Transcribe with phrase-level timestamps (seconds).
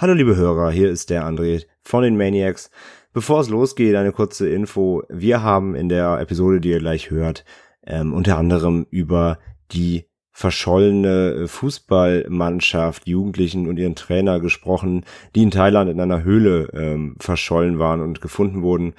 [0.00, 2.70] Hallo liebe Hörer, hier ist der André von den Maniacs.
[3.12, 5.02] Bevor es losgeht, eine kurze Info.
[5.10, 7.44] Wir haben in der Episode, die ihr gleich hört,
[7.86, 9.38] ähm, unter anderem über
[9.72, 17.16] die verschollene Fußballmannschaft, Jugendlichen und ihren Trainer gesprochen, die in Thailand in einer Höhle ähm,
[17.20, 18.94] verschollen waren und gefunden wurden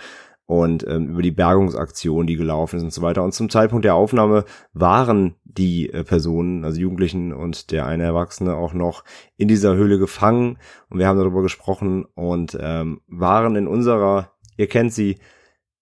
[0.46, 3.24] und ähm, über die Bergungsaktion, die gelaufen ist und so weiter.
[3.24, 8.56] Und zum Zeitpunkt der Aufnahme waren die äh, Personen, also Jugendlichen und der eine Erwachsene
[8.56, 9.04] auch noch
[9.38, 10.58] in dieser Höhle gefangen.
[10.90, 15.18] Und wir haben darüber gesprochen und ähm, waren in unserer, ihr kennt sie,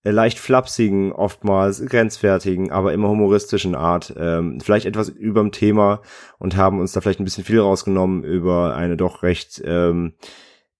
[0.03, 6.01] äh, leicht flapsigen, oftmals grenzwertigen, aber immer humoristischen Art, ähm, vielleicht etwas überm Thema
[6.37, 10.13] und haben uns da vielleicht ein bisschen viel rausgenommen über eine doch recht ähm,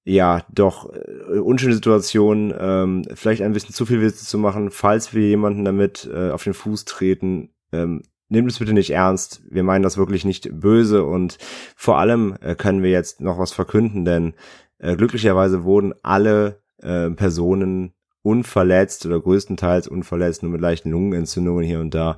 [0.09, 5.13] ja, doch äh, unschöne Situation, ähm, vielleicht ein bisschen zu viel Witze zu machen, falls
[5.13, 9.41] wir jemanden damit äh, auf den Fuß treten, ähm, nehmt es bitte nicht ernst.
[9.49, 11.37] Wir meinen das wirklich nicht böse und
[11.75, 14.33] vor allem äh, können wir jetzt noch was verkünden, denn
[14.77, 21.79] äh, glücklicherweise wurden alle äh, Personen unverletzt oder größtenteils unverletzt, nur mit leichten Lungenentzündungen hier
[21.79, 22.17] und da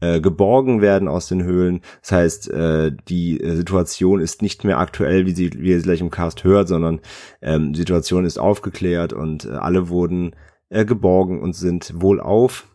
[0.00, 1.80] äh, geborgen werden aus den Höhlen.
[2.02, 5.84] Das heißt, äh, die äh, Situation ist nicht mehr aktuell, wie sie, wie ihr sie
[5.84, 7.00] gleich im Cast hört, sondern
[7.42, 10.36] ähm, die Situation ist aufgeklärt und äh, alle wurden
[10.68, 12.68] äh, geborgen und sind wohlauf.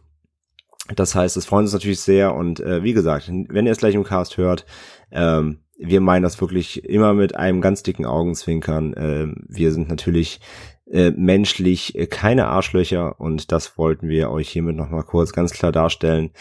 [0.96, 3.96] Das heißt, es freut uns natürlich sehr und äh, wie gesagt, wenn ihr es gleich
[3.96, 4.66] im Cast hört,
[5.12, 8.94] ähm, wir meinen das wirklich immer mit einem ganz dicken Augenzwinkern.
[8.94, 10.42] Äh, wir sind natürlich
[10.92, 16.32] äh, menschlich keine Arschlöcher und das wollten wir euch hiermit nochmal kurz ganz klar darstellen.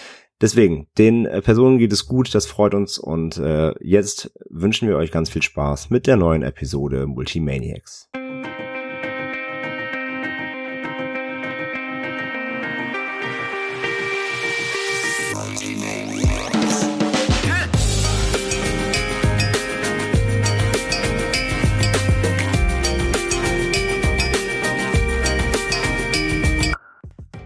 [0.41, 4.97] Deswegen, den äh, Personen geht es gut, das freut uns und äh, jetzt wünschen wir
[4.97, 8.11] euch ganz viel Spaß mit der neuen Episode Multimaniacs.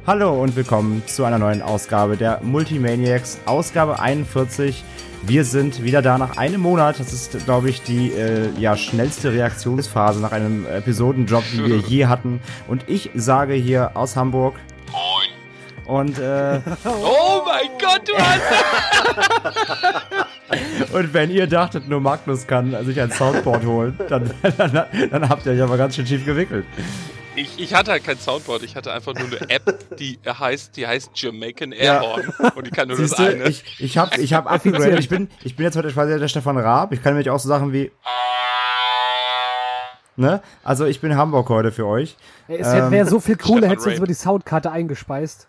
[0.06, 4.84] Hallo und willkommen zu einer neuen Ausgabe der Multimaniacs, Ausgabe 41.
[5.22, 7.00] Wir sind wieder da nach einem Monat.
[7.00, 12.06] Das ist, glaube ich, die äh, ja, schnellste Reaktionsphase nach einem Episodenjob, den wir je
[12.06, 12.38] hatten.
[12.68, 14.54] Und ich sage hier aus Hamburg.
[14.92, 15.30] Moin.
[15.86, 18.42] Und äh, Oh mein Gott, du hast.
[20.94, 25.46] Und wenn ihr dachtet, nur Magnus kann sich ein Soundboard holen, dann, dann, dann habt
[25.46, 26.64] ihr euch aber ganz schön schief gewickelt.
[27.36, 30.86] Ich, ich hatte halt kein Soundboard, ich hatte einfach nur eine App, die heißt, die
[30.86, 32.32] heißt Jamaican Airborne.
[32.38, 32.52] Ja.
[32.54, 33.48] Und die kann nur Siehste, das eine.
[33.48, 34.98] Ich, ich habe ich hab upgraded.
[34.98, 36.92] Ich bin, ich bin jetzt heute quasi der Stefan Raab.
[36.92, 37.92] Ich kann nämlich auch so Sachen wie.
[40.16, 40.40] Ne?
[40.64, 42.16] Also ich bin in Hamburg heute für euch.
[42.48, 45.46] Es ähm, wäre so viel cooler, hättest du jetzt über die Soundkarte eingespeist.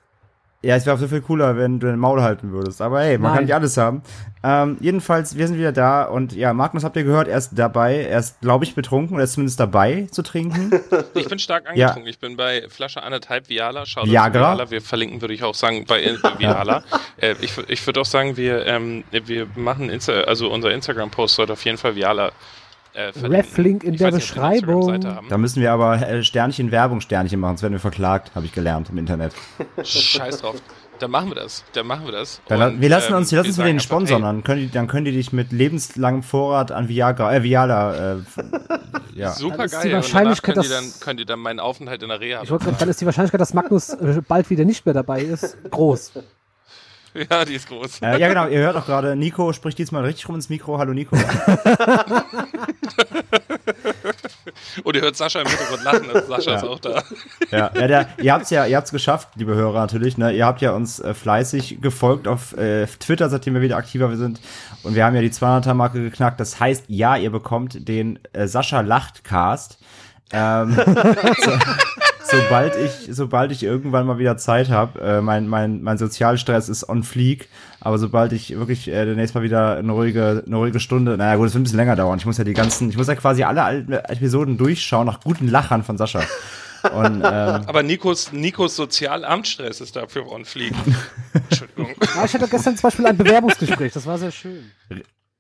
[0.63, 2.81] Ja, es wäre auch so viel cooler, wenn du den Maul halten würdest.
[2.81, 3.35] Aber hey, man Nein.
[3.35, 4.01] kann nicht alles haben.
[4.43, 8.03] Ähm, jedenfalls, wir sind wieder da und ja, Magnus habt ihr gehört, er ist dabei.
[8.03, 10.71] Er ist, glaube ich, betrunken oder ist zumindest dabei zu trinken.
[11.13, 12.03] Ich bin stark angetrunken.
[12.03, 12.09] Ja.
[12.09, 13.85] Ich bin bei Flasche anderthalb Viala.
[13.85, 14.39] Schaut Viagra.
[14.39, 14.71] Viala.
[14.71, 16.83] Wir verlinken, würde ich auch sagen, bei Viala.
[17.17, 21.53] äh, ich ich würde auch sagen, wir, ähm, wir machen, Insta also unser Instagram-Post sollte
[21.53, 22.31] auf jeden Fall Viala
[22.97, 24.99] äh, Reflink in ich der Beschreibung.
[25.29, 28.53] Da müssen wir aber äh, Sternchen Werbung Sternchen machen, sonst werden wir verklagt, habe ich
[28.53, 29.33] gelernt im Internet.
[29.83, 30.55] Scheiß drauf.
[30.99, 31.63] Dann machen wir das.
[31.73, 32.41] Dann machen wir das.
[32.49, 34.23] Und, wir lassen uns, ähm, wir lassen uns mit denen sponsern.
[34.23, 38.17] Dann können, die, dann können die dich mit lebenslangem Vorrat an Viagra, äh, Viala, äh,
[39.13, 39.31] ja.
[39.31, 39.89] Super geil.
[39.89, 42.73] Die Wahrscheinlichkeit, können, die dann, können die dann meinen Aufenthalt in der Reha ich wollte
[42.79, 46.13] Dann ist die Wahrscheinlichkeit, dass Magnus äh, bald wieder nicht mehr dabei ist, groß.
[47.29, 48.01] Ja, die ist groß.
[48.01, 50.77] Äh, ja, genau, ihr hört auch gerade, Nico spricht diesmal richtig rum ins Mikro.
[50.77, 51.15] Hallo Nico.
[54.83, 56.57] Und ihr hört Sascha im Hintergrund lachen, also Sascha ja.
[56.57, 57.03] ist auch da.
[57.51, 60.17] Ja, ja der, ihr habt es ja, ihr habt's geschafft, liebe Hörer natürlich.
[60.17, 60.33] Ne?
[60.33, 64.41] Ihr habt ja uns äh, fleißig gefolgt auf äh, Twitter, seitdem wir wieder aktiver sind.
[64.83, 66.39] Und wir haben ja die 200er-Marke geknackt.
[66.39, 69.79] Das heißt, ja, ihr bekommt den äh, Sascha Lacht-Cast.
[70.33, 70.77] Ähm,
[72.29, 76.87] sobald ich, sobald ich irgendwann mal wieder Zeit habe, äh, mein, mein, mein Sozialstress ist
[76.87, 77.49] on fleek,
[77.79, 81.47] aber sobald ich wirklich äh, demnächst mal wieder eine ruhige, eine ruhige Stunde, naja gut,
[81.47, 82.17] es wird ein bisschen länger dauern.
[82.19, 85.47] Ich muss ja die ganzen, ich muss ja quasi alle alten Episoden durchschauen nach guten
[85.47, 86.21] Lachern von Sascha.
[86.93, 90.73] Und, ähm, aber Nikos, Nikos Sozialamtstress ist dafür on fleek.
[91.33, 91.95] Entschuldigung.
[92.15, 94.71] Ja, ich hatte gestern zum Beispiel ein Bewerbungsgespräch, das war sehr schön.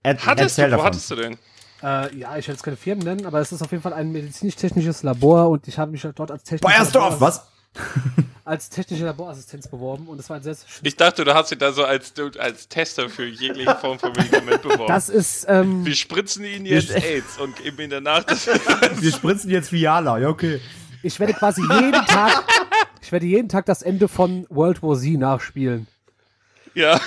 [0.03, 1.37] Er, hattest du, wo hattest du denn?
[1.83, 4.11] Äh, ja, ich will jetzt keine Firmen nennen, aber es ist auf jeden Fall ein
[4.11, 7.47] medizinisch-technisches Labor und ich habe mich dort als technischer Bayersdorf, was?
[8.45, 11.71] als technische Laborassistenz beworben und es war ein sehr Ich dachte, du hast dich da
[11.71, 14.87] so als, als Tester für jegliche Form von Medikament beworben.
[14.87, 18.47] Das ist, ähm, Wir spritzen ihnen jetzt AIDS und geben ihnen danach das.
[18.99, 20.61] Wir spritzen jetzt Viala, ja, okay.
[21.03, 22.43] Ich werde quasi jeden Tag,
[23.01, 25.87] ich werde jeden Tag das Ende von World War Z nachspielen.
[26.73, 26.99] Ja.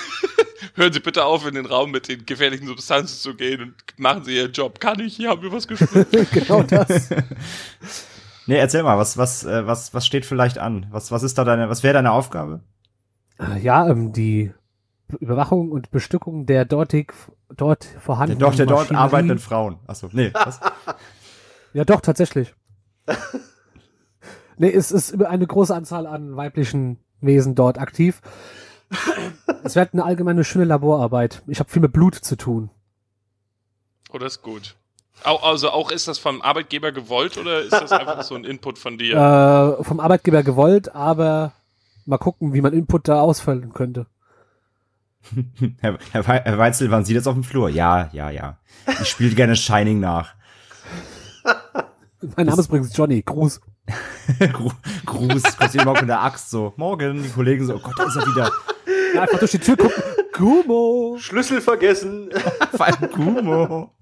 [0.81, 4.25] Hören Sie bitte auf, in den Raum mit den gefährlichen Substanzen zu gehen und machen
[4.25, 4.81] Sie Ihren Job.
[4.81, 5.17] Kann ich?
[5.17, 6.09] Hier haben wir was gespürt.
[6.33, 7.11] genau das.
[8.47, 10.87] nee, erzähl mal, was, was, äh, was, was steht vielleicht an?
[10.91, 12.61] Was, was ist da deine, was wäre deine Aufgabe?
[13.39, 14.53] Äh, ja, ähm, die
[15.21, 17.13] Überwachung und Bestückung der dortig,
[17.55, 19.79] dort vorhandenen der, doch, der dort arbeitenden Frauen.
[19.87, 20.61] Achso, nee, was?
[21.75, 22.55] ja, doch, tatsächlich.
[24.57, 28.23] nee, es ist über eine große Anzahl an weiblichen Wesen dort aktiv.
[29.65, 31.43] Es wird eine allgemeine schöne Laborarbeit.
[31.47, 32.71] Ich habe viel mit Blut zu tun.
[34.13, 34.77] Oh, das ist gut.
[35.23, 38.97] Also auch ist das vom Arbeitgeber gewollt oder ist das einfach so ein Input von
[38.97, 39.15] dir?
[39.81, 41.53] Äh, vom Arbeitgeber gewollt, aber
[42.07, 44.07] mal gucken, wie man Input da ausfüllen könnte.
[45.81, 47.69] Herr, Herr, Herr Weitzel, wann Sie das auf dem Flur?
[47.69, 48.57] Ja, ja, ja.
[49.03, 50.35] Ich spiele gerne Shining nach.
[52.37, 53.23] mein Name ist übrigens Johnny.
[53.23, 53.61] Gruß.
[55.05, 55.57] Gruß.
[55.59, 56.73] Kommt jemand mit der Axt so.
[56.77, 57.23] Morgen.
[57.23, 58.51] Die Kollegen so, oh Gott, da ist er wieder.
[59.15, 60.03] Ja, einfach durch die Tür gucken.
[60.33, 61.17] Gumo.
[61.19, 62.31] Schlüssel vergessen.
[62.75, 63.93] Vor allem Gumo.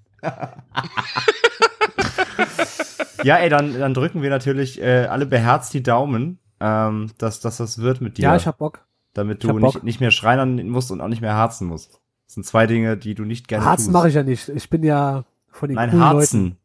[3.23, 7.57] ja, ey, dann, dann drücken wir natürlich äh, alle beherzt die Daumen, ähm, dass, dass
[7.59, 8.23] das wird mit dir.
[8.23, 8.85] Ja, ich hab Bock.
[9.15, 12.01] Damit du nicht, nicht mehr schreien musst und auch nicht mehr harzen musst.
[12.27, 14.49] Das sind zwei Dinge, die du nicht gerne Harzen mache ich ja nicht.
[14.51, 16.45] Ich bin ja von den Nein, coolen Harzen.
[16.45, 16.59] Leuten.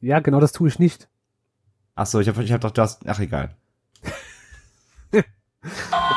[0.00, 1.08] Ja, genau das tue ich nicht.
[1.94, 3.00] Ach so, ich habe ich hab doch das.
[3.06, 3.56] Ach, egal.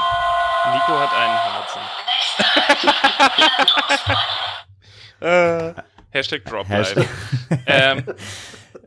[0.89, 1.81] Nico hat einen Harzen.
[5.77, 5.81] äh,
[6.11, 7.07] Hashtag Drop Hashtag.
[7.67, 8.03] ähm,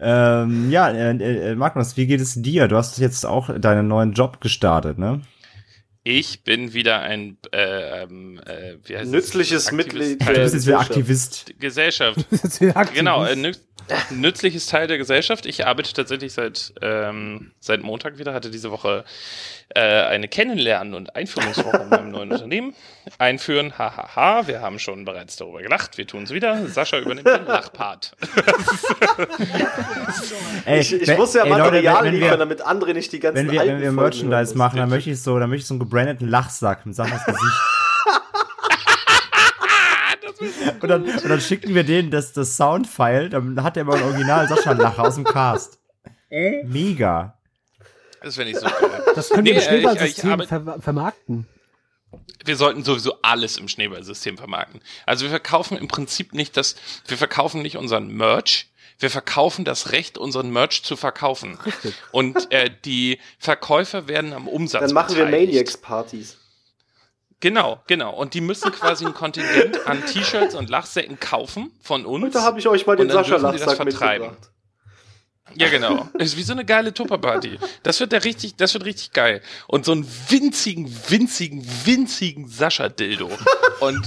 [0.00, 2.66] ähm, ja, äh, äh, Magnus, wie geht es dir?
[2.66, 5.22] Du hast jetzt auch deinen neuen Job gestartet, ne?
[6.04, 8.08] Ich bin wieder ein äh, äh,
[8.84, 9.72] wie heißt nützliches das?
[9.72, 10.90] Mitglied der Gesellschaft.
[10.90, 11.55] Aktivist.
[11.60, 12.26] Gesellschaft.
[12.94, 13.60] genau, äh, nütz,
[14.10, 15.46] nützliches Teil der Gesellschaft.
[15.46, 18.34] Ich arbeite tatsächlich seit ähm, seit Montag wieder.
[18.34, 19.05] Hatte diese Woche
[19.61, 22.74] äh, eine Kennenlernen- und Einführungswoche in meinem neuen Unternehmen.
[23.19, 24.14] Einführen, hahaha.
[24.14, 24.46] Ha, ha.
[24.46, 25.98] Wir haben schon bereits darüber gelacht.
[25.98, 26.66] Wir tun es wieder.
[26.66, 28.16] Sascha übernimmt den Lachpart.
[30.64, 33.46] ey, ich, ich muss ja ey, Material Leute, liefern, wir, damit andere nicht die ganzen
[33.46, 35.80] Wenn wir, wenn wir Merchandise machen, dann möchte ich so, dann möchte ich so einen
[35.80, 37.60] gebrandeten Lachsack mit Sachen ins Gesicht.
[40.80, 44.02] und, dann, und dann schicken wir denen das, das Soundfile, dann hat er immer ein
[44.02, 45.78] Original Sascha-Lacher aus dem Cast.
[46.30, 47.38] Mega.
[48.22, 49.02] Das finde ich so geil.
[49.14, 51.46] Das können wir nee, im äh, Schneeballsystem ver vermarkten.
[52.44, 54.80] Wir sollten sowieso alles im Schneeballsystem vermarkten.
[55.06, 56.76] Also wir verkaufen im Prinzip nicht das,
[57.06, 61.58] wir verkaufen nicht unseren Merch, wir verkaufen das Recht, unseren Merch zu verkaufen.
[61.64, 61.94] Richtig.
[62.12, 65.32] Und äh, die Verkäufer werden am Umsatz Dann machen beteiligt.
[65.32, 66.36] wir Maniacs-Partys.
[67.40, 68.14] Genau, genau.
[68.14, 72.24] Und die müssen quasi ein Kontingent an T-Shirts und Lachsäcken kaufen von uns.
[72.24, 74.51] Und da habe ich euch mal den Sascha-Lachsack mitgebracht.
[75.56, 76.08] Ja, genau.
[76.19, 77.58] ist wie so eine geile Tupperparty.
[77.82, 79.43] Das wird der richtig, das wird richtig geil.
[79.66, 83.31] Und so einen winzigen, winzigen, winzigen Sascha-Dildo.
[83.81, 84.06] Und.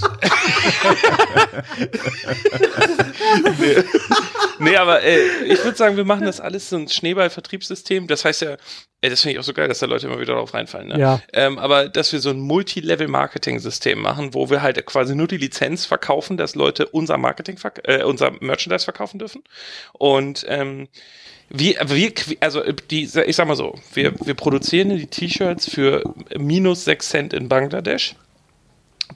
[3.58, 3.84] nee.
[4.58, 8.06] nee, aber ey, ich würde sagen, wir machen das alles so ein Schneeball-Vertriebssystem.
[8.06, 8.56] Das heißt ja,
[9.06, 10.88] ey, das finde ich auch so geil, dass da Leute immer wieder darauf reinfallen.
[10.88, 10.98] Ne?
[10.98, 11.22] Ja.
[11.32, 15.86] Ähm, aber dass wir so ein Multi-Level-Marketing-System machen, wo wir halt quasi nur die Lizenz
[15.86, 19.44] verkaufen, dass Leute unser Marketing, äh, unser Merchandise verkaufen dürfen.
[19.92, 20.88] Und ähm,
[21.48, 26.02] wir, wir, also die, ich sag mal so, wir, wir produzieren die T-Shirts für
[26.36, 28.16] minus 6 Cent in Bangladesch.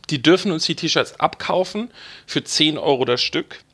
[0.08, 1.90] Die dürfen uns die T-Shirts abkaufen
[2.26, 3.64] für 10 Euro das Stück,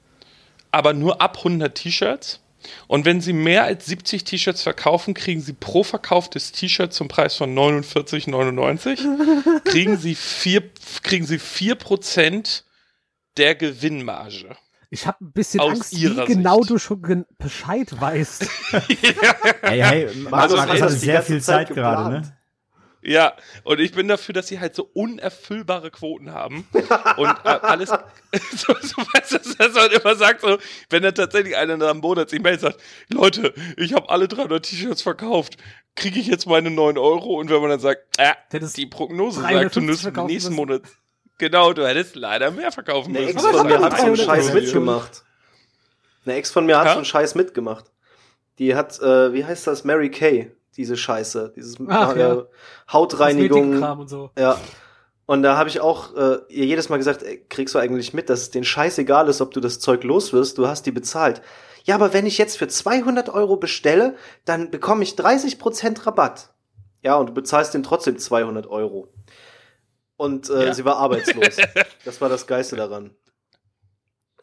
[0.70, 2.40] aber nur ab 100 T-Shirts.
[2.86, 7.36] Und wenn sie mehr als 70 T-Shirts verkaufen, kriegen sie pro verkauftes T-Shirt zum Preis
[7.36, 10.62] von 49,99 kriegen sie 4
[11.02, 12.62] kriegen sie 4%
[13.36, 14.56] der Gewinnmarge.
[14.90, 16.70] Ich habe ein bisschen Aus Angst, wie genau Sicht.
[16.70, 18.48] du schon Bescheid weißt.
[18.70, 18.84] hey,
[19.62, 22.36] hey, Markus, Markus hat sehr viel Zeit, Zeit gerade, ne?
[23.06, 26.66] Ja, und ich bin dafür, dass sie halt so unerfüllbare Quoten haben
[27.16, 27.90] und äh, alles,
[28.56, 30.58] so, so weißt du, dass man immer sagt, so,
[30.90, 35.02] wenn dann tatsächlich einer am Monat sich meldet sagt, Leute, ich habe alle 300 T-Shirts
[35.02, 35.56] verkauft,
[35.94, 38.34] kriege ich jetzt meine 9 Euro und wenn man dann sagt, äh,
[38.76, 40.82] die Prognose sagt, du nimmst nächsten Monat
[41.38, 43.24] Genau, du hättest leider mehr verkaufen müssen.
[43.24, 45.24] Eine Ex von mir hat so einen Scheiß mitgemacht.
[46.24, 46.92] Eine Ex von mir hat ja?
[46.92, 47.84] so einen Scheiß mitgemacht.
[48.58, 52.42] Die hat, äh, wie heißt das, Mary Kay, diese Scheiße, dieses Ach, äh, ja.
[52.92, 53.82] Hautreinigung.
[53.82, 54.30] Und so.
[54.38, 54.58] Ja.
[55.26, 58.30] Und da habe ich auch äh, ihr jedes Mal gesagt, ey, kriegst du eigentlich mit,
[58.30, 60.92] dass es den Scheiß egal ist, ob du das Zeug los wirst, du hast die
[60.92, 61.42] bezahlt.
[61.84, 66.50] Ja, aber wenn ich jetzt für 200 Euro bestelle, dann bekomme ich 30% Rabatt.
[67.02, 69.08] Ja, und du bezahlst den trotzdem 200 Euro
[70.16, 70.74] und äh, ja.
[70.74, 71.56] sie war arbeitslos.
[72.04, 73.10] das war das Geiste daran.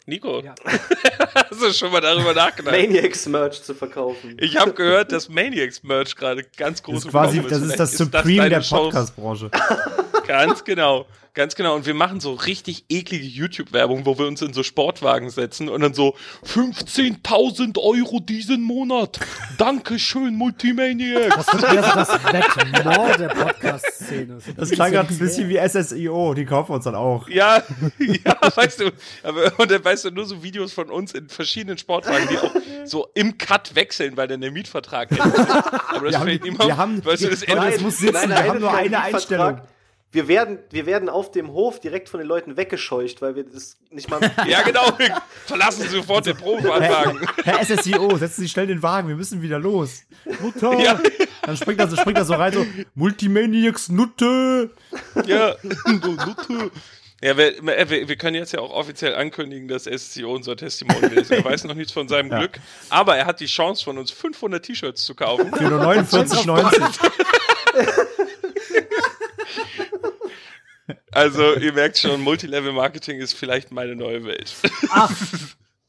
[0.06, 0.54] Nico, ja.
[1.50, 2.76] hast du schon mal darüber nachgedacht?
[2.76, 4.36] Maniacs Merch zu verkaufen.
[4.38, 7.12] Ich habe gehört, dass Maniacs Merch gerade ganz groß ist.
[7.12, 9.50] Quasi, das ist das, ist Supreme das der Podcast-Branche.
[10.28, 11.06] Ganz genau.
[11.36, 11.74] Ganz genau.
[11.74, 15.82] Und wir machen so richtig eklige YouTube-Werbung, wo wir uns in so Sportwagen setzen und
[15.82, 16.16] dann so
[16.46, 19.20] 15.000 Euro diesen Monat.
[19.58, 21.36] Dankeschön, Multimaniac.
[21.36, 24.38] Das ja das Vêtement der Podcast-Szene.
[24.56, 26.36] Das klang gerade ein bisschen wie SSIO.
[26.36, 27.28] Die kaufen uns dann auch.
[27.30, 27.64] Ja,
[27.98, 28.92] ja, weißt du.
[29.24, 32.54] Aber, und dann weißt du nur so Videos von uns in verschiedenen Sportwagen, die auch
[32.86, 35.20] so im Cut wechseln, weil dann der Mietvertrag ist.
[35.20, 36.68] Aber das fällt niemandem.
[36.68, 38.14] Wir haben, weißt du, das, nein, das muss sitzen.
[38.14, 39.62] Nein, nein, wir haben nur eine Einstellung
[40.14, 43.78] wir werden, wir werden auf dem Hof direkt von den Leuten weggescheucht, weil wir das
[43.90, 44.20] nicht mal.
[44.48, 44.96] ja, genau.
[45.46, 47.20] Verlassen Sie sofort den Probeanwagen.
[47.44, 50.04] Herr, Herr SSIO, setzen Sie schnell den Wagen, wir müssen wieder los.
[50.40, 50.80] Mutter!
[50.80, 51.00] Ja.
[51.42, 54.70] Dann springt er, so, springt er so rein, so, Multimaniacs Nutte!
[55.26, 56.72] Ja, Nutte.
[57.24, 61.32] Ja, wir, wir, wir, können jetzt ja auch offiziell ankündigen, dass SCO unser Testimonial ist.
[61.32, 62.40] Er weiß noch nichts von seinem ja.
[62.40, 65.52] Glück, aber er hat die Chance, von uns 500 T-Shirts zu kaufen.
[65.56, 67.12] Für nur 49,90.
[71.14, 74.54] Also, ihr merkt schon, Multilevel-Marketing ist vielleicht meine neue Welt.
[74.90, 75.12] Ach.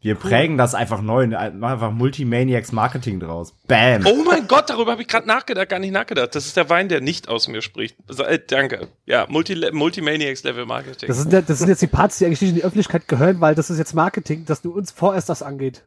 [0.04, 3.54] Wir prägen das einfach neu, machen einfach Multimaniacs Marketing draus.
[3.66, 4.04] Bam.
[4.04, 6.34] Oh mein Gott, darüber habe ich gerade nachgedacht, gar nicht nachgedacht.
[6.34, 7.96] Das ist der Wein, der nicht aus mir spricht.
[8.06, 8.88] Also, äh, danke.
[9.06, 11.08] Ja, Multi Multimaniacs Level Marketing.
[11.08, 13.54] Das sind, das sind jetzt die Parts, die eigentlich nicht in die Öffentlichkeit gehören, weil
[13.54, 15.86] das ist jetzt Marketing, dass du uns vorerst das angeht.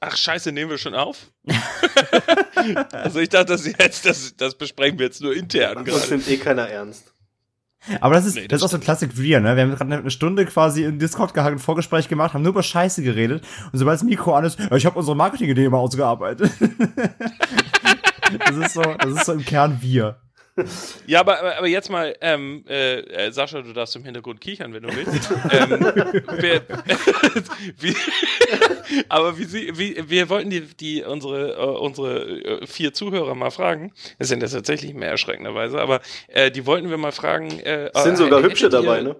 [0.00, 1.26] Ach scheiße, nehmen wir schon auf?
[2.92, 5.90] also ich dachte, das jetzt, das, das besprechen wir jetzt nur intern gerade.
[5.90, 7.12] Das nimmt eh keiner ernst.
[8.00, 9.56] Aber das ist, nee, das, das ist auch so ein Classic Wir, ne?
[9.56, 12.62] Wir haben gerade eine Stunde quasi in Discord gehabt, ein Vorgespräch gemacht, haben nur über
[12.62, 13.44] Scheiße geredet.
[13.72, 16.50] Und sobald das Mikro an ist, ich habe unsere Marketing-Idee immer ausgearbeitet.
[18.38, 20.16] das ist so, das ist so im Kern wir.
[21.06, 24.82] Ja, aber, aber jetzt mal, ähm, äh, äh, Sascha, du darfst im Hintergrund kichern, wenn
[24.82, 25.30] du willst.
[25.50, 25.70] ähm,
[26.40, 26.62] wir,
[27.78, 27.96] wie,
[29.08, 33.50] aber wie sie, wie, wir wollten die, die unsere, uh, unsere uh, vier Zuhörer mal
[33.50, 33.92] fragen.
[34.18, 37.58] Es sind das tatsächlich mehr erschreckenderweise, aber äh, die wollten wir mal fragen.
[37.60, 39.16] Äh, es sind sogar hübsche dabei, ne?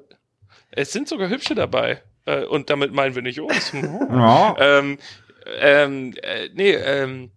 [0.71, 2.03] Es sind sogar hübsche dabei.
[2.29, 3.73] Äh, und damit meinen wir nicht uns.
[3.73, 4.57] ja.
[4.59, 4.99] ähm,
[5.61, 7.31] ähm, äh, nee, ähm,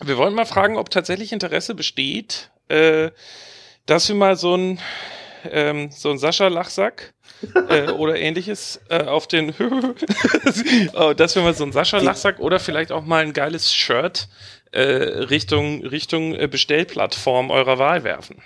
[0.00, 3.10] wir wollen mal fragen, ob tatsächlich Interesse besteht, äh,
[3.86, 4.80] dass wir mal so ein
[5.50, 7.12] ähm, so ein Sascha-Lachsack
[7.68, 9.54] äh, oder ähnliches äh, auf den,
[10.94, 14.28] oh, dass wir mal so ein Sascha-Lachsack oder vielleicht auch mal ein geiles Shirt
[14.72, 18.42] äh, Richtung, Richtung äh, Bestellplattform eurer Wahl werfen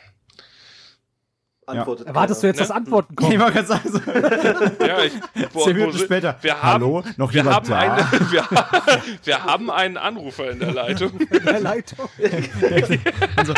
[1.68, 2.06] antwortet.
[2.06, 2.12] Ja.
[2.12, 3.32] Erwartest du jetzt, dass Antworten kommen?
[3.38, 4.76] Ich wollte gerade sagen.
[4.80, 5.12] ja, ich,
[5.64, 6.36] Zehn Minuten später.
[6.40, 7.78] Wir haben, Hallo, noch wir haben, da?
[7.78, 8.44] Eine, wir,
[9.24, 11.20] wir, haben einen Anrufer in der Leitung.
[11.20, 12.08] In der Leitung.
[13.36, 13.54] und, so,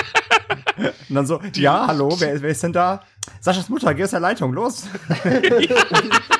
[1.09, 3.02] und dann so, ja, hallo, wer, wer ist denn da?
[3.40, 4.87] Saschas Mutter, geh aus der Leitung, los.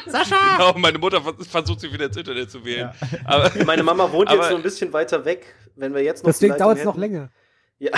[0.07, 0.57] Sascha!
[0.57, 2.91] Genau, meine Mutter versucht sich wieder ins Internet zu wählen.
[3.11, 3.19] Ja.
[3.25, 5.55] Aber, meine Mama wohnt aber, jetzt so ein bisschen weiter weg.
[5.77, 7.31] Wenn wir jetzt noch Deswegen dauert es noch länger.
[7.79, 7.91] Ja.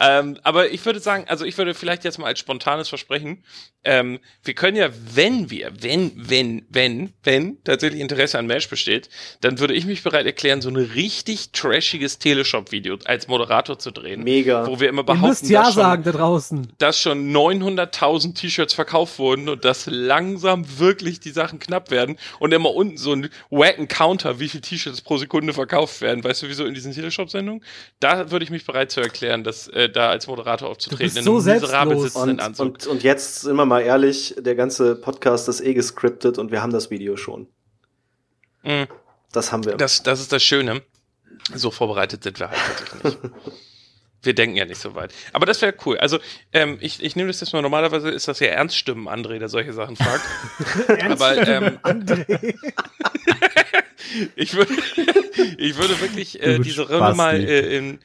[0.00, 3.44] Ähm, aber ich würde sagen, also ich würde vielleicht jetzt mal als spontanes Versprechen,
[3.84, 9.10] ähm, wir können ja, wenn wir, wenn, wenn, wenn, wenn tatsächlich Interesse an Mesh besteht,
[9.40, 14.22] dann würde ich mich bereit erklären, so ein richtig trashiges Teleshop-Video als Moderator zu drehen.
[14.22, 14.66] Mega.
[14.66, 16.72] Wo wir immer behaupten, Ihr müsst ja dass, sagen, schon, da draußen.
[16.78, 22.52] dass schon 900.000 T-Shirts verkauft wurden und dass langsam wirklich die Sachen knapp werden und
[22.52, 26.24] immer unten so ein wacken Counter, wie viele T-Shirts pro Sekunde verkauft werden.
[26.24, 27.62] Weißt du, wieso in diesen Teleshop-Sendungen?
[27.98, 31.08] Da würde ich mich bereit zu erklären, dass äh, da als Moderator aufzutreten.
[31.08, 32.16] Du bist so selbstlos.
[32.16, 36.50] Und, und, und jetzt sind wir mal ehrlich, der ganze Podcast ist eh gescriptet und
[36.50, 37.48] wir haben das Video schon.
[38.62, 38.86] Mhm.
[39.32, 39.76] Das haben wir.
[39.76, 40.82] Das, das ist das Schöne.
[41.54, 43.32] So vorbereitet sind wir halt wirklich nicht.
[44.22, 45.12] wir denken ja nicht so weit.
[45.32, 45.98] Aber das wäre cool.
[45.98, 46.18] Also,
[46.52, 49.72] ähm, ich, ich nehme das jetzt mal, normalerweise ist das ja Ernststimmen, André, der solche
[49.72, 50.24] Sachen fragt.
[51.10, 52.54] Aber, ähm, André.
[54.36, 54.74] ich, würde,
[55.58, 57.98] ich würde wirklich äh, diese Runde mal äh, in,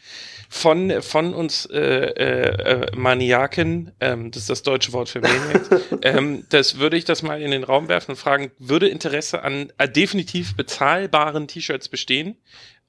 [0.49, 5.69] von, von uns äh, äh, Maniaken, ähm, das ist das deutsche Wort für Maniacs,
[6.01, 9.71] ähm, das würde ich das mal in den Raum werfen und fragen, würde Interesse an
[9.77, 12.37] äh, definitiv bezahlbaren T-Shirts bestehen?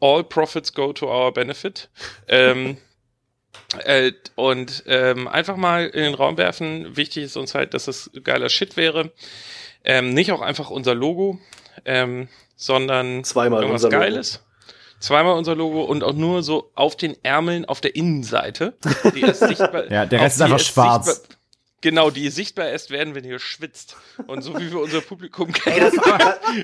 [0.00, 1.88] All profits go to our benefit.
[2.28, 2.76] Ähm,
[3.84, 6.96] äh, und ähm, einfach mal in den Raum werfen.
[6.96, 9.12] Wichtig ist uns halt, dass es geiler Shit wäre.
[9.84, 11.38] Ähm, nicht auch einfach unser Logo,
[11.84, 14.42] ähm, sondern Zweimal irgendwas Geiles.
[14.98, 18.76] Zweimal unser Logo und auch nur so auf den Ärmeln auf der Innenseite.
[19.14, 21.06] Die ist sichtbar, ja, der Rest ist einfach schwarz.
[21.06, 21.36] Sichtbar,
[21.82, 23.96] genau, die sichtbar erst werden, wenn ihr schwitzt.
[24.26, 25.92] Und so wie wir unser Publikum kennen.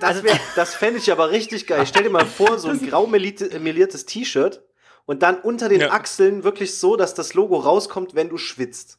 [0.00, 1.86] Das, das, das fände ich aber richtig geil.
[1.86, 4.62] Stell dir mal vor, so ein grau meliertes T-Shirt
[5.04, 5.90] und dann unter den ja.
[5.90, 8.98] Achseln wirklich so, dass das Logo rauskommt, wenn du schwitzt.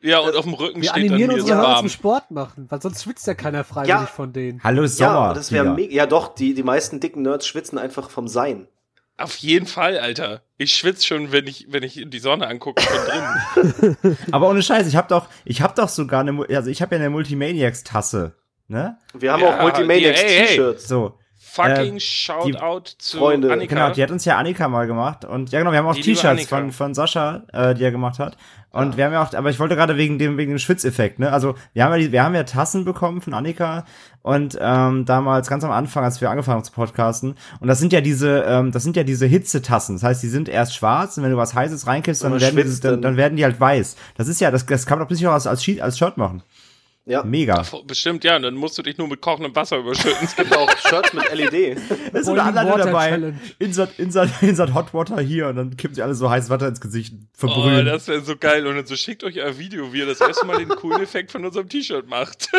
[0.00, 2.80] Ja, und auf dem Rücken wir steht animieren dann unsere Hörer zum Sport machen, weil
[2.80, 4.06] sonst schwitzt ja keiner freiwillig ja.
[4.06, 4.62] von denen.
[4.62, 5.12] Hallo Sommer.
[5.12, 8.68] Ja, das wäre ja doch, die, die meisten dicken Nerds schwitzen einfach vom Sein.
[9.16, 10.42] Auf jeden Fall, Alter.
[10.58, 14.16] Ich schwitze schon, wenn ich, wenn ich die Sonne angucke von drin.
[14.30, 17.00] Aber ohne Scheiß, ich hab doch, ich hab doch sogar eine, also ich habe ja
[17.00, 18.36] eine Multimaniacs-Tasse,
[18.68, 18.96] ne?
[19.14, 20.86] Wir haben ja, auch Multimaniacs-T-Shirts.
[20.86, 21.18] So.
[21.58, 23.52] Fucking äh, Shoutout zu Freunde.
[23.52, 23.74] Annika.
[23.74, 25.24] Genau, die hat uns ja Annika mal gemacht.
[25.24, 28.36] Und ja, genau, wir haben auch T-Shirts von, von Sascha, äh, die er gemacht hat.
[28.70, 28.96] Und ja.
[28.96, 31.32] wir haben ja auch, aber ich wollte gerade wegen dem, wegen dem Schwitzeffekt, ne?
[31.32, 33.86] Also, wir haben ja, die, wir haben ja Tassen bekommen von Annika
[34.22, 37.34] und ähm, damals ganz am Anfang, als wir angefangen haben zu podcasten.
[37.60, 39.96] Und das sind ja diese, ähm, das sind ja diese Hitzetassen.
[39.96, 42.80] Das heißt, die sind erst schwarz und wenn du was Heißes reinkippst, dann, werden die,
[42.80, 43.96] dann, dann werden die halt weiß.
[44.18, 46.42] Das ist ja, das, das kann man doch sicher auch als, als, als Shirt machen.
[47.08, 47.24] Ja.
[47.24, 47.64] Mega.
[47.86, 48.36] Bestimmt, ja.
[48.36, 50.18] Und dann musst du dich nur mit kochendem Wasser überschütten.
[50.22, 51.78] es gibt auch Shirts mit LED.
[52.12, 53.32] Es ist eine Anleitung dabei.
[53.58, 56.80] Insert, insert, insert Hot Water hier und dann kippt sie alles so heißes Wasser ins
[56.80, 57.80] Gesicht, verbrühen.
[57.80, 58.66] Oh, das wäre so geil.
[58.66, 61.32] Und dann so schickt euch ein Video, wie ihr das erste Mal den coolen Effekt
[61.32, 62.50] von unserem T-Shirt macht.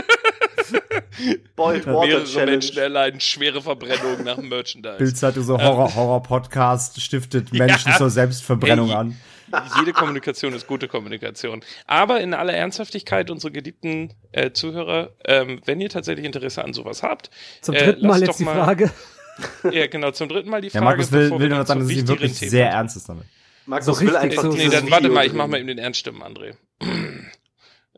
[1.56, 2.52] Boiled Water Mehrere Challenge.
[2.52, 4.98] Menschen erleiden schwere Verbrennungen nach dem Merchandise.
[4.98, 7.98] Bildzeitung so Horror, Horror Podcast stiftet Menschen ja.
[7.98, 9.18] zur Selbstverbrennung hey, an
[9.78, 11.62] jede Kommunikation ist gute Kommunikation.
[11.88, 17.04] Aber in aller Ernsthaftigkeit, unsere geliebten äh, Zuhörer, ähm, wenn ihr tatsächlich Interesse an sowas
[17.04, 17.30] habt,
[17.62, 18.92] zum äh, dritten Mal jetzt die Frage.
[19.72, 20.84] Ja, genau, zum dritten Mal die Frage.
[20.84, 23.24] Ja, Markus will, will nur sagen, dass sie wirklich sehr ernst ist damit.
[23.66, 26.22] Markus so will einfach so, Nee, dann warte mal, ich mach mal eben den Ernststimmen,
[26.22, 26.56] André.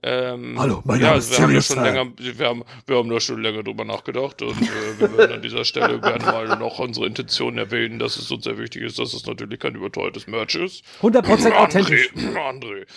[0.03, 3.19] Ähm, Hallo, mein Name ja, ist wir haben, schon länger, wir, haben, wir haben da
[3.19, 7.05] schon länger drüber nachgedacht und äh, wir werden an dieser Stelle gerne mal noch unsere
[7.05, 10.83] Intention erwähnen, dass es uns sehr wichtig ist, dass es natürlich kein überteuertes Merch ist.
[11.03, 12.11] 100% authentisch.
[12.15, 12.87] André.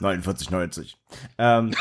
[0.00, 0.94] 49,90.
[1.38, 1.74] Ähm,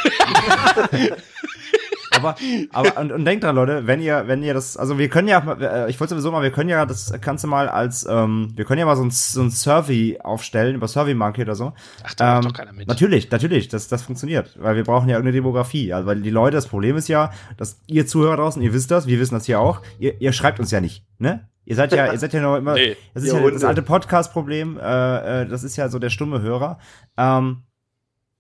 [2.20, 2.36] aber,
[2.72, 5.40] aber und, und denkt dran, Leute, wenn ihr, wenn ihr das, also wir können ja,
[5.60, 8.80] äh, ich wollte sowieso mal, wir können ja das Ganze mal als, ähm, wir können
[8.80, 11.74] ja mal so ein, so ein Survey aufstellen über Survey Monkey oder so.
[12.04, 12.88] Ach, da ähm, doch keiner mit.
[12.88, 15.94] Natürlich, natürlich, das, das funktioniert, weil wir brauchen ja irgendeine Demografie.
[15.94, 19.08] Also, weil die Leute, das Problem ist ja, dass ihr Zuhörer draußen, ihr wisst das,
[19.08, 21.48] wir wissen das hier auch, ihr, ihr schreibt uns ja nicht, ne?
[21.66, 24.80] Ihr seid ja, ihr seid ja noch immer, nee, das ist ja das alte Podcast-Problem,
[24.80, 26.80] äh, äh, das ist ja so der stumme Hörer.
[27.16, 27.62] Ähm,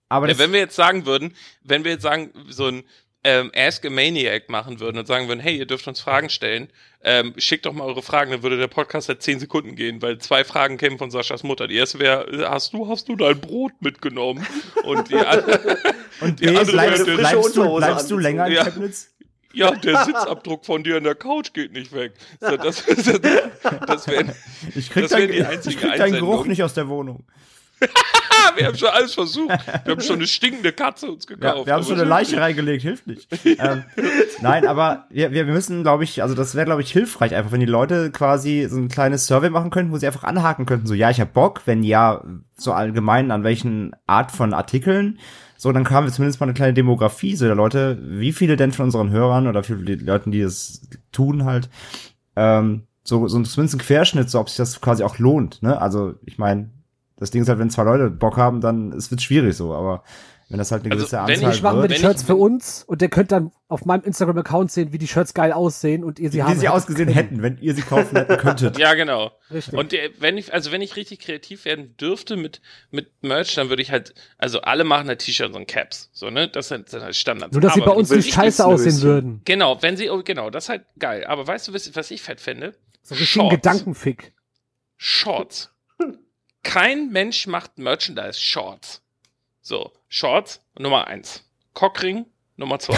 [0.09, 1.33] aber ja, wenn wir jetzt sagen würden,
[1.63, 2.83] wenn wir jetzt sagen, so ein
[3.23, 6.69] ähm, Ask a Maniac machen würden und sagen würden, hey, ihr dürft uns Fragen stellen,
[7.03, 10.17] ähm, schickt doch mal eure Fragen, dann würde der Podcast seit zehn Sekunden gehen, weil
[10.19, 11.67] zwei Fragen kämen von Saschas Mutter.
[11.67, 14.45] Die erste wäre, hast du, hast du dein Brot mitgenommen?
[14.83, 15.15] Und die,
[16.21, 18.63] und die nee, andere bleibst, wäre, bleibst, du, bleibst du länger in ja.
[18.63, 19.09] Chemnitz?
[19.53, 22.13] Ja, der Sitzabdruck von dir an der Couch geht nicht weg.
[22.39, 23.05] So, das, das,
[23.87, 24.35] das wäre
[24.75, 27.25] ich krieg, dein, ich krieg deinen Geruch nicht aus der Wohnung.
[28.55, 29.49] wir haben schon alles versucht.
[29.83, 31.59] Wir haben schon eine stinkende Katze uns gekauft.
[31.59, 33.27] Ja, wir haben schon eine Leiche reingelegt, hilft nicht.
[33.45, 33.83] ähm,
[34.41, 37.59] nein, aber wir, wir müssen, glaube ich, also das wäre, glaube ich, hilfreich, einfach, wenn
[37.59, 40.93] die Leute quasi so ein kleines Survey machen könnten, wo sie einfach anhaken könnten, so,
[40.93, 42.23] ja, ich habe Bock, wenn ja,
[42.57, 45.19] so allgemein, an welchen Art von Artikeln.
[45.57, 48.71] So, dann haben wir zumindest mal eine kleine Demografie, so der Leute, wie viele denn
[48.71, 51.69] von unseren Hörern oder wie viele Leuten, die es tun halt,
[52.35, 55.81] ähm, so, so zumindest ein Querschnitt, so ob sich das quasi auch lohnt, ne?
[55.81, 56.69] Also, ich meine,
[57.19, 60.03] das Ding ist halt, wenn zwei Leute Bock haben, dann es wird schwierig so, aber
[60.49, 62.83] wenn das halt eine also, gewisse Anzahl ich, ich mache mir die Shirts für uns
[62.83, 66.31] und der könnt dann auf meinem Instagram-Account sehen, wie die Shirts geil aussehen und ihr
[66.31, 66.55] sie wie haben.
[66.55, 68.79] Wie sie ausgesehen hätten, wenn ihr sie kaufen hätten könntet.
[68.79, 69.31] ja, genau.
[69.51, 69.77] Richtig.
[69.77, 73.69] Und der, wenn ich, also wenn ich richtig kreativ werden dürfte mit, mit Merch, dann
[73.69, 76.09] würde ich halt, also alle machen halt T-Shirts und Caps.
[76.13, 76.47] So, ne?
[76.47, 77.53] Das sind, sind halt Standards.
[77.53, 79.41] Nur, dass Aber sie bei uns nicht scheiße aussehen würden.
[79.45, 81.25] Genau, wenn sie, oh, genau, das ist halt geil.
[81.25, 82.73] Aber weißt du, was ich fett fände?
[83.03, 84.33] So ein Gedankenfick.
[84.97, 85.71] Shorts
[86.63, 89.01] kein Mensch macht Merchandise-Shorts.
[89.61, 91.43] So, Shorts Nummer eins.
[91.73, 92.25] Cockring
[92.57, 92.97] Nummer zwei.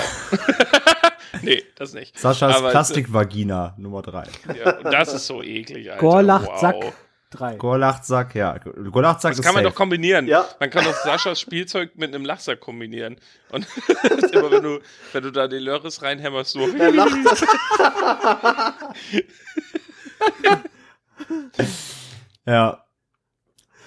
[1.42, 2.18] nee, das nicht.
[2.18, 4.24] Saschas Plastikvagina Nummer drei.
[4.58, 6.02] Ja, das ist so eklig, Alter.
[6.02, 6.76] Gorlachtsack.
[6.76, 6.94] Wow.
[7.32, 7.56] Drei.
[7.56, 8.58] Gorlachtsack, ja.
[8.58, 9.72] Gorlachtsack Das kann man safe.
[9.72, 10.28] doch kombinieren.
[10.28, 10.46] Ja.
[10.60, 13.16] Man kann doch Saschas Spielzeug mit einem Lachsack kombinieren.
[13.50, 13.66] Und
[14.34, 14.82] immer wenn du,
[15.14, 16.68] wenn du da die Lörres reinhämmerst, so.
[16.68, 17.16] Er lacht.
[22.46, 22.81] ja.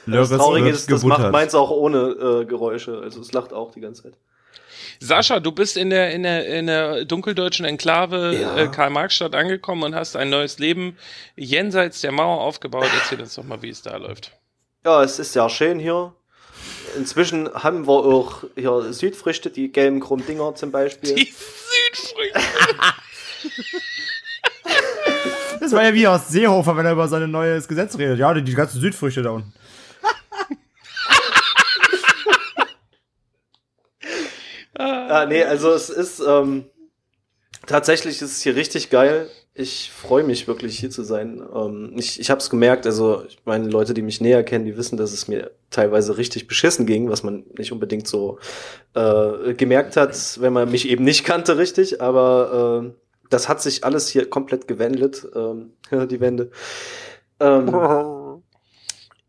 [0.07, 3.01] Das Traurige ist, das macht meins auch ohne äh, Geräusche.
[3.03, 4.15] Also es lacht auch die ganze Zeit.
[5.01, 8.57] Sascha, du bist in der, in der, in der dunkeldeutschen Enklave ja.
[8.57, 10.97] äh, Karl-Marx-Stadt angekommen und hast ein neues Leben
[11.37, 12.89] jenseits der Mauer aufgebaut.
[12.95, 14.33] Erzähl uns doch mal, wie es da läuft.
[14.85, 16.13] Ja, es ist sehr schön hier.
[16.97, 21.15] Inzwischen haben wir auch hier Südfrüchte, die gelben Krummdinger zum Beispiel.
[21.15, 21.33] Die
[21.93, 22.41] Südfrüchte!
[25.61, 28.19] das war ja wie aus Seehofer, wenn er über sein neues Gesetz redet.
[28.19, 29.53] Ja, die, die ganzen Südfrüchte da unten.
[34.79, 36.67] Ah, nee, also es ist ähm,
[37.67, 39.29] tatsächlich ist es hier richtig geil.
[39.57, 41.41] Ich freue mich wirklich hier zu sein.
[41.55, 44.77] Ähm, ich ich habe es gemerkt, also ich meine, Leute, die mich näher kennen, die
[44.77, 48.39] wissen, dass es mir teilweise richtig beschissen ging, was man nicht unbedingt so
[48.95, 53.85] äh, gemerkt hat, wenn man mich eben nicht kannte richtig, aber äh, das hat sich
[53.85, 55.73] alles hier komplett gewendet, ähm,
[56.09, 56.51] die Wände.
[57.41, 57.69] Ähm,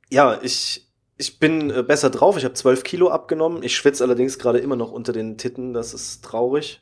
[0.09, 0.84] ja, ich,
[1.17, 2.37] ich bin äh, besser drauf.
[2.37, 3.63] Ich habe 12 Kilo abgenommen.
[3.63, 5.73] Ich schwitze allerdings gerade immer noch unter den Titten.
[5.73, 6.81] Das ist traurig.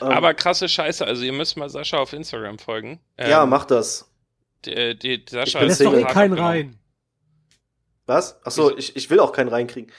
[0.00, 1.04] Ähm, Aber krasse Scheiße.
[1.04, 3.00] Also ihr müsst mal Sascha auf Instagram folgen.
[3.18, 4.10] Ähm, ja, mach das.
[4.64, 6.78] Die, die, Sascha ich lässt doch eh keinen rein.
[8.06, 8.44] Was?
[8.44, 9.92] Achso, ich, ich will auch keinen reinkriegen.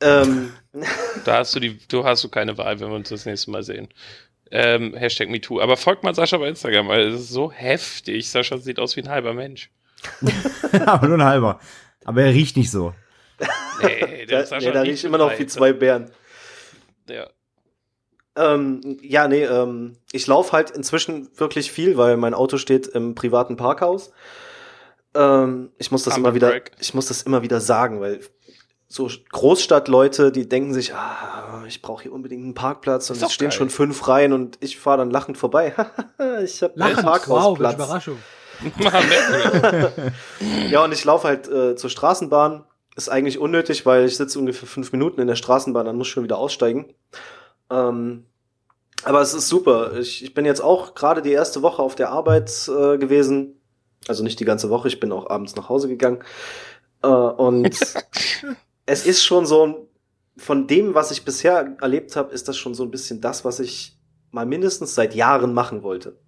[0.00, 0.52] Ähm.
[1.24, 3.62] Da hast du die, du hast du keine Wahl, wenn wir uns das nächste Mal
[3.62, 3.88] sehen.
[4.50, 5.60] Ähm, Hashtag MeToo.
[5.60, 8.30] Aber folgt mal Sascha bei Instagram, weil es ist so heftig.
[8.30, 9.70] Sascha sieht aus wie ein halber Mensch.
[10.86, 11.60] Aber nur ein halber.
[12.06, 12.94] Aber er riecht nicht so.
[13.82, 16.10] Nee, der da, nee, da riecht immer noch wie zwei Bären.
[17.10, 17.28] Ja.
[18.34, 23.14] Ähm, ja, nee, ähm, ich laufe halt inzwischen wirklich viel, weil mein Auto steht im
[23.14, 24.12] privaten Parkhaus.
[25.14, 26.72] Ähm, ich muss das Humble immer wieder, break.
[26.80, 28.20] ich muss das immer wieder sagen, weil
[28.88, 33.48] so Großstadtleute, die denken sich, ah, ich brauche hier unbedingt einen Parkplatz und es stehen
[33.48, 33.58] geil.
[33.58, 35.74] schon fünf Reihen und ich fahre dann lachend vorbei.
[36.42, 37.78] ich habe einen Parkhausplatz.
[37.78, 38.18] Wow, Überraschung.
[40.70, 42.64] ja, und ich laufe halt äh, zur Straßenbahn.
[42.96, 46.12] Ist eigentlich unnötig, weil ich sitze ungefähr fünf Minuten in der Straßenbahn, dann muss ich
[46.12, 46.94] schon wieder aussteigen.
[47.70, 48.24] Ähm,
[49.04, 49.96] aber es ist super.
[49.98, 53.60] Ich, ich bin jetzt auch gerade die erste Woche auf der Arbeit äh, gewesen.
[54.08, 56.22] Also nicht die ganze Woche, ich bin auch abends nach Hause gegangen.
[57.02, 57.66] Äh, und
[58.86, 59.88] es ist schon so,
[60.36, 63.60] von dem, was ich bisher erlebt habe, ist das schon so ein bisschen das, was
[63.60, 63.98] ich
[64.30, 66.18] mal mindestens seit Jahren machen wollte.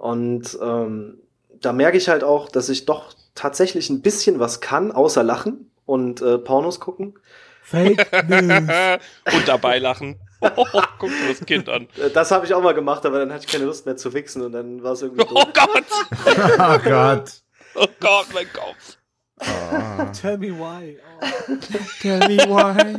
[0.00, 1.18] Und ähm,
[1.60, 5.70] da merke ich halt auch, dass ich doch tatsächlich ein bisschen was kann, außer lachen
[5.84, 7.18] und äh, Pornos gucken.
[7.62, 8.98] Fake News.
[9.30, 10.18] und dabei lachen.
[10.40, 10.64] Oh,
[10.98, 11.86] guck dir das Kind an.
[11.98, 14.14] Äh, das habe ich auch mal gemacht, aber dann hatte ich keine Lust mehr zu
[14.14, 15.26] wichsen und dann war es irgendwie.
[15.28, 15.84] Oh Gott!
[16.58, 17.32] oh Gott!
[17.74, 18.96] Oh Gott, mein Kopf.
[19.40, 20.04] Oh.
[20.12, 20.96] Tell me why.
[21.22, 21.56] Oh.
[22.00, 22.94] Tell me why.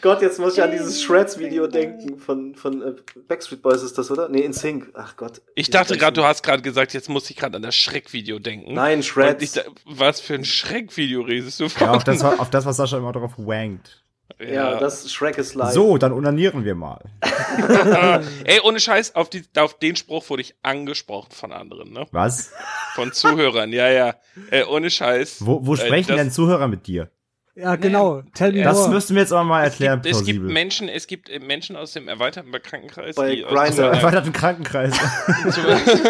[0.00, 2.94] Gott, jetzt muss ich an dieses Shreds-Video denken von, von äh,
[3.28, 4.28] Backstreet Boys ist das, oder?
[4.28, 4.90] Nee, in Sync.
[4.94, 5.40] Ach Gott.
[5.54, 8.74] Ich dachte gerade, du hast gerade gesagt, jetzt muss ich gerade an das Schreck-Video denken.
[8.74, 9.56] Nein, Shreds.
[9.56, 11.86] Ich, was für ein Schreck-Video redest du von?
[11.86, 14.02] Ja, auf das, auf das, was Sascha immer drauf wankt.
[14.40, 15.72] Ja, ja, das Shrek ist live.
[15.74, 17.04] So, dann unanieren wir mal.
[18.44, 22.06] Ey, ohne Scheiß, auf, die, auf den Spruch wurde ich angesprochen von anderen, ne?
[22.10, 22.50] Was?
[22.94, 24.14] Von Zuhörern, ja, ja.
[24.50, 25.44] Ey, ohne Scheiß.
[25.44, 27.10] Wo, wo äh, sprechen äh, denn Zuhörer mit dir?
[27.56, 28.22] Ja, genau.
[28.34, 28.90] Tell me das more.
[28.90, 30.00] müssten wir jetzt aber mal erklären.
[30.00, 33.44] Es gibt, es gibt, Menschen, es gibt äh, Menschen aus dem erweiterten Bekanntenkreis, Bei die
[33.44, 34.96] aus dem erweiterten Krankenkreis.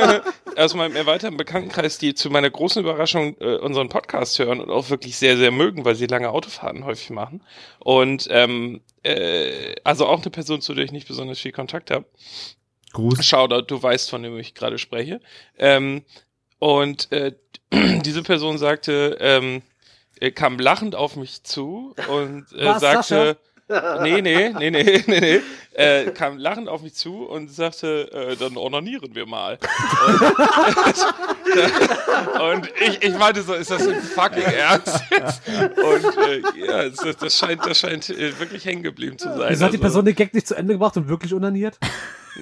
[0.57, 4.91] aus meinem erweiterten Bekanntenkreis, die zu meiner großen Überraschung äh, unseren Podcast hören und auch
[4.91, 7.43] wirklich sehr, sehr mögen, weil sie lange Autofahrten häufig machen.
[7.79, 12.05] Und ähm, äh, also auch eine Person, zu der ich nicht besonders viel Kontakt habe.
[12.93, 13.25] Gruß.
[13.25, 15.21] Shoutout, du weißt, von dem ich gerade spreche.
[15.59, 16.03] Ähm,
[16.59, 17.33] und äh,
[17.73, 19.63] diese Person sagte, ähm,
[20.21, 23.37] er kam lachend auf mich zu und äh, sagte,
[23.69, 24.03] Sascha?
[24.03, 25.41] nee, nee, nee, nee, nee, nee,
[25.73, 29.59] äh, kam lachend auf mich zu und sagte, äh, dann ornanieren wir mal.
[30.07, 31.07] Und,
[32.41, 35.43] und ich, ich meinte so, ist das ein fucking Ernst jetzt?
[35.49, 39.51] Und äh, ja, das, das scheint, das scheint äh, wirklich hängen geblieben zu sein.
[39.51, 41.79] Wieso hat die also Person den Gag nicht zu Ende gebracht und wirklich onaniert?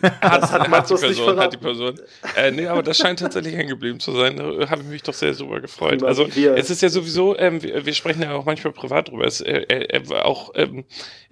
[0.02, 2.00] Hat, hat, hat, die Person, hat die Person.
[2.36, 4.36] Äh, nee, aber das scheint tatsächlich hängen geblieben zu sein.
[4.36, 6.02] Da habe ich mich doch sehr super gefreut.
[6.02, 9.26] Also es ist ja sowieso, ähm, wir, wir, sprechen ja auch manchmal privat drüber.
[9.26, 10.84] Es, äh, äh, auch, ähm,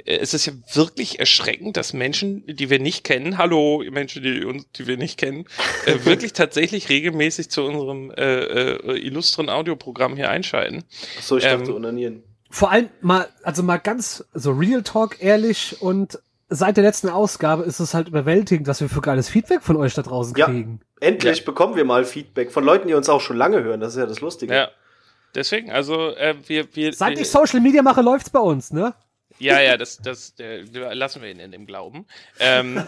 [0.05, 4.71] es ist ja wirklich erschreckend, dass Menschen, die wir nicht kennen, hallo Menschen, die uns,
[4.73, 5.47] die wir nicht kennen,
[5.87, 10.85] äh, wirklich tatsächlich regelmäßig zu unserem äh, äh, illustren Audioprogramm hier einschalten.
[11.19, 12.23] Achso, ich dachte ähm, onanieren.
[12.51, 17.65] Vor allem mal, also mal ganz so Real Talk, ehrlich und seit der letzten Ausgabe
[17.65, 20.81] ist es halt überwältigend, was wir für geiles Feedback von euch da draußen kriegen.
[21.01, 21.45] Ja, endlich ja.
[21.45, 23.81] bekommen wir mal Feedback von Leuten, die uns auch schon lange hören.
[23.81, 24.55] Das ist ja das Lustige.
[24.55, 24.69] Ja.
[25.35, 26.93] Deswegen, also äh, wir, wir.
[26.93, 28.95] Seit wir, ich Social Media mache, läuft's bei uns, ne?
[29.39, 30.63] Ja, ja, das, das äh,
[30.95, 32.07] lassen wir ihn in dem Glauben.
[32.41, 32.83] Ähm,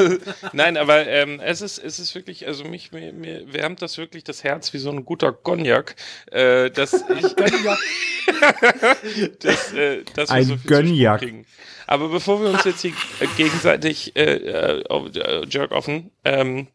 [0.52, 4.24] Nein, aber ähm, es ist, es ist wirklich, also mich, mir, mir wärmt das wirklich
[4.24, 5.94] das Herz wie so ein guter Cognac,
[6.30, 7.02] äh, dass ich,
[9.40, 11.20] dass, äh, dass ein so Cognac.
[11.20, 11.46] kriegen.
[11.86, 12.92] Aber bevor wir uns jetzt hier
[13.36, 16.68] gegenseitig äh, äh, jerk offen, ähm,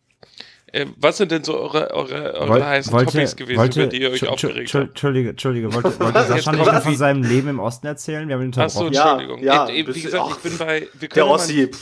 [0.71, 3.89] äh, was sind denn so eure, eure, eure Woll, heißen wollte, Topics gewesen, wollte, über
[3.89, 4.89] die ihr euch aufgeregt habt?
[4.89, 8.27] Entschuldige, Entschuldige, wollte, wollte Sascha nicht von seinem Leben im Osten erzählen?
[8.27, 8.87] Wir haben ihn unterbrochen.
[8.87, 9.43] Achso, Entschuldigung.
[9.43, 10.87] Ja, ja, wie gesagt, ich bin bei...
[10.93, 11.69] Wir können der Ossi.
[11.71, 11.79] Mal,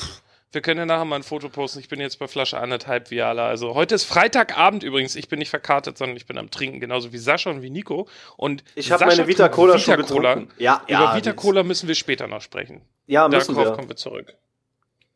[0.55, 1.79] wir können ja nachher mal ein Foto posten.
[1.79, 3.47] Ich bin jetzt bei Flasche anderthalb Viala.
[3.47, 5.15] Also heute ist Freitagabend übrigens.
[5.15, 8.07] Ich bin nicht verkartet, sondern ich bin am Trinken, genauso wie Sascha und wie Nico.
[8.37, 10.47] Und ich habe meine Vita Cola schon getrunken.
[10.57, 12.81] Ja, ja, Über Vita Cola müssen wir später noch sprechen.
[13.05, 13.75] Ja, müssen Darauf wir.
[13.75, 14.33] kommen wir zurück.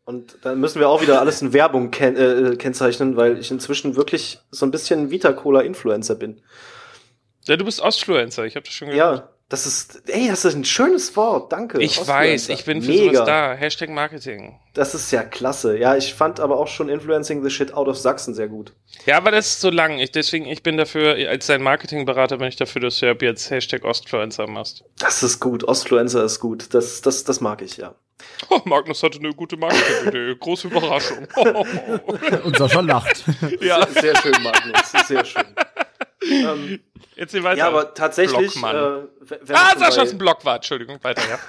[0.10, 3.96] Und dann müssen wir auch wieder alles in Werbung ken äh, kennzeichnen, weil ich inzwischen
[3.96, 6.42] wirklich so ein bisschen Vita Cola Influencer bin.
[7.46, 9.20] Ja, du bist Ostfluencer, ich habe das schon gehört.
[9.20, 11.80] Ja, Das ist, ey, das ist ein schönes Wort, danke.
[11.80, 13.14] Ich weiß, ich bin für Mega.
[13.14, 13.54] sowas da.
[13.54, 14.60] Hashtag Marketing.
[14.74, 15.78] Das ist ja klasse.
[15.78, 18.74] Ja, ich fand aber auch schon Influencing the Shit out of Sachsen sehr gut.
[19.06, 20.00] Ja, aber das ist so lang.
[20.00, 23.52] Ich, deswegen, ich bin dafür, als dein Marketingberater bin ich dafür, dass du ab jetzt
[23.52, 24.84] Hashtag Ostfluencer machst.
[24.98, 25.64] Das ist gut.
[25.66, 26.74] Ostfluencer ist gut.
[26.74, 27.94] Das, das, das mag ich, ja.
[28.50, 30.36] Oh, Magnus hatte eine gute Marketing-Idee.
[30.40, 31.28] Große Überraschung.
[32.44, 33.24] Und Sascha lacht.
[33.62, 33.86] Ja.
[33.88, 35.08] Sehr, schön, Magnus.
[35.08, 35.44] Sehr schön.
[36.30, 36.80] ähm,
[37.16, 37.58] Erzähl weiter.
[37.58, 38.56] Ja, aber tatsächlich.
[38.56, 40.58] Äh, ah, Sascha ist ein Blockwart.
[40.60, 41.40] Entschuldigung, weiter, ja.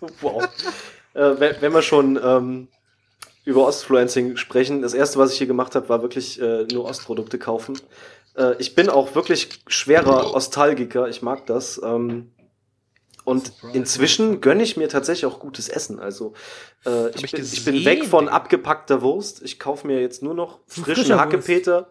[0.20, 0.44] wow.
[1.14, 2.68] Äh, wenn, wenn wir schon ähm,
[3.44, 7.38] über Ostfluencing sprechen, das erste, was ich hier gemacht habe, war wirklich äh, nur Ostprodukte
[7.38, 7.78] kaufen.
[8.36, 11.08] Äh, ich bin auch wirklich schwerer Ostalgiker.
[11.08, 11.80] Ich mag das.
[11.82, 12.30] Ähm,
[13.24, 15.98] und inzwischen gönne ich mir tatsächlich auch gutes Essen.
[15.98, 16.34] Also
[16.84, 19.42] äh, ich, bin, ich, bin, weg von abgepackter Wurst.
[19.42, 21.90] Ich kaufe mir jetzt nur noch frischen Hackepeter.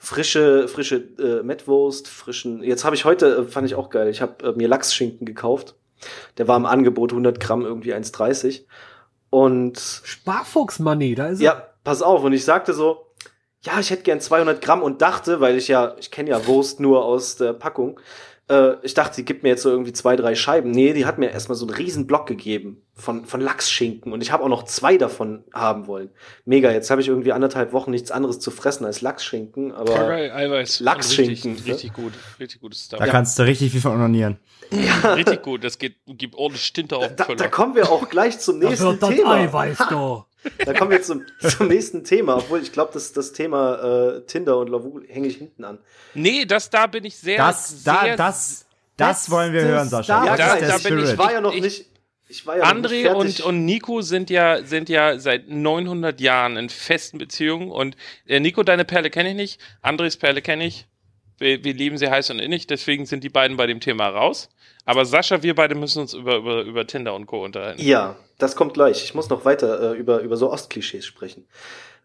[0.00, 2.62] Frische, frische äh, Mettwurst, frischen.
[2.62, 5.74] Jetzt habe ich heute, äh, fand ich auch geil, ich habe äh, mir Lachsschinken gekauft.
[6.36, 8.62] Der war im Angebot 100 Gramm irgendwie 1,30.
[9.30, 9.78] Und.
[10.04, 11.74] Sparfuchs-Money, da ist Ja, er.
[11.82, 12.22] pass auf.
[12.22, 13.08] Und ich sagte so,
[13.62, 16.78] ja, ich hätte gern 200 Gramm und dachte, weil ich ja, ich kenne ja Wurst
[16.78, 17.98] nur aus der Packung,
[18.48, 20.70] äh, ich dachte, sie gibt mir jetzt so irgendwie zwei, drei Scheiben.
[20.70, 24.32] Nee, die hat mir erstmal so einen riesen Block gegeben von, von Lachsschinken und ich
[24.32, 26.10] habe auch noch zwei davon haben wollen.
[26.44, 30.30] Mega, jetzt habe ich irgendwie anderthalb Wochen nichts anderes zu fressen als Lachsschinken, aber Geil,
[30.32, 30.80] Eiweiß.
[30.80, 31.52] Lachsschinken.
[31.52, 31.72] Richtig, ne?
[31.72, 32.98] richtig gut, richtig gutes Stuff.
[32.98, 34.38] Da kannst du richtig viel von onanieren.
[34.70, 35.14] Ja.
[35.14, 38.38] Richtig gut, das geht, gibt ordentlich Tinte auf den da, da kommen wir auch gleich
[38.38, 39.36] zum nächsten Thema.
[39.36, 40.26] Eiweiß da.
[40.64, 44.58] Da kommen wir zum, zum nächsten Thema, obwohl ich glaube, das, das Thema äh, Tinder
[44.58, 45.78] und Lavu hänge ich hinten an.
[46.14, 47.38] Nee, das da bin ich sehr.
[47.38, 50.24] Das, da, sehr, das, das wollen wir hören, Sascha.
[50.24, 51.86] Ja, da, da bin ich, ich war ja noch ich, nicht.
[52.28, 56.68] Ich war ja André und, und Nico sind ja, sind ja seit 900 Jahren in
[56.68, 60.86] festen Beziehungen und äh, Nico, deine Perle kenne ich nicht, Andres Perle kenne ich.
[61.38, 64.50] Wir, wir lieben sie heiß und innig, deswegen sind die beiden bei dem Thema raus.
[64.84, 67.44] Aber Sascha, wir beide müssen uns über, über, über Tinder und Co.
[67.44, 67.80] unterhalten.
[67.80, 69.04] Ja, das kommt gleich.
[69.04, 71.46] Ich muss noch weiter äh, über, über so Ostklischees sprechen.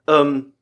[0.07, 0.53] Ähm,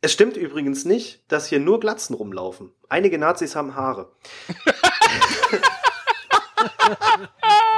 [0.00, 2.70] es stimmt übrigens nicht, dass hier nur Glatzen rumlaufen.
[2.88, 4.12] Einige Nazis haben Haare.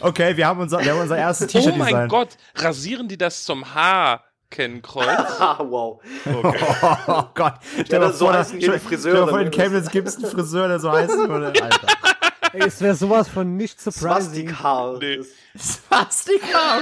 [0.00, 2.08] okay, wir haben unser, wir haben unser erstes T-Shirt Oh mein Design.
[2.08, 4.24] Gott, rasieren die das zum Haar?
[4.50, 5.06] Kennenkreuz.
[5.40, 6.00] ah, wow.
[6.24, 6.58] Okay.
[7.06, 7.54] Oh, Gott.
[7.84, 9.16] Stell dir ja, vor, heißen hier die Friseure.
[9.16, 11.46] Stell vor, in Chemnitz gibt es einen Friseur, der so heißen würde.
[11.62, 11.86] Alter.
[12.52, 14.48] Ey, es wäre sowas von nicht surprising.
[14.48, 14.98] Swastik-Haar.
[14.98, 15.20] Nee.
[15.58, 16.80] Swastik-Haar.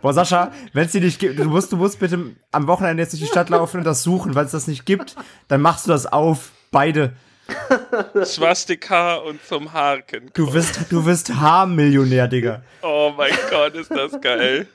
[0.00, 3.12] Boah, Sascha, wenn es die nicht gibt, du musst, du musst bitte am Wochenende jetzt
[3.12, 4.34] durch die Stadt laufen und das suchen.
[4.34, 5.16] Weil es das nicht gibt,
[5.48, 6.52] dann machst du das auf.
[6.70, 7.14] Beide.
[8.24, 10.30] Swastika und zum Harken.
[10.34, 12.62] Du wirst, du wirst Haarmillionär, Digga.
[12.82, 14.66] Oh mein Gott, ist das geil.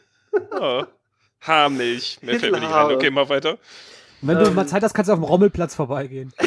[0.52, 0.84] Oh.
[1.42, 2.20] Haarmilch.
[2.22, 2.92] Mehr fällt mir nicht ein.
[2.92, 3.58] Okay, mal weiter.
[4.22, 4.56] Wenn du ähm.
[4.56, 6.32] mal Zeit hast, kannst du auf dem Rommelplatz vorbeigehen.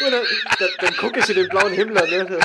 [0.00, 0.12] dann,
[0.58, 2.38] dann, dann gucke ich in den blauen Himmler, ne?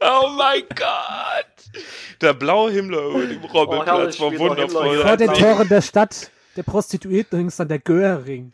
[0.00, 1.82] Oh mein Gott!
[2.20, 5.02] Der blaue Himmler über dem Robbenplatz oh, war wundervoll.
[5.02, 8.52] Vor den Toren der Stadt der Prostituierten links dann der Göring.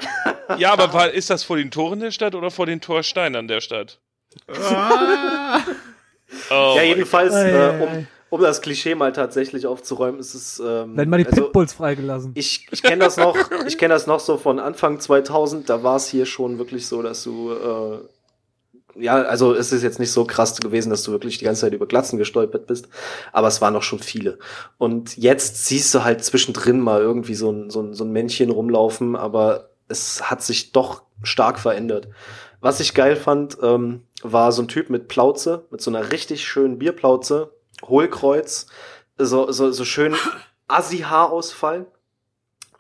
[0.59, 3.61] Ja, aber war, ist das vor den Toren der Stadt oder vor den Torsteinern der
[3.61, 4.01] Stadt?
[4.49, 5.61] Ah.
[6.51, 10.63] oh ja, jedenfalls, äh, um, um das Klischee mal tatsächlich aufzuräumen, ist es.
[10.65, 12.33] Ähm, Wenn mal die also, Pitbulls freigelassen.
[12.35, 13.37] Ich, ich kenne das noch,
[13.67, 15.69] ich kenne das noch so von Anfang 2000.
[15.69, 17.99] Da war es hier schon wirklich so, dass du äh,
[18.95, 21.73] ja, also es ist jetzt nicht so krass gewesen, dass du wirklich die ganze Zeit
[21.73, 22.89] über Glatzen gestolpert bist,
[23.33, 24.39] aber es waren noch schon viele.
[24.79, 28.51] Und jetzt siehst du halt zwischendrin mal irgendwie so ein, so ein, so ein Männchen
[28.51, 32.09] rumlaufen, aber es hat sich doch stark verändert.
[32.61, 36.45] Was ich geil fand, ähm, war so ein Typ mit Plauze, mit so einer richtig
[36.45, 37.53] schönen Bierplauze,
[37.85, 38.67] Hohlkreuz,
[39.19, 40.17] so, so, so schön
[40.69, 41.87] Assi-Haarausfall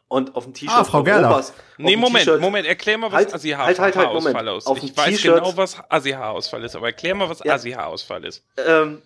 [0.08, 1.52] und auf dem T-Shirt ah, Frau Gerlach.
[1.78, 4.66] Nee, Moment, Moment, erklär mal, was halt, Assi-Haarausfall halt, halt, ist.
[4.66, 7.54] Auf ich weiß genau, was Assi-Haarausfall ist, aber erklär mal, was ja.
[7.54, 8.44] Assi-Haarausfall ist.
[8.56, 9.02] Ähm,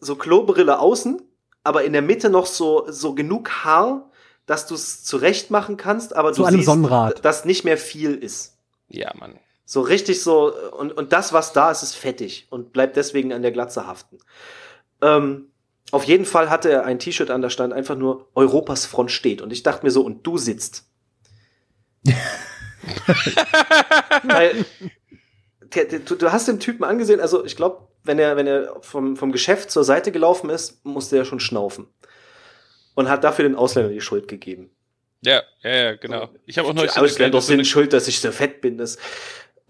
[0.00, 1.20] so Klobrille außen,
[1.64, 4.10] aber in der Mitte noch so, so genug Haar,
[4.46, 7.24] dass du es zurecht machen kannst, aber Zu du einem siehst, Sonnenrad.
[7.24, 8.56] dass nicht mehr viel ist.
[8.88, 9.38] Ja, Mann.
[9.64, 13.42] So richtig so, und, und das, was da ist, ist fettig und bleibt deswegen an
[13.42, 14.18] der Glatze haften.
[15.00, 15.48] Ähm,
[15.90, 19.40] auf jeden Fall hatte er ein T-Shirt an, da stand einfach nur Europas Front steht.
[19.40, 20.84] Und ich dachte mir so, und du sitzt.
[24.24, 24.66] Weil,
[26.04, 29.32] du, du, hast den Typen angesehen, also ich glaube, wenn er, wenn er vom, vom
[29.32, 31.86] Geschäft zur Seite gelaufen ist, musste er schon schnaufen.
[32.94, 34.70] Und hat dafür den Ausländer die Schuld gegeben.
[35.22, 36.28] Ja, ja, ja, genau.
[36.46, 38.76] Ich habe auch noch die Ausländer sind schuld, dass ich so fett bin.
[38.76, 38.98] Das,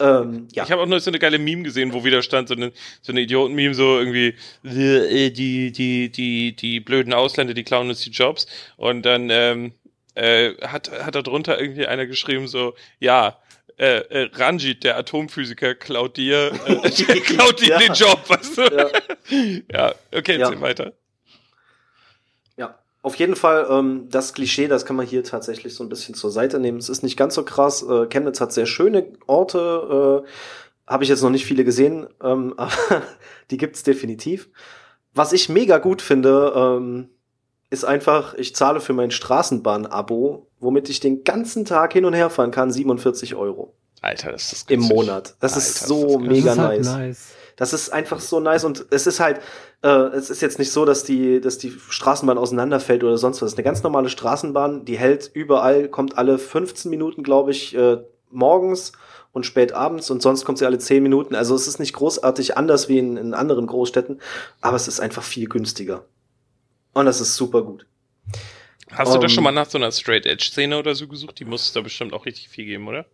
[0.01, 0.65] ähm, ja.
[0.65, 3.13] Ich habe auch noch so eine geile Meme gesehen, wo wieder stand so eine, so
[3.13, 4.35] eine Idioten-Meme, so irgendwie
[4.65, 8.47] die, die, die, die, die blöden Ausländer, die klauen uns die Jobs.
[8.77, 9.73] Und dann ähm,
[10.15, 13.39] äh, hat, hat da drunter irgendwie einer geschrieben so, ja,
[13.77, 17.79] äh, äh, Ranjit, der Atomphysiker, klaut dir, äh, klaut dir ja.
[17.79, 18.63] den Job, weißt du?
[18.63, 18.91] Ja,
[19.73, 20.61] ja okay, erzähl ja.
[20.61, 20.93] weiter.
[22.57, 26.14] Ja, auf jeden Fall, ähm, das Klischee, das kann man hier tatsächlich so ein bisschen
[26.14, 26.79] zur Seite nehmen.
[26.79, 27.83] Es ist nicht ganz so krass.
[27.83, 32.55] Äh, Chemnitz hat sehr schöne Orte, äh, habe ich jetzt noch nicht viele gesehen, ähm,
[32.57, 32.73] aber
[33.51, 34.49] die gibt's definitiv.
[35.12, 37.11] Was ich mega gut finde, ähm,
[37.69, 42.31] ist einfach, ich zahle für mein Straßenbahn-Abo, womit ich den ganzen Tag hin und her
[42.31, 43.75] fahren kann, 47 Euro.
[44.01, 45.35] Alter, das ist Im Monat.
[45.40, 46.97] Das Alter, ist so das mega ist halt nice.
[46.97, 47.35] nice.
[47.57, 49.40] Das ist einfach so nice und es ist halt,
[49.83, 53.49] äh, es ist jetzt nicht so, dass die, dass die Straßenbahn auseinanderfällt oder sonst was.
[53.49, 57.75] Es ist eine ganz normale Straßenbahn, die hält überall, kommt alle 15 Minuten, glaube ich,
[57.77, 57.99] äh,
[58.31, 58.93] morgens
[59.33, 61.35] und spät abends und sonst kommt sie alle 10 Minuten.
[61.35, 64.21] Also es ist nicht großartig anders wie in, in anderen Großstädten,
[64.61, 66.05] aber es ist einfach viel günstiger.
[66.93, 67.87] Und das ist super gut.
[68.93, 71.38] Hast um, du da schon mal nach so einer Straight Edge Szene oder so gesucht?
[71.40, 73.07] Die muss es da bestimmt auch richtig viel geben, oder?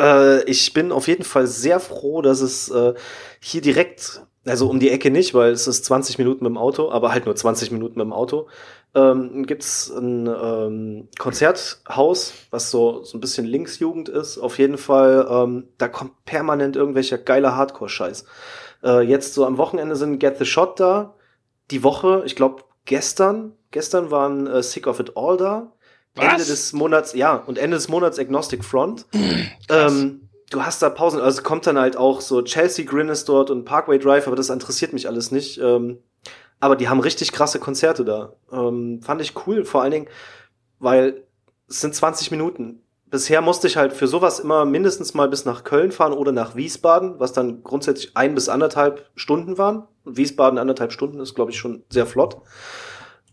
[0.00, 2.94] Äh, ich bin auf jeden Fall sehr froh, dass es äh,
[3.40, 6.90] hier direkt, also um die Ecke nicht, weil es ist 20 Minuten mit dem Auto,
[6.90, 8.48] aber halt nur 20 Minuten mit dem Auto,
[8.94, 14.38] ähm, gibt es ein ähm, Konzerthaus, was so, so ein bisschen Linksjugend ist.
[14.38, 18.24] Auf jeden Fall, ähm, da kommt permanent irgendwelcher geiler Hardcore-Scheiß.
[18.82, 21.14] Äh, jetzt so am Wochenende sind Get the Shot da.
[21.70, 25.72] Die Woche, ich glaube, gestern, gestern waren äh, Sick of It All da.
[26.14, 26.24] Was?
[26.24, 29.06] Ende des Monats, ja, und Ende des Monats Agnostic Front.
[29.68, 33.50] ähm, du hast da Pausen, also kommt dann halt auch so Chelsea Grin ist dort
[33.50, 35.58] und Parkway Drive, aber das interessiert mich alles nicht.
[35.58, 35.98] Ähm,
[36.58, 38.34] aber die haben richtig krasse Konzerte da.
[38.52, 40.08] Ähm, fand ich cool, vor allen Dingen,
[40.78, 41.24] weil
[41.68, 42.82] es sind 20 Minuten.
[43.06, 46.54] Bisher musste ich halt für sowas immer mindestens mal bis nach Köln fahren oder nach
[46.54, 49.88] Wiesbaden, was dann grundsätzlich ein bis anderthalb Stunden waren.
[50.04, 52.36] Wiesbaden anderthalb Stunden ist, glaube ich, schon sehr flott.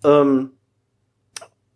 [0.04, 0.57] Ähm,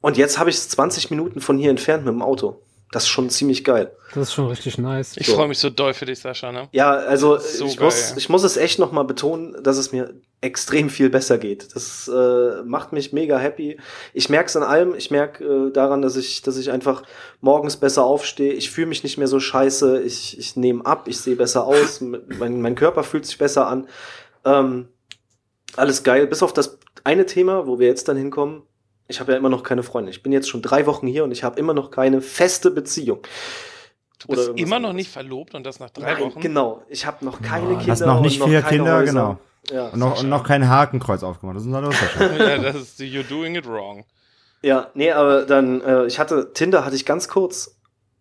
[0.01, 2.61] und jetzt habe ich es 20 Minuten von hier entfernt mit dem Auto.
[2.91, 3.89] Das ist schon ziemlich geil.
[4.13, 5.15] Das ist schon richtig nice.
[5.15, 5.35] Ich so.
[5.35, 6.67] freue mich so doll für dich, Sascha, ne?
[6.73, 9.93] Ja, also so ich, geil, muss, ich muss es echt noch mal betonen, dass es
[9.93, 11.73] mir extrem viel besser geht.
[11.73, 13.79] Das äh, macht mich mega happy.
[14.13, 14.93] Ich merke es an allem.
[14.93, 17.03] Ich merke äh, daran, dass ich, dass ich einfach
[17.39, 18.51] morgens besser aufstehe.
[18.51, 20.01] Ich fühle mich nicht mehr so scheiße.
[20.01, 21.07] Ich, ich nehme ab.
[21.07, 22.01] Ich sehe besser aus.
[22.01, 23.87] mein, mein Körper fühlt sich besser an.
[24.43, 24.89] Ähm,
[25.77, 26.27] alles geil.
[26.27, 28.63] Bis auf das eine Thema, wo wir jetzt dann hinkommen
[29.11, 30.11] ich habe ja immer noch keine Freundin.
[30.11, 33.19] Ich bin jetzt schon drei Wochen hier und ich habe immer noch keine feste Beziehung.
[34.19, 36.39] Du bist immer noch nicht verlobt und das nach drei Nein, Wochen?
[36.41, 36.83] Genau.
[36.89, 37.91] Ich habe noch keine oh, Kinder.
[37.91, 39.05] Hast noch nicht noch vier Kinder, Häuser.
[39.05, 39.37] genau.
[39.69, 41.57] Ja, und, noch, und noch kein Hakenkreuz aufgemacht.
[41.57, 44.05] Das ist ein ja, das ist you're doing it wrong.
[44.61, 47.79] Ja, nee, aber dann, äh, ich hatte, Tinder hatte ich ganz kurz.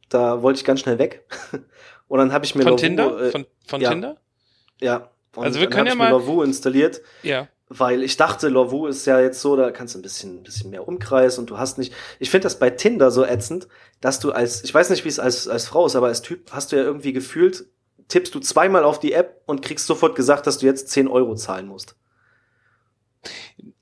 [0.09, 1.25] Da wollte ich ganz schnell weg.
[2.09, 3.21] und dann habe ich mir Von Lavu, Tinder?
[3.21, 4.17] Äh, von, von ja, Tinder?
[4.81, 5.11] Ja.
[5.37, 6.11] Und also wir können ja mal.
[6.11, 7.01] Lavu installiert.
[7.23, 10.43] Ja weil ich dachte, Lovu ist ja jetzt so, da kannst du ein bisschen, ein
[10.43, 11.95] bisschen mehr Umkreis und du hast nicht.
[12.19, 13.69] Ich finde das bei Tinder so ätzend,
[14.01, 16.51] dass du als, ich weiß nicht, wie es als, als Frau ist, aber als Typ
[16.51, 17.67] hast du ja irgendwie gefühlt,
[18.09, 21.37] tippst du zweimal auf die App und kriegst sofort gesagt, dass du jetzt 10 Euro
[21.37, 21.95] zahlen musst.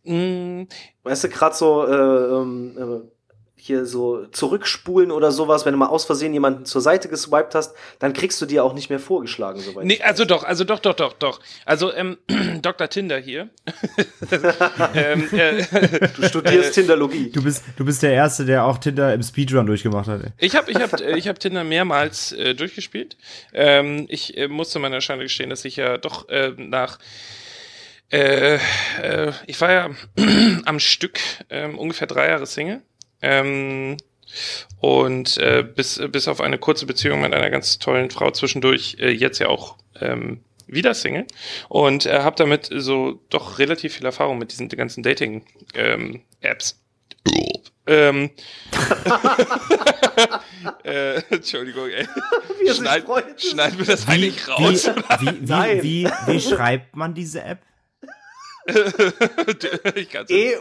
[0.04, 0.64] Mm.
[1.02, 3.10] Weißt du, gerade so, äh, ähm, äh,
[3.68, 7.74] hier so zurückspulen oder sowas, wenn du mal aus Versehen jemanden zur Seite geswiped hast,
[8.00, 9.60] dann kriegst du dir auch nicht mehr vorgeschlagen.
[9.60, 11.40] Soweit nee, also doch, also doch, doch, doch, doch.
[11.64, 12.18] Also ähm,
[12.62, 12.88] Dr.
[12.88, 13.50] Tinder hier.
[14.94, 17.30] ähm, äh, du studierst äh, Tinderlogie.
[17.30, 20.22] Du bist, du bist der Erste, der auch Tinder im Speedrun durchgemacht hat.
[20.22, 20.32] Ey.
[20.38, 23.16] Ich habe ich hab, äh, ich hab Tinder mehrmals äh, durchgespielt.
[23.52, 26.98] Ähm, ich äh, musste meiner Erscheinung gestehen, dass ich ja doch äh, nach
[28.10, 28.54] äh,
[29.02, 29.90] äh, ich war ja
[30.64, 32.80] am Stück äh, ungefähr drei Jahre Single
[33.22, 33.96] ähm,
[34.80, 39.10] und äh, bis, bis auf eine kurze Beziehung mit einer ganz tollen Frau zwischendurch, äh,
[39.10, 41.26] jetzt ja auch ähm, wieder Single.
[41.68, 46.80] Und äh, habe damit so doch relativ viel Erfahrung mit diesen ganzen Dating-Apps.
[47.86, 48.30] Ähm,
[50.84, 52.06] äh, Entschuldigung, ey.
[52.60, 53.04] Wie Schneid,
[53.38, 54.90] schneiden wir das eigentlich raus?
[55.20, 57.62] Wie, wie, wie, wie, wie schreibt man diese App?
[60.28, 60.60] E-U-R-G-G-H-H-G-G.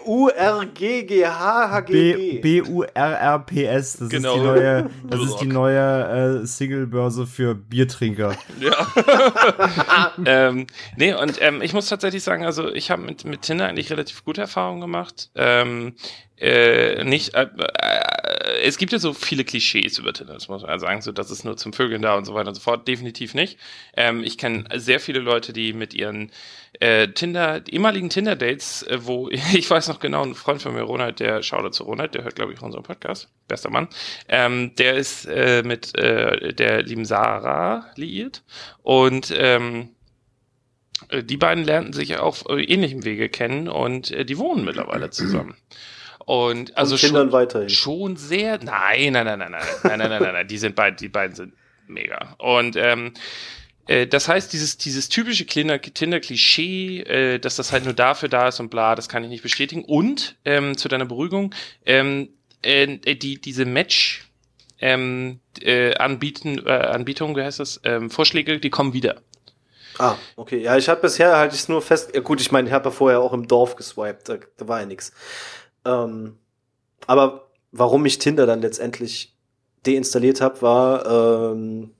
[2.39, 3.97] B-U-R-R-P-S.
[3.97, 4.35] Das genau.
[4.35, 8.35] ist die neue, das ist die neue äh, Single-Börse für Biertrinker.
[8.59, 8.87] Ja.
[10.25, 10.65] ähm,
[10.97, 14.25] nee, und ähm, ich muss tatsächlich sagen, also ich habe mit, mit Tinder eigentlich relativ
[14.25, 15.29] gute Erfahrungen gemacht.
[15.35, 15.93] Ähm,
[16.39, 20.79] äh, nicht, äh, äh, es gibt ja so viele Klischees über Tinder, das muss man
[20.79, 23.33] sagen, so, das ist nur zum Vögeln da und so weiter und so fort, definitiv
[23.33, 23.57] nicht.
[23.95, 26.31] Ähm, ich kenne sehr viele Leute, die mit ihren
[26.79, 31.19] äh, Tinder, ehemaligen Tinder-Dates, äh, wo ich weiß noch genau, ein Freund von mir, Ronald,
[31.19, 33.87] der schaut dazu Ronald, der hört, glaube ich, unseren Podcast, bester Mann,
[34.29, 38.43] ähm, der ist äh, mit äh, der lieben Sarah liiert
[38.83, 39.89] und ähm,
[41.09, 45.55] äh, die beiden lernten sich auf ähnlichem Wege kennen und äh, die wohnen mittlerweile zusammen.
[46.25, 47.69] Und also und schon, weiterhin.
[47.69, 48.59] schon sehr.
[48.61, 51.35] Nein, nein, nein, nein, nein, nein, nein, nein, nein, nein, die sind beide, die beiden
[51.35, 51.53] sind
[51.87, 52.35] mega.
[52.37, 53.19] Und ähm, äh,
[53.87, 58.69] das heißt, dieses, dieses typische Tinder-Klischee, äh, dass das halt nur dafür da ist und
[58.69, 59.83] bla, das kann ich nicht bestätigen.
[59.83, 61.53] Und ähm, zu deiner Beruhigung,
[61.85, 62.29] ähm,
[62.61, 64.27] äh, die, diese Match
[64.79, 69.21] ähm, äh, anbieten, äh, Anbietung, wie heißt das, ähm, Vorschläge, die kommen wieder.
[69.97, 70.61] Ah, okay.
[70.61, 72.11] Ja, ich habe bisher halt ich nur fest.
[72.13, 74.79] Ja, gut, ich meine, ich habe ja vorher auch im Dorf geswiped, da, da war
[74.79, 75.11] ja nix.
[75.85, 76.37] Ähm,
[77.07, 79.35] aber warum ich Tinder dann letztendlich
[79.85, 81.91] deinstalliert habe, war ähm,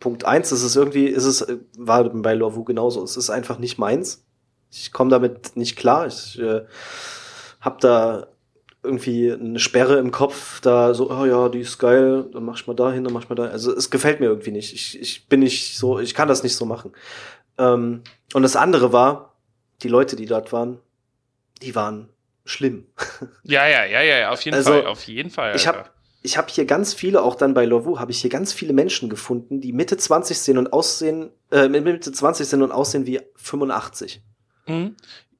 [0.00, 0.50] Punkt eins.
[0.50, 1.46] Es ist irgendwie, ist es
[1.78, 3.04] war bei Lovu genauso.
[3.04, 4.24] Es ist einfach nicht meins.
[4.70, 6.06] Ich komme damit nicht klar.
[6.06, 6.62] Ich äh,
[7.60, 8.26] habe da
[8.82, 12.66] irgendwie eine Sperre im Kopf, da so, oh ja, die ist geil, dann mach ich
[12.66, 13.44] mal dahin, dann mach ich mal da.
[13.44, 14.72] Also es gefällt mir irgendwie nicht.
[14.72, 16.92] Ich, ich bin nicht so, ich kann das nicht so machen.
[17.58, 19.34] Ähm, und das andere war,
[19.82, 20.78] die Leute, die dort waren,
[21.60, 22.08] die waren
[22.44, 22.86] schlimm.
[23.42, 25.46] Ja, ja, ja, ja, auf jeden also, Fall, auf jeden Fall.
[25.46, 25.56] Alter.
[25.56, 25.84] Ich habe
[26.22, 29.08] ich hab hier ganz viele, auch dann bei Lovu, habe ich hier ganz viele Menschen
[29.08, 34.22] gefunden, die Mitte 20 sind und aussehen, äh, Mitte 20 sind und aussehen wie 85.
[34.66, 34.96] Mhm.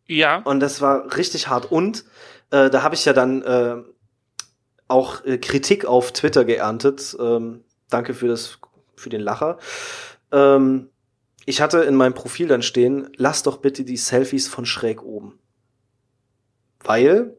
[0.06, 0.38] Ja.
[0.38, 1.70] Und das war richtig hart.
[1.70, 2.04] Und
[2.50, 3.76] äh, da habe ich ja dann äh,
[4.88, 7.16] auch äh, Kritik auf Twitter geerntet.
[7.20, 8.58] Ähm, danke für das,
[8.96, 9.58] für den Lacher.
[10.32, 10.88] Ähm,
[11.44, 15.38] ich hatte in meinem Profil dann stehen, lass doch bitte die Selfies von schräg oben.
[16.82, 17.36] Weil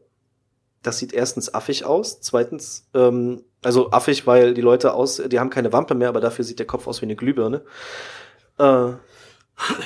[0.82, 5.50] das sieht erstens affig aus, zweitens, ähm, also affig, weil die Leute aus, die haben
[5.50, 7.62] keine Wampe mehr, aber dafür sieht der Kopf aus wie eine Glühbirne.
[8.58, 8.92] Äh,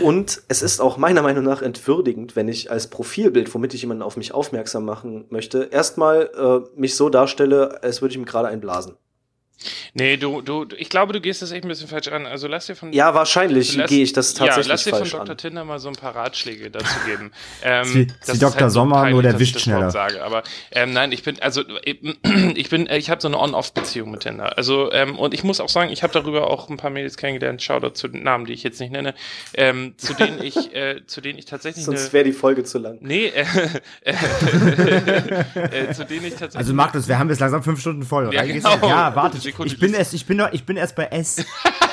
[0.00, 4.02] und es ist auch meiner Meinung nach entwürdigend, wenn ich als Profilbild, womit ich jemanden
[4.02, 8.48] auf mich aufmerksam machen möchte, erstmal äh, mich so darstelle, als würde ich ihm gerade
[8.48, 8.96] einblasen.
[9.94, 12.26] Nee, du, du, ich glaube, du gehst das echt ein bisschen falsch an.
[12.26, 12.92] Also lass dir von.
[12.92, 15.30] Ja, wahrscheinlich gehe ich das tatsächlich ja, lass dir von Dr.
[15.30, 15.36] An.
[15.38, 17.30] Tinder mal so ein paar Ratschläge dazu geben.
[17.62, 18.60] Ähm, sie, sie Dr.
[18.60, 19.90] Halt Sommer, so nur der wischt schneller.
[19.90, 20.22] Sage.
[20.22, 24.56] Aber ähm, nein, ich bin, also ich bin, ich habe so eine On-Off-Beziehung mit Tinder.
[24.56, 27.62] Also, ähm, und ich muss auch sagen, ich habe darüber auch ein paar Mädels kennengelernt,
[27.62, 29.14] Shoutout zu den Namen, die ich jetzt nicht nenne,
[29.54, 31.84] ähm, zu denen ich, äh, zu denen ich tatsächlich.
[31.84, 32.98] Sonst wäre die Folge zu lang.
[33.00, 33.44] Nee, äh,
[34.02, 36.56] äh, äh, zu denen ich tatsächlich.
[36.56, 38.32] Also Markus, wir haben jetzt langsam fünf Stunden voll.
[38.34, 38.86] Ja, genau.
[38.86, 39.14] ja
[39.58, 41.44] warte, ich bin es, ich bin, noch, ich bin erst bei S.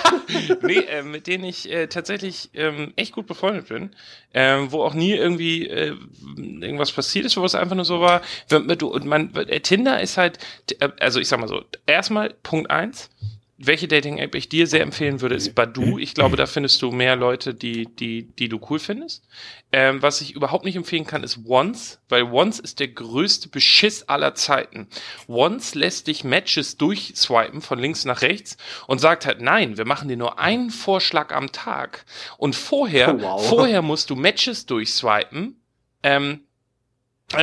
[0.61, 3.91] nee, äh, mit denen ich äh, tatsächlich ähm, echt gut befreundet bin,
[4.33, 5.95] ähm, wo auch nie irgendwie äh,
[6.37, 8.21] irgendwas passiert ist, wo es einfach nur so war.
[8.49, 10.39] Wenn, du, man, äh, Tinder ist halt,
[10.79, 13.09] äh, also ich sag mal so, erstmal Punkt eins
[13.65, 15.97] welche Dating-App ich dir sehr empfehlen würde, ist Badu.
[15.97, 19.27] Ich glaube, da findest du mehr Leute, die, die, die du cool findest.
[19.71, 24.03] Ähm, was ich überhaupt nicht empfehlen kann, ist Once, weil Once ist der größte Beschiss
[24.03, 24.87] aller Zeiten.
[25.27, 28.57] Once lässt dich Matches durchswipen von links nach rechts
[28.87, 32.05] und sagt halt, nein, wir machen dir nur einen Vorschlag am Tag.
[32.37, 33.47] Und vorher, wow.
[33.47, 35.59] vorher musst du Matches durchswipen,
[36.03, 36.52] ähm, äh,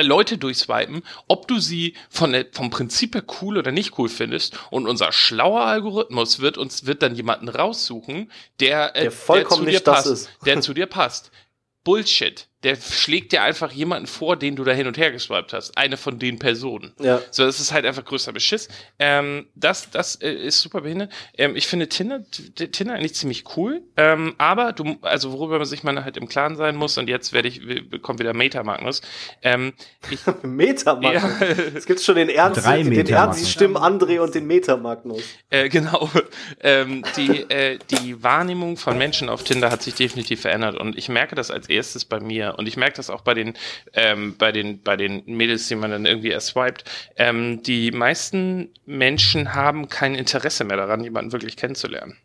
[0.03, 4.59] Leute durchswipen, ob du sie von der, vom Prinzip her cool oder nicht cool findest.
[4.70, 8.30] Und unser schlauer Algorithmus wird uns wird dann jemanden raussuchen,
[8.61, 11.30] der, äh, der vollkommen der zu dir passt, der zu dir passt.
[11.84, 15.77] Bullshit der schlägt dir einfach jemanden vor, den du da hin und her geswiped hast.
[15.79, 16.93] Eine von den Personen.
[17.01, 17.21] Ja.
[17.31, 18.69] So, das ist halt einfach größter Beschiss.
[18.99, 21.11] Ähm, das das äh, ist super behindert.
[21.39, 22.21] Ähm, ich finde Tinder,
[22.55, 23.83] Tinder eigentlich ziemlich cool.
[23.97, 27.33] Ähm, aber du, also worüber man sich mal halt im Klaren sein muss, und jetzt
[27.33, 27.63] werde ich,
[28.03, 29.01] kommt wieder Meta Magnus.
[29.43, 29.73] Ähm,
[30.11, 31.41] ich, Meta Magnus?
[31.41, 31.47] Ja.
[31.75, 35.23] Es gibt schon den Ernst, Drei den Ernststimmen André und den Meta Magnus.
[35.49, 36.11] Äh, genau.
[36.61, 40.77] ähm, die, äh, die Wahrnehmung von Menschen auf Tinder hat sich definitiv verändert.
[40.77, 43.55] Und ich merke das als erstes bei mir und ich merke das auch bei den,
[43.93, 46.85] ähm, bei den, bei den Mädels, die man dann irgendwie erswiped.
[47.17, 52.17] Ähm, die meisten Menschen haben kein Interesse mehr daran, jemanden wirklich kennenzulernen.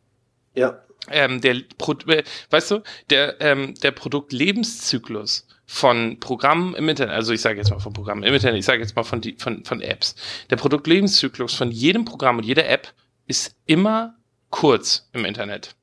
[0.54, 0.82] Ja.
[1.12, 7.34] Ähm, der, Pro äh, weißt du, der, ähm, der Produktlebenszyklus von Programmen im Internet, also
[7.34, 9.64] ich sage jetzt mal von Programmen im Internet, ich sage jetzt mal von, die, von,
[9.66, 10.16] von Apps.
[10.50, 12.94] Der Produktlebenszyklus von jedem Programm und jeder App
[13.28, 14.16] ist immer
[14.50, 15.76] kurz im Internet.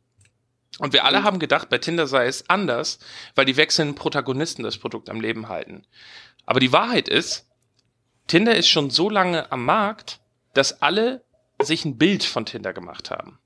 [0.79, 1.25] Und wir alle mhm.
[1.25, 2.99] haben gedacht, bei Tinder sei es anders,
[3.35, 5.87] weil die wechselnden Protagonisten das Produkt am Leben halten.
[6.47, 7.49] Aber die Wahrheit ist,
[8.27, 10.21] Tinder ist schon so lange am Markt,
[10.55, 11.25] dass alle
[11.61, 13.39] sich ein Bild von Tinder gemacht haben.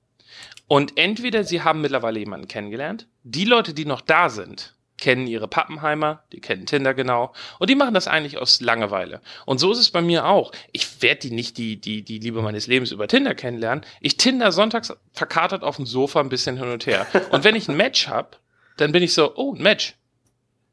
[0.68, 5.48] Und entweder sie haben mittlerweile jemanden kennengelernt, die Leute, die noch da sind, kennen ihre
[5.48, 9.20] Pappenheimer, die kennen Tinder genau und die machen das eigentlich aus Langeweile.
[9.44, 10.52] Und so ist es bei mir auch.
[10.72, 13.84] Ich werde die nicht die, die, die Liebe meines Lebens über Tinder kennenlernen.
[14.00, 17.06] Ich Tinder sonntags verkatert auf dem Sofa ein bisschen hin und her.
[17.30, 18.30] Und wenn ich ein Match habe,
[18.76, 19.94] dann bin ich so, oh, ein Match.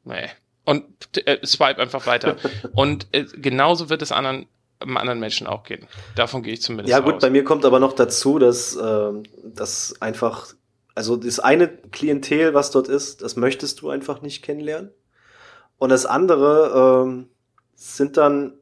[0.04, 0.28] Nee.
[0.64, 0.84] Und
[1.26, 2.36] äh, swipe einfach weiter.
[2.72, 4.46] Und äh, genauso wird es anderen
[4.80, 5.86] anderen Menschen auch gehen.
[6.14, 7.22] Davon gehe ich zumindest Ja gut, aus.
[7.22, 9.12] bei mir kommt aber noch dazu, dass, äh,
[9.44, 10.54] dass einfach
[10.94, 14.90] also das eine Klientel, was dort ist, das möchtest du einfach nicht kennenlernen.
[15.78, 17.28] Und das andere ähm,
[17.74, 18.54] sind dann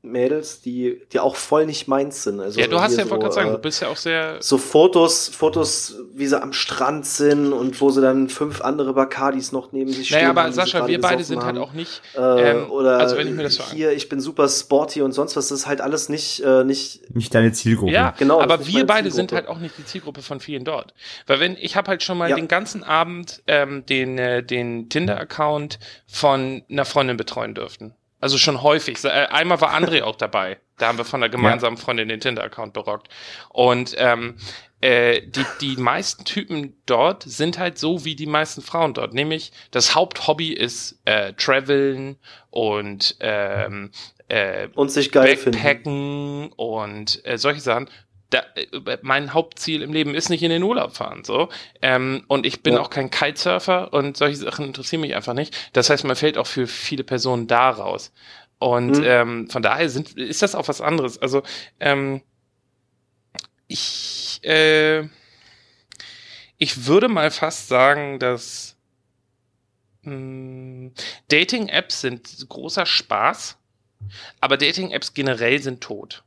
[0.00, 2.38] Mädels, die, die auch voll nicht meins sind.
[2.40, 4.36] Also ja, du hast ja so, gerade sagen, du bist ja auch sehr.
[4.40, 9.50] So Fotos, Fotos, wie sie am Strand sind und wo sie dann fünf andere Bacardis
[9.50, 10.18] noch neben sich stehen.
[10.18, 11.58] Naja, aber Sascha, wir beide sind halt haben.
[11.58, 12.00] halt auch nicht.
[12.16, 15.12] Äh, ähm, oder also wenn ich mir das so hier, ich bin super sporty und
[15.12, 16.44] sonst was, das ist halt alles nicht.
[16.44, 17.92] Äh, nicht, nicht deine Zielgruppe.
[17.92, 18.40] Ja, genau.
[18.40, 20.94] Aber wir beide sind halt auch nicht die Zielgruppe von vielen dort.
[21.26, 22.36] Weil wenn, ich habe halt schon mal ja.
[22.36, 27.94] den ganzen Abend ähm, den, äh, den Tinder-Account von einer Freundin betreuen dürften.
[28.20, 29.02] Also schon häufig.
[29.04, 30.58] Äh, einmal war André auch dabei.
[30.78, 33.08] Da haben wir von der gemeinsamen Freundin den Tinder-Account berockt.
[33.48, 34.36] Und ähm,
[34.80, 39.12] äh, die, die meisten Typen dort sind halt so wie die meisten Frauen dort.
[39.12, 42.16] Nämlich das Haupthobby ist äh, Traveln
[42.50, 43.90] und ähm,
[44.28, 46.52] äh, und sich geil Backpacken finden.
[46.56, 47.88] und äh, solche Sachen
[48.30, 48.44] da,
[49.02, 51.48] mein Hauptziel im Leben ist nicht in den Urlaub fahren, so.
[51.80, 52.80] Ähm, und ich bin ja.
[52.80, 55.56] auch kein Kitesurfer und solche Sachen interessieren mich einfach nicht.
[55.72, 58.12] Das heißt, man fällt auch für viele Personen da raus.
[58.58, 59.04] Und mhm.
[59.04, 61.18] ähm, von daher sind, ist das auch was anderes.
[61.18, 61.42] Also,
[61.80, 62.22] ähm,
[63.66, 65.04] ich, äh,
[66.58, 68.76] ich würde mal fast sagen, dass
[70.02, 70.92] hm,
[71.28, 73.56] Dating-Apps sind großer Spaß,
[74.40, 76.24] aber Dating-Apps generell sind tot.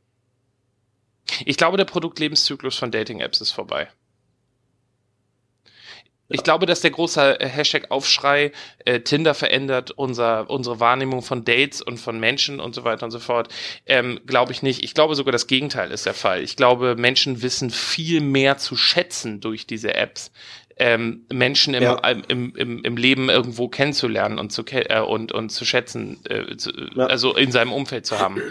[1.46, 3.90] Ich glaube, der Produktlebenszyklus von Dating-Apps ist vorbei.
[6.34, 8.52] Ich glaube, dass der große äh, Hashtag-Aufschrei
[8.86, 13.12] äh, Tinder verändert unser, unsere Wahrnehmung von Dates und von Menschen und so weiter und
[13.12, 13.50] so fort.
[13.86, 14.84] Ähm, glaube ich nicht.
[14.84, 16.42] Ich glaube sogar, das Gegenteil ist der Fall.
[16.42, 20.32] Ich glaube, Menschen wissen viel mehr zu schätzen durch diese Apps
[20.82, 21.94] ähm, Menschen im, ja.
[22.28, 26.72] im, im, im Leben irgendwo kennenzulernen und zu, äh, und, und zu schätzen, äh, zu,
[26.96, 27.06] ja.
[27.06, 28.42] also in seinem Umfeld zu haben.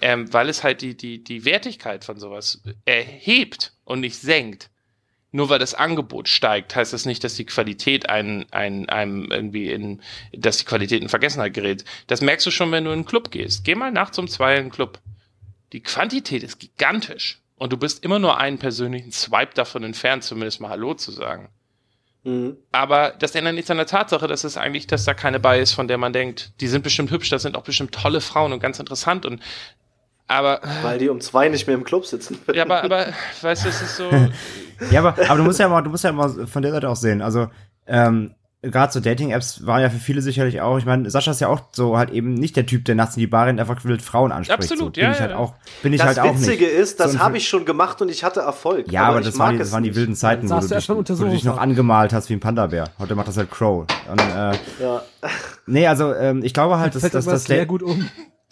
[0.00, 4.70] Ähm, weil es halt die, die, die Wertigkeit von sowas erhebt und nicht senkt.
[5.32, 9.72] Nur weil das Angebot steigt, heißt das nicht, dass die Qualität ein, ein, einem irgendwie
[9.72, 10.00] in,
[10.32, 11.84] dass die Qualität in Vergessenheit gerät.
[12.06, 13.64] Das merkst du schon, wenn du in einen Club gehst.
[13.64, 15.00] Geh mal nachts um zwei in einen Club.
[15.72, 17.40] Die Quantität ist gigantisch.
[17.56, 21.50] Und du bist immer nur einen persönlichen Swipe davon entfernt, zumindest mal Hallo zu sagen.
[22.24, 22.56] Mhm.
[22.72, 25.72] Aber das ändert nichts an der Tatsache, dass es eigentlich, dass da keine bei ist,
[25.72, 28.60] von der man denkt, die sind bestimmt hübsch, das sind auch bestimmt tolle Frauen und
[28.60, 29.40] ganz interessant und
[30.30, 30.60] aber.
[30.82, 32.38] Weil die um zwei nicht mehr im Club sitzen.
[32.54, 33.06] Ja, aber, aber,
[33.42, 34.08] weißt du, es ist so.
[34.90, 36.96] ja, aber, aber du musst ja mal, du musst ja mal von der Seite auch
[36.96, 37.20] sehen.
[37.20, 37.48] Also,
[37.86, 41.48] ähm, gerade so Dating-Apps waren ja für viele sicherlich auch, ich meine, Sascha ist ja
[41.48, 44.02] auch so halt eben nicht der Typ, der nachts in die Bar rennt, einfach wild
[44.02, 44.72] Frauen anspricht.
[44.72, 45.08] Absolut, so, ja.
[45.08, 46.42] Bin ich halt auch, bin ich das halt auch nicht.
[46.42, 48.92] Das Witzige ist, das so habe ich schon gemacht und ich hatte Erfolg.
[48.92, 51.02] Ja, aber, aber das, waren die, das waren die wilden Zeiten, wo du, dich, wo
[51.02, 52.90] du dich noch angemalt hast wie ein Panda-Bär.
[52.98, 53.86] Heute macht das halt Crow.
[54.10, 54.52] Und, äh,
[54.82, 55.02] ja.
[55.66, 58.08] Nee, also ähm, ich glaube halt, dass, dass das sehr gut um.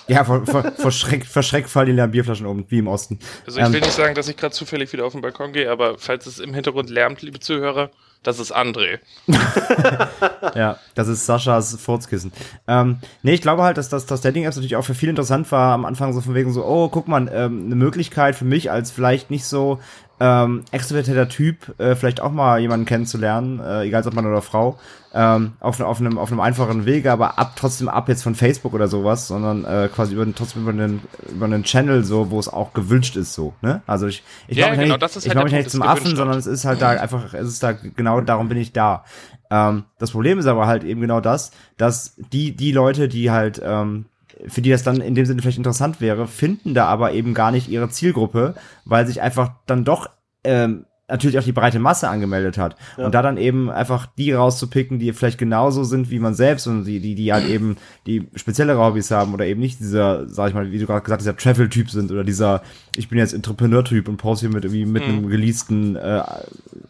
[0.06, 3.18] Ja, vor, vor, verschreckt, verschreckt fallen die Bierflaschen um, wie im Osten.
[3.46, 5.70] Also ich will ähm, nicht sagen, dass ich gerade zufällig wieder auf den Balkon gehe,
[5.70, 7.90] aber falls es im Hintergrund lärmt, liebe Zuhörer,
[8.22, 8.98] das ist André.
[10.54, 12.32] ja, das ist Saschas Furzkissen.
[12.66, 15.72] Ähm, nee, ich glaube halt, dass das, das Dating-Apps natürlich auch für viele interessant war.
[15.72, 18.90] Am Anfang so von wegen so, oh, guck mal, ähm, eine Möglichkeit für mich als
[18.90, 19.78] vielleicht nicht so
[20.20, 24.78] ähm, extrovertierter Typ, äh, vielleicht auch mal jemanden kennenzulernen, äh, egal ob Mann oder Frau,
[25.14, 28.74] ähm, auf, auf, einem, auf einem einfachen Wege, aber ab trotzdem ab jetzt von Facebook
[28.74, 32.48] oder sowas, sondern äh, quasi über, trotzdem über einen, über einen Channel so, wo es
[32.48, 33.54] auch gewünscht ist so.
[33.62, 33.80] Ne?
[33.86, 36.46] Also ich, ich ja, glaube genau, nicht, ich halt glaube nicht zum Affen, sondern es
[36.46, 39.04] ist halt da einfach, es ist da genau darum bin ich da.
[39.50, 43.60] Ähm, das Problem ist aber halt eben genau das, dass die die Leute, die halt
[43.64, 44.06] ähm,
[44.47, 47.51] für die das dann in dem Sinne vielleicht interessant wäre, finden da aber eben gar
[47.51, 50.11] nicht ihre Zielgruppe, weil sich einfach dann doch
[50.45, 52.76] ähm, natürlich auch die breite Masse angemeldet hat.
[52.96, 53.06] Ja.
[53.06, 56.84] Und da dann eben einfach die rauszupicken, die vielleicht genauso sind wie man selbst und
[56.84, 60.54] die, die, die halt eben die speziellere Hobbys haben oder eben nicht dieser, sag ich
[60.54, 62.62] mal, wie du gerade gesagt hast, dieser Travel-Typ sind oder dieser,
[62.94, 65.09] ich bin jetzt Entrepreneur-Typ und pause hier mit irgendwie mit mhm.
[65.09, 66.22] einem geleasten äh,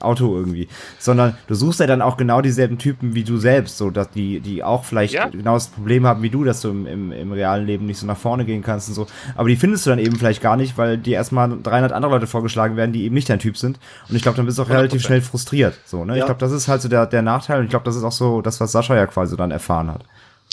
[0.01, 0.69] Auto irgendwie.
[0.99, 4.41] Sondern du suchst ja dann auch genau dieselben Typen wie du selbst, so dass die,
[4.41, 5.29] die auch vielleicht ja.
[5.29, 8.07] genau das Problem haben wie du, dass du im, im, im realen Leben nicht so
[8.07, 9.07] nach vorne gehen kannst und so.
[9.37, 12.27] Aber die findest du dann eben vielleicht gar nicht, weil dir erstmal 300 andere Leute
[12.27, 13.79] vorgeschlagen werden, die eben nicht dein Typ sind
[14.09, 14.73] und ich glaube, dann bist du auch 100%.
[14.73, 15.79] relativ schnell frustriert.
[15.85, 16.15] So, ne?
[16.15, 16.19] Ja.
[16.21, 17.59] Ich glaube, das ist halt so der, der Nachteil.
[17.59, 20.03] Und ich glaube, das ist auch so das, was Sascha ja quasi dann erfahren hat.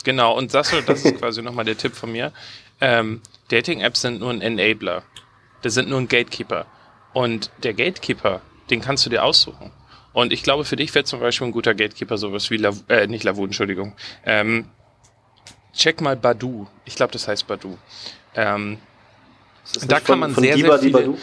[0.03, 2.31] Genau, und Sascha, das ist quasi nochmal der Tipp von mir.
[2.81, 5.03] Ähm, Dating-Apps sind nur ein Enabler.
[5.61, 6.65] Das sind nur ein Gatekeeper.
[7.13, 9.71] Und der Gatekeeper, den kannst du dir aussuchen.
[10.11, 13.07] Und ich glaube, für dich wäre zum Beispiel ein guter Gatekeeper sowas wie, Lav äh,
[13.07, 13.93] nicht Lavu, Entschuldigung.
[14.25, 14.65] Ähm,
[15.73, 16.67] check mal Badu.
[16.85, 17.77] Ich glaube, das heißt Badu.
[18.35, 18.77] Ähm,
[19.87, 21.17] da kann man von sehr, Diba, sehr viele...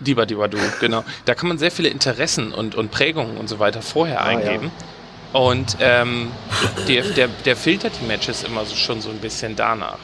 [0.00, 1.04] Diba Diba Du, genau.
[1.24, 4.70] Da kann man sehr viele Interessen und, und Prägungen und so weiter vorher ah, eingeben.
[5.32, 5.40] Ja.
[5.40, 6.30] Und ähm,
[6.86, 9.98] der, der, der filtert die Matches immer so, schon so ein bisschen danach.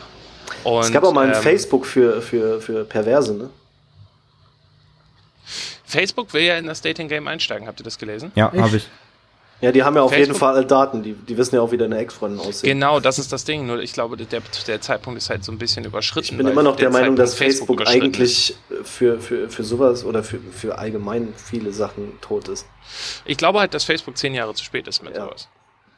[0.64, 3.50] Und, es gab auch mal ein ähm, Facebook für, für, für Perverse, ne?
[5.84, 8.30] Facebook will ja in das Dating-Game einsteigen, habt ihr das gelesen?
[8.36, 8.88] Ja, habe ich.
[9.60, 11.76] Ja, die haben ja auf Facebook jeden Fall Daten, die, die wissen ja auch, wie
[11.76, 12.62] deine Ex-Freundin aussieht.
[12.62, 13.66] Genau, das ist das Ding.
[13.66, 16.30] Nur ich glaube, der, der Zeitpunkt ist halt so ein bisschen überschritten.
[16.30, 20.04] Ich bin immer noch der, der Meinung, dass Facebook, Facebook eigentlich für, für, für sowas
[20.04, 22.66] oder für, für allgemein viele Sachen tot ist.
[23.26, 25.24] Ich glaube halt, dass Facebook zehn Jahre zu spät ist mit ja.
[25.24, 25.48] sowas.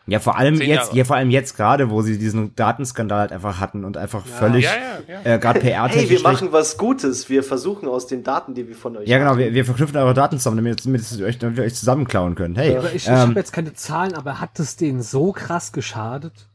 [0.06, 3.60] Ja, vor allem jetzt, ja, vor allem jetzt gerade, wo sie diesen Datenskandal halt einfach
[3.60, 4.32] hatten und einfach ja.
[4.32, 4.70] völlig, ja,
[5.06, 5.34] ja, ja.
[5.34, 7.28] äh, gerade PR Hey, wir machen was Gutes.
[7.28, 10.14] Wir versuchen aus den Daten, die wir von euch Ja, genau, wir, wir verknüpfen eure
[10.14, 12.58] Daten zusammen, damit, damit, ihr euch, damit ihr euch zusammenklauen könnt.
[12.58, 16.48] Hey, ich, ich ähm, habe jetzt keine Zahlen, aber hat es denen so krass geschadet?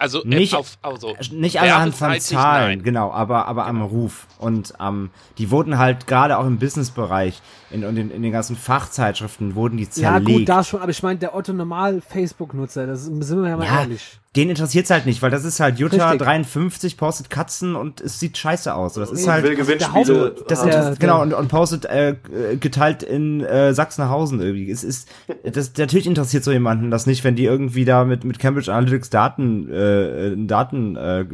[0.00, 2.82] Also äh, nicht, auf, also, nicht anhand von Zahlen, nein.
[2.82, 3.84] genau, aber, aber genau.
[3.84, 4.26] am Ruf.
[4.38, 9.54] Und ähm, die wurden halt gerade auch im Businessbereich in, in, in den ganzen Fachzeitschriften
[9.54, 10.28] wurden die zerlegt.
[10.28, 13.56] Ja gut, da schon, aber ich meine, der Otto Normal Facebook-Nutzer, das sind wir ja
[13.58, 17.74] mal ja, ehrlich den interessiert's halt nicht, weil das ist halt Jutta 53 postet Katzen
[17.74, 18.94] und es sieht scheiße aus.
[18.94, 20.36] Das ist halt will Gewinnspiele.
[20.46, 22.14] Das, das, genau und, und postet äh,
[22.60, 24.70] geteilt in äh, Sachsenhausen irgendwie.
[24.70, 25.08] Es ist
[25.42, 29.10] das natürlich interessiert so jemanden das nicht, wenn die irgendwie da mit mit Cambridge Analytics
[29.10, 31.26] Daten äh, Daten äh,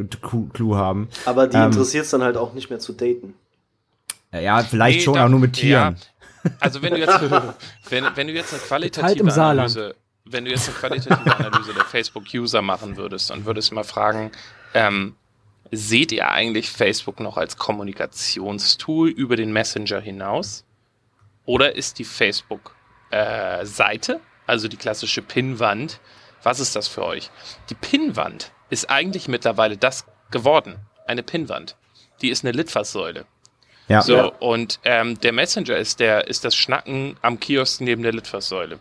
[0.55, 1.09] Clou haben.
[1.27, 3.35] Aber die ähm, interessiert's dann halt auch nicht mehr zu daten.
[4.33, 5.97] Ja, vielleicht nee, schon, aber nur mit Tieren.
[6.45, 6.51] Ja.
[6.61, 7.21] Also wenn du jetzt
[7.91, 9.95] wenn, wenn du jetzt eine qualitative Analyse
[10.27, 14.33] wenn du jetzt eine qualitative Analyse der Facebook-User machen würdest und würdest mal fragen,
[14.75, 15.15] ähm,
[15.71, 20.65] seht ihr eigentlich Facebook noch als Kommunikationstool über den Messenger hinaus?
[21.45, 26.01] Oder ist die Facebook-Seite, äh, also die klassische Pinnwand,
[26.43, 27.31] was ist das für euch?
[27.71, 31.77] Die Pinnwand ist eigentlich mittlerweile das geworden, eine Pinnwand.
[32.21, 33.27] Die ist eine Litfaßsäule.
[33.89, 34.03] Ja.
[34.03, 34.25] So, ja.
[34.41, 38.81] und ähm, der Messenger ist der, ist das Schnacken am Kiosk neben der Litfaßsäule.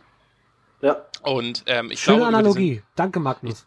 [0.82, 0.97] Ja.
[1.21, 2.84] Und ähm, ich Schöne glaube, Analogie.
[2.95, 3.65] Danke, Magnus.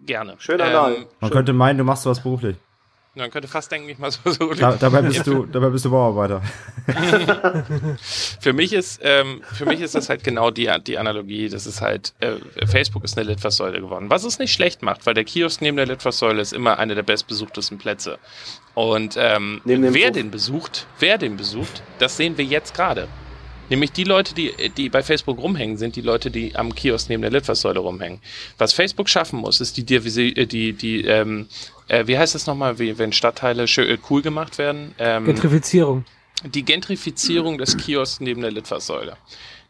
[0.00, 0.34] Gerne.
[0.38, 2.56] Schöner ähm, Man könnte meinen, du machst was beruflich.
[3.16, 4.30] Man könnte fast denken, ich mache so.
[4.32, 6.42] so da, dabei bist du, dabei bist du Bauarbeiter.
[8.40, 11.48] für mich ist, ähm, für mich ist das halt genau die, die Analogie.
[11.48, 12.36] Das ist halt, äh,
[12.66, 14.10] Facebook ist eine Litfaßsäule geworden.
[14.10, 17.04] Was es nicht schlecht macht, weil der Kiosk neben der Litfaßsäule ist immer einer der
[17.04, 18.18] bestbesuchtesten Plätze.
[18.74, 23.06] Und ähm, wer den besucht, wer den besucht, das sehen wir jetzt gerade.
[23.70, 27.22] Nämlich die Leute, die, die bei Facebook rumhängen, sind die Leute, die am Kiosk neben
[27.22, 28.20] der Litfaßsäule rumhängen.
[28.58, 31.46] Was Facebook schaffen muss, ist die, die, äh, die, die ähm,
[31.88, 34.94] äh, wie heißt das nochmal, wie, wenn Stadtteile schön, äh, cool gemacht werden?
[34.98, 36.04] Ähm, Gentrifizierung.
[36.44, 39.16] Die Gentrifizierung des Kiosks neben der Litfaßsäule.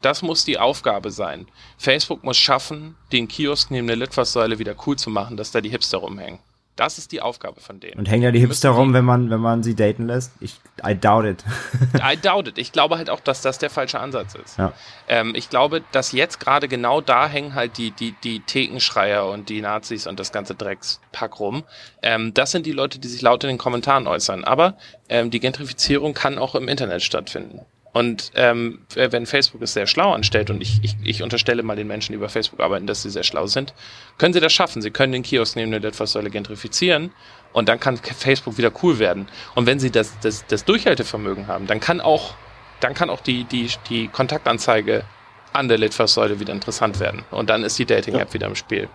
[0.01, 1.47] Das muss die Aufgabe sein.
[1.79, 5.71] Facebook muss schaffen, den Kiosk neben der Litfaßsäule wieder cool zu machen, dass da die
[5.71, 6.41] Hipster rumhängen.
[6.77, 7.99] Das ist die Aufgabe von denen.
[7.99, 10.33] Und hängen ja die Hipster rum, wenn man, wenn man sie daten lässt?
[10.41, 11.45] Ich, I doubt it.
[11.95, 12.59] I doubt it.
[12.59, 14.59] Ich glaube halt auch, dass das der falsche Ansatz ist.
[14.59, 14.73] Ja.
[15.07, 19.49] Ähm, ich glaube, dass jetzt gerade genau da hängen halt die, die, die Thekenschreier und
[19.51, 21.63] die Nazis und das ganze Dreckspack rum.
[22.03, 24.43] Ähm, das sind die Leute, die sich laut in den Kommentaren äußern.
[24.43, 24.77] Aber
[25.09, 27.61] ähm, die Gentrifizierung kann auch im Internet stattfinden.
[27.95, 31.87] Und ähm, wenn Facebook es sehr schlau anstellt, und ich, ich, ich unterstelle mal den
[31.87, 33.73] Menschen, die über Facebook arbeiten, dass sie sehr schlau sind,
[34.19, 34.83] können sie das schaffen.
[34.83, 37.13] Sie können den Kiosk neben der Litfaßsäule gentrifizieren
[37.53, 39.29] und dann kann Facebook wieder cool werden.
[39.55, 42.35] Und wenn sie das, das, das Durchhaltevermögen haben, dann kann auch,
[42.81, 45.05] dann kann auch die, die, die Kontaktanzeige
[45.53, 47.23] an der Litfaßsäule wieder interessant werden.
[47.31, 48.35] Und dann ist die Dating-App ja.
[48.35, 48.89] wieder im Spiel.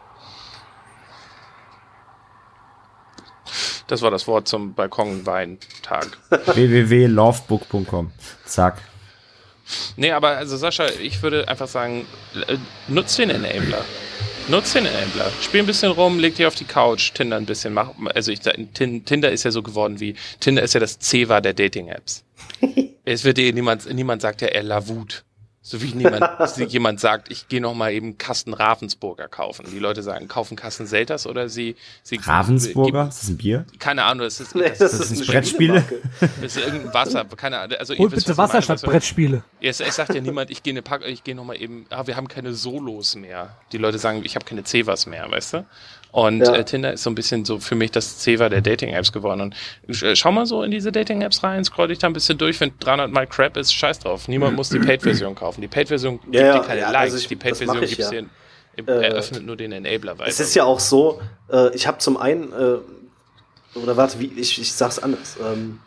[3.90, 6.20] Das war das Wort zum Balkonweintag.
[6.30, 8.12] www.lovebook.com.
[8.46, 8.84] Zack.
[9.98, 12.06] Nee, aber also Sascha, ich würde einfach sagen,
[12.48, 13.84] äh, nutzt den Enabler.
[14.48, 15.32] Nutzt den Enabler.
[15.42, 18.42] Spiel ein bisschen rum, leg dich auf die Couch, Tinder ein bisschen, mach, also ich,
[18.42, 22.24] Tinder ist ja so geworden wie, Tinder ist ja das Ceva der Dating-Apps.
[23.06, 25.24] es wird dir niemand, niemand sagt ja, er lavut.
[25.62, 26.24] So wie niemand,
[26.70, 29.66] jemand sagt, ich gehe noch mal eben Kasten Ravensburger kaufen.
[29.72, 33.10] Die Leute sagen, kaufen Kasten Selters oder sie, sie Ravensburger?
[33.10, 33.66] Ist das ein Bier?
[33.78, 35.84] Keine Ahnung, das ist, nee, das, das, das ist, ist Brettspiele.
[36.20, 37.78] Das ist irgendein Wasser, keine Ahnung.
[37.78, 39.44] Also, Hol bitte Wasser statt Brettspiele.
[39.60, 42.08] Es, es sagt ja niemand, ich gehe eine Pack, ich gehe noch mal eben, ah,
[42.08, 43.58] wir haben keine Solos mehr.
[43.74, 45.66] Die Leute sagen, ich habe keine Cevas mehr, weißt du?
[46.12, 46.56] Und ja.
[46.56, 49.42] äh, Tinder ist so ein bisschen so für mich das Ceva der Dating-Apps geworden.
[49.42, 52.60] Und äh, schau mal so in diese Dating-Apps rein, scroll dich da ein bisschen durch.
[52.60, 54.28] Wenn 300 Mal Crap ist, scheiß drauf.
[54.28, 55.62] Niemand muss die Paid-Version kaufen.
[55.62, 57.14] Die Paid-Version gibt ja, dir keine ja, Likes.
[57.14, 58.10] Also ich, die Paid-Version gibt ja.
[58.10, 58.26] dir,
[58.88, 60.30] äh, eröffnet nur den Enabler weiter.
[60.30, 64.60] Es ist ja auch so, äh, ich habe zum einen, äh, oder warte, wie, ich,
[64.60, 65.38] ich sag's anders.
[65.40, 65.80] Ähm,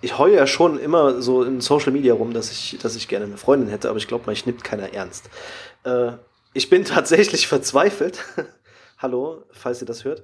[0.00, 3.26] ich heule ja schon immer so in Social Media rum, dass ich, dass ich gerne
[3.26, 5.28] eine Freundin hätte, aber ich glaube, mich nimmt keiner ernst.
[5.84, 6.12] Äh,
[6.54, 8.24] ich bin tatsächlich verzweifelt
[8.98, 10.22] Hallo, falls ihr das hört.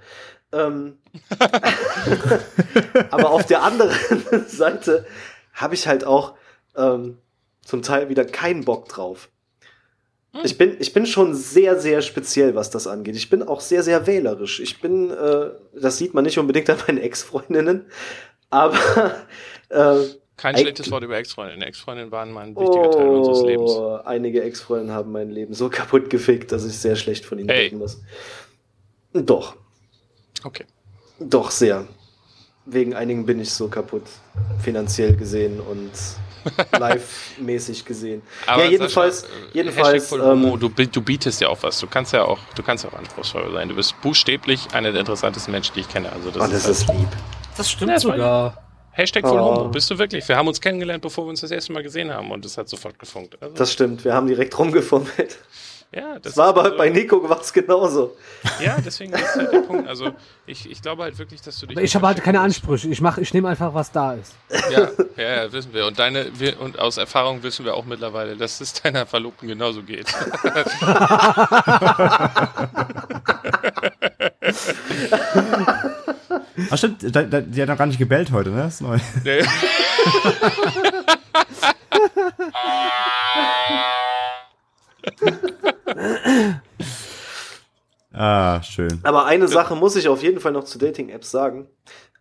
[0.53, 0.99] Ähm,
[3.11, 3.95] aber auf der anderen
[4.49, 5.07] Seite
[5.53, 6.35] habe ich halt auch
[6.77, 7.19] ähm,
[7.65, 9.29] zum Teil wieder keinen Bock drauf.
[10.33, 10.41] Hm.
[10.45, 13.15] Ich bin, ich bin schon sehr, sehr speziell, was das angeht.
[13.15, 14.59] Ich bin auch sehr, sehr wählerisch.
[14.59, 17.87] Ich bin, äh, das sieht man nicht unbedingt an meinen Ex-Freundinnen,
[18.51, 19.15] aber
[19.69, 19.97] äh,
[20.37, 21.63] Kein schlechtes Wort über Ex-Freundin.
[21.63, 23.77] Ex-Freundin waren mal ein wichtiger oh, Teil unseres Lebens.
[24.05, 27.79] Einige Ex-Freundinnen haben mein Leben so kaputt gefickt, dass ich sehr schlecht von ihnen reden
[27.79, 28.03] muss.
[29.15, 29.57] Doch.
[30.43, 30.65] Okay.
[31.21, 31.87] Doch, sehr.
[32.67, 34.03] Wegen einigen bin ich so kaputt.
[34.63, 35.91] Finanziell gesehen und
[36.79, 38.23] live-mäßig gesehen.
[38.47, 40.13] Aber ja, jedenfalls, Sascha, äh, jedenfalls.
[40.13, 41.79] Ähm, du, du, bietest ja auch was.
[41.79, 43.69] Du kannst ja auch, du kannst auch anspruchsvoll sein.
[43.69, 46.11] Du bist buchstäblich einer der interessantesten Menschen, die ich kenne.
[46.13, 47.09] Also das, oh, das ist, ist halt lieb.
[47.57, 48.65] Das stimmt ja, sogar.
[48.91, 49.57] Hashtag voll oh.
[49.57, 50.29] Homo, bist du wirklich?
[50.29, 52.69] Wir haben uns kennengelernt, bevor wir uns das erste Mal gesehen haben und es hat
[52.69, 53.37] sofort gefunkt.
[53.43, 55.39] Also das stimmt, wir haben direkt rumgefummelt.
[55.95, 58.17] Ja, das, das war aber so, bei Nico war es genauso.
[58.61, 59.87] Ja, deswegen ist halt der Punkt.
[59.87, 60.13] Also
[60.45, 61.79] ich, ich glaube halt wirklich, dass du dich.
[61.79, 62.89] Ich habe halt keine Ansprüche.
[62.89, 64.35] Ich mach, ich nehme einfach, was da ist.
[64.73, 65.87] Ja, ja, ja, wissen wir.
[65.87, 69.83] Und deine wir, und aus Erfahrung wissen wir auch mittlerweile, dass es deiner Verlobten genauso
[69.83, 70.07] geht.
[76.71, 78.63] Ach stimmt, die hat noch gar nicht gebellt heute, ne?
[78.63, 78.99] Das ist neu.
[79.23, 79.45] Nee.
[88.13, 89.01] ah, schön.
[89.03, 91.69] Aber eine Sache muss ich auf jeden Fall noch zu Dating-Apps sagen.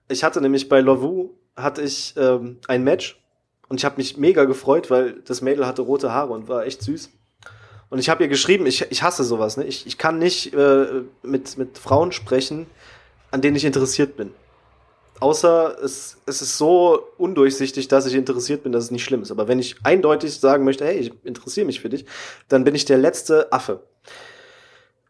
[0.08, 3.22] Ich hatte nämlich bei Lovoo hatte ich ähm, ein Match
[3.70, 6.82] und ich habe mich mega gefreut, weil das Mädel hatte rote Haare und war echt
[6.82, 7.10] süß.
[7.90, 9.66] Und ich habe ihr geschrieben, ich, ich hasse sowas, ne?
[9.66, 12.66] Ich, ich kann nicht äh, mit, mit Frauen sprechen,
[13.30, 14.32] an denen ich interessiert bin.
[15.24, 19.32] Außer es, es ist so undurchsichtig, dass ich interessiert bin, dass es nicht schlimm ist.
[19.32, 22.06] Aber wenn ich eindeutig sagen möchte, hey, ich interessiere mich für dich,
[22.50, 23.88] dann bin ich der letzte Affe.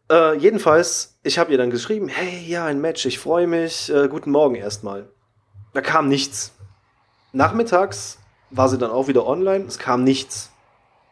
[0.08, 4.06] Äh, jedenfalls, ich habe ihr dann geschrieben, hey, ja, ein Match, ich freue mich, äh,
[4.06, 5.08] guten Morgen erstmal.
[5.72, 6.52] Da kam nichts.
[7.32, 8.18] Nachmittags
[8.50, 10.52] war sie dann auch wieder online, es kam nichts.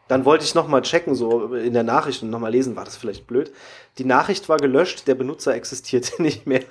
[0.08, 3.26] Dann wollte ich nochmal checken, so in der Nachricht und nochmal lesen, war das vielleicht
[3.26, 3.52] blöd.
[3.98, 6.64] Die Nachricht war gelöscht, der Benutzer existierte nicht mehr.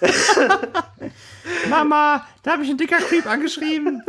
[1.68, 4.02] Mama, da habe ich einen dicker Creep angeschrieben.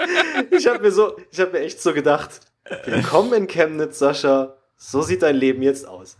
[0.50, 2.40] ich habe mir so, ich habe mir echt so gedacht,
[2.84, 4.59] willkommen in Chemnitz, Sascha.
[4.82, 6.16] So sieht dein Leben jetzt aus.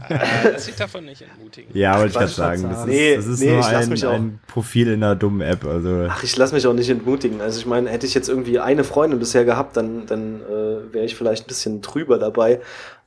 [0.00, 1.74] Ah, das sieht davon nicht entmutigend.
[1.74, 2.62] Ja, wollte ich gerade sagen.
[2.62, 5.64] Das ist, nee, das ist nee, nur ein, ein, Profil in einer dummen App.
[5.64, 6.06] Also.
[6.08, 7.40] Ach, ich lasse mich auch nicht entmutigen.
[7.40, 11.04] Also ich meine, hätte ich jetzt irgendwie eine Freundin bisher gehabt, dann, dann äh, wäre
[11.04, 12.60] ich vielleicht ein bisschen trüber dabei.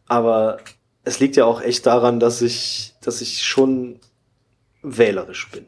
[0.06, 0.58] Aber
[1.06, 4.02] es liegt ja auch echt daran, dass ich, dass ich schon
[4.84, 5.66] wählerisch bin.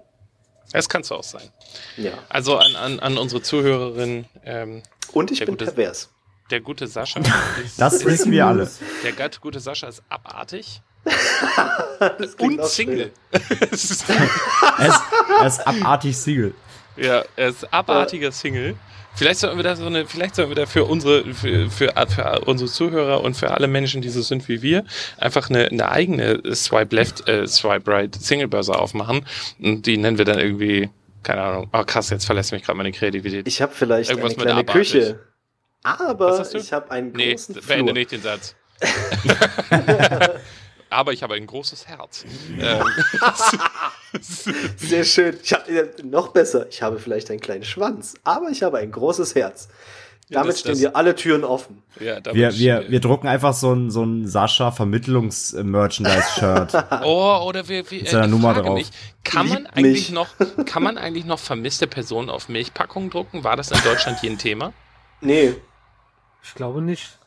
[0.73, 1.49] Das kannst du auch sein.
[1.95, 2.11] Ja.
[2.27, 4.25] Also an, an, an unsere Zuhörerin.
[4.43, 4.83] Ähm,
[5.13, 6.09] Und ich bin pervers.
[6.49, 7.19] Der gute Sascha.
[7.63, 8.69] Ist, das wissen wir alle.
[9.03, 10.81] Der gute Sascha ist abartig.
[12.39, 13.11] und Single.
[13.31, 16.53] er, ist, er ist abartig Single.
[16.97, 18.75] Ja, er ist abartiger Single.
[19.15, 22.41] Vielleicht sollten wir da so eine, vielleicht sollten wir da für unsere, für, für, für
[22.45, 24.85] unsere Zuhörer und für alle Menschen, die so sind wie wir,
[25.17, 29.25] einfach eine, eine eigene Swipe Left, äh, Swipe Right Single Börse aufmachen.
[29.61, 30.89] Und die nennen wir dann irgendwie,
[31.23, 31.69] keine Ahnung.
[31.73, 33.47] Oh krass, jetzt verlässt mich gerade meine Kreativität.
[33.47, 35.19] Ich habe vielleicht Irgendwas eine kleine Küche.
[35.83, 38.55] Aber ich habe einen großen Nee, beende nicht den Satz.
[40.89, 42.25] aber ich habe ein großes Herz.
[42.61, 42.83] Ähm,
[44.77, 45.37] Sehr schön.
[45.43, 45.67] Ich hab,
[46.03, 49.69] noch besser, ich habe vielleicht einen kleinen Schwanz, aber ich habe ein großes Herz.
[50.31, 51.81] Damit das, stehen das, dir alle Türen offen.
[51.99, 56.85] Ja, wir, wir, wir drucken einfach so ein, so ein Sascha-Vermittlungs-Merchandise-Shirt.
[57.03, 58.75] oh, oder wir, wir Mit seiner äh, Nummer drauf.
[58.75, 58.91] Mich,
[59.23, 60.27] kann man eigentlich noch,
[60.65, 63.43] kann man eigentlich noch vermisste Personen auf Milchpackungen drucken?
[63.43, 64.71] War das in Deutschland hier ein Thema?
[65.21, 65.55] Nee.
[66.43, 67.19] Ich glaube nicht.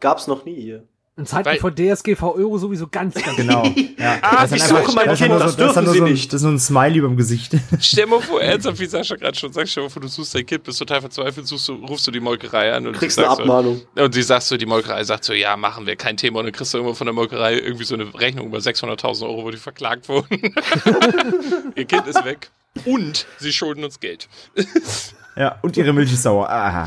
[0.00, 0.84] Gab's noch nie hier.
[1.18, 3.64] In Zeiten von DSGVO sowieso ganz, ganz genau.
[3.98, 4.18] Ja.
[4.22, 6.60] Ah, das, ist einfach, das, kind, das, das, das, so ein, das ist nur ein
[6.60, 7.56] Smiley über dem Gesicht.
[7.80, 10.06] Stell dir mal vor, ernsthaft, wie Sascha gerade schon sagt, stell dir mal vor, du
[10.06, 13.18] suchst dein Kind, bist total verzweifelt, suchst du, rufst du die Molkerei an und kriegst
[13.18, 13.82] eine Abmahnung.
[13.96, 16.38] So, und sie sagt so, die Molkerei sagt so, ja, machen wir, kein Thema.
[16.38, 19.42] Und dann kriegst du irgendwo von der Molkerei irgendwie so eine Rechnung über 600.000 Euro,
[19.42, 20.28] wo die verklagt wurden.
[21.74, 22.52] Ihr Kind ist weg.
[22.84, 24.28] Und sie schulden uns Geld.
[25.34, 26.48] ja, und ihre Milch ist sauer.
[26.48, 26.86] Aha.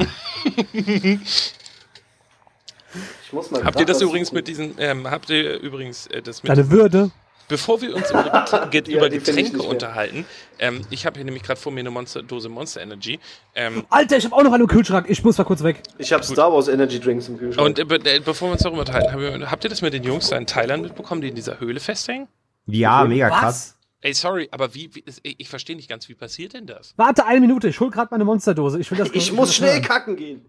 [3.63, 6.49] Habt ihr das übrigens mit diesen, ähm, habt ihr übrigens äh, das mit.
[6.49, 7.11] Deine Würde.
[7.47, 10.25] Bevor wir uns über, Get ja, über Getränke unterhalten,
[10.57, 13.19] ähm, ich habe hier nämlich gerade vor mir eine Monster, Dose Monster Energy.
[13.55, 15.07] Ähm, Alter, ich habe auch noch eine im Kühlschrank.
[15.09, 15.84] Ich muss mal kurz weg.
[15.97, 17.77] Ich habe Star Wars Energy Drinks im Kühlschrank.
[17.77, 20.38] Und äh, bevor wir uns darüber unterhalten, hab, habt ihr das mit den Jungs da
[20.38, 22.29] in Thailand mitbekommen, die in dieser Höhle festhängen?
[22.67, 23.39] Ja, mega Was?
[23.39, 23.77] krass.
[24.03, 26.93] Ey, sorry, aber wie, wie ich verstehe nicht ganz, wie passiert denn das?
[26.97, 28.79] Warte eine Minute, ich hol gerade meine Monsterdose.
[28.79, 29.09] Ich will das.
[29.11, 29.84] Ich muss schnell hören.
[29.84, 30.45] kacken gehen.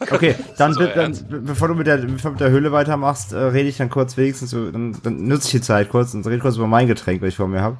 [0.00, 3.68] Okay, dann, so dann bevor du mit der, bevor mit der Höhle weitermachst, äh, rede
[3.68, 6.66] ich dann kurz wenigstens, dann, dann nutze ich die Zeit kurz und rede kurz über
[6.66, 7.78] mein Getränk, was ich vor mir habe.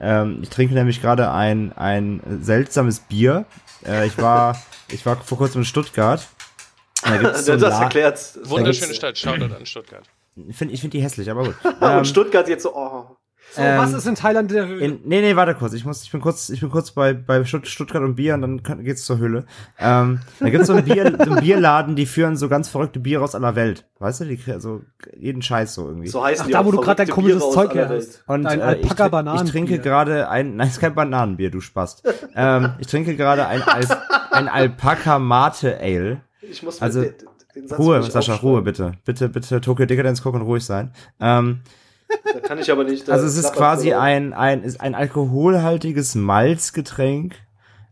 [0.00, 3.44] Ähm, ich trinke nämlich gerade ein, ein seltsames Bier.
[3.86, 6.26] Äh, ich war, ich war vor kurzem in Stuttgart.
[7.04, 8.38] Da gibt's so das erklärt.
[8.44, 10.04] Wunderschöne Stadt, Shoutout an Stuttgart.
[10.48, 11.56] Ich finde ich find die hässlich, aber gut.
[11.80, 13.16] Ähm, und Stuttgart jetzt so, oh.
[13.54, 14.82] So, ähm, was ist in Thailand der Höhle?
[14.82, 15.74] In, nee, nee, warte kurz.
[15.74, 18.82] Ich muss, ich bin kurz, ich bin kurz bei, bei Stuttgart und Bier und dann
[18.82, 19.44] geht's zur Höhle.
[19.78, 23.22] Ähm, da gibt's so, eine Bier, so einen Bierladen, die führen so ganz verrückte Biere
[23.22, 23.84] aus aller Welt.
[23.98, 24.80] Weißt du, die, so
[25.14, 26.08] jeden Scheiß so irgendwie.
[26.08, 28.24] So heißt Ach, da, wo du gerade dein komisches Zeug her hast.
[28.26, 32.08] Und dein äh, ich, ich trinke gerade ein, nein, ist kein Bananenbier, du Spast.
[32.34, 33.62] ähm, ich trinke gerade ein,
[34.30, 36.22] ein Alpaka Mate Ale.
[36.40, 37.14] Ich muss also, den,
[37.54, 38.92] den Ruhe, Sascha, Ruhe bitte.
[39.04, 40.92] Bitte, bitte Tokyo Decadence gucken und ruhig sein.
[41.20, 41.60] Ähm,
[42.32, 43.08] da kann ich aber nicht.
[43.10, 47.34] Also es ist quasi ein, ein, ist ein alkoholhaltiges Malzgetränk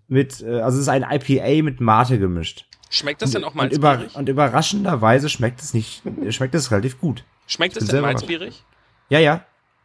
[0.08, 2.66] mit, äh, also es ist ein IPA mit Mate gemischt.
[2.90, 4.00] Schmeckt das denn auch malzbierig?
[4.00, 7.24] Und, über, und überraschenderweise schmeckt es nicht, schmeckt es relativ gut.
[7.46, 8.64] Schmeckt es denn malzbierig?
[9.08, 9.44] Ja, ja.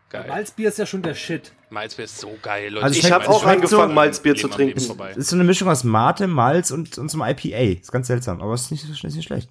[0.10, 0.26] Geil.
[0.28, 1.52] Malzbier ist ja schon der Shit.
[1.70, 2.86] Malzbier ist so geil, Leute.
[2.86, 4.78] Also ich habe auch angefangen, so, Malzbier zu trinken.
[4.78, 7.80] Es ist so eine Mischung aus Mate, Malz und, und zum IPA.
[7.82, 9.50] Ist ganz seltsam, aber es ist nicht, ist nicht schlecht.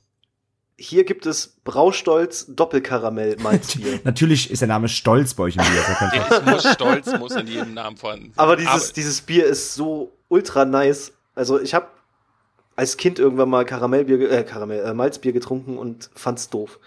[0.77, 4.01] Hier gibt es Braustolz Doppelkaramell Malzbier.
[4.05, 6.41] Natürlich ist der Name Stolz bei euch im Bier.
[6.41, 8.35] ich muss Stolz muss in jedem Namen vorhanden sein.
[8.37, 11.12] Aber dieses, Aber dieses Bier ist so ultra nice.
[11.37, 11.87] Also ich habe
[12.77, 16.81] als Kind irgendwann mal Karamellbier, äh, Karamell, äh, Malzbier getrunken und fand's doof.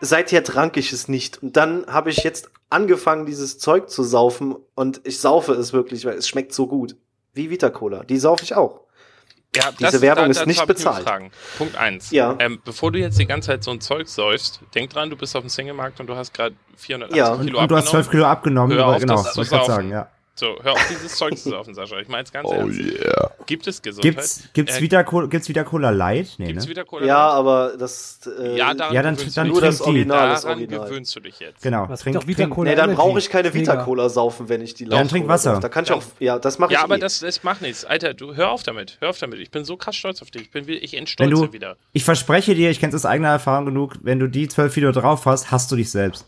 [0.00, 1.42] Seither trank ich es nicht.
[1.42, 6.04] Und dann habe ich jetzt angefangen, dieses Zeug zu saufen und ich saufe es wirklich,
[6.04, 6.96] weil es schmeckt so gut.
[7.32, 8.04] Wie Vita Cola.
[8.04, 8.83] Die saufe ich auch.
[9.54, 11.06] Ja, Diese das, Werbung da, ist nicht bezahlt.
[11.58, 12.10] Punkt eins.
[12.10, 12.36] Ja.
[12.38, 15.34] Ähm, bevor du jetzt die ganze Zeit so ein Zeug säufst, denk dran, du bist
[15.36, 17.24] auf dem Singlemarkt und du hast gerade 480 ja.
[17.24, 17.62] Kilo und, abgenommen.
[17.62, 18.76] Und du hast 12 Kilo abgenommen.
[18.76, 20.08] Hör auf, genau, das zu sagen, ja.
[20.36, 22.00] So, hör auf, dieses Zeug zu saufen, Sascha.
[22.00, 22.80] Ich meine es ganz oh ernst.
[22.80, 23.30] Yeah.
[23.46, 24.16] Gibt es Gesundheit?
[24.16, 26.34] Gibt's, gibt's, äh, wieder, gibt's wieder Cola Light?
[26.38, 26.70] Nee, gibt's ne?
[26.70, 27.36] wieder Cola ja, Light?
[27.36, 28.18] aber das.
[28.26, 30.30] Äh, ja, ja, dann, dann nur das Original.
[30.30, 30.88] Das Daran Original.
[30.88, 31.62] gewöhnst du dich jetzt.
[31.62, 31.88] Genau.
[31.88, 34.86] Was trink, Vita Cola nee, dann brauche ich keine Vita Cola saufen, wenn ich die
[34.86, 34.96] laufe.
[34.96, 35.60] Ja, dann trink Wasser.
[35.60, 36.02] Da kann ich auch.
[36.18, 36.80] Ja, das mache ja, ich.
[36.80, 37.00] Ja, aber eh.
[37.00, 37.84] das, das macht nichts.
[37.84, 38.96] Alter, du hör auf damit.
[39.00, 39.38] Hör auf damit.
[39.38, 40.42] Ich bin so krass stolz auf dich.
[40.42, 41.76] Ich bin ich entstolze wieder.
[41.92, 44.90] Ich verspreche dir, ich kenne es aus eigener Erfahrung genug, wenn du die 12 Video
[44.90, 46.26] drauf hast, hast du dich selbst.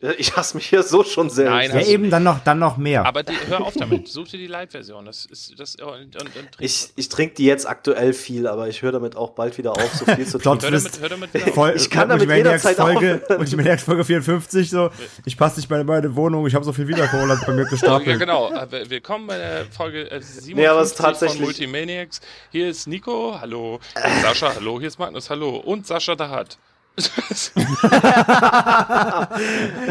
[0.00, 1.50] Ja, ich hasse mich hier so schon selbst.
[1.50, 3.04] Nein, ja, eben dann noch, dann noch mehr.
[3.04, 4.06] Aber die, hör auf damit.
[4.06, 5.04] Such dir die Light-Version.
[5.04, 8.80] Das ist, das, und, und, und ich ich trinke die jetzt aktuell viel, aber ich
[8.82, 10.62] höre damit auch bald wieder auf, so viel zu trinken.
[10.62, 13.22] hör damit, hör damit Voll, ich kann damit jederzeit Folge.
[13.28, 14.90] Und ich merke Folge 54 so,
[15.24, 18.06] ich passe nicht mehr in meine Wohnung, ich habe so viel Wiederkohle bei mir gestapelt.
[18.06, 18.52] Ja, genau.
[18.70, 20.64] Willkommen bei der Folge 57 äh, nee,
[20.96, 21.38] tatsächlich...
[21.38, 22.20] von Multimaniacs.
[22.52, 23.80] Hier ist Nico, hallo.
[24.22, 24.78] Sascha, hallo.
[24.78, 25.56] Hier ist Magnus, hallo.
[25.56, 26.56] Und Sascha da hat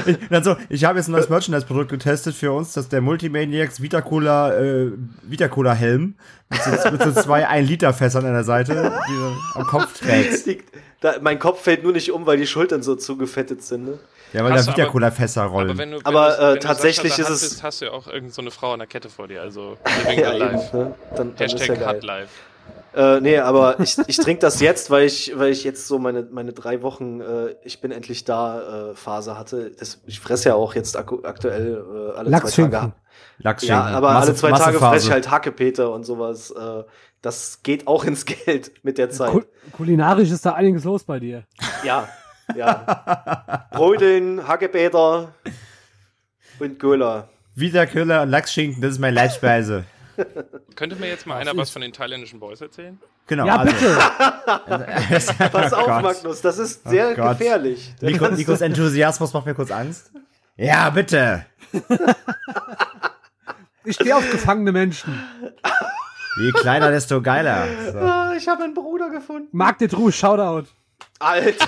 [0.06, 3.82] ich, also, ich habe jetzt ein neues Merchandise-Produkt getestet für uns, das ist der Multimaniacs
[3.82, 4.92] Vita Cola, äh,
[5.24, 6.16] Vita Cola Helm
[6.50, 10.50] mit so, mit so zwei 1-Liter-Fässern an der Seite, die du am Kopf trägst.
[11.00, 13.86] Da, mein Kopf fällt nur nicht um, weil die Schultern so zugefettet sind.
[13.86, 14.00] Ne?
[14.34, 15.70] Ja, weil hast da Vita Cola Fässer rollen.
[15.70, 17.42] Aber, wenn du, wenn aber äh, tatsächlich ist es.
[17.42, 20.20] Bist, hast du ja auch irgendeine so Frau an der Kette vor dir, also living
[20.20, 20.74] ja, live.
[20.74, 20.96] Eben, ne?
[21.16, 22.30] dann, dann Hashtag ja live.
[22.98, 26.28] Äh, nee, aber ich, ich trinke das jetzt, weil ich, weil ich jetzt so meine,
[26.32, 29.72] meine drei Wochen äh, Ich bin endlich da äh, Phase hatte.
[29.78, 32.94] Das, ich fresse ja auch jetzt ak aktuell äh, alle zwei Tage.
[33.38, 33.78] Lachsschinken.
[33.78, 36.50] Ja, aber Masse, alle zwei Tage fresse ich halt Hackepeter und sowas.
[36.50, 36.86] Äh,
[37.22, 39.30] das geht auch ins Geld mit der Zeit.
[39.30, 41.44] Kul kulinarisch ist da einiges los bei dir.
[41.84, 42.10] Ja,
[42.56, 43.68] ja.
[43.74, 45.36] Brodeln, Hackepeter
[46.58, 47.30] und Cola.
[47.54, 49.86] Wieder Köller und Lachsschinken, das ist meine Leibspeise.
[50.76, 53.00] Könnte mir jetzt mal einer was von den thailändischen Boys erzählen?
[53.28, 53.46] Genau.
[53.46, 53.74] Ja, also.
[53.74, 53.98] bitte.
[55.52, 57.94] Pass auf, oh Magnus, das ist oh sehr oh gefährlich.
[58.02, 60.12] Nico, Nikos Enthusiasmus macht mir kurz Angst.
[60.56, 61.46] Ja, bitte.
[63.84, 65.22] Ich stehe auf gefangene Menschen.
[66.40, 67.68] Je kleiner, desto geiler.
[67.92, 67.98] So.
[68.00, 69.48] Ah, ich habe einen Bruder gefunden.
[69.52, 70.68] Marc de True, Shoutout.
[71.20, 71.68] Alter.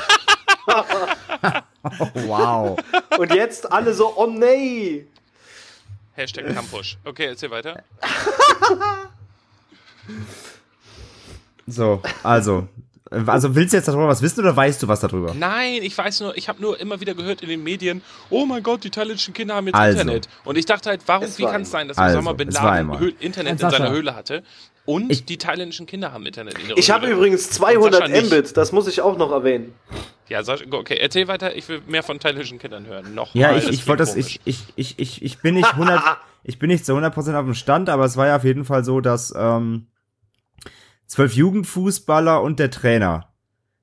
[2.00, 2.80] oh, wow.
[3.18, 5.08] Und jetzt alle so, oh nee.
[6.20, 6.97] Hashtag Campus.
[7.05, 7.84] Okay, erzähl weiter.
[11.67, 12.67] so, also.
[13.11, 15.34] Also willst du jetzt darüber was wissen oder weißt du was darüber?
[15.34, 18.61] Nein, ich weiß nur, ich habe nur immer wieder gehört in den Medien, oh mein
[18.61, 20.30] Gott, die thailändischen Kinder haben jetzt also, Internet.
[20.43, 23.53] Und ich dachte halt, warum, wie kann es sein, dass also, Osama Bin Laden Internet
[23.53, 24.43] in seiner Höhle hatte
[24.90, 28.72] und ich, die thailändischen Kinder haben Internet in ihrer Ich habe übrigens 200 Mbit, das
[28.72, 29.76] muss ich auch noch erwähnen.
[30.30, 33.14] Ja, okay, erzähl weiter, ich will mehr von thailändischen Kindern hören.
[33.14, 36.02] Noch ja, ich, ich wollte das, ich, ich, ich, ich, ich bin nicht 100,
[36.44, 38.84] ich bin nicht zu 100% auf dem Stand, aber es war ja auf jeden Fall
[38.84, 39.86] so, dass ähm,
[41.06, 43.32] zwölf Jugendfußballer und der Trainer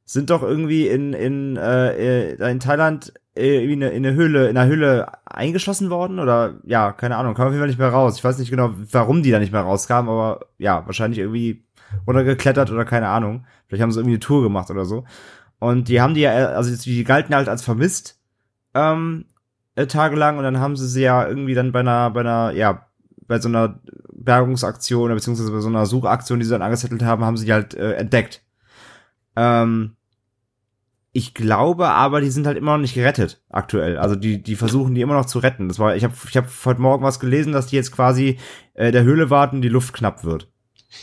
[0.05, 4.57] sind doch irgendwie in in äh, äh in Thailand äh, in, in eine Höhle in
[4.57, 8.17] einer Höhle eingeschlossen worden oder ja keine Ahnung kam auf jeden Fall nicht mehr raus.
[8.17, 11.65] Ich weiß nicht genau warum die da nicht mehr rauskamen aber ja wahrscheinlich irgendwie
[12.07, 13.45] runtergeklettert oder keine Ahnung.
[13.67, 15.05] Vielleicht haben sie irgendwie eine Tour gemacht oder so.
[15.59, 18.21] Und die haben die ja also die galten halt als vermisst
[18.75, 19.27] ähm,
[19.75, 20.39] äh, tagelang.
[20.39, 22.87] Und dann haben sie sie ja irgendwie dann bei einer bei einer ja
[23.27, 23.81] bei so einer
[24.13, 27.75] Bergungsaktion beziehungsweise bei so einer Suchaktion die sie dann angezettelt haben haben sie die halt
[27.75, 28.43] äh, entdeckt.
[29.37, 29.96] Ähm,
[31.17, 33.97] ich glaube aber, die sind halt immer noch nicht gerettet aktuell.
[33.97, 35.69] Also die, die versuchen die immer noch zu retten.
[35.69, 38.39] Das war, ich habe ich hab heute Morgen was gelesen, dass die jetzt quasi
[38.75, 40.49] äh, der Höhle warten, die Luft knapp wird.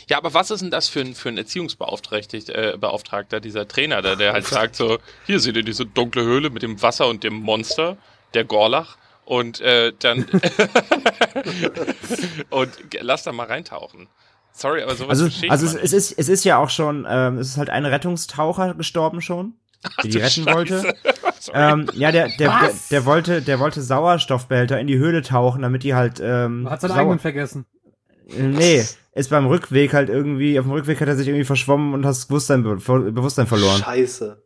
[0.08, 4.02] Ja, aber was ist denn das für ein, für ein Erziehungsbeauftragter, äh, Beauftragter, dieser Trainer,
[4.02, 7.24] der, der halt sagt so, hier seht ihr diese dunkle Höhle mit dem Wasser und
[7.24, 7.96] dem Monster,
[8.34, 10.26] der Gorlach, und äh, dann
[12.50, 14.06] und lass da mal reintauchen.
[14.52, 17.48] Sorry, aber sowas Also, also es, es, ist, es ist ja auch schon, ähm, es
[17.48, 19.54] ist halt ein Rettungstaucher gestorben schon
[20.02, 20.54] die die retten Scheiße.
[20.54, 20.94] wollte.
[21.54, 25.82] ähm, ja, der, der, der, der, wollte, der wollte Sauerstoffbehälter in die Höhle tauchen, damit
[25.82, 26.20] die halt.
[26.22, 27.66] Ähm, hat seinen eigenen vergessen.
[28.28, 31.94] Äh, nee, ist beim Rückweg halt irgendwie, auf dem Rückweg hat er sich irgendwie verschwommen
[31.94, 33.80] und hat das Bewusstsein, Bewusstsein verloren.
[33.80, 34.42] Scheiße.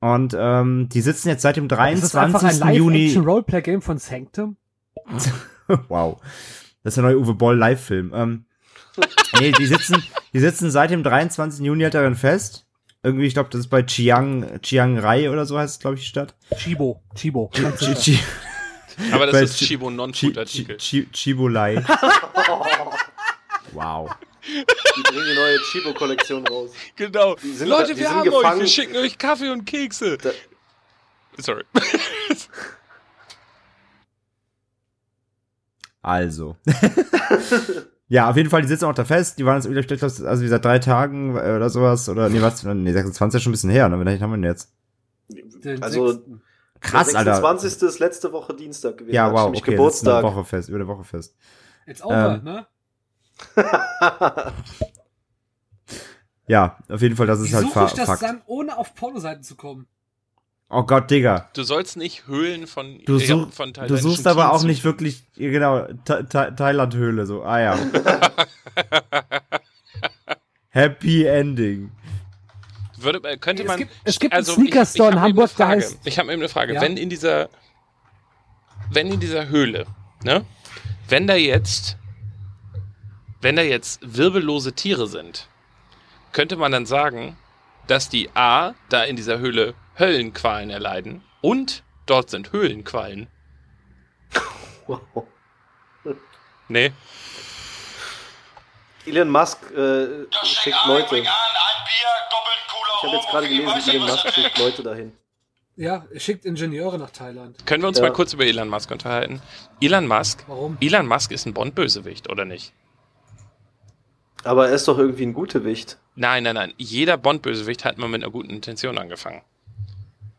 [0.00, 2.00] Und ähm, die sitzen jetzt seit dem 23.
[2.00, 3.14] Das ist einfach ein Juni.
[3.16, 4.56] Roleplay Game von Sanctum.
[5.88, 6.20] wow.
[6.82, 8.12] Das ist der neue Uwe Boll Live-Film.
[8.14, 8.44] Ähm,
[9.40, 10.02] nee, die sitzen,
[10.32, 11.64] die sitzen seit dem 23.
[11.64, 12.67] Juni halt darin fest
[13.02, 16.02] irgendwie, ich glaube, das ist bei Chiang, Chiang Rai oder so heißt es, glaube ich,
[16.02, 16.34] die Stadt.
[16.56, 17.50] Chibo, Chibo.
[17.54, 18.18] Ch Ch
[19.12, 20.76] Aber das ist Chibo Non-Food-Artikel.
[20.78, 21.76] Ch Chibolai.
[23.72, 24.10] wow.
[24.44, 26.70] Die bringen die neue Chibo-Kollektion raus.
[26.96, 27.36] Genau.
[27.60, 28.46] Leute, wir haben gefangen.
[28.46, 30.18] euch, wir schicken euch Kaffee und Kekse.
[30.18, 30.30] Da
[31.38, 31.64] Sorry.
[36.02, 36.56] also.
[38.08, 39.38] Ja, auf jeden Fall, die sitzen auch da fest.
[39.38, 42.08] Die waren jetzt, also wie seit drei Tagen äh, oder sowas.
[42.08, 42.64] Oder nee, was?
[42.64, 43.88] Nee, 26 ist schon ein bisschen her.
[43.88, 44.02] Ne?
[44.04, 44.72] Welchen haben wir denn jetzt?
[45.82, 46.22] Also
[46.80, 47.34] krass, Alter.
[47.34, 47.82] 26.
[47.82, 49.14] ist letzte Woche Dienstag gewesen.
[49.14, 50.22] Ja, wow, okay, Geburtstag.
[50.22, 51.36] Woche fest, über der Woche fest.
[51.86, 52.66] Jetzt over, ähm, ne?
[56.46, 57.92] ja, auf jeden Fall, das ist Wie halt Fakt.
[57.92, 59.86] ich das dann, ohne auf Pornoseiten zu kommen?
[60.70, 61.48] Oh Gott, Digga.
[61.54, 65.86] Du sollst nicht Höhlen von, du, such, von Du suchst aber auch nicht wirklich, genau,
[66.04, 67.78] Thailand-Höhle, so, ah ja.
[70.68, 71.90] Happy Ending.
[72.98, 73.74] Würde, äh, könnte man.
[73.74, 76.00] Es gibt, es gibt also einen Sneaker Store in Hamburg, der heißt.
[76.04, 76.74] Ich habe eben eine Frage.
[76.74, 76.80] Ja?
[76.80, 77.48] Wenn in dieser,
[78.90, 79.86] wenn in dieser Höhle,
[80.22, 80.44] ne,
[81.08, 81.96] wenn da jetzt,
[83.40, 85.48] wenn da jetzt wirbellose Tiere sind,
[86.32, 87.36] könnte man dann sagen,
[87.88, 93.28] dass die A da in dieser Höhle Höllenqualen erleiden und dort sind Höhlenqualen.
[94.86, 95.00] Wow.
[96.70, 96.92] Nee.
[99.06, 101.16] Elon Musk äh, schickt Leute.
[101.16, 101.26] ich
[103.02, 105.16] habe jetzt gerade gelesen, Elon Musk schickt Leute dahin.
[105.76, 107.64] Ja, er schickt Ingenieure nach Thailand.
[107.64, 108.04] Können wir uns ja.
[108.04, 109.40] mal kurz über Elon Musk unterhalten?
[109.80, 110.44] Elon Musk.
[110.46, 110.76] Warum?
[110.80, 112.74] Elon Musk ist ein Bond-Bösewicht, oder nicht?
[114.44, 115.98] Aber er ist doch irgendwie ein Gutewicht.
[116.14, 116.72] Nein, nein, nein.
[116.76, 119.42] Jeder Bond-Bösewicht hat mal mit einer guten Intention angefangen.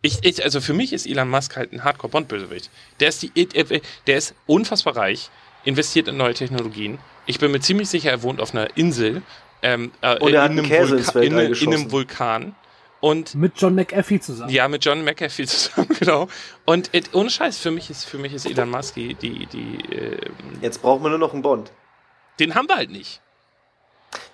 [0.02, 2.70] Ich, ich, also für mich ist Elon Musk halt ein Hardcore-Bond-Bösewicht.
[3.00, 3.32] Der ist, die,
[4.08, 5.30] der ist unfassbar reich,
[5.66, 7.00] investiert in neue Technologien.
[7.26, 9.22] Ich bin mir ziemlich sicher, er wohnt auf einer Insel.
[9.62, 12.56] Ähm, äh, Und er hat in, einem Käse Vulka in, in einem Vulkan.
[13.02, 14.52] Und mit John McAfee zusammen.
[14.52, 16.28] Ja, mit John McAfee zusammen, genau.
[16.66, 19.94] Und it, ohne Scheiß, für mich ist, für mich ist Elon Musk die, die, die
[19.94, 20.18] äh,
[20.62, 21.72] Jetzt brauchen wir nur noch einen Bond.
[22.40, 23.22] Den haben wir halt nicht.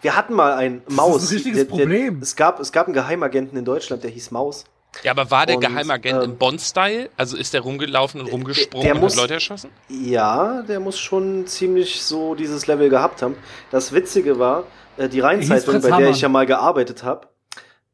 [0.02, 1.16] Wir hatten mal einen Maus.
[1.16, 2.20] Das ist ein richtiges der, der, Problem.
[2.22, 4.66] Es gab, es gab einen Geheimagenten in Deutschland, der hieß Maus.
[5.04, 7.10] Ja, aber war der und, Geheimagent ähm, im Bond-Style?
[7.18, 9.70] Also ist der rumgelaufen und rumgesprungen der, der und hat Leute erschossen?
[9.90, 13.36] Ja, der muss schon ziemlich so dieses Level gehabt haben.
[13.72, 14.64] Das Witzige war,
[14.98, 17.28] äh, die Rheinzeitung, bei der ich ja mal gearbeitet habe,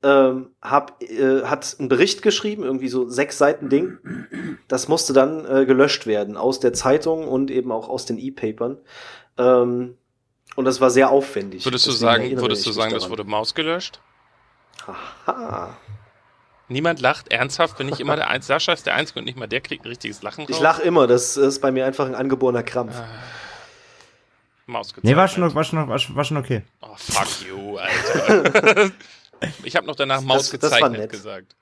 [0.03, 3.97] ähm, hab, äh, hat einen Bericht geschrieben, irgendwie so sechs Seiten Ding.
[4.67, 8.77] Das musste dann äh, gelöscht werden aus der Zeitung und eben auch aus den E-Papern.
[9.37, 9.97] Ähm,
[10.55, 11.65] und das war sehr aufwendig.
[11.65, 13.99] Würdest du sagen, würdest du sagen, das wurde Maus gelöscht?
[14.85, 15.77] Haha.
[16.67, 17.31] Niemand lacht.
[17.31, 18.53] Ernsthaft bin ich immer der Einzige.
[18.53, 20.49] Sascha ist der Einzige und nicht mal der kriegt ein richtiges Lachen raus.
[20.49, 21.05] Ich lache immer.
[21.05, 22.95] Das ist bei mir einfach ein angeborener Krampf.
[22.95, 23.07] Ah.
[24.67, 26.63] Maus Nee, war schon, war, schon, war, schon, war schon okay.
[26.81, 28.91] Oh, fuck you, Alter.
[29.63, 31.55] ich habe noch danach Maus das, gezeichnet das gesagt.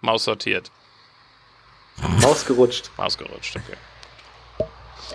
[0.00, 0.70] Maus sortiert.
[2.20, 2.90] Maus gerutscht.
[2.96, 3.76] Maus gerutscht, okay.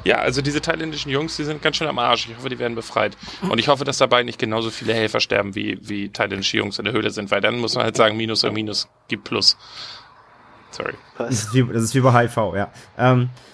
[0.03, 2.27] Ja, also diese thailändischen Jungs, die sind ganz schön am Arsch.
[2.29, 3.17] Ich hoffe, die werden befreit.
[3.41, 6.85] Und ich hoffe, dass dabei nicht genauso viele Helfer sterben, wie, wie thailändische Jungs in
[6.85, 9.57] der Höhle sind, weil dann muss man halt sagen, Minus und Minus gibt Plus.
[10.71, 10.93] Sorry.
[11.17, 12.71] Das ist wie, das ist wie bei HIV, ja.
[12.97, 13.48] Ähm, äh,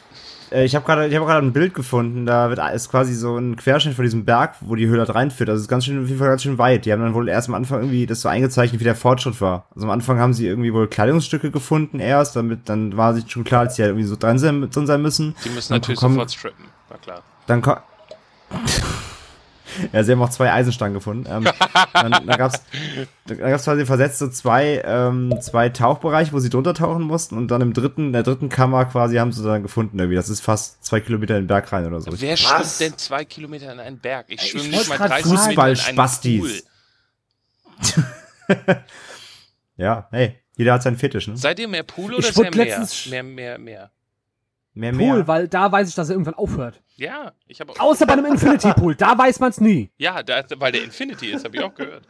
[0.64, 3.56] ich habe gerade ich hab gerade ein Bild gefunden, da wird ist quasi so ein
[3.56, 5.50] Querschnitt von diesem Berg, wo die Höhle halt reinführt.
[5.50, 6.86] Das ist ganz schön auf jeden Fall ganz schön weit.
[6.86, 9.68] Die haben dann wohl erst am Anfang irgendwie das so eingezeichnet, wie der Fortschritt war.
[9.76, 13.44] Also am Anfang haben sie irgendwie wohl Kleidungsstücke gefunden erst, damit dann war sich schon
[13.44, 15.36] klar, dass sie halt irgendwie so drin sein, drin sein müssen.
[15.44, 17.22] Die müssen dann natürlich kommen, sofort strippen, war klar.
[17.48, 17.82] Dann kommt
[19.92, 21.26] Ja, sie haben auch zwei Eisenstangen gefunden.
[21.30, 21.48] Ähm,
[21.94, 22.62] dann, da gab's,
[23.26, 27.50] da gab's quasi versetzt so zwei, ähm, zwei Tauchbereiche, wo sie drunter tauchen mussten und
[27.50, 30.16] dann im dritten, in der dritten Kammer quasi haben sie dann gefunden irgendwie.
[30.16, 32.12] Das ist fast zwei Kilometer in den Berg rein oder so.
[32.12, 34.26] Wer schwimmt denn zwei Kilometer in einen Berg?
[34.30, 36.64] Ich schwimme nicht mal 30 Meter in einen Spastis.
[39.78, 41.38] ja, hey, jeder hat seinen Fetisch, ne?
[41.38, 42.88] Seid ihr mehr Pool oder sehr mehr?
[43.10, 43.92] Mehr, mehr, mehr.
[44.76, 45.14] Mehr, mehr.
[45.14, 46.82] Pool, weil da weiß ich, dass er irgendwann aufhört.
[46.98, 49.90] Ja, ich habe Außer bei einem Infinity Pool, da weiß man es nie.
[49.98, 52.04] Ja, da, weil der Infinity ist, habe ich auch gehört.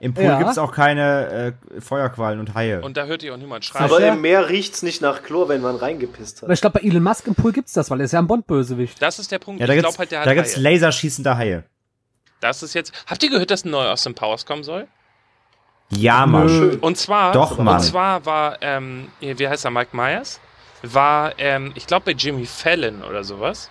[0.00, 0.38] Im Pool ja.
[0.38, 2.80] gibt es auch keine äh, Feuerquallen und Haie.
[2.80, 3.84] Und da hört ihr auch niemand schreien.
[3.84, 6.50] Aber im Meer riecht es nicht nach Chlor, wenn man reingepisst hat.
[6.50, 8.26] ich glaube, bei Elon Musk im Pool gibt es das, weil er ist ja ein
[8.26, 9.00] Bond-Bösewicht.
[9.00, 9.60] Das ist der Punkt.
[9.60, 11.64] Ja, da gibt es halt, da gibt's laserschießende Haie.
[12.40, 12.92] Das ist jetzt.
[13.06, 14.88] Habt ihr gehört, dass ein neuer Austin Powers kommen soll?
[15.90, 16.78] Ja, Mann.
[16.78, 17.76] Und zwar, Doch, Mann.
[17.76, 20.40] Und zwar war, ähm, wie heißt er, Mike Myers?
[20.82, 23.70] War, ähm, ich glaube, bei Jimmy Fallon oder sowas.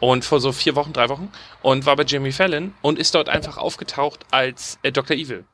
[0.00, 1.32] Und vor so vier Wochen, drei Wochen.
[1.62, 5.16] Und war bei Jimmy Fallon und ist dort einfach aufgetaucht als äh, Dr.
[5.16, 5.44] Evil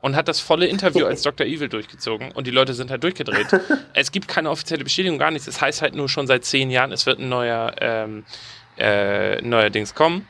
[0.00, 1.46] und hat das volle Interview als Dr.
[1.46, 3.48] Evil durchgezogen und die Leute sind halt durchgedreht.
[3.94, 5.48] es gibt keine offizielle Bestätigung, gar nichts.
[5.48, 8.24] Es heißt halt nur schon seit zehn Jahren, es wird ein neuer, ähm,
[8.76, 10.28] äh, neuer Dings kommen,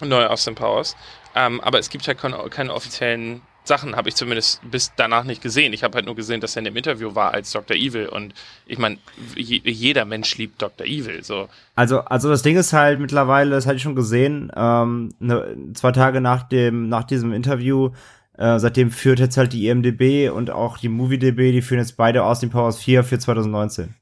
[0.00, 0.96] ein neuer Austin Powers.
[1.36, 5.42] Ähm, aber es gibt halt keine, keine offiziellen Sachen, habe ich zumindest bis danach nicht
[5.42, 5.72] gesehen.
[5.72, 7.76] Ich habe halt nur gesehen, dass er in dem Interview war als Dr.
[7.76, 8.34] Evil und
[8.66, 8.98] ich meine,
[9.36, 10.86] jeder Mensch liebt Dr.
[10.86, 11.22] Evil.
[11.22, 11.48] So.
[11.74, 15.92] Also, also das Ding ist halt mittlerweile, das hatte ich schon gesehen, ähm, ne, zwei
[15.92, 17.90] Tage nach dem, nach diesem Interview
[18.40, 22.24] äh, seitdem führt jetzt halt die IMDB und auch die MovieDB, die führen jetzt beide
[22.24, 23.94] aus den Powers 4 für 2019.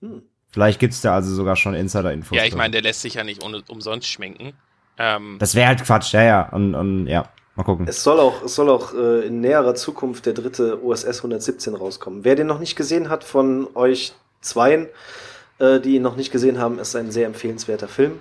[0.00, 0.22] Hm.
[0.52, 2.38] Vielleicht gibt's da also sogar schon Insider-Infos.
[2.38, 4.52] Ja, ich meine, der lässt sich ja nicht ohne, umsonst schminken.
[4.98, 6.48] Ähm, das wäre halt Quatsch, ja, ja.
[6.50, 7.86] Und, und ja, mal gucken.
[7.88, 12.24] Es soll auch, es soll auch äh, in näherer Zukunft der dritte OSS 117 rauskommen.
[12.24, 14.88] Wer den noch nicht gesehen hat von euch zweien,
[15.58, 18.20] äh, die ihn noch nicht gesehen haben, ist ein sehr empfehlenswerter Film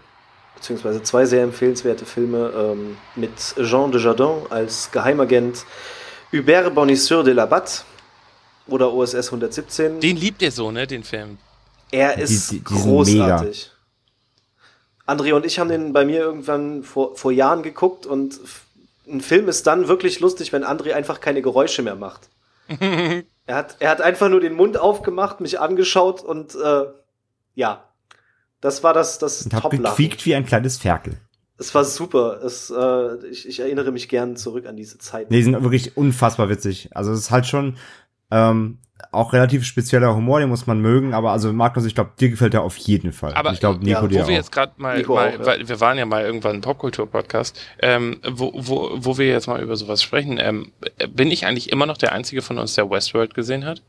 [0.62, 5.66] beziehungsweise zwei sehr empfehlenswerte Filme ähm, mit Jean Dujardin als Geheimagent
[6.32, 7.82] Hubert Bonisseur de la Batte
[8.68, 10.00] oder OSS 117.
[10.00, 11.40] Den liebt ihr so, ne, den Film?
[11.92, 13.72] Er ist die, die, großartig.
[15.08, 18.40] André und ich haben den bei mir irgendwann vor, vor Jahren geguckt und
[19.08, 22.30] ein Film ist dann wirklich lustig, wenn André einfach keine Geräusche mehr macht.
[22.80, 26.86] er, hat, er hat einfach nur den Mund aufgemacht, mich angeschaut und äh,
[27.56, 27.84] ja,
[28.62, 31.18] das war das, das Und hab gequiekt wie ein kleines Ferkel.
[31.58, 32.42] Es war super.
[32.44, 35.30] Es, äh, ich, ich erinnere mich gern zurück an diese Zeit.
[35.30, 36.90] Nee, die sind wirklich unfassbar witzig.
[36.96, 37.78] Also es ist halt schon
[38.32, 38.80] ähm,
[39.12, 42.54] auch relativ spezieller Humor, den muss man mögen, aber also Markus, ich glaube, dir gefällt
[42.54, 43.34] der auf jeden Fall.
[43.34, 45.46] Aber ich glaube, Nico ja, dir wo wir jetzt gerade mal, mal auch, ja.
[45.46, 49.62] weil wir waren ja mal irgendwann ein Popkultur-Podcast, ähm, wo, wo, wo wir jetzt mal
[49.62, 50.72] über sowas sprechen, ähm,
[51.10, 53.82] bin ich eigentlich immer noch der Einzige von uns, der Westworld gesehen hat?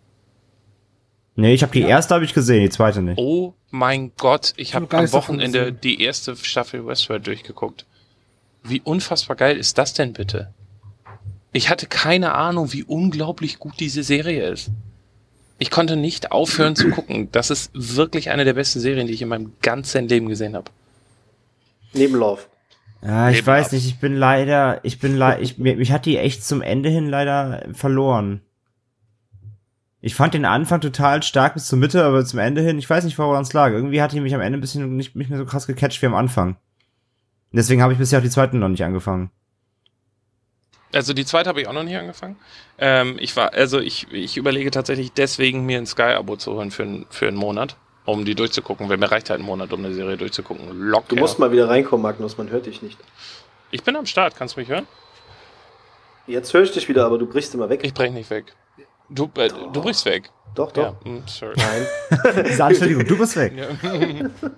[1.35, 1.89] Nee, ich habe die ja.
[1.89, 3.19] erste habe ich gesehen, die zweite nicht.
[3.19, 7.87] Oh mein Gott, ich habe am Wochenende die erste Staffel Westworld durchgeguckt.
[8.63, 10.53] Wie unfassbar geil ist das denn bitte?
[11.53, 14.71] Ich hatte keine Ahnung, wie unglaublich gut diese Serie ist.
[15.63, 17.29] Ich konnte nicht aufhören zu gucken.
[17.31, 20.73] Das ist wirklich eine der besten Serien, die ich in meinem ganzen Leben gesehen habe.
[21.93, 22.43] Neben Love.
[23.01, 23.77] Ja, ich Neben weiß Love.
[23.77, 27.09] nicht, ich bin leider, ich bin leider, ich, mich hat die echt zum Ende hin
[27.09, 28.41] leider verloren.
[30.01, 33.05] Ich fand den Anfang total stark bis zur Mitte, aber zum Ende hin, ich weiß
[33.05, 33.71] nicht, woran es lag.
[33.71, 36.07] Irgendwie hat die mich am Ende ein bisschen nicht, nicht mehr so krass gecatcht wie
[36.07, 36.57] am Anfang.
[37.53, 39.31] Deswegen habe ich bisher auch die zweiten noch nicht angefangen.
[40.95, 42.37] Also die zweite habe ich auch noch nicht angefangen.
[42.79, 47.05] Ähm, ich war, also ich, ich überlege tatsächlich deswegen mir ein Sky-Abo zu holen für,
[47.11, 48.89] für einen Monat, um die durchzugucken.
[48.89, 50.69] Weil mir reicht halt ein Monat, um eine Serie durchzugucken.
[50.71, 51.07] Locker.
[51.09, 52.99] Du musst mal wieder reinkommen, Magnus, man hört dich nicht.
[53.71, 54.87] Ich bin am Start, kannst du mich hören?
[56.27, 57.81] Jetzt höre ich dich wieder, aber du brichst immer weg.
[57.83, 58.55] Ich brech nicht weg.
[59.09, 60.31] Du, äh, du brichst weg.
[60.55, 60.95] Doch, doch.
[61.05, 61.55] Ja, mm, sorry.
[61.57, 62.45] Nein.
[62.49, 63.55] Diese Anschuldigung, du bist weg.
[63.57, 63.69] Ja.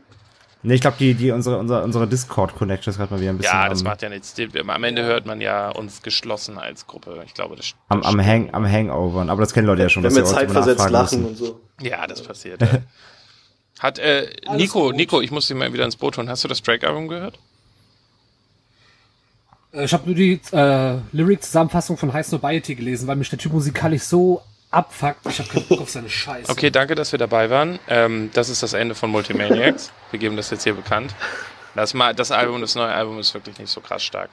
[0.66, 3.52] Nee, ich glaube, die, die, unsere, unsere, unsere Discord-Connection ist gerade mal wieder ein bisschen.
[3.52, 4.34] Ja, das am, macht ja nichts.
[4.66, 7.22] Am Ende hört man ja uns geschlossen als Gruppe.
[7.26, 9.28] Ich glaube, das, das am, am, Hang, am Hangovern.
[9.28, 10.02] Aber das kennen Leute ja schon.
[10.02, 11.26] Wenn wir zeitversetzt lachen müssen.
[11.26, 11.60] und so.
[11.82, 12.62] Ja, das passiert.
[12.62, 12.78] Ja.
[13.78, 16.30] Hat, äh, Nico, Nico, ich muss dich mal wieder ins Boot holen.
[16.30, 17.38] Hast du das Drake-Album gehört?
[19.74, 23.52] Äh, ich habe nur die äh, Lyric-Zusammenfassung von High Snobiety gelesen, weil mich der Typ
[23.52, 24.40] musikalisch so
[24.74, 25.26] abfuckt.
[25.28, 26.50] Ich habe keinen Bock auf seine Scheiße.
[26.50, 27.78] Okay, danke, dass wir dabei waren.
[27.88, 29.92] Ähm, das ist das Ende von Multimaniacs.
[30.10, 31.14] wir geben das jetzt hier bekannt.
[31.74, 34.30] Das, das Album, das neue Album ist wirklich nicht so krass stark.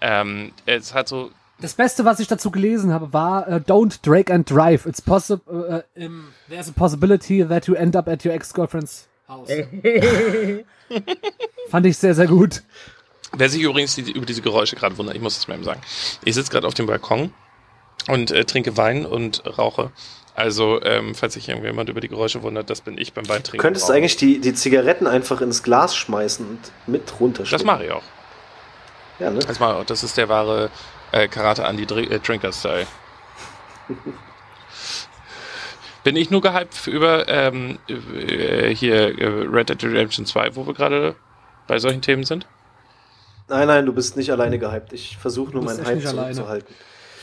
[0.00, 1.30] Ähm, es hat so
[1.62, 4.84] das Beste, was ich dazu gelesen habe, war uh, Don't Drake and Drive.
[4.84, 5.84] It's possible.
[5.96, 9.48] Uh, um, there's a possibility that you end up at your ex-girlfriend's house.
[11.68, 12.64] Fand ich sehr, sehr gut.
[13.36, 15.80] Wer sich übrigens die, über diese Geräusche gerade wundert, ich muss es mal eben sagen.
[16.24, 17.32] Ich sitze gerade auf dem Balkon
[18.08, 19.90] und äh, trinke Wein und rauche.
[20.34, 23.58] Also, ähm, falls sich irgendjemand über die Geräusche wundert, das bin ich beim Weintrinken.
[23.58, 23.96] Du könntest rauchen.
[23.96, 27.66] eigentlich die, die Zigaretten einfach ins Glas schmeißen und mit runterschlucken.
[27.66, 28.02] Das mache ich auch.
[29.18, 29.40] Ja, ne?
[29.40, 29.84] Das mache ich auch.
[29.84, 30.70] Das ist der wahre
[31.12, 32.86] äh, Karate Andy äh, Drinker-Style.
[36.04, 40.74] bin ich nur gehypt über ähm, äh, hier äh, Red Dead Redemption 2, wo wir
[40.74, 41.14] gerade
[41.66, 42.46] bei solchen Themen sind?
[43.48, 44.92] Nein, nein, du bist nicht alleine gehypt.
[44.92, 46.74] Ich versuche nur meinen Hype zurückzuhalten.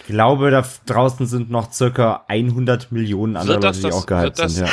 [0.09, 4.57] Glaube, da draußen sind noch circa 100 Millionen andere Leute, die auch gehypt sind.
[4.57, 4.67] Ja.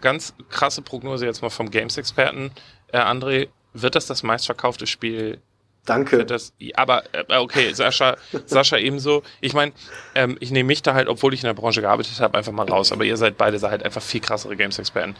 [0.00, 2.52] Ganz krasse Prognose jetzt mal vom Games-Experten,
[2.92, 5.40] äh, André, wird das das meistverkaufte Spiel
[5.84, 6.24] Danke.
[6.24, 9.22] Das, aber äh, okay, Sascha, Sascha ebenso.
[9.40, 9.72] Ich meine,
[10.14, 12.68] ähm, ich nehme mich da halt, obwohl ich in der Branche gearbeitet habe, einfach mal
[12.68, 12.90] raus.
[12.90, 15.14] Aber ihr seid beide halt einfach viel krassere Games-Experten.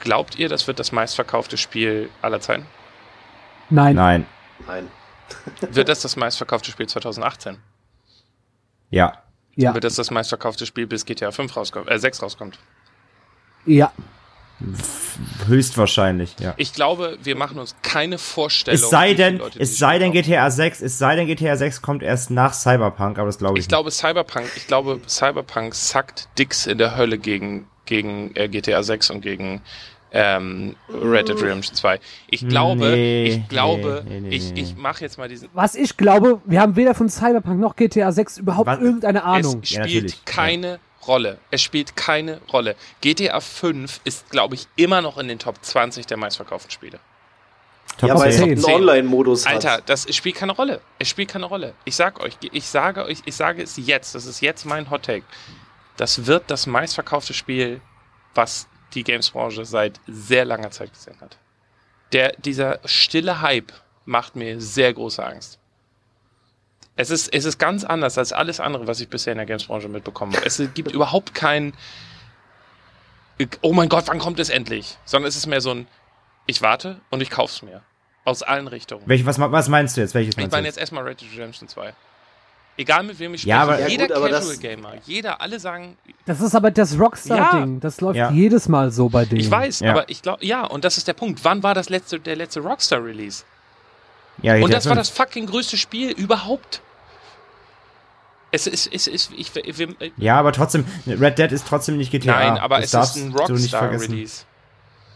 [0.00, 2.66] Glaubt ihr, das wird das meistverkaufte Spiel aller Zeiten?
[3.70, 3.96] Nein.
[3.96, 4.26] Nein.
[4.66, 4.88] Nein.
[5.60, 7.56] wird das das meistverkaufte Spiel 2018?
[8.90, 9.22] Ja.
[9.56, 9.74] Ja.
[9.74, 12.58] Wird das das meistverkaufte Spiel bis GTA 5 rauskommt, äh, 6 rauskommt?
[13.66, 13.92] Ja.
[15.46, 16.54] Höchstwahrscheinlich, ja.
[16.56, 18.82] Ich glaube, wir machen uns keine Vorstellung.
[18.82, 22.02] Es sei denn, Leute, es sei denn GTA 6, es sei denn GTA 6 kommt
[22.02, 23.60] erst nach Cyberpunk, aber das glaube ich.
[23.60, 23.68] Ich nicht.
[23.68, 29.10] glaube Cyberpunk, ich glaube Cyberpunk sackt Dix in der Hölle gegen gegen äh, GTA 6
[29.10, 29.62] und gegen
[30.12, 32.00] ähm, Red Dead Redemption 2.
[32.30, 35.48] Ich glaube, nee, ich glaube, nee, nee, ich, ich mache jetzt mal diesen.
[35.52, 38.80] Was ich glaube, wir haben weder von Cyberpunk noch GTA 6 überhaupt Was?
[38.80, 39.60] irgendeine Ahnung.
[39.62, 40.78] Es spielt ja, keine ja.
[41.06, 41.38] Rolle.
[41.50, 42.74] Es spielt keine Rolle.
[43.00, 46.98] GTA 5 ist, glaube ich, immer noch in den Top 20 der meistverkauften Spiele.
[47.98, 49.54] Top ja, weil es einen Online-Modus hat.
[49.54, 50.80] Alter, das spielt keine Rolle.
[50.98, 51.74] Es spielt keine Rolle.
[51.84, 55.02] Ich sag euch, ich sage euch, ich sage es jetzt, das ist jetzt mein Hot
[55.02, 55.24] Take.
[55.96, 57.80] Das wird das meistverkaufte Spiel,
[58.34, 61.36] was die Games-Branche seit sehr langer Zeit gesehen hat.
[62.12, 63.72] Der, dieser stille Hype
[64.04, 65.58] macht mir sehr große Angst.
[66.96, 69.88] Es ist, es ist ganz anders als alles andere, was ich bisher in der Games-Branche
[69.88, 70.44] mitbekommen habe.
[70.46, 71.74] Es gibt überhaupt kein,
[73.60, 74.96] oh mein Gott, wann kommt es endlich?
[75.04, 75.86] Sondern es ist mehr so ein,
[76.46, 77.82] ich warte und ich kauf's mir.
[78.24, 79.02] Aus allen Richtungen.
[79.06, 80.14] Welch, was, was meinst du jetzt?
[80.14, 81.94] Welches ich meine jetzt erstmal Red Dead Redemption 2.
[82.78, 85.96] Egal mit wem ich spreche, ja, aber, jeder ja, gut, Casual Gamer, jeder, alle sagen.
[86.26, 87.74] Das ist aber das Rockstar-Ding.
[87.74, 87.80] Ja.
[87.80, 88.30] Das läuft ja.
[88.30, 89.40] jedes Mal so bei denen.
[89.40, 91.44] Ich weiß, aber ich glaube, ja, und das ist der Punkt.
[91.44, 93.42] Wann war das letzte, der letzte Rockstar-Release?
[94.42, 96.80] Ja, und das war das fucking größte Spiel überhaupt.
[98.52, 102.32] Es ist, es ist, ich, wir, ja, aber trotzdem, Red Dead ist trotzdem nicht GTA.
[102.32, 104.44] Nein, aber das es ist ein Rockstar-Release.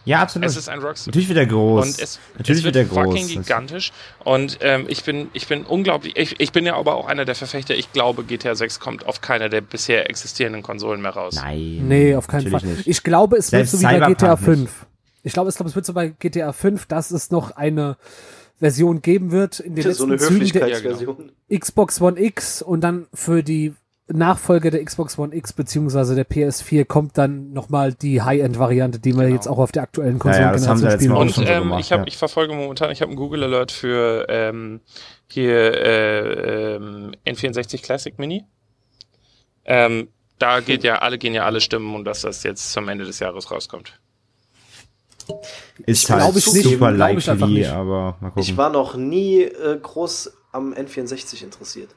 [0.05, 0.49] Ja, absolut.
[0.49, 1.11] Es ist ein Rockstar.
[1.11, 1.87] Natürlich wird er groß.
[1.87, 3.93] Und es, Natürlich es wird, wird er fucking gigantisch.
[4.25, 6.17] Und ähm, ich bin, ich bin unglaublich.
[6.17, 7.75] Ich, ich bin ja aber auch einer der Verfechter.
[7.75, 11.37] Ich glaube, GTA 6 kommt auf keiner der bisher existierenden Konsolen mehr raus.
[11.37, 11.87] Nein.
[11.87, 12.63] Nee, auf keinen Fall.
[12.65, 12.87] Nicht.
[12.87, 14.61] Ich glaube, es Selbst wird so wie bei GTA 5.
[14.61, 14.71] Nicht.
[15.25, 17.97] Ich glaube, ich glaube, es wird so bei GTA 5, dass es noch eine
[18.59, 23.43] Version geben wird in den letzten so Zügen der Xbox One X und dann für
[23.43, 23.75] die
[24.13, 29.25] Nachfolger der Xbox One X beziehungsweise der PS4 kommt dann nochmal die High-End-Variante, die wir
[29.25, 29.35] genau.
[29.35, 31.13] jetzt auch auf der aktuellen Konsolengeneration ja, ja, spielen.
[31.13, 32.07] Und ähm, gemacht, ich, hab, ja.
[32.07, 34.81] ich verfolge momentan, ich habe einen Google Alert für ähm,
[35.29, 38.45] hier äh, ähm, N64 Classic Mini.
[39.65, 40.09] Ähm,
[40.39, 43.19] da geht ja, alle gehen ja alle Stimmen und dass das jetzt zum Ende des
[43.21, 43.99] Jahres rauskommt.
[45.87, 48.43] Ist halt ich super likely, aber mal gucken.
[48.43, 51.95] Ich war noch nie äh, groß am N64 interessiert.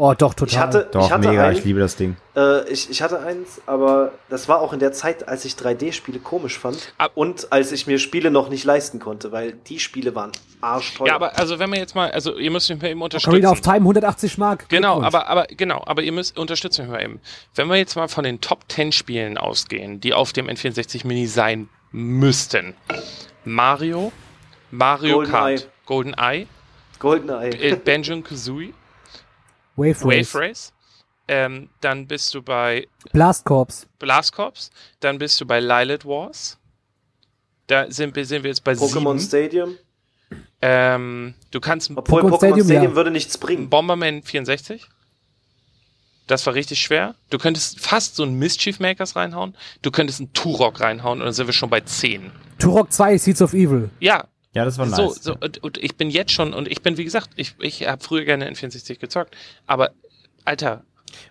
[0.00, 0.48] Oh, doch, total.
[0.48, 2.16] Ich hatte, doch, ich hatte mega, ein, ich liebe das Ding.
[2.36, 6.20] Äh, ich, ich hatte eins, aber das war auch in der Zeit, als ich 3D-Spiele
[6.20, 10.14] komisch fand Ab und als ich mir Spiele noch nicht leisten konnte, weil die Spiele
[10.14, 10.30] waren
[10.60, 11.08] arschteuer.
[11.08, 13.30] Ja, aber also wenn wir jetzt mal, also ihr müsst mich mal eben unterstützen.
[13.30, 14.68] Ocarina of Time 180 Mark.
[14.68, 17.20] Genau, aber, aber genau, aber ihr müsst unterstützen mich mal eben.
[17.56, 21.26] Wenn wir jetzt mal von den Top 10 Spielen ausgehen, die auf dem N64 Mini
[21.26, 22.74] sein müssten.
[23.44, 24.12] Mario,
[24.70, 25.66] Mario Golden Kart, Eye.
[25.86, 26.46] Golden Eye,
[27.00, 28.74] Golden Eye, äh, Banjo Kazooie,
[29.78, 30.34] Wave Race.
[30.34, 30.72] Wave Race.
[31.28, 33.86] Ähm, dann bist du bei Blast Corps.
[33.98, 34.70] Blast Corps.
[35.00, 36.58] Dann bist du bei Lilith Wars.
[37.66, 39.76] Da sind, sind wir jetzt bei Pokémon Stadium.
[40.60, 42.96] Ähm, du kannst Obwohl Pokémon Stadium, Stadium ja.
[42.96, 43.68] würde nichts bringen.
[43.68, 44.88] Bomberman 64.
[46.26, 47.14] Das war richtig schwer.
[47.30, 49.54] Du könntest fast so einen Mischief Makers reinhauen.
[49.82, 52.30] Du könntest einen Turok reinhauen und dann sind wir schon bei 10.
[52.58, 53.90] Turok 2, Seeds of Evil.
[54.00, 54.26] Ja.
[54.52, 54.96] Ja, das war nice.
[54.96, 57.86] So, so und, und ich bin jetzt schon, und ich bin, wie gesagt, ich, ich
[57.86, 59.90] habe früher gerne N64 gezockt, aber,
[60.44, 60.84] Alter.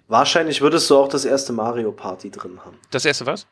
[0.08, 2.78] Wahrscheinlich würdest du auch das erste Mario Party drin haben.
[2.92, 3.48] Das erste was?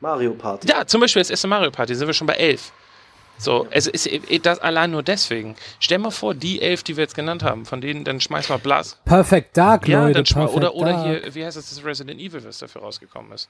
[0.00, 0.68] Mario Party.
[0.68, 2.72] Ja, zum Beispiel das erste Mario Party, sind wir schon bei 11.
[3.38, 4.08] So, es ist
[4.44, 5.56] das allein nur deswegen.
[5.80, 8.58] Stell mal vor, die elf, die wir jetzt genannt haben, von denen dann schmeiß mal
[8.58, 9.00] Blas.
[9.04, 10.22] Perfect Dark, ja, Leute.
[10.22, 11.04] Dann oder oder Dark.
[11.04, 13.48] hier, wie heißt das, das Resident Evil, was dafür rausgekommen ist?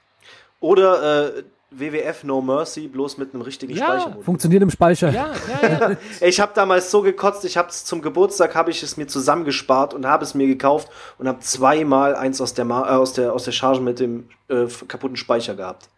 [0.61, 1.43] Oder äh,
[1.79, 4.25] WWF No Mercy, bloß mit einem richtigen ja, Speichermodus.
[4.25, 5.11] Funktioniert im Speicher.
[5.11, 5.33] Ja,
[5.63, 5.97] ja, ja.
[6.21, 9.95] ich habe damals so gekotzt, ich habe es zum Geburtstag, habe ich es mir zusammengespart
[9.95, 10.89] und habe es mir gekauft
[11.19, 14.29] und habe zweimal eins aus der, Ma äh, aus der, aus der Charge mit dem
[14.49, 15.89] äh, kaputten Speicher gehabt.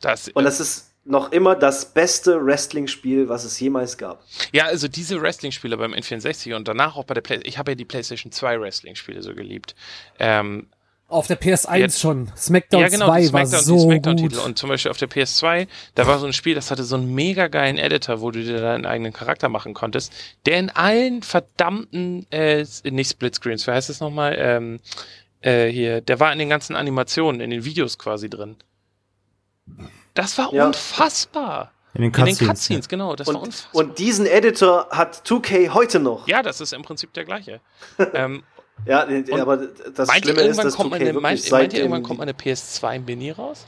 [0.00, 4.24] Das, und das ist noch immer das beste Wrestling-Spiel, was es jemals gab.
[4.52, 7.48] Ja, also diese Wrestling-Spiele beim N64 und danach auch bei der PlayStation.
[7.48, 9.74] Ich habe ja die PlayStation 2 Wrestling-Spiele so geliebt.
[10.18, 10.68] Ähm,
[11.06, 12.32] Auf der PS1 Jetzt, schon.
[12.36, 14.36] SmackDown ja, genau, 2 Smackdown, war so Smackdown gut.
[14.38, 17.14] Und zum Beispiel auf der PS2, da war so ein Spiel, das hatte so einen
[17.14, 20.12] mega geilen Editor, wo du dir deinen eigenen Charakter machen konntest,
[20.46, 24.80] der in allen verdammten, äh, nicht Splitscreens, wie heißt es nochmal, ähm,
[25.42, 28.56] äh, hier, der war in den ganzen Animationen, in den Videos quasi drin.
[30.14, 30.66] Das war ja.
[30.66, 31.72] unfassbar.
[31.92, 32.40] In den Cutscenes.
[32.40, 33.14] In den Cutscenes, genau.
[33.14, 33.74] Das und, war unfassbar.
[33.74, 36.26] Und diesen Editor hat 2K heute noch.
[36.26, 37.60] Ja, das ist im Prinzip der gleiche.
[38.14, 38.42] ähm,
[38.86, 39.06] ja,
[39.40, 39.56] aber
[39.94, 43.30] das meint Schlimme ist, dass 2K eine, meint, meint ihr, irgendwann kommt eine PS2 Mini
[43.30, 43.66] raus?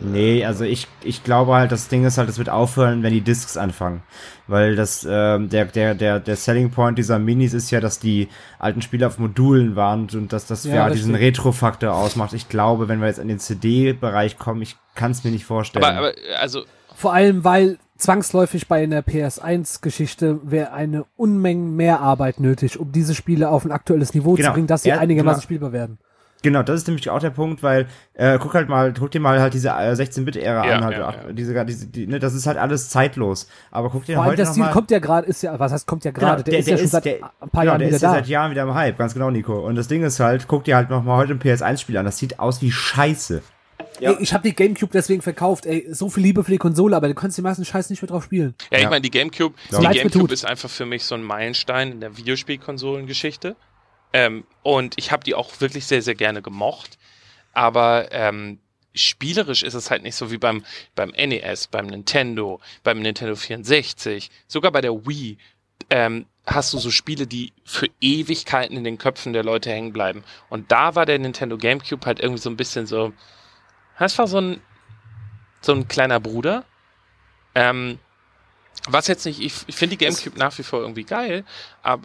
[0.00, 3.20] Nee, also ich, ich glaube halt, das Ding ist halt, es wird aufhören, wenn die
[3.20, 4.02] Discs anfangen.
[4.46, 8.28] Weil das, ähm, der, der, der, der Selling Point dieser Minis ist ja, dass die
[8.58, 12.32] alten Spiele auf Modulen waren und dass das ja, ja diesen Retro-Faktor ausmacht.
[12.32, 15.84] Ich glaube, wenn wir jetzt in den CD-Bereich kommen, ich kann es mir nicht vorstellen.
[15.84, 16.64] Aber, aber also.
[16.94, 23.14] Vor allem, weil zwangsläufig bei einer PS1-Geschichte wäre eine Unmengen mehr Arbeit nötig, um diese
[23.14, 24.48] Spiele auf ein aktuelles Niveau genau.
[24.48, 25.44] zu bringen, dass sie einigermaßen genau.
[25.44, 25.98] spielbar werden.
[26.42, 29.40] Genau, das ist nämlich auch der Punkt, weil äh, guck halt mal, guck dir mal
[29.40, 31.32] halt diese äh, 16-Bit-Ära ja, an, halt, ja, ja.
[31.32, 33.46] diese, diese die, ne, das ist halt alles zeitlos.
[33.70, 36.04] Aber guck dir Vor heute das Stil kommt ja gerade, ist ja, was heißt kommt
[36.04, 37.88] ja gerade, genau, der, der, ist ja schon seit der, ein paar genau, Jahren der
[37.88, 39.60] wieder ist ja seit Jahren wieder im Hype, ganz genau, Nico.
[39.60, 42.18] Und das Ding ist halt, guck dir halt noch mal heute ein PS1-Spiel an, das
[42.18, 43.40] sieht aus wie Scheiße.
[44.00, 44.12] Ja.
[44.12, 45.66] Ey, ich habe die Gamecube deswegen verkauft.
[45.66, 48.08] Ey, so viel Liebe für die Konsole, aber du kannst die meisten Scheiß nicht mehr
[48.08, 48.54] drauf spielen.
[48.70, 52.00] Ja, ich meine, die Gamecube, die Gamecube ist einfach für mich so ein Meilenstein in
[52.00, 53.56] der Videospielkonsolengeschichte.
[54.12, 56.98] Ähm, und ich habe die auch wirklich sehr, sehr gerne gemocht
[57.52, 58.58] aber ähm,
[58.94, 60.64] spielerisch ist es halt nicht so wie beim,
[60.94, 65.38] beim NES, beim Nintendo, beim Nintendo 64, sogar bei der Wii.
[65.90, 70.24] Ähm, hast du so Spiele, die für Ewigkeiten in den Köpfen der Leute hängen bleiben.
[70.48, 73.12] Und da war der Nintendo GameCube halt irgendwie so ein bisschen so,
[73.98, 74.60] das war so ein,
[75.60, 76.64] so ein kleiner Bruder.
[77.54, 77.98] Ähm,
[78.88, 81.44] was jetzt nicht, ich, ich finde die GameCube nach wie vor irgendwie geil,
[81.82, 82.02] aber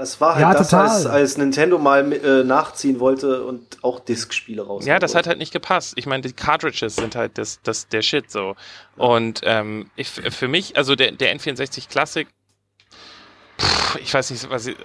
[0.00, 4.62] es war halt ja, das, als, als, Nintendo mal äh, nachziehen wollte und auch Disk-Spiele
[4.62, 4.86] raus.
[4.86, 5.18] Ja, das wollte.
[5.18, 5.92] hat halt nicht gepasst.
[5.96, 8.56] Ich meine, die Cartridges sind halt das, das, der Shit so.
[8.96, 12.26] Und ähm, ich, für mich, also der, der N64 Classic,
[14.00, 14.76] ich weiß nicht, was ich.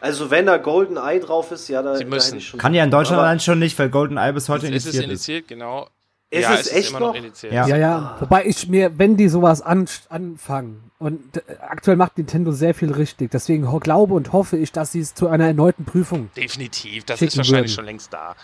[0.00, 2.40] Also wenn da Golden Eye drauf ist, ja, da, Sie müssen.
[2.40, 4.98] Da Kann ja in Deutschland allein schon nicht, weil Golden Eye bis heute indiziert ist.
[4.98, 5.88] Es ist indiziert, genau.
[6.34, 7.14] Ist ja, es, es echt ist noch?
[7.14, 7.66] noch ja.
[7.68, 8.16] ja, ja.
[8.18, 12.90] Wobei ich mir, wenn die sowas an, anfangen, und äh, aktuell macht Nintendo sehr viel
[12.90, 16.30] richtig, deswegen glaube und hoffe ich, dass sie es zu einer erneuten Prüfung.
[16.36, 17.74] Definitiv, das ist wahrscheinlich würden.
[17.74, 18.34] schon längst da.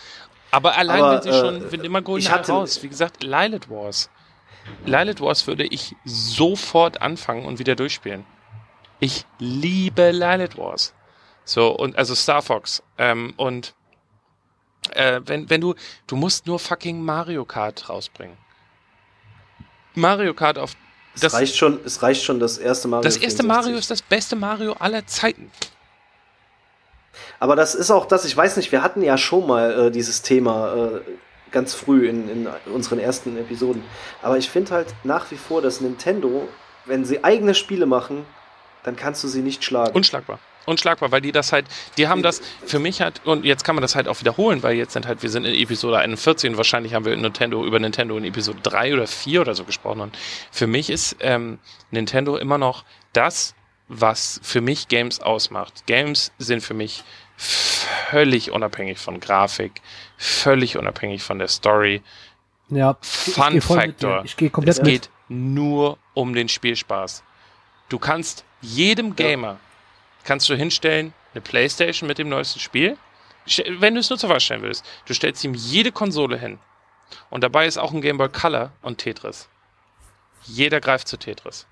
[0.52, 3.68] Aber allein, Aber, wenn sie äh, schon, wenn immer Golden hatte, raus, wie gesagt, Lilith
[3.70, 4.10] Wars.
[4.84, 8.24] Lilith Wars würde ich sofort anfangen und wieder durchspielen.
[9.00, 10.94] Ich liebe Lilith Wars.
[11.44, 12.82] So, und also Star Fox.
[12.98, 13.74] Ähm, und
[14.92, 15.74] äh, wenn, wenn du,
[16.06, 18.36] du musst nur fucking Mario Kart rausbringen.
[19.94, 20.72] Mario Kart auf.
[21.14, 23.02] Es das, reicht schon, es reicht schon das erste Mario.
[23.02, 23.46] Das erste 64.
[23.46, 25.50] Mario ist das beste Mario aller Zeiten.
[27.40, 30.22] Aber das ist auch das, ich weiß nicht, wir hatten ja schon mal äh, dieses
[30.22, 31.00] Thema äh,
[31.50, 33.82] ganz früh in, in unseren ersten Episoden.
[34.22, 36.48] Aber ich finde halt nach wie vor, dass Nintendo,
[36.84, 38.24] wenn sie eigene Spiele machen,
[38.84, 39.94] dann kannst du sie nicht schlagen.
[39.94, 40.38] Unschlagbar
[40.70, 41.66] unschlagbar, weil die das halt,
[41.98, 44.76] die haben das für mich halt, und jetzt kann man das halt auch wiederholen, weil
[44.76, 48.16] jetzt sind halt, wir sind in Episode 41 und wahrscheinlich haben wir Nintendo über Nintendo
[48.16, 50.00] in Episode 3 oder 4 oder so gesprochen.
[50.00, 50.16] Und
[50.50, 51.58] für mich ist ähm,
[51.90, 53.54] Nintendo immer noch das,
[53.88, 55.84] was für mich Games ausmacht.
[55.86, 57.02] Games sind für mich
[57.36, 59.80] völlig unabhängig von Grafik,
[60.16, 62.02] völlig unabhängig von der Story.
[62.68, 64.22] Ja, Fun ich Factor.
[64.24, 67.24] Ich gehe komplett es geht nur um den Spielspaß.
[67.88, 69.58] Du kannst jedem Gamer
[70.30, 72.96] kannst du hinstellen, eine Playstation mit dem neuesten Spiel.
[73.66, 74.86] Wenn du es nur zur Wahl stellen willst.
[75.06, 76.60] Du stellst ihm jede Konsole hin.
[77.30, 79.48] Und dabei ist auch ein Game Boy Color und Tetris.
[80.44, 81.66] Jeder greift zu Tetris.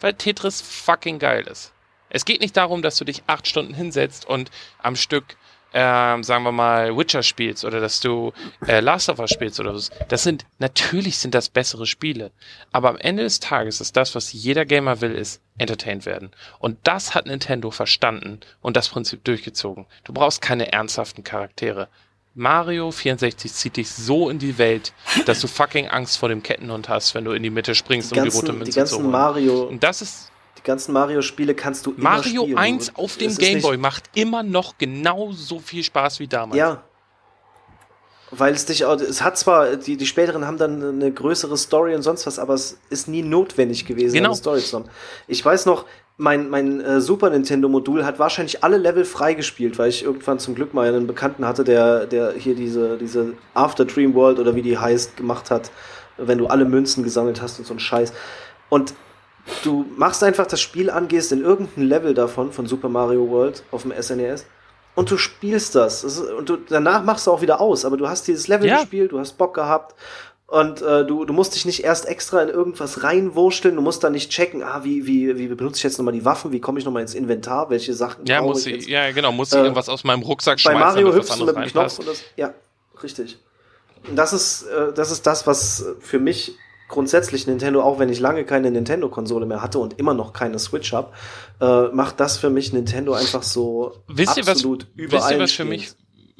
[0.00, 1.72] Weil Tetris fucking geil ist.
[2.08, 5.36] Es geht nicht darum, dass du dich acht Stunden hinsetzt und am Stück
[5.72, 8.32] ähm, sagen wir mal, Witcher spielst oder dass du
[8.66, 9.90] äh, Last of Us spielst oder was.
[10.08, 12.30] Das sind, natürlich sind das bessere Spiele.
[12.72, 16.30] Aber am Ende des Tages ist das, was jeder Gamer will, ist entertained werden.
[16.58, 19.86] Und das hat Nintendo verstanden und das Prinzip durchgezogen.
[20.04, 21.88] Du brauchst keine ernsthaften Charaktere.
[22.34, 24.92] Mario 64 zieht dich so in die Welt,
[25.26, 28.18] dass du fucking Angst vor dem Kettenhund hast, wenn du in die Mitte springst, die
[28.18, 29.10] um ganzen, die rote Münze die ganzen zu holen.
[29.10, 30.29] Mario und das ist
[30.60, 32.58] die ganzen Mario-Spiele kannst du immer Mario spielen.
[32.58, 36.58] 1 auf dem Gameboy macht immer noch genauso viel Spaß wie damals.
[36.58, 36.82] Ja.
[38.30, 41.96] Weil es dich auch, es hat zwar, die, die späteren haben dann eine größere Story
[41.96, 44.28] und sonst was, aber es ist nie notwendig gewesen, genau.
[44.28, 44.88] eine Story zu haben.
[45.26, 45.84] Ich weiß noch,
[46.16, 50.74] mein, mein äh, Super Nintendo-Modul hat wahrscheinlich alle Level freigespielt, weil ich irgendwann zum Glück
[50.74, 54.78] mal einen Bekannten hatte, der, der hier diese, diese After Dream World oder wie die
[54.78, 55.72] heißt, gemacht hat,
[56.18, 58.12] wenn du alle Münzen gesammelt hast und so ein Scheiß.
[58.68, 58.94] Und
[59.64, 63.62] Du machst einfach das Spiel an, gehst in irgendein Level davon, von Super Mario World
[63.70, 64.44] auf dem SNES, e
[64.94, 66.04] und du spielst das.
[66.04, 68.80] Und du, danach machst du auch wieder aus, aber du hast dieses Level ja.
[68.80, 69.94] gespielt, du hast Bock gehabt
[70.50, 74.10] und äh, du, du musst dich nicht erst extra in irgendwas reinwurschteln, du musst da
[74.10, 76.84] nicht checken, ah, wie, wie, wie benutze ich jetzt nochmal die Waffen, wie komme ich
[76.84, 80.02] nochmal ins Inventar, welche Sachen Ja, muss ich, ja genau, muss ich äh, irgendwas aus
[80.02, 80.80] meinem Rucksack schmeißen.
[80.80, 82.52] Bei Mario hüpfst du mit dem Knopf und das, ja,
[83.00, 83.38] richtig.
[84.08, 86.56] Und das ist, äh, das ist das, was für mich
[86.90, 90.92] grundsätzlich Nintendo, auch wenn ich lange keine Nintendo-Konsole mehr hatte und immer noch keine Switch
[90.92, 91.12] habe,
[91.60, 95.20] äh, macht das für mich Nintendo einfach so wisst absolut ihr was, überall.
[95.22, 95.92] Wisst ihr, was für mich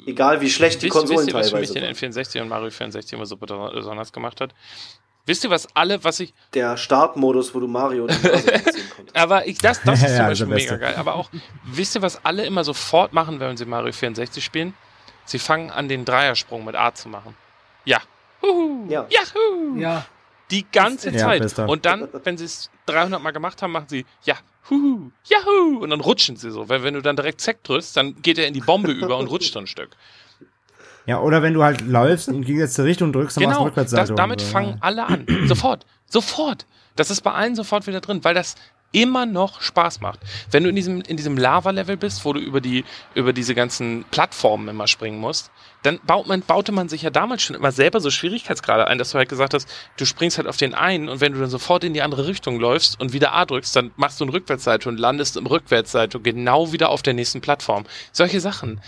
[0.05, 2.49] Egal wie schlecht die wisst, Konsolen wisst ihr, was teilweise für mich den N64 und
[2.49, 4.53] Mario 64 immer so besonders gemacht hat?
[5.27, 6.33] Wisst ihr, was alle, was ich.
[6.55, 8.07] Der Startmodus, wo du Mario
[9.13, 10.95] Aber ich, das, das ist zum ja, Beispiel mega geil.
[10.97, 11.29] Aber auch,
[11.63, 14.73] wisst ihr, was alle immer sofort machen, wenn sie Mario 64 spielen?
[15.25, 17.35] Sie fangen an, den Dreiersprung mit A zu machen.
[17.85, 18.01] Ja.
[18.41, 18.87] Huhu.
[18.89, 19.05] Ja.
[19.09, 19.77] Yahoo.
[19.77, 20.05] Ja.
[20.51, 21.59] Die ganze Zeit.
[21.59, 24.35] Und dann, wenn sie es 300 Mal gemacht haben, machen sie, ja,
[24.69, 25.79] huhu, Yahoo!
[25.79, 26.69] Und dann rutschen sie so.
[26.69, 29.27] Weil wenn du dann direkt Zack drückst, dann geht er in die Bombe über und
[29.27, 29.89] rutscht so ein Stück.
[31.07, 33.65] Ja, oder wenn du halt läufst in die gegensätzliche Richtung drückst, dann genau, machst du
[33.69, 34.13] Rückwärtssalto.
[34.13, 34.45] Das, damit so.
[34.45, 35.25] fangen alle an.
[35.47, 35.83] Sofort.
[36.05, 36.67] Sofort.
[36.95, 38.53] Das ist bei allen sofort wieder drin, weil das
[38.91, 40.19] immer noch Spaß macht.
[40.49, 42.83] Wenn du in diesem, in diesem Lava-Level bist, wo du über, die,
[43.15, 45.51] über diese ganzen Plattformen immer springen musst,
[45.83, 49.11] dann baut man, baute man sich ja damals schon immer selber so Schwierigkeitsgrade ein, dass
[49.11, 51.83] du halt gesagt hast, du springst halt auf den einen und wenn du dann sofort
[51.83, 54.99] in die andere Richtung läufst und wieder A drückst, dann machst du eine Rückwärtsseite und
[54.99, 57.85] landest im Rückwärtsseite genau wieder auf der nächsten Plattform.
[58.11, 58.81] Solche Sachen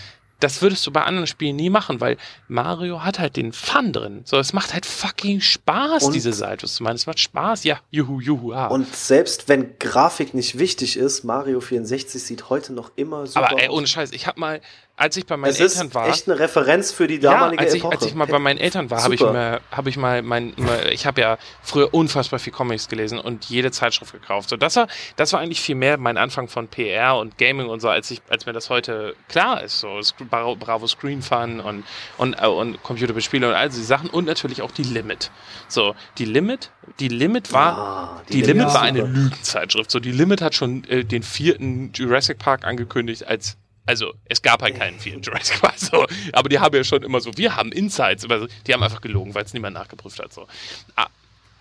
[0.44, 2.18] das würdest du bei anderen Spielen nie machen, weil
[2.48, 4.22] Mario hat halt den Fun drin.
[4.26, 6.96] So, es macht halt fucking Spaß, und diese Seite zu meinen.
[6.96, 8.68] Es macht Spaß, ja, juhu, juhu, ah.
[8.68, 13.62] Und selbst wenn Grafik nicht wichtig ist, Mario 64 sieht heute noch immer super Aber
[13.62, 14.60] ey, ohne Scheiß, ich hab mal,
[14.96, 16.08] als ich bei meinen es Eltern war.
[16.08, 17.96] Das ist echt eine Referenz für die damalige ja, als ich, Epoche.
[17.96, 20.54] Als ich mal bei meinen Eltern war, habe ich mal, habe ich mal mein,
[20.92, 24.50] ich habe ja früher unfassbar viel Comics gelesen und jede Zeitschrift gekauft.
[24.50, 27.80] So, das war, das war eigentlich viel mehr mein Anfang von PR und Gaming und
[27.80, 29.80] so, als ich, als mir das heute klar ist.
[29.80, 30.00] So,
[30.30, 31.86] Bravo Screen Fun und,
[32.18, 35.32] und, äh, und Computerbespiele und all diese Sachen und natürlich auch die Limit.
[35.68, 39.90] So, die Limit, die Limit war, ah, die, die Limit war eine Lügenzeitschrift.
[39.90, 44.62] So, die Limit hat schon äh, den vierten Jurassic Park angekündigt als also es gab
[44.62, 46.06] halt keinen vierten Jurassic Park, so.
[46.32, 49.34] aber die haben ja schon immer so, wir haben Insights, aber die haben einfach gelogen,
[49.36, 50.34] weil es niemand nachgeprüft hat.
[50.34, 50.48] So.
[50.96, 51.08] Ah,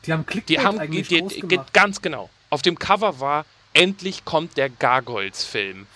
[0.06, 2.30] die haben Clickbait die haben eigentlich die, die, die, Ganz genau.
[2.50, 5.86] Auf dem Cover war, endlich kommt der Gargoyles-Film.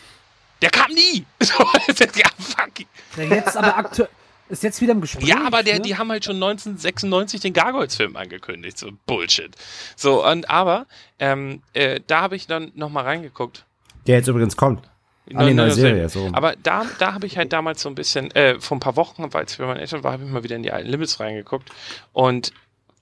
[0.62, 1.24] Der kam nie!
[1.42, 2.86] ja, fuck.
[3.16, 4.08] Der jetzt aber aktuell
[4.48, 5.26] ist jetzt wieder im Gespräch.
[5.26, 5.80] Ja, aber der, ne?
[5.80, 8.78] die haben halt schon 1996 den Gargoyles-Film angekündigt.
[8.78, 9.54] So Bullshit.
[9.96, 10.86] So, und aber,
[11.18, 13.64] ähm, äh, da habe ich dann nochmal reingeguckt.
[14.06, 14.88] Der jetzt übrigens kommt.
[15.34, 16.30] Ah, nee, neue Serie, so.
[16.32, 19.32] Aber da, da habe ich halt damals so ein bisschen, äh, vor ein paar Wochen,
[19.32, 21.70] weil es für meine Eltern war, habe ich mal wieder in die alten Limits reingeguckt.
[22.12, 22.52] Und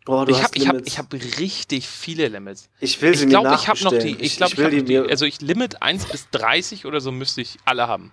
[0.06, 2.68] Oh, ich habe ich hab, ich hab richtig viele Limits.
[2.78, 4.16] Ich will sie ich glaub, mir Ich glaube, ich habe noch die.
[4.22, 7.40] Ich glaube, ich, ich, ich die, Also ich Limit 1 bis 30 oder so müsste
[7.40, 8.12] ich alle haben.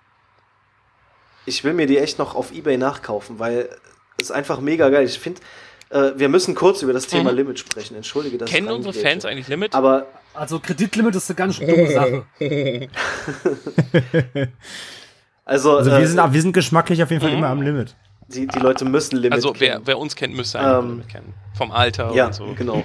[1.45, 3.69] Ich will mir die echt noch auf Ebay nachkaufen, weil
[4.17, 5.05] es ist einfach mega geil.
[5.05, 5.41] Ich finde,
[5.91, 7.37] äh, wir müssen kurz über das Thema mhm.
[7.37, 7.95] Limit sprechen.
[7.95, 9.75] Entschuldige, dass Kennen unsere Fans eigentlich Limit?
[9.75, 12.25] Aber also Kreditlimit ist eine ganz dumme Sache.
[15.45, 17.39] also, also wir, äh, sind, wir sind geschmacklich auf jeden Fall mhm.
[17.39, 17.95] immer am Limit.
[18.29, 21.33] Die, die Leute müssen Limit Also wer, wer uns kennt, müsste ein ähm, Limit kennen.
[21.57, 22.45] Vom Alter ja, und so.
[22.57, 22.83] genau.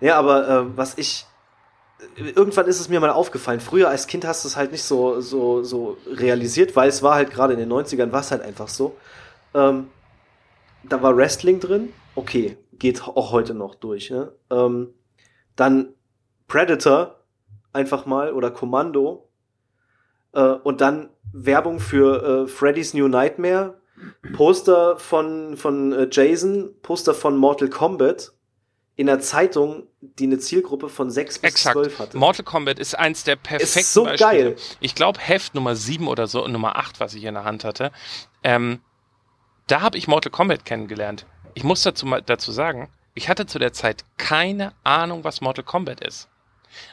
[0.00, 1.26] ja, aber äh, was ich
[2.16, 3.60] irgendwann ist es mir mal aufgefallen.
[3.60, 7.14] Früher als Kind hast du es halt nicht so, so, so realisiert, weil es war
[7.14, 8.96] halt gerade in den 90ern war es halt einfach so.
[9.54, 9.86] Ähm,
[10.88, 14.10] da war Wrestling drin, okay, geht auch heute noch durch.
[14.10, 14.32] Ne?
[14.50, 14.94] Ähm,
[15.56, 15.94] dann
[16.48, 17.20] Predator
[17.72, 19.28] einfach mal oder Kommando
[20.32, 23.80] äh, und dann Werbung für äh, Freddy's New Nightmare,
[24.34, 28.32] Poster von, von äh, Jason, Poster von Mortal Kombat
[28.96, 31.74] in der Zeitung, die eine Zielgruppe von 6 bis Exakt.
[31.74, 32.16] 12 hatte.
[32.16, 34.30] Mortal Kombat ist eins der perfekten ist so Beispiele.
[34.30, 34.56] geil.
[34.80, 37.90] Ich glaube, Heft Nummer 7 oder so Nummer 8, was ich in der Hand hatte,
[38.44, 38.80] ähm,
[39.66, 41.26] da habe ich Mortal Kombat kennengelernt.
[41.54, 45.64] Ich muss dazu mal dazu sagen, ich hatte zu der Zeit keine Ahnung, was Mortal
[45.64, 46.28] Kombat ist.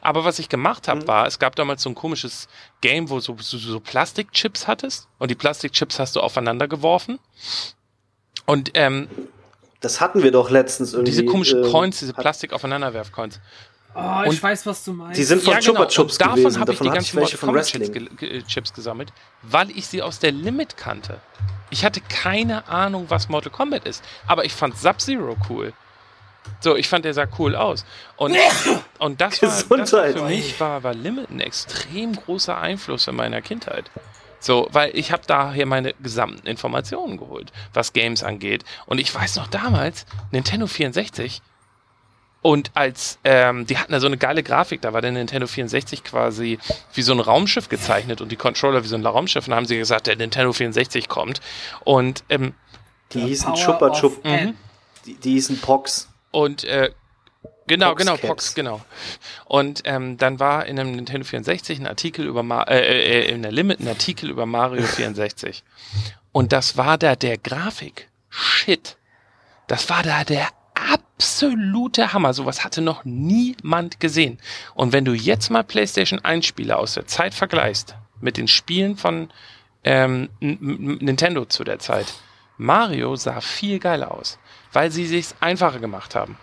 [0.02, 1.08] Aber was ich gemacht habe, mhm.
[1.08, 2.48] war, es gab damals so ein komisches
[2.82, 7.20] Game, wo du so, so, Plastikchips hattest und die Plastikchips hast du aufeinander geworfen.
[8.46, 9.08] Und ähm,
[9.80, 11.12] das hatten wir doch letztens irgendwie.
[11.12, 13.40] Diese komischen äh, Coins, diese Plastik aufeinanderwerf Coins.
[13.94, 15.20] Oh, ich weiß, was du meinst.
[15.20, 15.90] Die sind von ja, Chupa genau.
[15.90, 16.60] Chups davon gewesen.
[16.60, 18.18] Hab davon habe ich die ganzen von Wrestling.
[18.18, 19.12] Chips, Chips gesammelt,
[19.42, 21.20] weil ich sie aus der Limit kannte.
[21.70, 25.74] Ich hatte keine Ahnung, was Mortal Kombat ist, aber ich fand Sub-Zero cool.
[26.60, 27.86] So, ich fand, der sah cool aus.
[28.18, 28.36] Und,
[29.00, 33.16] und das, war, das war für mich war, war Limit ein extrem großer Einfluss in
[33.16, 33.90] meiner Kindheit.
[34.40, 38.66] So, weil ich habe da hier meine gesamten Informationen geholt, was Games angeht.
[38.88, 41.42] Und ich weiß noch damals, Nintendo 64,
[42.42, 46.04] Und als, ähm, die hatten da so eine geile Grafik, da war der Nintendo 64
[46.04, 46.58] quasi
[46.94, 49.46] wie so ein Raumschiff gezeichnet und die Controller wie so ein Raumschiff.
[49.46, 51.40] Und dann haben sie gesagt, der Nintendo 64 kommt.
[51.84, 52.54] Und ähm,
[53.14, 54.26] die hießen Chupa Chup.
[54.26, 54.56] Mhm.
[55.06, 56.10] Die, die hießen Pox.
[56.32, 56.92] Und äh,
[57.68, 58.18] genau, Pox genau.
[58.18, 58.82] Pox, genau.
[59.46, 63.44] Und ähm, dann war in einem Nintendo 64 ein Artikel über Ma äh, äh, in
[63.44, 65.64] der Limit ein Artikel über Mario 64.
[66.32, 68.10] Und das war da der Grafik.
[68.30, 68.98] Shit.
[69.68, 70.48] Das war da der
[70.94, 72.34] absolute Hammer.
[72.34, 74.40] Sowas hatte noch niemand gesehen.
[74.74, 78.98] Und wenn du jetzt mal PlayStation 1 Spiele aus der Zeit vergleichst mit den Spielen
[78.98, 79.30] von
[79.84, 82.08] ähm, Nintendo zu der Zeit,
[82.58, 84.38] Mario sah viel geiler aus,
[84.72, 86.38] weil sie sich einfacher gemacht haben.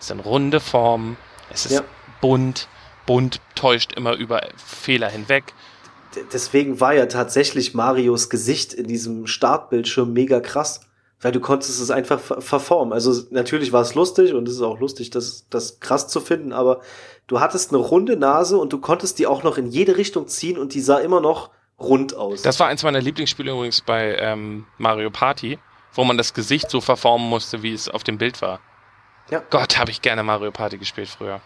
[0.00, 1.16] Es sind runde Formen,
[1.50, 1.84] es ist ja.
[2.20, 2.68] bunt,
[3.06, 5.52] bunt täuscht immer über Fehler hinweg.
[6.32, 10.87] Deswegen war ja tatsächlich Marios Gesicht in diesem Startbildschirm mega krass
[11.20, 12.92] weil du konntest es einfach verformen.
[12.92, 16.52] Also natürlich war es lustig und es ist auch lustig, das, das krass zu finden,
[16.52, 16.80] aber
[17.26, 20.58] du hattest eine runde Nase und du konntest die auch noch in jede Richtung ziehen
[20.58, 22.42] und die sah immer noch rund aus.
[22.42, 25.58] Das war eins meiner Lieblingsspiele übrigens bei ähm, Mario Party,
[25.92, 28.60] wo man das Gesicht so verformen musste, wie es auf dem Bild war.
[29.30, 29.42] Ja.
[29.50, 31.40] Gott, habe ich gerne Mario Party gespielt früher.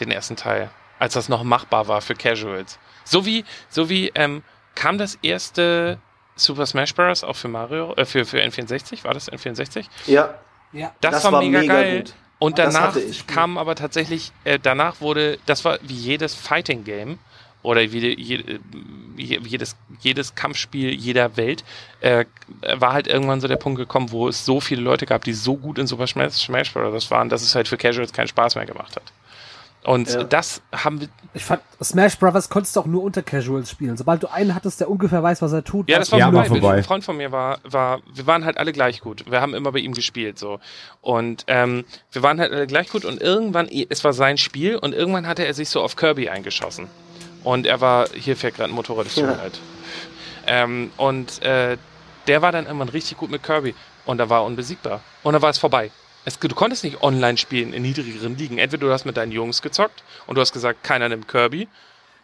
[0.00, 0.70] Den ersten Teil.
[0.98, 2.78] Als das noch machbar war für Casuals.
[3.04, 4.42] So wie, so wie, ähm,
[4.74, 5.98] kam das erste
[6.36, 7.24] Super Smash Bros.
[7.24, 9.86] auch für Mario, äh, für, für N64, war das N64?
[10.06, 10.34] Ja.
[10.72, 10.92] ja.
[11.00, 12.02] Das, das war, war, mega, mega geil.
[12.02, 12.14] Gut.
[12.38, 12.96] Und danach
[13.26, 17.18] kam aber tatsächlich, äh, danach wurde, das war wie jedes Fighting Game
[17.62, 18.58] oder wie, je,
[19.16, 21.64] jedes, jedes Kampfspiel jeder Welt,
[22.00, 22.26] äh,
[22.74, 25.56] war halt irgendwann so der Punkt gekommen, wo es so viele Leute gab, die so
[25.56, 27.10] gut in Super Smash, Smash Bros.
[27.10, 29.02] waren, dass es halt für Casuals keinen Spaß mehr gemacht hat.
[29.86, 30.24] Und ja.
[30.24, 31.08] das haben wir.
[31.32, 33.96] Ich fand, Smash Brothers konntest du auch nur unter Casuals spielen.
[33.96, 35.88] Sobald du einen hattest, der ungefähr weiß, was er tut.
[35.88, 36.46] Ja, das war vorbei.
[36.46, 36.74] vorbei.
[36.78, 39.30] Ein Freund von mir war, war, wir waren halt alle gleich gut.
[39.30, 40.58] Wir haben immer bei ihm gespielt, so.
[41.02, 44.92] Und, ähm, wir waren halt alle gleich gut und irgendwann, es war sein Spiel und
[44.92, 46.88] irgendwann hatte er sich so auf Kirby eingeschossen.
[47.44, 49.38] Und er war, hier fährt gerade ein Motorrad, ist ja.
[49.38, 49.60] halt.
[50.48, 51.76] Ähm, und, äh,
[52.26, 53.72] der war dann irgendwann richtig gut mit Kirby.
[54.04, 55.00] Und da war unbesiegbar.
[55.22, 55.92] Und dann war es vorbei.
[56.26, 58.58] Es, du konntest nicht online spielen in niedrigeren Ligen.
[58.58, 61.68] Entweder du hast mit deinen Jungs gezockt und du hast gesagt, keiner nimmt Kirby.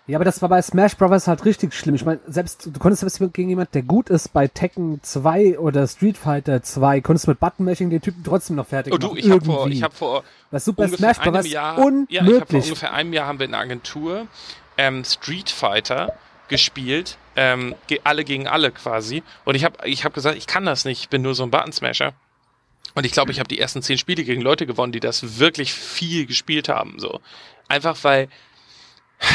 [0.09, 1.29] Ja, aber das war bei Smash Bros.
[1.29, 1.95] halt richtig schlimm.
[1.95, 5.87] Ich meine, selbst du konntest selbst gegen jemand, der gut ist bei Tekken 2 oder
[5.87, 9.05] Street Fighter 2, konntest mit Button-Mashing den Typen trotzdem noch fertig machen.
[9.05, 11.19] Oh du, ich habe vor, ich hab vor das Super Smash.
[11.47, 12.11] Jahr, unmöglich.
[12.11, 14.27] Ja, ich hab vor ungefähr einem Jahr haben wir in einer Agentur
[14.77, 16.12] ähm, Street Fighter
[16.49, 19.23] gespielt, ähm, alle gegen alle quasi.
[19.45, 21.53] Und ich habe ich hab gesagt, ich kann das nicht, ich bin nur so ein
[21.53, 22.12] Button-Smasher.
[22.94, 25.73] Und ich glaube, ich habe die ersten zehn Spiele gegen Leute gewonnen, die das wirklich
[25.73, 26.98] viel gespielt haben.
[26.98, 27.20] So
[27.69, 28.28] einfach weil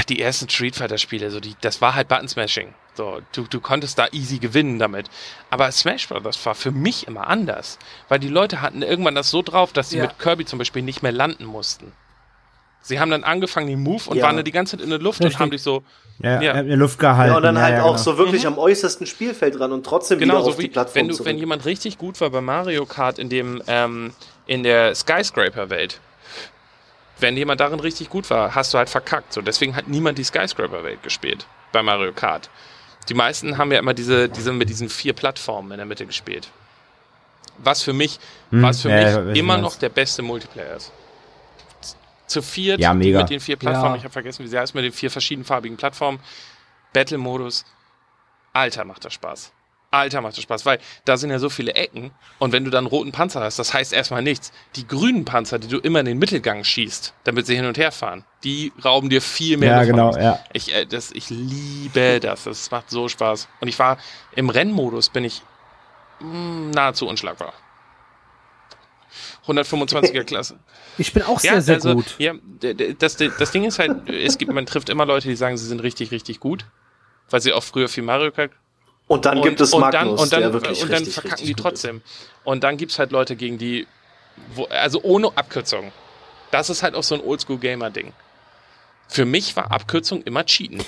[0.09, 2.73] die ersten Street Fighter Spiele, so die, das war halt Button Smashing.
[2.93, 5.09] So, du, du konntest da easy gewinnen damit.
[5.49, 6.45] Aber Smash Bros.
[6.45, 7.77] war für mich immer anders,
[8.09, 10.05] weil die Leute hatten irgendwann das so drauf, dass sie ja.
[10.05, 11.91] mit Kirby zum Beispiel nicht mehr landen mussten.
[12.87, 14.23] Sie haben dann angefangen, den Move und ja.
[14.23, 15.35] waren dann die ganze Zeit in der Luft Richtig.
[15.35, 15.83] und haben dich so
[16.19, 16.53] ja, ja.
[16.53, 17.31] in der Luft gehalten.
[17.31, 18.01] Ja, und dann halt ja, auch genau.
[18.01, 18.53] so wirklich mhm.
[18.53, 21.25] am äußersten Spielfeld dran und trotzdem genau, wieder so auf wie, die Plattform wenn, du,
[21.25, 24.13] wenn jemand richtig gut war bei Mario Kart in dem ähm,
[24.45, 25.99] in der Skyscraper-Welt,
[27.19, 29.33] wenn jemand darin richtig gut war, hast du halt verkackt.
[29.33, 32.49] So, deswegen hat niemand die Skyscraper-Welt gespielt bei Mario Kart.
[33.09, 36.47] Die meisten haben ja immer diese, diese mit diesen vier Plattformen in der Mitte gespielt.
[37.57, 38.17] Was für mich,
[38.51, 40.93] hm, was für mich immer noch der beste Multiplayer ist
[42.27, 43.19] zu viert ja, mega.
[43.19, 43.95] mit den vier Plattformen.
[43.95, 43.97] Ja.
[43.97, 46.19] Ich habe vergessen, wie sie heißt, mit den vier verschiedenfarbigen Plattformen.
[46.93, 47.65] Battle-Modus.
[48.53, 49.51] Alter, macht das Spaß.
[49.89, 52.79] Alter, macht das Spaß, weil da sind ja so viele Ecken und wenn du dann
[52.79, 54.51] einen roten Panzer hast, das heißt erstmal nichts.
[54.75, 57.93] Die grünen Panzer, die du immer in den Mittelgang schießt, damit sie hin und her
[57.93, 59.77] fahren, die rauben dir viel mehr.
[59.77, 60.39] Ja, genau, ja.
[60.51, 62.43] Ich, äh, das, ich liebe das.
[62.43, 63.47] Das macht so Spaß.
[63.61, 63.97] Und ich war
[64.35, 65.41] im Rennmodus, bin ich
[66.19, 67.53] mh, hm, nahezu unschlagbar.
[69.47, 70.57] 125er Klasse.
[70.97, 72.15] Ich bin auch sehr, ja, sehr also, gut.
[72.17, 72.33] Ja,
[72.99, 75.81] das, das Ding ist halt, es gibt, man trifft immer Leute, die sagen, sie sind
[75.81, 76.65] richtig, richtig gut,
[77.29, 78.51] weil sie auch früher viel Mario Kart
[79.07, 81.13] und dann und, gibt es Magnus, und dann, und dann, der wirklich Und dann richtig,
[81.13, 82.01] verkacken richtig die trotzdem.
[82.43, 83.87] Und dann gibt's halt Leute, gegen die,
[84.53, 85.91] wo, also ohne Abkürzung.
[86.51, 88.13] Das ist halt auch so ein Oldschool-Gamer-Ding.
[89.07, 90.83] Für mich war Abkürzung immer Cheaten.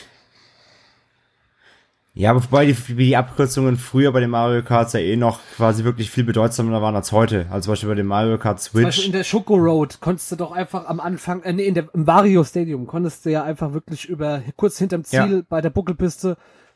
[2.19, 5.85] Ja, aber wobei die, die Abkürzungen früher bei den Mario Karts ja eh noch quasi
[5.85, 7.45] wirklich viel bedeutsamer waren als heute.
[7.49, 8.73] Also zum Beispiel bei dem Mario Kart Switch.
[8.73, 11.75] Zum Beispiel in der Schoko Road konntest du doch einfach am Anfang, äh, nee, in
[11.75, 15.41] der, im Wario Stadium konntest du ja einfach wirklich über, kurz hinterm Ziel ja.
[15.47, 16.35] bei der Buckelpiste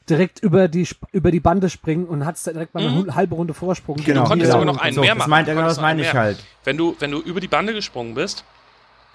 [0.10, 3.14] direkt über die über die Bande springen und hattest da direkt mal eine mhm.
[3.14, 3.98] halbe Runde Vorsprung.
[3.98, 4.64] Genau, du konntest genau.
[4.64, 5.20] aber noch einen so, mehr machen.
[5.20, 6.38] Das, meint, genau, das meine ich halt.
[6.64, 8.46] Wenn du, wenn du über die Bande gesprungen bist,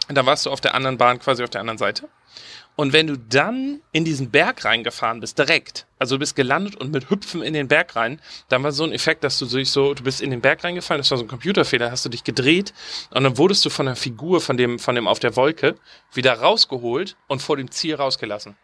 [0.08, 2.06] dann warst du auf der anderen Bahn quasi auf der anderen Seite.
[2.78, 6.92] Und wenn du dann in diesen Berg reingefahren bist, direkt, also du bist gelandet und
[6.92, 9.94] mit Hüpfen in den Berg rein, dann war so ein Effekt, dass du dich so,
[9.94, 12.72] du bist in den Berg reingefallen, das war so ein Computerfehler, hast du dich gedreht
[13.10, 15.74] und dann wurdest du von der Figur, von dem, von dem auf der Wolke,
[16.14, 18.56] wieder rausgeholt und vor dem Ziel rausgelassen.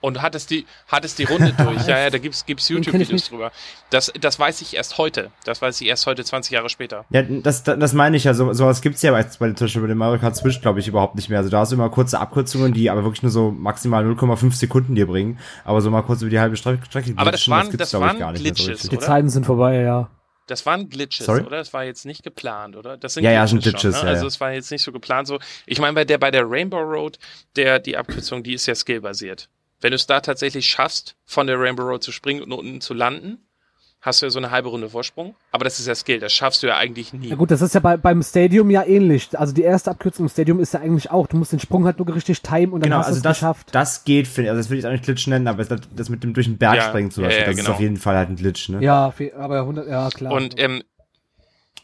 [0.00, 1.86] Und hattest die, hattest die Runde durch.
[1.86, 3.50] Ja, ja, da gibt's, gibt's YouTube-Videos drüber.
[3.90, 5.30] Das, das weiß ich erst heute.
[5.44, 7.04] Das weiß ich erst heute, 20 Jahre später.
[7.10, 8.34] Ja, das, das meine ich ja.
[8.34, 10.88] So, sowas gibt's ja bei, bei, zum Beispiel bei dem Mario Kart Switch, glaube ich,
[10.88, 11.38] überhaupt nicht mehr.
[11.38, 14.94] Also da hast du immer kurze Abkürzungen, die aber wirklich nur so maximal 0,5 Sekunden
[14.94, 15.38] dir bringen.
[15.64, 18.34] Aber so mal kurz über die halbe Strecke glitschen, Aber das waren, das, das waren
[18.34, 20.10] Glitches, so Die Zeiten sind vorbei, ja.
[20.48, 21.42] Das waren Glitches, Sorry?
[21.42, 21.58] oder?
[21.58, 22.96] Das war jetzt nicht geplant, oder?
[22.96, 23.96] Das sind ja, Glitches ja, sind Glitches.
[23.96, 24.10] Schon, ne?
[24.10, 25.28] Also es war jetzt nicht so geplant.
[25.28, 27.18] So, ich meine, bei der bei der Rainbow Road,
[27.54, 29.50] der die Abkürzung, die ist ja skillbasiert.
[29.80, 32.94] Wenn du es da tatsächlich schaffst, von der Rainbow Road zu springen und unten zu
[32.94, 33.38] landen,
[34.00, 35.34] hast du ja so eine halbe Runde Vorsprung.
[35.52, 37.28] Aber das ist ja Skill, das schaffst du ja eigentlich nie.
[37.28, 39.28] Ja gut, das ist ja bei, beim Stadium ja ähnlich.
[39.38, 41.98] Also die erste Abkürzung im Stadium ist ja eigentlich auch, du musst den Sprung halt
[41.98, 43.68] nur richtig timen und dann genau, hast also du es geschafft.
[43.72, 44.50] Das geht, finde ich.
[44.50, 46.58] Also das will ich auch nicht Glitch nennen, aber das, das mit dem durch den
[46.58, 47.70] Berg ja, springen zu lassen, ja, ja, das genau.
[47.70, 48.82] ist auf jeden Fall halt ein Glitch, ne?
[48.82, 50.32] Ja, aber 100, ja klar.
[50.32, 50.82] Und ähm,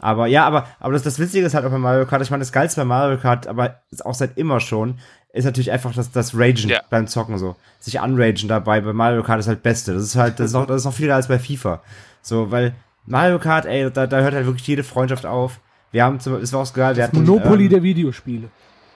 [0.05, 2.43] aber ja, aber, aber das, das Witzige ist halt auch bei Mario Kart, ich meine,
[2.43, 4.99] das Geilste bei Mario Kart, aber ist auch seit immer schon,
[5.33, 6.83] ist natürlich einfach das, das Ragen ja.
[6.91, 7.57] beim Zocken so.
[7.79, 9.95] Sich anragen dabei bei Mario Kart ist halt Beste.
[9.95, 11.81] Das ist halt, das ist noch, das ist noch viel als bei FIFA.
[12.21, 12.75] So, weil
[13.07, 15.59] Mario Kart, ey, da, da hört halt wirklich jede Freundschaft auf.
[15.91, 17.25] Wir haben zum, es war auch geil, wir hatten.
[17.25, 18.51] Monopoly ähm, der Videospiele.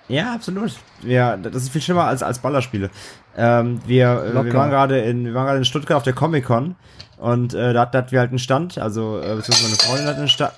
[0.09, 0.73] Ja, absolut.
[1.05, 2.91] Ja, das ist viel schlimmer als, als Ballerspiele.
[3.35, 6.45] Ähm, wir, äh, wir waren gerade in, wir waren gerade in Stuttgart auf der Comic
[6.45, 6.77] Con
[7.17, 10.17] und äh, da, da hatten wir halt einen Stand, also äh, beziehungsweise meine Freundin hat
[10.17, 10.53] einen Stand.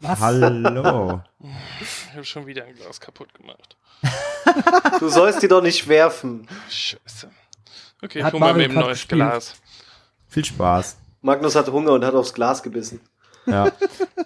[0.00, 0.20] Was?
[0.20, 1.22] Hallo.
[1.80, 3.76] Ich habe schon wieder ein Glas kaputt gemacht.
[5.00, 6.46] du sollst die doch nicht werfen.
[6.68, 7.30] Scheiße.
[8.02, 9.22] Okay, ich hol mal eben ein neues gespielt.
[9.22, 9.54] Glas.
[10.28, 10.98] Viel Spaß.
[11.22, 13.00] Magnus hat Hunger und hat aufs Glas gebissen.
[13.46, 13.72] Ja.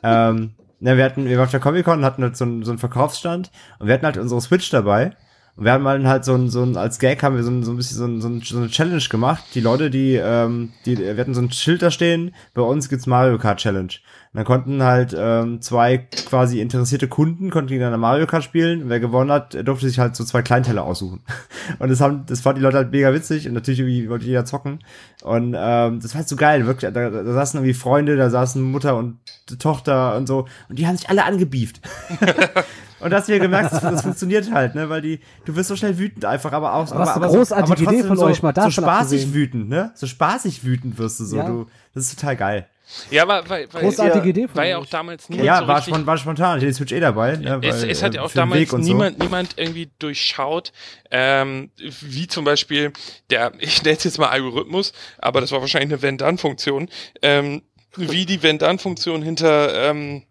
[0.03, 2.65] ähm, na, wir hatten, wir waren auf der Comic Con und hatten halt so, einen,
[2.65, 5.17] so einen Verkaufsstand und wir hatten halt unsere Switch dabei.
[5.57, 7.63] Und wir haben halt, halt so ein, so ein, als Gag haben wir so ein,
[7.63, 9.45] so ein bisschen so, ein, so, ein, so eine Challenge gemacht.
[9.55, 13.07] Die Leute, die, ähm, die, wir hatten so ein Schild da stehen, bei uns gibt's
[13.07, 13.93] Mario Kart Challenge.
[14.33, 18.83] Und dann konnten halt ähm, zwei quasi interessierte Kunden konnten gegeneinander Mario Kart spielen.
[18.83, 21.23] Und wer gewonnen hat, durfte sich halt so zwei Kleinteile aussuchen.
[21.81, 24.45] Und das haben, das fanden die Leute halt mega witzig und natürlich irgendwie wollte jeder
[24.45, 24.81] zocken.
[25.23, 26.93] Und ähm, das war halt so geil, wirklich.
[26.93, 29.19] Da, da saßen irgendwie Freunde, da saßen Mutter und
[29.59, 30.47] Tochter und so.
[30.69, 31.81] Und die haben sich alle angebieft.
[33.01, 35.77] Und hast du ja gemerkt, das, das, funktioniert halt, ne, weil die, du wirst so
[35.77, 38.53] schnell wütend einfach, aber auch, aber, aber, großartige so, aber Idee von so, euch mal
[38.53, 41.47] da So spaßig wütend, ne, so spaßig wütend wirst du so, ja.
[41.47, 42.67] du, das ist total geil.
[43.11, 45.67] Ja, aber weil, weil Großartige ja, Idee von war ja auch damals niemand Ja, so
[45.69, 46.59] war, spon war spontan.
[46.59, 47.37] Ich hatte die Switch eh dabei.
[47.37, 49.25] Ne, weil, es, es hat ja auch damals niemand, so.
[49.25, 50.73] niemand irgendwie durchschaut,
[51.11, 52.93] ähm, wie zum Beispiel
[53.31, 56.89] der, ich nenne es jetzt mal Algorithmus, aber das war wahrscheinlich eine Wenn-Dann-Funktion,
[57.23, 57.63] ähm,
[57.97, 60.25] wie die Wenn-Dann-Funktion hinter, ähm,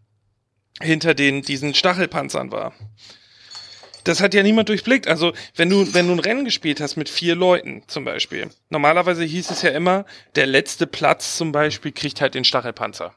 [0.81, 2.73] hinter den, diesen Stachelpanzern war
[4.03, 5.07] das hat ja niemand durchblickt.
[5.07, 9.23] Also, wenn du, wenn du ein Rennen gespielt hast mit vier Leuten zum Beispiel, normalerweise
[9.23, 10.05] hieß es ja immer,
[10.35, 13.15] der letzte Platz zum Beispiel kriegt halt den Stachelpanzer.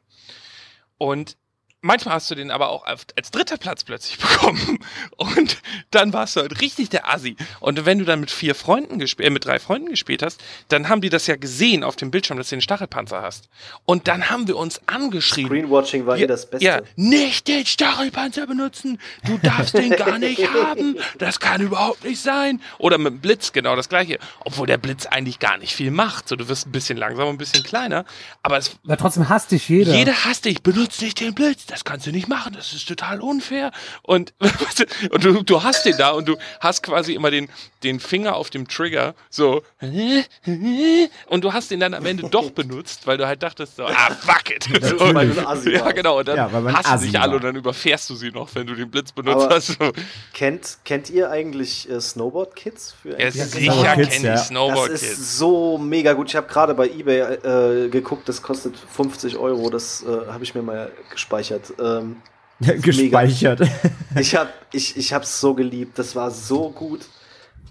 [0.98, 1.36] Und
[1.82, 4.78] manchmal hast du den aber auch als dritter Platz plötzlich bekommen.
[5.16, 5.58] Und
[5.90, 7.36] dann warst du halt richtig der Assi.
[7.60, 10.88] Und wenn du dann mit vier Freunden gespielt, äh, mit drei Freunden gespielt hast, dann
[10.88, 13.48] haben die das ja gesehen auf dem Bildschirm, dass du den Stachelpanzer hast.
[13.84, 15.50] Und dann haben wir uns angeschrieben.
[15.50, 16.64] Screenwatching war ja, eh das Beste.
[16.64, 18.98] Ja, nicht den Stachelpanzer benutzen.
[19.26, 20.96] Du darfst den gar nicht haben.
[21.18, 22.60] Das kann überhaupt nicht sein.
[22.78, 24.18] Oder mit dem Blitz genau das gleiche.
[24.40, 26.28] Obwohl der Blitz eigentlich gar nicht viel macht.
[26.28, 28.04] So, du wirst ein bisschen langsamer, ein bisschen kleiner.
[28.42, 28.76] Aber es.
[28.84, 29.94] Ja, trotzdem hasst dich jeder.
[29.94, 30.62] Jeder hasst dich.
[30.62, 33.72] Benutzt nicht den Blitz das kannst du nicht machen, das ist total unfair.
[34.02, 34.34] Und,
[35.10, 37.48] und du, du hast den da und du hast quasi immer den,
[37.82, 43.06] den Finger auf dem Trigger, so, und du hast den dann am Ende doch benutzt,
[43.06, 44.68] weil du halt dachtest, so, ah, fuck it.
[44.82, 48.30] So, ja, genau, und dann ja, hast du dich alle und dann überfährst du sie
[48.30, 49.68] noch, wenn du den Blitz benutzt Aber hast.
[49.68, 49.92] So.
[50.34, 52.94] Kennt, kennt ihr eigentlich äh, Snowboard Kids?
[53.00, 54.36] Für ja, sicher kenne ich ja.
[54.36, 55.00] Snowboard Kids.
[55.00, 56.28] Das ist so mega gut.
[56.28, 60.54] Ich habe gerade bei Ebay äh, geguckt, das kostet 50 Euro, das äh, habe ich
[60.54, 62.02] mir mal gespeichert hat.
[62.02, 62.16] Ähm,
[62.60, 63.60] Gespeichert.
[63.60, 63.72] Mega.
[64.20, 65.98] Ich habe ich, ich hab's so geliebt.
[65.98, 67.06] Das war so gut.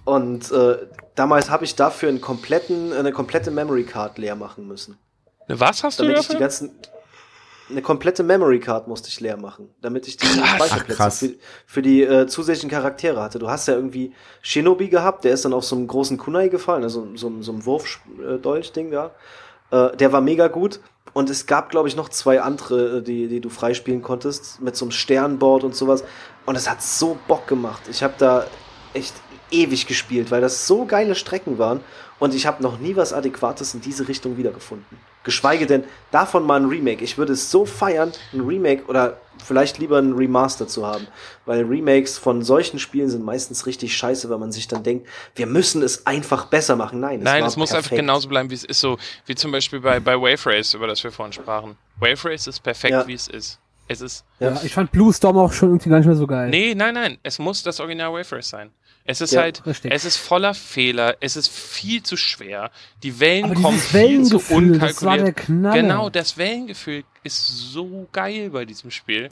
[0.05, 0.77] Und äh,
[1.15, 4.97] damals habe ich dafür einen kompletten, eine komplette Memory Card leer machen müssen.
[5.47, 6.31] Was hast damit du dafür?
[6.31, 6.72] Ich die ganzen,
[7.69, 11.35] eine komplette Memory Card musste ich leer machen, damit ich die Speicherplätze für,
[11.65, 13.39] für, die äh, zusätzlichen Charaktere hatte.
[13.39, 16.84] Du hast ja irgendwie Shinobi gehabt, der ist dann auf so einem großen Kunai gefallen,
[16.84, 19.11] also so, so einem Wurfdolch-Ding da.
[19.72, 20.80] Äh, der war mega gut.
[21.13, 24.75] Und es gab, glaube ich, noch zwei andere, äh, die, die du freispielen konntest, mit
[24.75, 26.03] so einem Sternboard und sowas.
[26.45, 27.83] Und es hat so Bock gemacht.
[27.89, 28.45] Ich habe da
[28.93, 29.13] echt
[29.51, 31.81] ewig gespielt, weil das so geile Strecken waren
[32.19, 34.97] und ich habe noch nie was Adäquates in diese Richtung wiedergefunden.
[35.23, 37.03] Geschweige denn davon mal ein Remake.
[37.03, 41.07] Ich würde es so feiern, ein Remake oder vielleicht lieber ein Remaster zu haben,
[41.45, 45.45] weil Remakes von solchen Spielen sind meistens richtig scheiße, weil man sich dann denkt, wir
[45.45, 46.99] müssen es einfach besser machen.
[46.99, 47.93] Nein, Nein, es, es muss perfekt.
[47.93, 48.80] einfach genauso bleiben, wie es ist.
[48.80, 51.77] So wie zum Beispiel bei, bei Wave Race, über das wir vorhin sprachen.
[51.99, 53.07] Wave Race ist perfekt, ja.
[53.07, 53.60] wie es ist.
[53.88, 54.23] Es ist.
[54.39, 56.49] Ja, ich fand Blue Storm auch schon irgendwie gar nicht mehr so geil.
[56.49, 57.18] Nee, nein, nein.
[57.23, 58.72] Es muss das Original Wave Race sein.
[59.06, 59.91] Es ist ja, halt, richtig.
[59.91, 62.72] es ist voller Fehler, es ist viel zu schwer.
[63.03, 64.82] Die Wellen Aber kommen viel zu unkalkuliert.
[64.82, 69.30] Das war der Genau, das Wellengefühl ist so geil bei diesem Spiel.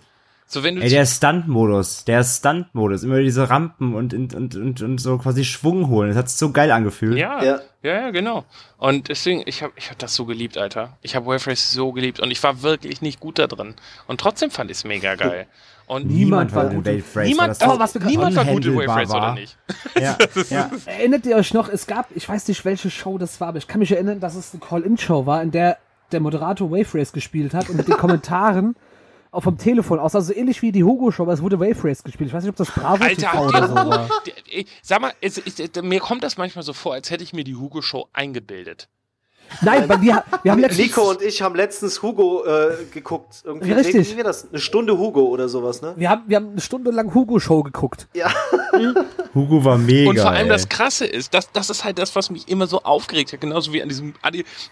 [0.51, 4.81] So, wenn du Ey, der Stunt-Modus, der Stunt-Modus, immer diese Rampen und, und, und, und,
[4.81, 6.09] und so quasi Schwung holen.
[6.09, 7.19] Das hat sich so geil angefühlt.
[7.19, 8.45] Ja, ja, ja, ja genau.
[8.79, 10.97] Und deswegen, ich habe ich hab das so geliebt, Alter.
[11.03, 13.75] Ich habe Wave Race so geliebt und ich war wirklich nicht gut da drin.
[14.07, 15.45] Und trotzdem fand ich es mega geil.
[15.89, 19.09] Und niemand, war gut in Wave Niemand, oh, was niemand war gut in Wave Race,
[19.09, 19.57] oder nicht?
[19.99, 20.17] Ja,
[20.51, 20.69] ja.
[20.85, 23.67] Erinnert ihr euch noch, es gab, ich weiß nicht, welche Show das war, aber ich
[23.67, 25.79] kann mich erinnern, dass es eine Call-In-Show war, in der
[26.11, 28.75] der Moderator Wave Race gespielt hat und mit den Kommentaren
[29.31, 32.29] auch vom Telefon aus, also ähnlich wie die Hugo-Show, aber es wurde Wave Race gespielt.
[32.29, 34.09] Ich weiß nicht, ob das Bravo Alter, TV oder so war.
[34.81, 37.55] Sag mal, es, es, mir kommt das manchmal so vor, als hätte ich mir die
[37.55, 38.89] Hugo-Show eingebildet.
[39.61, 43.41] Nein, weil wir, wir haben letztens Nico und ich haben letztens Hugo äh, geguckt.
[43.43, 44.11] Irgendwie Richtig.
[44.11, 44.47] Wie wir das?
[44.49, 45.93] Eine Stunde Hugo oder sowas, ne?
[45.95, 48.07] Wir haben, wir haben eine Stunde lang Hugo-Show geguckt.
[48.13, 48.31] Ja.
[49.35, 50.09] Hugo war mega.
[50.09, 50.49] Und vor allem ey.
[50.49, 53.41] das Krasse ist, das, das ist halt das, was mich immer so aufgeregt hat.
[53.41, 54.13] Genauso wie an diesem,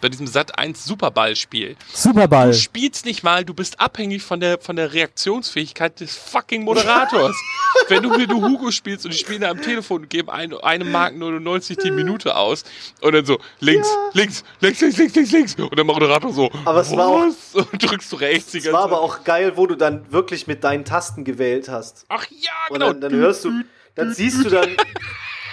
[0.01, 1.75] bei diesem Sat 1 Superball-Spiel.
[1.93, 2.51] Superball.
[2.51, 7.35] Du spielst nicht mal, du bist abhängig von der, von der Reaktionsfähigkeit des fucking Moderators.
[7.87, 10.53] Wenn du hier du Hugo spielst und die spielen da am Telefon und geben ein,
[10.53, 12.63] eine Mark 99 die Minute aus
[13.01, 14.09] und dann so links, ja.
[14.13, 17.23] links, links, links, links, links, links und der Moderator so, aber es war auch,
[17.53, 18.53] und drückst du rechts.
[18.53, 22.05] Es war aber auch geil, wo du dann wirklich mit deinen Tasten gewählt hast.
[22.09, 22.89] Ach ja, genau.
[22.89, 23.51] Und dann, dann hörst du,
[23.95, 24.77] dann siehst du dann,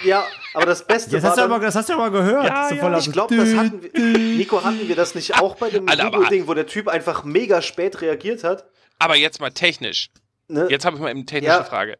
[0.05, 0.24] ja,
[0.55, 2.45] aber das Beste das war hast dann, aber, Das hast du aber gehört.
[2.45, 2.99] Ja, ja.
[2.99, 6.55] Ich glaube, das hatten wir, Nico, hatten wir das nicht auch bei dem Hugo-Ding, wo
[6.55, 8.65] der Typ einfach mega spät reagiert hat?
[8.99, 10.11] Aber jetzt mal technisch.
[10.49, 10.66] Ne?
[10.70, 11.65] Jetzt habe ich mal eine technische ja.
[11.65, 11.99] Frage.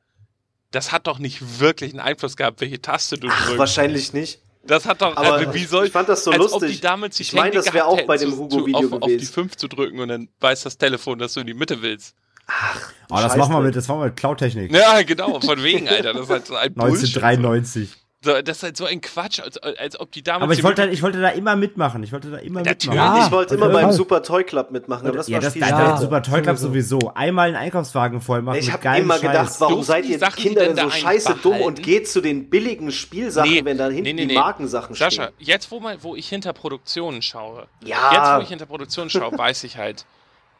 [0.70, 3.59] Das hat doch nicht wirklich einen Einfluss gehabt, welche Taste du Ach, drückst.
[3.59, 4.41] Wahrscheinlich nicht.
[4.66, 6.82] Das hat doch, aber äh, wie soll, ich fand das so lustig.
[7.19, 9.03] ich meine, das wäre auch bei dem Hugo-Video gewesen.
[9.03, 11.82] Auf die 5 zu drücken und dann weiß das Telefon, dass du in die Mitte
[11.82, 12.15] willst.
[12.47, 14.73] Ach, oh, das machen wir mit, das machen wir mit Cloud-Technik.
[14.73, 16.12] Ja, genau, von wegen, Alter.
[16.12, 17.89] Das ist halt so ein 1993.
[17.89, 18.03] Bullshit.
[18.24, 20.44] So, das ist halt so ein Quatsch, als, als ob die damals.
[20.44, 22.02] Aber ich wollte, ich wollte da immer mitmachen.
[22.02, 22.86] Ich wollte da immer Natürlich.
[22.86, 23.20] mitmachen.
[23.20, 25.06] Ja, ich wollte immer beim Super Toy Club mitmachen.
[25.06, 27.12] Aber das ja, war das, viel ja, Super Toy Club sowieso.
[27.14, 28.59] Einmal einen Einkaufswagen voll machen.
[28.59, 31.82] Ich habe immer gedacht, warum Durften seid ihr Sachen, Kinder denn so scheiße dumm und
[31.82, 35.10] geht zu den billigen Spielsachen, nee, wenn da hinten nee, nee, die Markensachen stehen?
[35.10, 38.12] Sascha, jetzt wo, mal, wo ich hinter Produktionen schaue, ja.
[38.12, 40.06] jetzt wo ich hinter Produktionen schaue, weiß ich halt,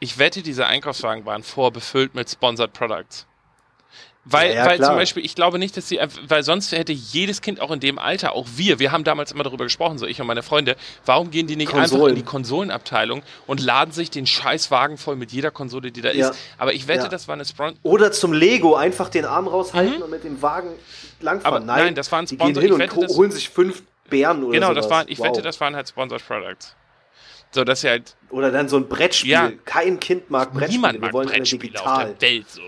[0.01, 3.27] ich wette, diese Einkaufswagen waren vorbefüllt mit Sponsored Products.
[4.27, 7.43] Weil, ja, ja, weil zum Beispiel, ich glaube nicht, dass sie, weil sonst hätte jedes
[7.43, 10.19] Kind auch in dem Alter, auch wir, wir haben damals immer darüber gesprochen, so ich
[10.19, 12.01] und meine Freunde, warum gehen die nicht Konsolen.
[12.01, 16.11] einfach in die Konsolenabteilung und laden sich den Scheißwagen voll mit jeder Konsole, die da
[16.11, 16.31] ja.
[16.31, 16.39] ist.
[16.57, 17.79] Aber ich wette, das war eine Sponsor.
[17.83, 20.03] Oder zum Lego einfach den Arm raushalten mhm.
[20.03, 20.71] und mit dem Wagen
[21.21, 21.57] langfahren.
[21.57, 22.49] Aber nein, nein, das waren Sponsor.
[22.49, 24.85] Die gehen hin und wette, holen sich fünf Bären oder Genau, sowas.
[24.85, 25.27] das waren, ich wow.
[25.27, 26.75] wette, das waren halt Sponsored Products.
[27.51, 28.17] So, dass sie halt.
[28.31, 29.31] Oder dann so ein Brettspiel.
[29.31, 29.53] Ja.
[29.65, 30.73] Kein Kind mag Brettspiele.
[30.73, 32.63] Niemand mag Wir wollen Brettspiele auf der Welt so.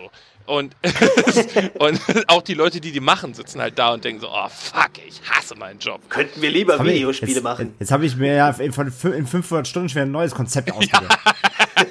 [0.46, 0.76] Und,
[1.78, 4.90] und auch die Leute, die die machen, sitzen halt da und denken so, oh fuck,
[5.06, 6.00] ich hasse meinen Job.
[6.08, 7.68] Könnten wir lieber Videospiele jetzt, machen.
[7.70, 11.18] Jetzt, jetzt habe ich mir ja in, in 500 Stunden schon ein neues Konzept ausgedacht.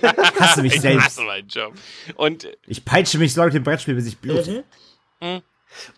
[0.01, 0.13] Ja.
[0.13, 0.97] Ich hasse mich ich selbst.
[0.97, 1.73] Ich hasse meinen Job.
[2.15, 4.65] Und ich peitsche mich so lange mit dem Brettspiel, bis ich blute.
[5.21, 5.27] Mhm.
[5.27, 5.41] Mhm.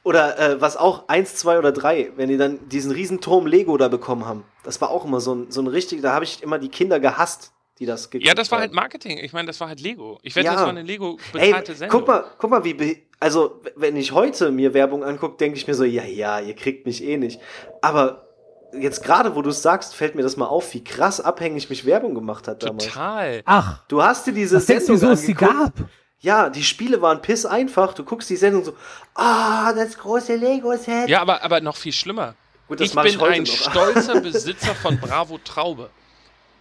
[0.03, 3.87] Oder äh, was auch, eins, zwei oder drei, wenn die dann diesen Riesenturm Lego da
[3.87, 4.43] bekommen haben.
[4.63, 6.99] Das war auch immer so ein, so ein richtig, da habe ich immer die Kinder
[6.99, 9.17] gehasst, die das Ja, das war halt Marketing.
[9.17, 10.19] Ich meine, das war halt Lego.
[10.23, 10.53] Ich wette, ja.
[10.53, 11.99] das war eine Lego bezahlte Ey, Sendung.
[11.99, 15.73] Guck mal, guck mal, wie, also, wenn ich heute mir Werbung angucke, denke ich mir
[15.73, 17.39] so, ja, ja, ihr kriegt mich eh nicht.
[17.81, 18.27] Aber
[18.73, 21.85] jetzt gerade, wo du es sagst, fällt mir das mal auf, wie krass abhängig mich
[21.85, 22.85] Werbung gemacht hat damals.
[22.85, 23.41] Total.
[23.45, 23.83] Ach.
[23.87, 25.73] Du hast dir diese Was Sendung denkst du, so es die gab?
[26.19, 27.93] Ja, die Spiele waren piss einfach.
[27.93, 28.73] Du guckst die Sendung so,
[29.13, 31.09] ah, das große Lego-Set.
[31.09, 32.33] Ja, aber, aber noch viel schlimmer.
[32.67, 33.51] Gut, ich bin ich ein noch.
[33.51, 35.89] stolzer Besitzer von Bravo Traube.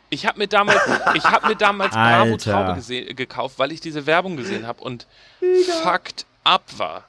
[0.08, 0.80] Ich habe mir damals,
[1.14, 2.80] ich hab mir damals Bravo Traube
[3.14, 5.06] gekauft, weil ich diese Werbung gesehen habe und
[5.82, 7.04] fucked up war.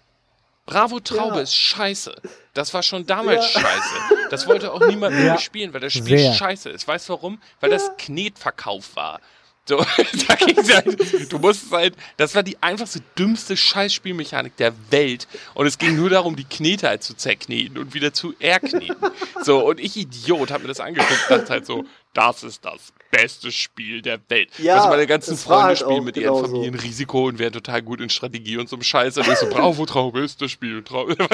[0.66, 1.42] Bravo Traube ja.
[1.42, 2.14] ist scheiße.
[2.54, 3.62] Das war schon damals ja.
[3.62, 3.96] scheiße.
[4.30, 5.38] Das wollte auch niemand mehr ja.
[5.38, 6.34] spielen, weil das Spiel Sehr.
[6.34, 6.88] scheiße ist.
[6.88, 7.42] Weißt du warum?
[7.62, 9.22] Weil das Knetverkauf war.
[9.68, 9.78] So,
[10.28, 15.28] da ging's halt, du musst halt, das war die einfachste, dümmste Scheißspielmechanik der Welt.
[15.54, 18.96] Und es ging nur darum, die Knete halt zu zerkneten und wieder zu erkneten.
[19.44, 21.86] So, und ich Idiot hab mir das angeguckt und dachte halt so,
[22.18, 24.50] das ist das bestes Spiel der Welt.
[24.60, 27.26] Ja, also meine ganzen Freunde halt spielen mit ihren Familienrisiko so.
[27.26, 29.18] und werden total gut in Strategie und so einem Scheiß.
[29.18, 30.84] Und ich so, bravo, Traube ist das Spiel.
[30.84, 31.16] Traube.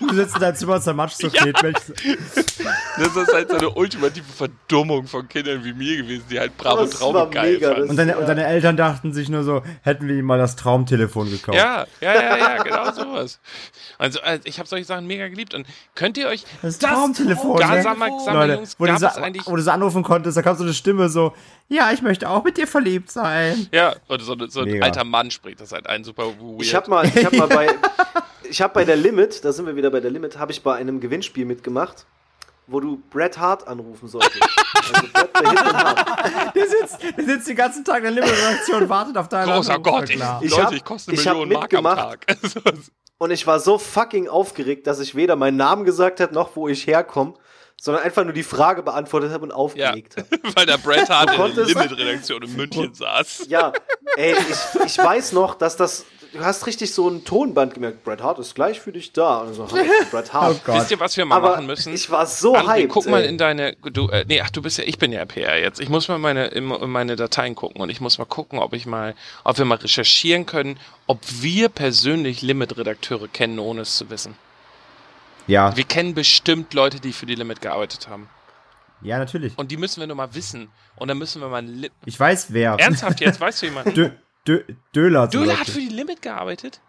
[0.00, 1.44] du sitzt in deinem Zimmer und zermatscht so ja.
[1.52, 6.86] Das ist halt so eine ultimative Verdummung von Kindern wie mir gewesen, die halt bravo
[6.86, 7.90] Traube geil fanden.
[7.90, 11.30] Und deine, und deine Eltern dachten sich nur so, hätten wir ihm mal das Traumtelefon
[11.30, 11.58] gekauft.
[11.58, 13.40] Ja, ja, ja, ja, genau sowas.
[13.98, 17.74] Also, also ich habe solche Sachen mega geliebt und könnt ihr euch das Traumtelefon, da,
[17.74, 17.82] ne?
[17.82, 19.08] sag mal, sag mal, Jungs, wo, du so,
[19.56, 21.32] wo du so anrufen konntest, da kam so eine Stimme so,
[21.68, 23.66] ja, ich möchte auch mit dir verliebt sein.
[23.72, 26.62] Ja, und so, so ein alter Mann spricht das halt ein, super weird.
[26.62, 27.68] Ich habe mal, ich hab mal bei,
[28.50, 30.74] ich habe bei der Limit, da sind wir wieder bei der Limit, habe ich bei
[30.74, 32.06] einem Gewinnspiel mitgemacht
[32.68, 34.42] wo du Bret Hart anrufen solltest.
[34.74, 36.54] also Bret Hart.
[36.56, 39.74] Der sitzt, der sitzt den ganzen Tag in der Limit-Redaktion und wartet auf deinen Großer
[39.74, 39.84] Anruf.
[39.84, 42.26] Gott, ich, ich, Leute, ich koste eine Million Mark am Tag.
[43.18, 46.66] und ich war so fucking aufgeregt, dass ich weder meinen Namen gesagt habe, noch wo
[46.66, 47.34] ich herkomme,
[47.80, 50.54] sondern einfach nur die Frage beantwortet habe und aufgelegt ja, habe.
[50.56, 53.46] Weil der Bret Hart in der Limit-Redaktion in München saß.
[53.48, 53.72] Ja,
[54.16, 58.02] ey, ich, ich weiß noch, dass das, du hast richtig so ein Tonband gemerkt.
[58.02, 59.42] Bret Hart ist gleich für dich da.
[59.42, 59.68] Also,
[60.10, 60.62] Bret Hart.
[60.66, 61.92] Oh Wisst ihr, was wir mal Aber machen müssen?
[61.92, 62.88] Ich war so André, hyped.
[62.88, 65.58] Guck mal in deine, du, äh, nee, ach, du bist ja, ich bin ja PR
[65.58, 65.78] jetzt.
[65.78, 68.72] Ich muss mal meine, in, in meine Dateien gucken und ich muss mal gucken, ob
[68.72, 74.08] ich mal, ob wir mal recherchieren können, ob wir persönlich Limit-Redakteure kennen, ohne es zu
[74.08, 74.34] wissen.
[75.46, 75.76] Ja.
[75.76, 78.28] Wir kennen bestimmt Leute, die für die Limit gearbeitet haben.
[79.02, 79.56] Ja, natürlich.
[79.56, 80.68] Und die müssen wir nur mal wissen.
[80.96, 81.64] Und dann müssen wir mal.
[81.64, 82.72] Li ich weiß wer.
[82.72, 83.94] Ernsthaft jetzt, weißt du jemanden?
[83.94, 84.10] Dö
[84.46, 84.62] Dö
[84.94, 85.28] Döler.
[85.28, 86.80] Döler hat für die Limit gearbeitet?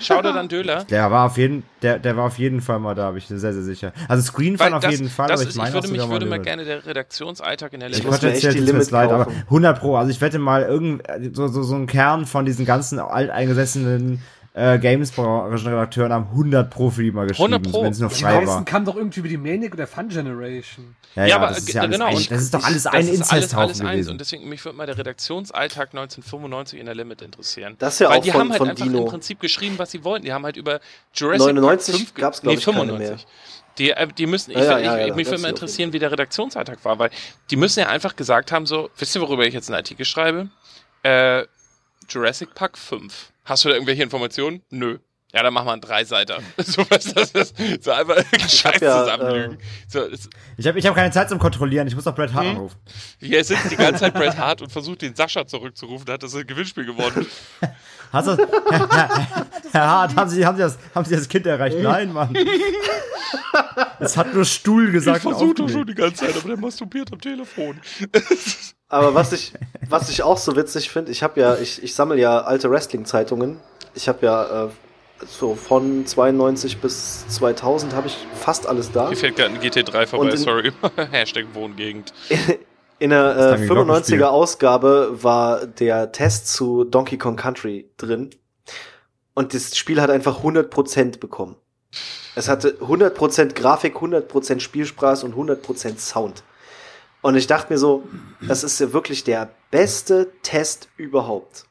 [0.00, 0.84] Schau dir dann Döler.
[0.84, 3.38] Der war auf jeden, der, der war auf jeden Fall mal da, bin ich sehr,
[3.38, 3.92] sehr sicher.
[4.08, 6.86] Also Screenfan auf jeden Fall, aber ich meine, ich würde, mich, würde mal gerne der
[6.86, 8.04] Redaktionsalltag in der Limit.
[8.04, 9.96] Ich wollte jetzt die Limit leid, aber 100 pro.
[9.96, 11.02] Also ich wette mal irgend
[11.36, 14.22] so, so, so ein Kern von diesen ganzen alteingesessenen
[14.56, 18.64] äh, Games-Redakteuren haben 100 Pro für die mal geschrieben, wenn es noch frei die war.
[18.64, 20.96] kam doch irgendwie über die Maniac oder Fun Generation.
[21.14, 22.06] Ja, ja, ja aber das ist, ja alles genau.
[22.06, 24.12] Ein, das ist doch alles ein Inzesthaufen gewesen.
[24.12, 27.76] Und deswegen, mich würde mal der Redaktionsalltag 1995 in der Limit interessieren.
[27.78, 29.00] Das ist ja Weil auch die von, haben halt von einfach Dino.
[29.00, 30.24] im Prinzip geschrieben, was sie wollten.
[30.24, 30.80] Die haben halt über
[31.14, 33.26] Jurassic 99 Park 5 gab's, nee, 95.
[33.76, 36.82] Die, äh, die müssen, ich, ja, ja, ja, mich würde mal interessieren, wie der Redaktionsalltag
[36.82, 37.10] war, weil
[37.50, 40.48] die müssen ja einfach gesagt haben, so, wisst ihr, worüber ich jetzt einen Artikel schreibe?
[41.02, 41.44] Äh,
[42.08, 43.32] Jurassic Park 5.
[43.44, 44.62] Hast du da irgendwelche Informationen?
[44.70, 44.98] Nö.
[45.36, 46.38] Ja, dann machen wir einen Dreiseiter.
[46.56, 47.54] so, was das ist.
[47.84, 48.16] So einfach
[48.48, 49.58] Scheiß ja, zusammenlügen.
[49.58, 50.06] Äh, so,
[50.56, 51.86] ich habe ich hab keine Zeit zum Kontrollieren.
[51.86, 52.52] Ich muss doch Bret Hart hm?
[52.52, 52.78] anrufen.
[53.20, 56.06] Hier sitzt die ganze Zeit Bret Hart und versucht, den Sascha zurückzurufen.
[56.06, 57.26] Da hat das ein Gewinnspiel gewonnen.
[58.12, 59.28] Hast du, Herr,
[59.72, 61.76] Herr Hart, haben Sie, haben, Sie das, haben Sie das Kind erreicht?
[61.82, 62.34] Nein, Mann.
[63.98, 65.18] Es hat nur Stuhl gesagt.
[65.18, 67.78] Ich versuche doch schon die ganze Zeit, aber der masturbiert am Telefon.
[68.88, 69.52] Aber was ich,
[69.86, 73.60] was ich auch so witzig finde, ich habe ja, ich, ich sammle ja alte Wrestling-Zeitungen.
[73.94, 74.68] Ich habe ja äh,
[75.24, 79.08] so von 92 bis 2000 habe ich fast alles da.
[79.08, 80.72] Mir fällt gerade ein GT3 vorbei, in, sorry.
[81.10, 82.12] Hashtag Wohngegend.
[82.98, 88.30] In, der äh, 95er Ausgabe war der Test zu Donkey Kong Country drin.
[89.34, 91.56] Und das Spiel hat einfach 100% bekommen.
[92.36, 96.42] Es hatte 100% Grafik, 100% Spielsprache und 100% Sound.
[97.20, 98.04] Und ich dachte mir so,
[98.46, 101.65] das ist ja wirklich der beste Test überhaupt.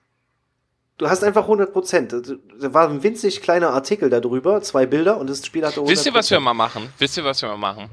[0.97, 2.13] Du hast einfach 100 Prozent.
[2.13, 6.05] Da war ein winzig kleiner Artikel darüber, zwei Bilder und das Spiel hatte 100 Wisst
[6.05, 6.87] ihr, was wir mal machen?
[6.97, 7.89] Wisst ihr, was wir mal machen?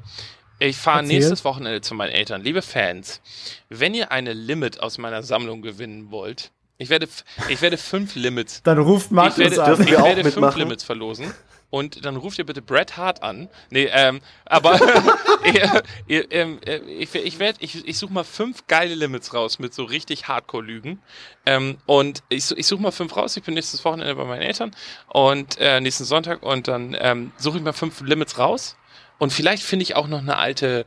[0.60, 2.42] Ich fahre nächstes Wochenende zu meinen Eltern.
[2.42, 3.20] Liebe Fans,
[3.68, 7.08] wenn ihr eine Limit aus meiner Sammlung gewinnen wollt, ich werde,
[7.48, 8.62] ich werde fünf Limits.
[8.62, 9.80] Dann ruft Markus ich werde, an.
[9.80, 11.32] Ich werde fünf Limits verlosen
[11.72, 13.48] und dann ruft ihr bitte Bret Hart an.
[13.70, 14.78] Nee, ähm, aber
[15.46, 19.58] ihr, ihr, ähm, äh, ich, ich werde, ich, ich suche mal fünf geile Limits raus
[19.58, 21.00] mit so richtig Hardcore-Lügen.
[21.46, 23.38] Ähm, und ich, ich suche mal fünf raus.
[23.38, 24.72] Ich bin nächstes Wochenende bei meinen Eltern
[25.08, 28.76] und äh, nächsten Sonntag und dann ähm, suche ich mal fünf Limits raus.
[29.16, 30.84] Und vielleicht finde ich auch noch eine alte,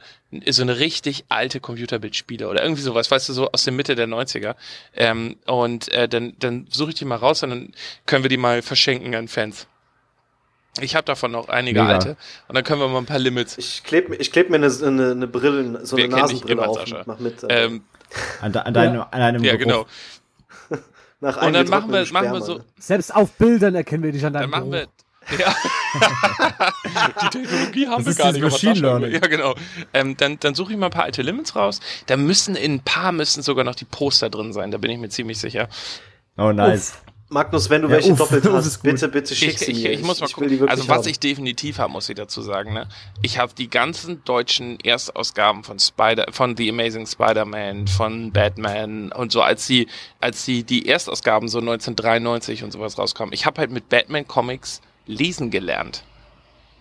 [0.47, 4.07] so eine richtig alte Computerbildspiele oder irgendwie sowas, weißt du, so aus der Mitte der
[4.07, 4.55] 90er.
[4.93, 7.71] Ähm, und äh, dann, dann suche ich die mal raus und dann
[8.05, 9.67] können wir die mal verschenken an Fans.
[10.81, 11.93] Ich habe davon noch einige Mega.
[11.93, 12.17] alte.
[12.47, 13.57] Und dann können wir mal ein paar Limits.
[13.57, 17.19] Ich klebe ich kleb mir eine, eine, eine Brille, so eine Nasenbrille auf und mach
[17.19, 17.43] mit.
[17.43, 17.83] Äh, ähm,
[18.41, 19.07] an, de, an, deinem, ja.
[19.11, 19.85] an deinem Ja, genau.
[21.21, 22.61] Nach und dann machen wir, machen wir so.
[22.77, 24.87] Selbst auf Bildern erkennen wir dich an deinem Dann machen wir.
[25.39, 25.55] Ja.
[27.23, 28.41] die Technologie haben das wir gar nicht.
[28.41, 29.11] Machine Learning.
[29.11, 29.55] Ja, genau.
[29.93, 31.79] Ähm, dann, dann suche ich mal ein paar alte Limits raus.
[32.05, 34.71] Da müssen in ein paar müssen sogar noch die Poster drin sein.
[34.71, 35.67] Da bin ich mir ziemlich sicher.
[36.37, 36.91] Oh, nice.
[36.91, 37.04] Uff.
[37.27, 39.91] Magnus, wenn du ja, welche uff, doppelt hast, bitte, bitte schick sie mir.
[39.91, 40.69] Ich, ich, muss mal gucken.
[40.69, 41.07] Also was haben.
[41.07, 42.73] ich definitiv habe, muss ich dazu sagen.
[42.73, 42.87] Ne?
[43.23, 49.31] Ich habe die ganzen deutschen Erstausgaben von Spider, von The Amazing Spider-Man, von Batman und
[49.31, 49.87] so, als die,
[50.19, 53.33] als die die Erstausgaben so 1993 und sowas rauskamen.
[53.33, 56.03] Ich habe halt mit Batman Comics lesen gelernt.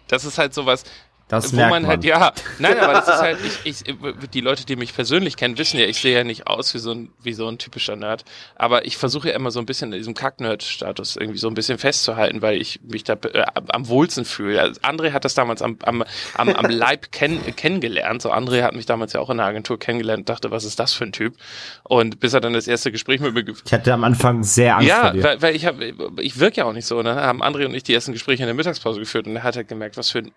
[0.09, 0.85] Das ist halt sowas.
[1.29, 3.95] Das wo man, man, halt, ja, nein, aber das ist halt, ich, ich,
[4.35, 6.93] die Leute, die mich persönlich kennen, wissen ja, ich sehe ja nicht aus wie so
[6.93, 8.25] ein, wie so ein typischer Nerd,
[8.57, 11.79] aber ich versuche ja immer so ein bisschen in diesem Kack-Nerd-Status irgendwie so ein bisschen
[11.79, 14.61] festzuhalten, weil ich mich da äh, am wohlsten fühle.
[14.61, 18.75] Also André hat das damals am, am, am, am Leib kenn, kennengelernt, so André hat
[18.75, 21.13] mich damals ja auch in der Agentur kennengelernt und dachte, was ist das für ein
[21.13, 21.37] Typ?
[21.85, 24.89] Und bis er dann das erste Gespräch mit mir Ich hatte am Anfang sehr Angst
[24.89, 25.23] ja, vor dir.
[25.23, 27.15] weil, weil ich habe, ich wirke ja auch nicht so, ne?
[27.15, 29.69] Haben André und ich die ersten Gespräche in der Mittagspause geführt und er hat halt
[29.69, 30.33] gemerkt, was für ein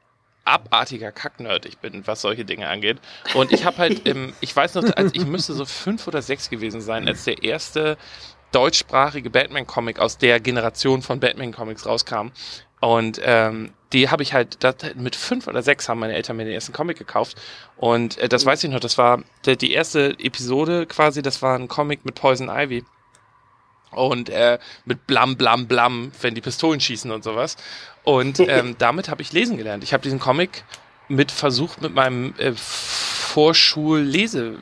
[0.48, 2.98] abartiger Kacknerd ich bin, was solche Dinge angeht.
[3.34, 6.50] Und ich habe halt, ähm, ich weiß noch, als ich müsste so fünf oder sechs
[6.50, 7.98] gewesen sein, als der erste
[8.52, 12.30] deutschsprachige Batman-Comic aus der Generation von Batman-Comics rauskam.
[12.80, 16.46] Und ähm, die habe ich halt, das, mit fünf oder sechs haben meine Eltern mir
[16.46, 17.36] den ersten Comic gekauft.
[17.76, 21.58] Und äh, das weiß ich noch, das war die, die erste Episode quasi, das war
[21.58, 22.84] ein Comic mit Poison Ivy
[23.92, 27.58] und äh, mit Blam, Blam, Blam, wenn die Pistolen schießen und sowas.
[28.04, 29.84] Und ähm, damit habe ich lesen gelernt.
[29.84, 30.64] Ich habe diesen Comic
[31.08, 34.58] mit versucht, mit meinem äh, Vorschul-Lese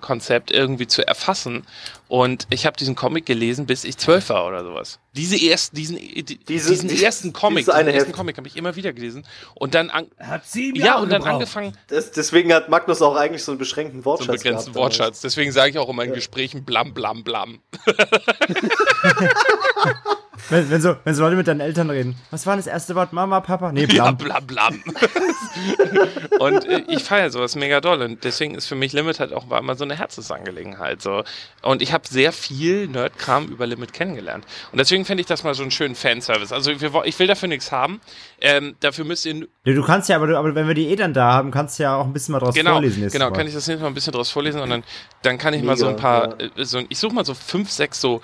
[0.00, 1.64] Konzept irgendwie zu erfassen.
[2.08, 4.98] Und ich habe diesen Comic gelesen, bis ich zwölf war oder sowas.
[5.14, 8.76] Diese ersten, diesen, die, diese, diesen die, ersten Comic, diesen ersten Comic habe ich immer
[8.76, 9.26] wieder gelesen.
[9.54, 11.34] Und dann an, hat sieben ja und dann gebraucht.
[11.34, 11.76] angefangen.
[11.88, 14.26] Das, deswegen hat Magnus auch eigentlich so einen beschränkten Wortschatz.
[14.26, 15.20] So einen begrenzten gehabt, Wortschatz.
[15.20, 16.14] Deswegen sage ich auch immer in ja.
[16.14, 17.60] Gesprächen blam blam blam.
[20.48, 22.16] Wenn, wenn, so, wenn so Leute mit deinen Eltern reden.
[22.30, 23.12] Was war das erste Wort?
[23.12, 23.72] Mama, Papa?
[23.72, 24.06] Nee, blam.
[24.06, 24.82] Ja, blam, blam.
[26.38, 28.02] und äh, ich feiere sowas mega doll.
[28.02, 31.02] Und deswegen ist für mich Limit halt auch immer so eine Herzensangelegenheit.
[31.02, 31.24] So.
[31.62, 34.44] Und ich habe sehr viel Nerdkram über Limit kennengelernt.
[34.72, 36.52] Und deswegen finde ich das mal so einen schönen Fanservice.
[36.52, 38.00] Also ich will dafür nichts haben.
[38.40, 39.46] Ähm, dafür müsst ihr.
[39.64, 41.78] Ja, du kannst ja, aber, du, aber wenn wir die eh dann da haben, kannst
[41.78, 43.08] du ja auch ein bisschen mal draus genau, vorlesen.
[43.08, 44.84] Genau, kann ich das nächste Mal ein bisschen draus vorlesen und dann,
[45.22, 46.48] dann kann ich mega, mal so ein paar, ja.
[46.56, 48.20] Äh, so, ich suche mal so fünf, sechs so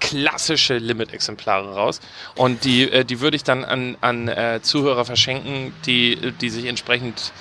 [0.00, 2.00] klassische Limit-Exemplare raus.
[2.34, 6.66] Und die, äh, die würde ich dann an, an äh, Zuhörer verschenken, die, die sich
[6.66, 7.32] entsprechend,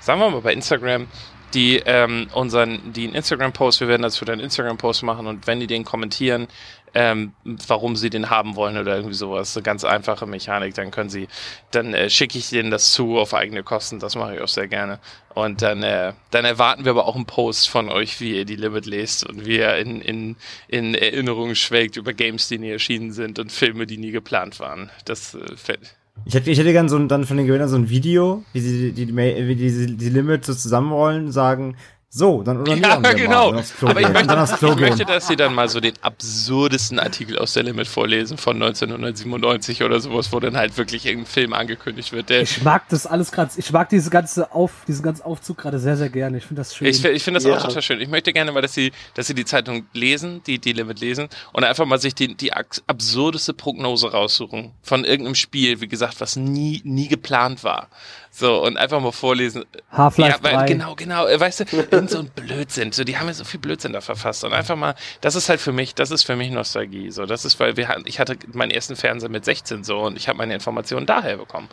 [0.00, 1.06] sagen wir mal bei Instagram,
[1.54, 5.66] die ähm, unseren, die einen Instagram-Post, wir werden dazu dann Instagram-Post machen und wenn die
[5.66, 6.48] den kommentieren,
[6.94, 7.32] ähm,
[7.66, 9.56] warum sie den haben wollen oder irgendwie sowas.
[9.56, 10.74] Eine ganz einfache Mechanik.
[10.74, 11.28] Dann können sie,
[11.70, 13.98] dann äh, schicke ich denen das zu auf eigene Kosten.
[13.98, 15.00] Das mache ich auch sehr gerne.
[15.34, 18.56] Und dann, äh, dann erwarten wir aber auch einen Post von euch, wie ihr die
[18.56, 20.36] Limit lest und wie ihr in, in,
[20.68, 24.90] in Erinnerungen schwelgt über Games, die nie erschienen sind und Filme, die nie geplant waren.
[25.04, 25.96] Das äh, fällt.
[26.26, 28.60] Ich hätte, ich hätte gern so ein, dann von den Gewinnern so ein Video, wie
[28.60, 31.76] sie die, die, wie die, die Limit so zusammenrollen, sagen,
[32.16, 33.50] so, dann ja, wir genau.
[33.50, 33.64] mal.
[33.80, 37.64] Aber ich möchte, ich möchte, dass sie dann mal so den absurdesten Artikel aus der
[37.64, 42.30] Limit vorlesen von 1997 oder sowas, wo dann halt wirklich irgendein Film angekündigt wird.
[42.30, 45.96] ich mag das alles gerade, ich mag diese ganze Auf, diesen ganzen Aufzug gerade sehr,
[45.96, 46.38] sehr gerne.
[46.38, 46.86] Ich finde das schön.
[46.86, 47.56] Ich, ich finde das ja.
[47.56, 48.00] auch total schön.
[48.00, 51.28] Ich möchte gerne mal, dass sie, dass sie die Zeitung lesen, die, die Limit lesen
[51.52, 56.36] und einfach mal sich die, die absurdeste Prognose raussuchen von irgendeinem Spiel, wie gesagt, was
[56.36, 57.88] nie, nie geplant war.
[58.36, 59.64] So, und einfach mal vorlesen.
[59.92, 60.66] Half-Life ja, 3.
[60.66, 61.28] Genau, genau.
[61.28, 62.90] Äh, weißt du, irgend so ein Blödsinn.
[62.90, 64.42] So, die haben ja so viel Blödsinn da verfasst.
[64.42, 67.12] Und einfach mal, das ist halt für mich, das ist für mich Nostalgie.
[67.12, 70.16] So, das ist, weil wir hatten, ich hatte meinen ersten Fernseher mit 16 so und
[70.16, 71.68] ich habe meine Informationen daher bekommen.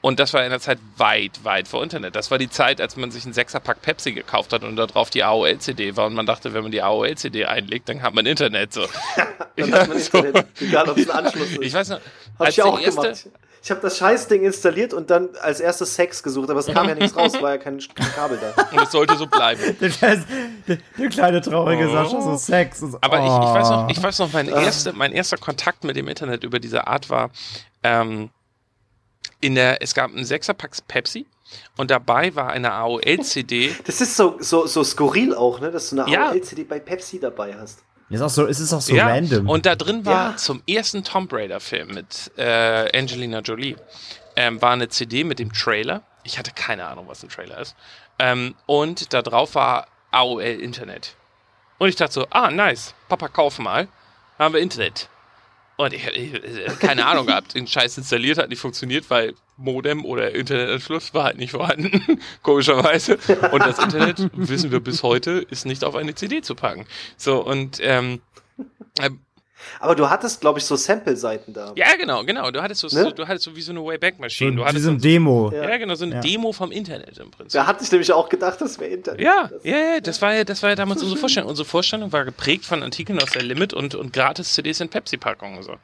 [0.00, 2.14] Und das war in der Zeit weit, weit vor Internet.
[2.14, 5.10] Das war die Zeit, als man sich einen Sechserpack Pepsi gekauft hat und da drauf
[5.10, 8.72] die AOL-CD war und man dachte, wenn man die AOL-CD einlegt, dann hat man Internet.
[8.72, 8.86] So.
[9.56, 10.64] dann ja, hat man Internet, so.
[10.64, 11.62] egal ob es ein Anschluss ist.
[11.62, 12.00] Ich weiß noch,
[12.38, 13.28] Hab ich auch erste, gemacht
[13.66, 16.94] ich habe das Scheißding installiert und dann als erstes Sex gesucht, aber es kam ja
[16.94, 18.62] nichts raus, war ja kein, kein Kabel da.
[18.62, 19.60] Und es sollte so bleiben.
[19.80, 19.88] der,
[20.68, 21.92] der, der, kleine traurige oh.
[21.92, 22.78] Sascha, so Sex.
[22.78, 23.26] So, aber oh.
[23.26, 26.44] ich, ich, weiß noch, ich weiß noch mein, erste, mein erster Kontakt mit dem Internet
[26.44, 27.30] über diese Art war,
[27.82, 28.30] ähm,
[29.40, 31.26] in der, es gab einen Sechserpack Pepsi
[31.76, 33.74] und dabei war eine AOL-CD.
[33.84, 36.28] Das ist so, so, so skurril auch, ne, dass du eine ja.
[36.28, 37.82] AOL-CD bei Pepsi dabei hast.
[38.08, 39.48] Ist auch so, es ist auch so ja, random.
[39.48, 40.36] Und da drin war ja.
[40.36, 43.76] zum ersten Tomb Raider Film mit äh, Angelina Jolie
[44.36, 46.02] ähm, war eine CD mit dem Trailer.
[46.22, 47.74] Ich hatte keine Ahnung, was ein Trailer ist.
[48.18, 51.16] Ähm, und da drauf war AOL Internet.
[51.78, 53.88] Und ich dachte so, ah, nice, Papa, kauf mal.
[54.38, 55.08] Haben wir Internet.
[55.76, 60.34] Und ich, habe keine Ahnung gehabt, den Scheiß installiert, hat nicht funktioniert, weil Modem oder
[60.34, 63.18] Internetanschluss war halt nicht vorhanden, komischerweise.
[63.52, 66.86] Und das Internet, wissen wir bis heute, ist nicht auf eine CD zu packen.
[67.16, 68.20] So, und ähm,
[69.00, 69.10] äh,
[69.80, 71.72] aber du hattest, glaube ich, so Sample-Seiten da.
[71.76, 72.50] Ja, genau, genau.
[72.50, 73.12] Du hattest so, ne?
[73.12, 74.52] du hattest so wie so eine Wayback-Maschine.
[74.52, 75.50] So, du hattest so ein Demo.
[75.52, 75.70] Ja.
[75.70, 75.76] ja.
[75.78, 76.20] genau, so eine ja.
[76.20, 77.58] Demo vom Internet im Prinzip.
[77.58, 79.20] Da hatte ich nämlich auch gedacht, das wäre Internet.
[79.20, 81.48] Ja, das, ja, ja, das war ja, das war ja damals unsere Vorstellung.
[81.48, 85.62] Unsere Vorstellung war geprägt von Artikeln aus der Limit und, und gratis CDs in Pepsi-Packungen.
[85.62, 85.76] So.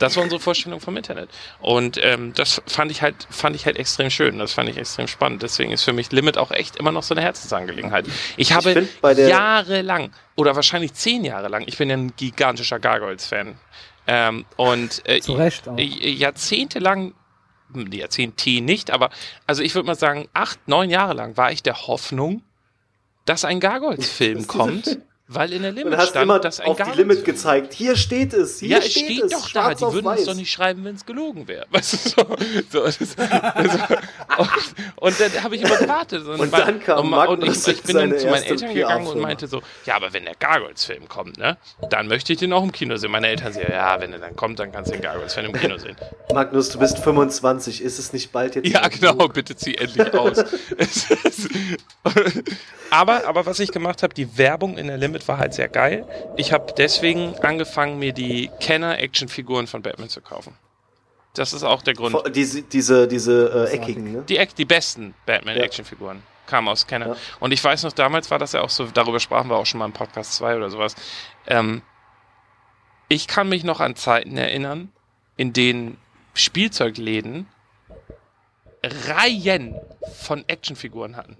[0.00, 1.28] Das war unsere Vorstellung vom Internet.
[1.60, 4.38] Und ähm, das fand ich halt, fand ich halt extrem schön.
[4.38, 5.42] Das fand ich extrem spannend.
[5.42, 8.06] Deswegen ist für mich Limit auch echt immer noch so eine Herzensangelegenheit.
[8.36, 13.58] Ich habe ich jahrelang oder wahrscheinlich zehn Jahre lang, ich bin ja ein gigantischer Gargoyles-Fan.
[14.06, 15.78] Ähm, und äh, Zu Recht auch.
[15.78, 17.14] jahrzehntelang
[17.92, 19.10] Jahrzehnt T nicht, aber
[19.46, 22.42] also ich würde mal sagen, acht, neun Jahre lang war ich der Hoffnung,
[23.26, 24.98] dass ein Gargoyles-Film kommt.
[25.32, 27.72] Weil in der Limit hast stand, immer dass ein auf die Limit gezeigt.
[27.72, 28.58] Hier steht es.
[28.58, 29.72] Hier ja, steht, steht es doch da.
[29.72, 31.66] Die würden es doch nicht schreiben, wenn es gelogen wäre.
[31.70, 32.36] Weißt du, so,
[32.68, 32.98] so, das,
[33.54, 33.78] also,
[34.38, 34.48] und,
[34.96, 36.26] und, dann habe ich immer gewartet.
[36.26, 39.20] Und, und dann kam und, und ich, ich bin dann zu meinen Eltern gegangen und
[39.20, 41.56] meinte so, ja, aber wenn der Gargoyles-Film kommt, ne,
[41.90, 43.12] dann möchte ich den auch im Kino sehen.
[43.12, 45.78] Meine Eltern sagen, ja, wenn er dann kommt, dann kannst du den Gargoyles-Film im Kino
[45.78, 45.94] sehen.
[46.34, 47.82] Magnus, du bist 25.
[47.82, 48.66] Ist es nicht bald jetzt?
[48.66, 49.28] Ja, genau.
[49.28, 50.38] Bitte zieh endlich aus.
[52.90, 56.06] aber, aber was ich gemacht habe, die Werbung in der Limit war halt sehr geil.
[56.36, 60.54] Ich habe deswegen angefangen, mir die Kenner-Action-Figuren von Batman zu kaufen.
[61.34, 62.16] Das ist auch der Grund.
[62.34, 64.24] Diese, diese, diese äh, eckigen, ne?
[64.28, 66.22] Die, die besten Batman-Action-Figuren ja.
[66.46, 67.08] kamen aus Kenner.
[67.08, 67.16] Ja.
[67.38, 69.78] Und ich weiß noch, damals war das ja auch so, darüber sprachen wir auch schon
[69.78, 70.96] mal im Podcast 2 oder sowas.
[71.46, 71.82] Ähm,
[73.08, 74.92] ich kann mich noch an Zeiten erinnern,
[75.36, 75.98] in denen
[76.34, 77.46] Spielzeugläden
[78.82, 79.76] Reihen
[80.16, 81.36] von Actionfiguren hatten.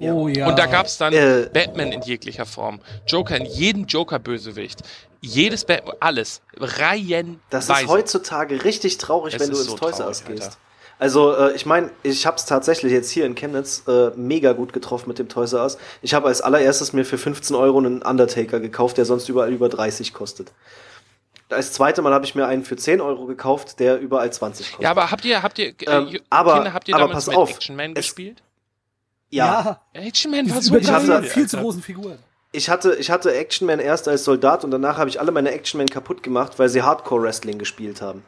[0.00, 0.14] Ja.
[0.14, 0.48] Oh ja.
[0.48, 1.48] Und da gab es dann äh.
[1.52, 4.80] Batman in jeglicher Form, Joker in jedem Joker-Bösewicht,
[5.20, 7.40] jedes Batman, alles, Reihen.
[7.50, 10.58] Das ist heutzutage richtig traurig, es wenn du ins so Toys R Us gehst.
[10.98, 14.74] Also äh, ich meine, ich habe es tatsächlich jetzt hier in Chemnitz äh, mega gut
[14.74, 15.78] getroffen mit dem Toys R Us.
[16.02, 19.68] Ich habe als allererstes mir für 15 Euro einen Undertaker gekauft, der sonst überall über
[19.68, 20.52] 30 kostet.
[21.48, 24.82] Das zweite Mal habe ich mir einen für 10 Euro gekauft, der überall 20 kostet.
[24.82, 27.50] Ja, aber habt ihr, habt ihr, äh, ähm, aber, Kinder, habt ihr aber pass auf,
[27.50, 28.42] Action Man gespielt?
[29.30, 29.80] Ja.
[29.94, 30.00] ja.
[30.00, 32.18] Action Man war so ich hatte, viel zu großen Figuren.
[32.52, 35.52] Ich hatte, ich hatte Action Man erst als Soldat und danach habe ich alle meine
[35.52, 38.24] Action Man kaputt gemacht, weil sie Hardcore Wrestling gespielt haben.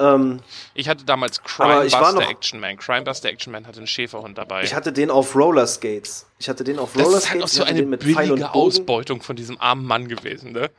[0.00, 0.40] Ähm,
[0.74, 2.76] ich hatte damals Crimebuster Action Man.
[2.78, 4.64] Crimebuster Action Man hatte einen Schäferhund dabei.
[4.64, 6.26] Ich hatte den auf Roller Skates.
[6.38, 7.22] Ich hatte den auf Roller Skates.
[7.22, 10.70] Das ist halt auch so eine billige Ausbeutung von diesem armen Mann gewesen, ne?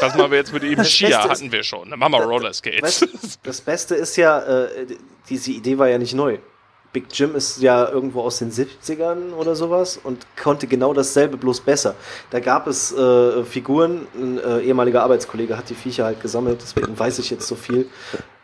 [0.00, 0.84] Was machen wir jetzt mit ihm?
[0.84, 1.88] Skier hatten wir schon.
[1.88, 3.02] Dann machen wir Roller Skates.
[3.02, 4.86] Weißt, das Beste ist ja, äh,
[5.28, 6.38] diese Idee war ja nicht neu.
[6.92, 11.60] Big Jim ist ja irgendwo aus den 70ern oder sowas und konnte genau dasselbe, bloß
[11.60, 11.94] besser.
[12.30, 16.98] Da gab es äh, Figuren, ein äh, ehemaliger Arbeitskollege hat die Viecher halt gesammelt, deswegen
[16.98, 17.88] weiß ich jetzt so viel.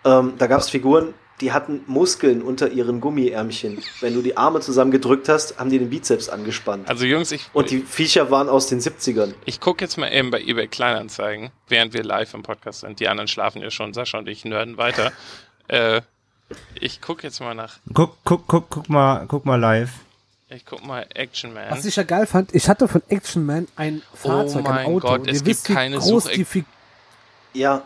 [0.05, 3.83] Ähm, da gab es Figuren, die hatten Muskeln unter ihren Gummiärmchen.
[4.01, 6.89] Wenn du die Arme zusammengedrückt hast, haben die den Bizeps angespannt.
[6.89, 7.51] Also Jungs, ich...
[7.53, 9.35] Und die Viecher waren aus den 70ern.
[9.45, 13.01] Ich gucke jetzt mal eben bei eBay Kleinanzeigen, während wir live im Podcast sind.
[13.01, 15.13] Die anderen schlafen ja schon, Sascha und ich nörden weiter.
[15.69, 16.01] äh,
[16.81, 17.79] ich guck jetzt mal nach.
[17.93, 19.91] Guck, guck, guck, guck mal, guck mal live.
[20.49, 21.71] Ich guck mal Action Man.
[21.71, 24.87] Was ich ja geil fand, ich hatte von Action Man ein Fahrzeug, oh mein ein
[24.87, 25.09] Auto.
[25.09, 26.65] Gott, es gibt wisst, keine groß die Fi
[27.53, 27.83] Ja.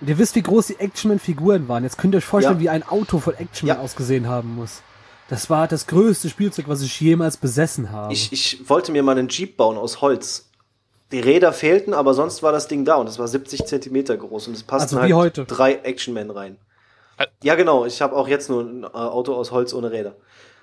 [0.00, 1.84] Und ihr wisst, wie groß die Action Man Figuren waren.
[1.84, 2.60] Jetzt könnt ihr euch vorstellen, ja.
[2.60, 3.82] wie ein Auto von Action Man ja.
[3.82, 4.82] ausgesehen haben muss.
[5.28, 8.12] Das war das größte Spielzeug, was ich jemals besessen habe.
[8.12, 10.46] Ich, ich wollte mir mal einen Jeep bauen aus Holz.
[11.12, 14.48] Die Räder fehlten, aber sonst war das Ding da und es war 70 Zentimeter groß
[14.48, 15.44] und es passten also halt heute.
[15.44, 16.56] drei Action Men rein.
[17.42, 17.84] Ja, genau.
[17.86, 20.14] Ich habe auch jetzt nur ein äh, Auto aus Holz ohne Räder.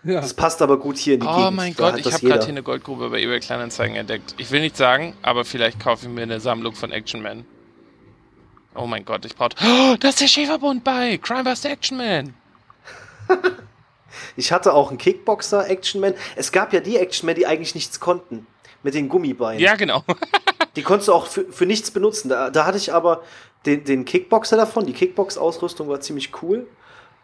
[0.04, 0.22] Ja.
[0.22, 1.48] Das passt aber gut hier in die oh Gegend.
[1.48, 4.34] Oh mein Gott, ich habe gerade hier eine Goldgrube bei eBay Kleinanzeigen entdeckt.
[4.38, 7.46] Ich will nicht sagen, aber vielleicht kaufe ich mir eine Sammlung von Action Man.
[8.76, 9.52] Oh mein Gott, ich brauche.
[9.62, 11.18] Oh, da ist der Schäferbund bei!
[11.18, 12.34] Crimebuster Action Man!
[14.38, 16.14] ich hatte auch einen Kickboxer Action Man.
[16.38, 18.48] Es gab ja die Action Man, die eigentlich nichts konnten.
[18.82, 19.60] Mit den Gummibeinen.
[19.60, 20.06] Ja, genau.
[20.78, 22.30] die konntest du auch für, für nichts benutzen.
[22.30, 23.24] Da, da hatte ich aber
[23.66, 24.86] den, den Kickboxer davon.
[24.86, 26.68] Die Kickbox-Ausrüstung war ziemlich cool.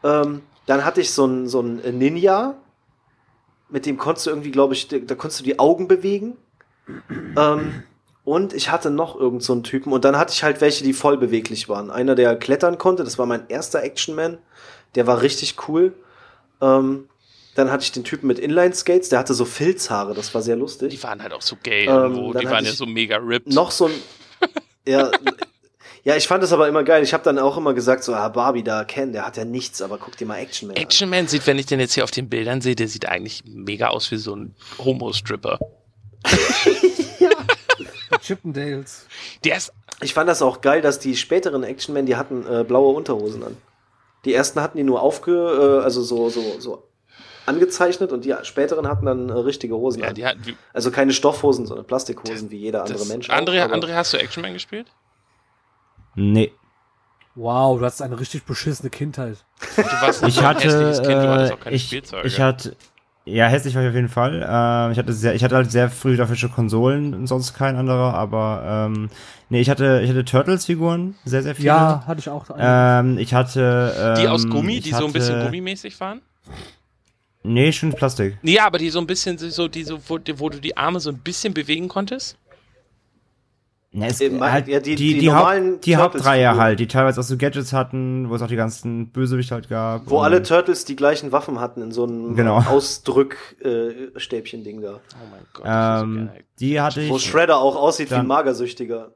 [0.03, 2.55] Ähm, dann hatte ich so ein, so ein Ninja,
[3.69, 6.37] mit dem konntest du irgendwie, glaube ich, da konntest du die Augen bewegen.
[7.37, 7.83] Ähm,
[8.23, 9.93] und ich hatte noch irgend so einen Typen.
[9.93, 11.91] Und dann hatte ich halt welche, die voll beweglich waren.
[11.91, 14.39] Einer, der klettern konnte, das war mein erster Action-Man.
[14.95, 15.93] Der war richtig cool.
[16.61, 17.07] Ähm,
[17.55, 20.91] dann hatte ich den Typen mit Inline-Skates, der hatte so Filzhaare, das war sehr lustig.
[20.91, 23.53] Die waren halt auch so gay ähm, Die waren ja so mega ripped.
[23.53, 23.93] Noch so ein.
[24.87, 25.09] ja,
[26.05, 27.01] Ja, ich fand das aber immer geil.
[27.01, 29.81] Ich habe dann auch immer gesagt, so, ah, Barbie da, Ken, der hat ja nichts,
[29.81, 32.11] aber guck dir mal Action Man Action Man sieht, wenn ich den jetzt hier auf
[32.11, 35.57] den Bildern sehe, der sieht eigentlich mega aus wie so ein Homo-Stripper.
[37.19, 37.29] ja.
[38.21, 39.07] Chippendales.
[39.43, 39.73] Der ist.
[40.01, 43.43] Ich fand das auch geil, dass die späteren Action Men, die hatten äh, blaue Unterhosen
[43.43, 43.57] an.
[44.25, 46.87] Die ersten hatten die nur aufge, äh, also so, so, so
[47.47, 50.13] angezeichnet und die späteren hatten dann äh, richtige Hosen ja, an.
[50.13, 53.31] Die hatten, also keine Stoffhosen, sondern Plastikhosen das, wie jeder andere Mensch.
[53.31, 54.85] André, André, hast du Action Man gespielt?
[56.15, 56.51] Nee.
[57.35, 59.43] Wow, du hast eine richtig beschissene Kindheit.
[59.75, 62.27] Du warst ich hatte, kind, du hattest auch keine ich, Spielzeuge.
[62.27, 62.77] Ich hatte,
[63.25, 64.45] ja, hässlich war ich auf jeden Fall.
[64.47, 68.13] Ähm, ich hatte sehr, ich hatte halt sehr früh grafische Konsolen und sonst kein anderer,
[68.13, 69.09] aber ähm,
[69.49, 71.67] nee, ich hatte, ich hatte Turtles-Figuren, sehr, sehr viele.
[71.67, 72.45] Ja, hatte ich auch.
[72.57, 76.21] Ähm, ich hatte ähm, die aus Gummi, die hatte, so ein bisschen gummimäßig waren.
[77.43, 78.37] Nee, schon Plastik.
[78.43, 81.11] Ja, aber die so ein bisschen so, die so, wo, wo du die Arme so
[81.11, 82.37] ein bisschen bewegen konntest.
[83.95, 87.21] Ja, es, Eben, halt ja, die, die, die, die, Haupt, die Hauptreihe halt, die teilweise
[87.21, 90.09] auch so Gadgets hatten, wo es auch die ganzen Bösewicht halt gab.
[90.09, 92.57] Wo alle Turtles die gleichen Waffen hatten in so einem genau.
[92.67, 94.95] Ausdrückstäbchen-Ding äh, da.
[94.95, 94.99] Oh
[95.31, 95.65] mein Gott.
[95.65, 97.09] Ähm, so die hatte ich.
[97.09, 99.13] Wo Shredder auch aussieht wie ein Magersüchtiger.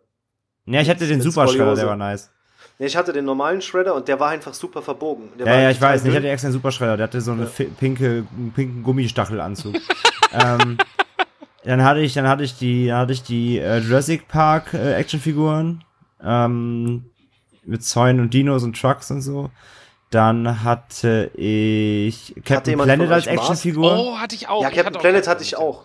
[0.65, 2.31] Ja, ich hatte den Super Shredder, der war nice.
[2.77, 5.27] Nee, ich hatte den normalen Shredder und der war einfach super verbogen.
[5.37, 6.05] Der ja, ja, ich weiß.
[6.05, 6.95] Ich hatte extra einen Super Shredder.
[6.95, 7.49] Der hatte so eine ja.
[7.77, 9.75] pinke, einen pinken Gummistachelanzug.
[10.31, 10.77] ähm,
[11.63, 14.93] dann hatte ich, dann hatte ich die, dann hatte ich die äh, Jurassic Park äh,
[14.93, 15.83] Actionfiguren
[16.23, 17.05] ähm,
[17.63, 19.49] mit Zäunen und Dinos und Trucks und so.
[20.09, 23.97] Dann hatte ich Captain hatte Planet als Actionfigur.
[23.97, 24.63] Oh, hatte ich auch.
[24.63, 25.83] Ja, Captain hatte Planet hatte ich auch.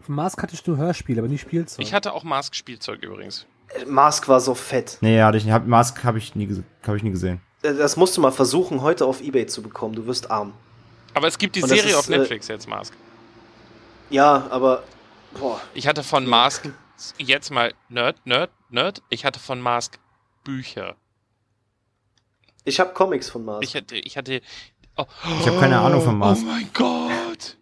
[0.00, 1.84] Auf Mask hatte ich nur Hörspiel, aber nicht Spielzeug.
[1.84, 3.46] Ich hatte auch Mask-Spielzeug übrigens.
[3.86, 4.98] Mask war so fett.
[5.00, 5.66] Nee, hatte ich nicht.
[5.66, 6.48] Mask habe ich, nie,
[6.86, 7.40] hab ich nie gesehen.
[7.62, 9.94] Äh, das musst du mal versuchen, heute auf Ebay zu bekommen.
[9.94, 10.52] Du wirst arm.
[11.14, 12.94] Aber es gibt die Serie ist, auf äh, Netflix äh, jetzt, Mask.
[14.10, 14.82] Ja, aber.
[15.38, 15.60] Boah.
[15.74, 16.68] Ich hatte von Mask.
[17.18, 19.02] Jetzt mal Nerd, Nerd, Nerd.
[19.10, 19.98] Ich hatte von Mask
[20.44, 20.96] Bücher.
[22.64, 23.62] Ich habe Comics von Mask.
[23.62, 23.96] Ich hatte.
[23.96, 24.40] Ich, hatte,
[24.96, 25.04] oh,
[25.40, 26.42] ich habe keine Ahnung von Mask.
[26.44, 27.56] Oh mein Gott.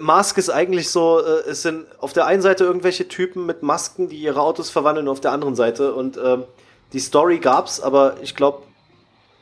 [0.00, 4.08] Mask ist eigentlich so, äh, es sind auf der einen Seite irgendwelche Typen mit Masken,
[4.08, 5.94] die ihre Autos verwandeln, auf der anderen Seite.
[5.94, 6.44] Und ähm,
[6.92, 8.62] die Story gab's, aber ich glaube,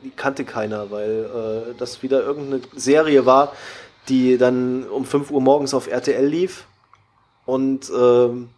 [0.02, 3.52] die kannte keiner, weil äh, das wieder irgendeine Serie war,
[4.08, 6.66] die dann um 5 Uhr morgens auf RTL lief
[7.46, 8.50] und ähm,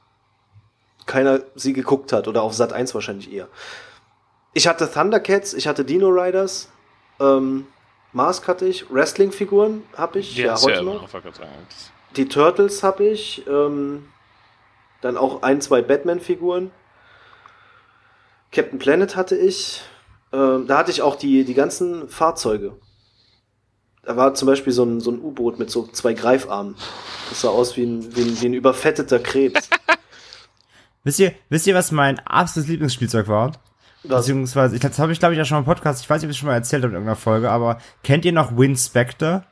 [1.06, 3.48] keiner sie geguckt hat oder auf Sat 1 wahrscheinlich eher.
[4.52, 6.70] Ich hatte Thundercats, ich hatte Dino Riders,
[7.20, 7.66] ähm,
[8.12, 11.08] Mask hatte ich, Wrestling-Figuren habe ich, ja, heute noch.
[12.16, 14.06] Die Turtles habe ich, ähm,
[15.04, 16.70] dann auch ein, zwei Batman-Figuren.
[18.52, 19.82] Captain Planet hatte ich.
[20.32, 22.76] Ähm, da hatte ich auch die, die ganzen Fahrzeuge.
[24.06, 26.76] Da war zum Beispiel so ein, so ein U-Boot mit so zwei Greifarmen.
[27.30, 29.70] Das sah aus wie ein, wie ein, wie ein überfetteter Krebs.
[31.04, 33.52] wisst, ihr, wisst ihr, was mein absolutes Lieblingsspielzeug war?
[34.02, 34.26] Was?
[34.26, 36.36] Beziehungsweise, das habe ich glaube ich ja schon im Podcast, ich weiß nicht, ob ich
[36.36, 39.44] es schon mal erzählt habe in irgendeiner Folge, aber kennt ihr noch Win Spectre?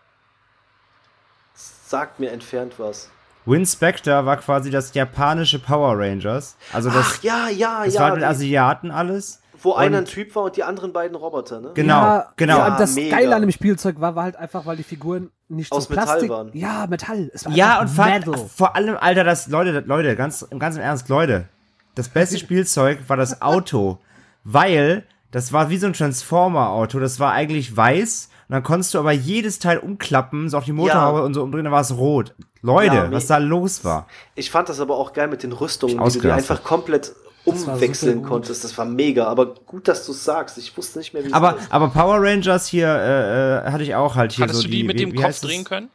[1.55, 3.11] Sagt mir entfernt was.
[3.47, 6.57] Win Spectre war quasi das japanische Power Rangers.
[6.73, 8.01] Also das, Ach, ja, ja, das ja.
[8.01, 9.42] war mit Asiaten alles.
[9.63, 11.71] Wo einer ein Typ war und die anderen beiden Roboter, ne?
[11.75, 12.59] Genau, ja, genau.
[12.59, 13.17] Ja, das mega.
[13.17, 16.31] Geile an dem Spielzeug war, war halt einfach, weil die Figuren nicht aus so Plastik
[16.31, 16.51] waren.
[16.53, 17.31] Ja, Metall.
[17.51, 21.49] ja, und vor, vor, allem, Alter, das, Leute, Leute, ganz, ganz im Ernst, Leute,
[21.95, 23.99] das beste Spielzeug war das Auto,
[24.45, 27.01] weil das war wie so ein Transformer-Auto.
[27.01, 28.29] Das war eigentlich weiß.
[28.49, 31.25] Und dann konntest du aber jedes Teil umklappen, so auf die Motorhaube ja.
[31.25, 32.35] und so umdrehen, dann war es rot.
[32.61, 34.07] Leute, ja, was da los war.
[34.35, 37.15] Ich fand das aber auch geil mit den Rüstungen, die du einfach komplett
[37.45, 38.65] umwechseln konntest.
[38.65, 39.27] Das war mega.
[39.27, 40.59] Aber gut, dass du es sagst.
[40.59, 41.73] Ich wusste nicht mehr, wie aber, heißt.
[41.73, 44.79] Aber Power Rangers hier äh, äh hatte ich auch halt hier Hattest so du die,
[44.79, 45.91] die mit wie, dem wie Kopf drehen können?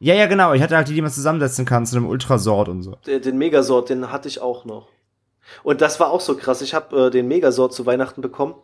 [0.00, 0.52] Ja, ja, genau.
[0.52, 2.96] Ich hatte halt die, die man zusammensetzen kann zu einem Ultrasort und so.
[3.06, 4.88] Den, den Megasort, den hatte ich auch noch.
[5.62, 6.62] Und das war auch so krass.
[6.62, 8.54] Ich habe äh, den Megasort zu Weihnachten bekommen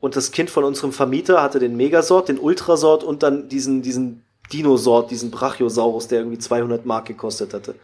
[0.00, 4.24] und das Kind von unserem Vermieter hatte den Megasort, den Ultrasort und dann diesen, diesen
[4.52, 7.74] Dinosort, diesen Brachiosaurus, der irgendwie 200 Mark gekostet hatte.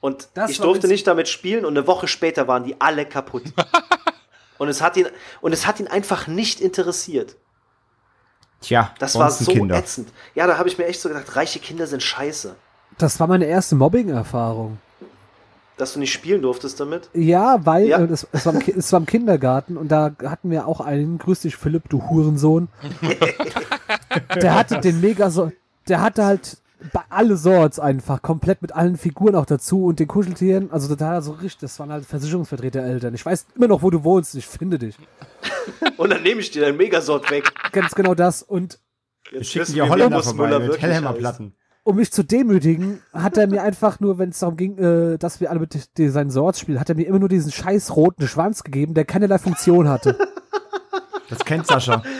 [0.00, 3.42] Und das ich durfte nicht damit spielen und eine Woche später waren die alle kaputt.
[4.58, 5.06] und es hat ihn,
[5.40, 7.36] und es hat ihn einfach nicht interessiert.
[8.60, 9.76] Tja, das war so Kinder.
[9.76, 10.08] ätzend.
[10.34, 12.56] Ja, da habe ich mir echt so gedacht, reiche Kinder sind scheiße.
[12.96, 14.78] Das war meine erste Mobbing-Erfahrung.
[15.76, 17.08] Dass du nicht spielen durftest damit?
[17.14, 17.98] Ja, weil ja.
[18.00, 21.18] Äh, es, es, war im, es, war im, Kindergarten und da hatten wir auch einen,
[21.18, 22.68] grüß dich Philipp, du Hurensohn.
[24.42, 25.52] der hatte den mega so,
[25.86, 26.58] der hatte halt
[26.92, 31.22] bei alle Sorts einfach, komplett mit allen Figuren auch dazu und den Kuscheltieren, also total
[31.22, 33.14] so richtig, das waren halt Versicherungsvertretereltern.
[33.14, 34.96] Ich weiß immer noch, wo du wohnst, ich finde dich.
[35.96, 37.52] und dann nehme ich dir dein Megasort weg.
[37.72, 38.78] Ganz genau das und
[39.30, 41.54] Jetzt schicken die Holländer vorbei mit Hellhammerplatten
[41.88, 45.40] um mich zu demütigen, hat er mir einfach nur, wenn es darum ging, äh, dass
[45.40, 48.62] wir alle mit seinen Sorts spielen, hat er mir immer nur diesen scheiß roten Schwanz
[48.62, 50.18] gegeben, der keinerlei Funktion hatte.
[51.30, 52.02] Das kennt Sascha.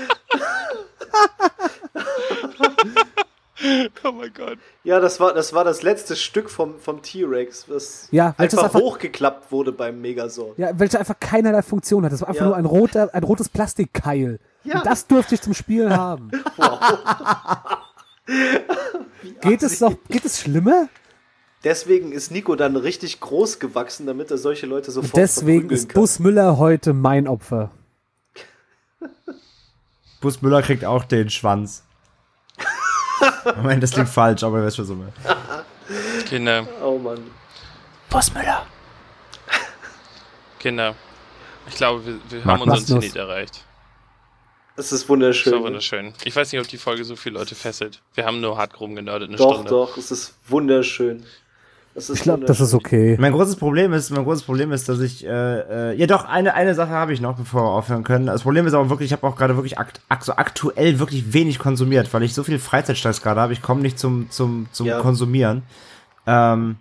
[4.05, 4.59] oh mein Gott.
[4.85, 8.81] Ja, das war das, war das letzte Stück vom, vom T-Rex, das ja, einfach, einfach,
[8.81, 10.59] hochgeklappt wurde beim Megasort.
[10.59, 12.13] Ja, welcher einfach keinerlei Funktion hat.
[12.13, 12.47] Das war einfach ja.
[12.49, 14.39] nur ein, roter, ein rotes Plastikkeil.
[14.65, 14.79] Ja.
[14.79, 16.31] Und das durfte ich zum Spielen haben.
[16.57, 16.81] Wow.
[19.41, 20.89] geht es noch, geht es schlimmer?
[21.65, 26.01] Deswegen ist Nico dann richtig groß gewachsen, damit er solche Leute sofort Deswegen ist kann.
[26.01, 27.71] Bus Müller heute mein Opfer.
[30.21, 31.85] Bus Müller kriegt auch den Schwanz.
[33.57, 35.12] Moment, das klingt falsch, aber er weiß schon so mehr.
[36.27, 36.66] Kinder.
[36.82, 37.31] Oh Mann.
[38.11, 38.66] Bus Müller.
[40.59, 40.95] Kinder.
[41.69, 43.65] Ich glaube, wir, wir haben unseren Zenit erreicht.
[44.77, 45.53] Es ist wunderschön.
[45.53, 46.15] So wunderschön.
[46.24, 48.01] Ich weiß nicht, ob die Folge so viele Leute fesselt.
[48.15, 49.70] Wir haben nur hart rumgenördet eine doch, Stunde.
[49.70, 51.27] Doch, doch, es ist wunderschön.
[51.99, 53.16] Ich glaube, das ist okay.
[53.19, 55.31] Mein großes Problem ist, mein großes Problem ist, dass ich, äh,
[55.91, 58.27] äh, ja doch, eine, eine Sache habe ich noch, bevor wir aufhören können.
[58.27, 61.33] Das Problem ist aber wirklich, ich habe auch gerade wirklich akt, akt, so aktuell wirklich
[61.33, 64.87] wenig konsumiert, weil ich so viel Freizeitstress gerade habe, ich komme nicht zum, zum, zum
[64.87, 65.01] ja.
[65.01, 65.62] Konsumieren.
[66.27, 66.77] Ähm,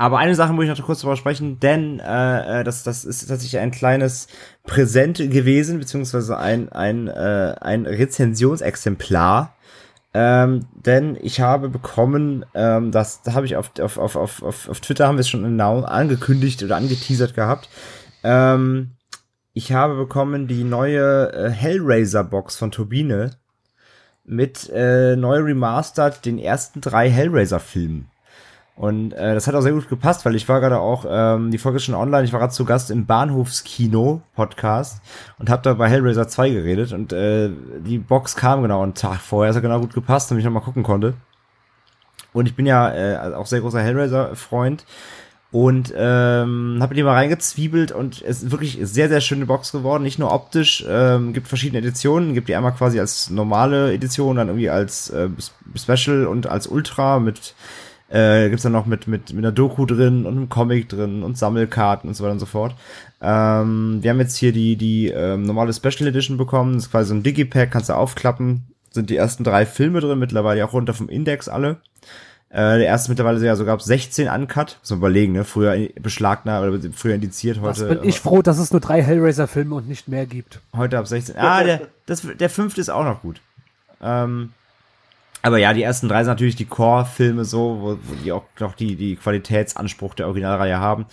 [0.00, 3.28] aber eine Sache muss ich noch kurz darüber sprechen, denn äh, äh, das, das ist
[3.28, 4.28] tatsächlich ein kleines
[4.64, 9.54] Präsent gewesen, beziehungsweise ein, ein, äh, ein Rezensionsexemplar.
[10.12, 14.80] Ähm, denn ich habe bekommen, ähm, das da habe ich auf, auf, auf, auf, auf
[14.80, 17.68] Twitter haben wir es schon genau angekündigt oder angeteasert gehabt.
[18.24, 18.92] Ähm,
[19.52, 23.32] ich habe bekommen die neue äh, Hellraiser-Box von Turbine
[24.24, 28.08] mit äh, neu remastered den ersten drei Hellraiser-Filmen.
[28.80, 31.58] Und äh, das hat auch sehr gut gepasst, weil ich war gerade auch, ähm, die
[31.58, 35.02] Folge ist schon online, ich war gerade zu Gast im Bahnhofskino-Podcast
[35.38, 37.50] und habe da bei Hellraiser 2 geredet und äh,
[37.84, 40.62] die Box kam genau einen Tag vorher, es hat genau gut gepasst, damit ich nochmal
[40.62, 41.12] gucken konnte.
[42.32, 44.86] Und ich bin ja äh, auch sehr großer Hellraiser-Freund
[45.52, 50.04] und ähm, habe die mal reingezwiebelt und es ist wirklich sehr, sehr schöne Box geworden.
[50.04, 54.48] Nicht nur optisch, ähm, gibt verschiedene Editionen, gibt die einmal quasi als normale Edition, dann
[54.48, 55.28] irgendwie als äh,
[55.76, 57.54] Special und als Ultra mit
[58.10, 61.38] äh, gibt's dann noch mit, mit, mit einer Doku drin und einem Comic drin und
[61.38, 62.74] Sammelkarten und so weiter und so fort.
[63.22, 66.74] Ähm, wir haben jetzt hier die, die ähm, normale Special Edition bekommen.
[66.74, 68.64] Das ist quasi so ein Digipack, kannst du aufklappen.
[68.90, 71.76] Sind die ersten drei Filme drin, mittlerweile auch runter vom Index alle.
[72.48, 74.78] Äh, der erste mittlerweile ja sogar 16 Uncut.
[74.80, 75.44] Muss man überlegen, ne?
[75.44, 77.86] Früher beschlagnahmt oder früher indiziert, heute.
[77.86, 80.60] Das bin ich froh, dass es nur drei Hellraiser-Filme und nicht mehr gibt.
[80.76, 81.36] Heute ab 16.
[81.36, 83.40] Ah, der, das, der fünfte ist auch noch gut.
[84.02, 84.50] Ähm,
[85.42, 88.74] aber ja, die ersten drei sind natürlich die Core-Filme so, wo, wo die auch noch
[88.74, 91.06] die, die Qualitätsanspruch der Originalreihe haben.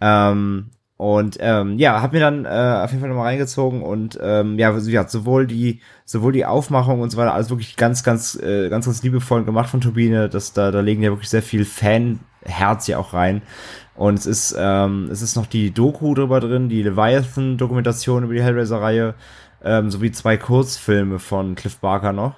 [0.00, 4.58] Ähm, und ähm, ja, hab mir dann äh, auf jeden Fall nochmal reingezogen und ähm,
[4.58, 8.86] ja, sowohl die sowohl die Aufmachung und so weiter, alles wirklich ganz, ganz, äh, ganz,
[8.86, 10.30] ganz liebevoll gemacht von Turbine.
[10.30, 13.42] Das da, da legen ja wirklich sehr viel Fanherz ja auch rein.
[13.94, 18.42] Und es ist, ähm, es ist noch die Doku drüber drin, die Leviathan-Dokumentation über die
[18.42, 19.14] Hellraiser-Reihe,
[19.64, 22.36] ähm, sowie zwei Kurzfilme von Cliff Barker noch.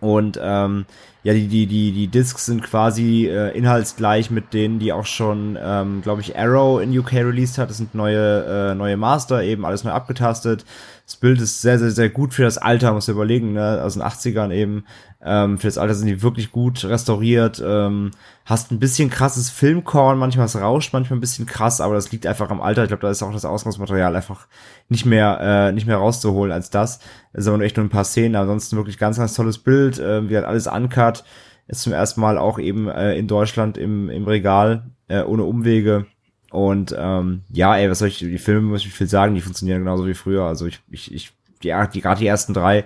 [0.00, 0.86] Und ähm,
[1.24, 5.58] ja, die, die, die, die Discs sind quasi äh, inhaltsgleich mit denen, die auch schon,
[5.60, 7.70] ähm, glaube ich, Arrow in UK released hat.
[7.70, 10.64] Das sind neue, äh, neue Master, eben alles neu abgetastet.
[11.08, 13.80] Das Bild ist sehr, sehr, sehr gut für das Alter, muss ich überlegen, ne?
[13.82, 14.84] Aus den 80ern eben.
[15.24, 17.64] Ähm, für das Alter sind die wirklich gut restauriert.
[17.66, 18.10] Ähm,
[18.44, 22.26] hast ein bisschen krasses Filmkorn, manchmal es rauscht, manchmal ein bisschen krass, aber das liegt
[22.26, 22.82] einfach am Alter.
[22.82, 24.48] Ich glaube, da ist auch das Ausgangsmaterial einfach
[24.90, 26.98] nicht mehr, äh, nicht mehr rauszuholen als das.
[27.32, 28.36] Das ist aber echt nur ein paar Szenen.
[28.36, 29.98] Ansonsten wirklich ganz, ganz tolles Bild.
[29.98, 31.24] Äh, wie hat alles uncut.
[31.68, 36.04] Ist zum ersten Mal auch eben äh, in Deutschland im, im Regal, äh, ohne Umwege.
[36.50, 39.80] Und ähm, ja, ey, was soll ich, die Filme muss ich viel sagen, die funktionieren
[39.80, 40.44] genauso wie früher.
[40.44, 42.84] Also ich, ich, ich die, die gerade die ersten drei,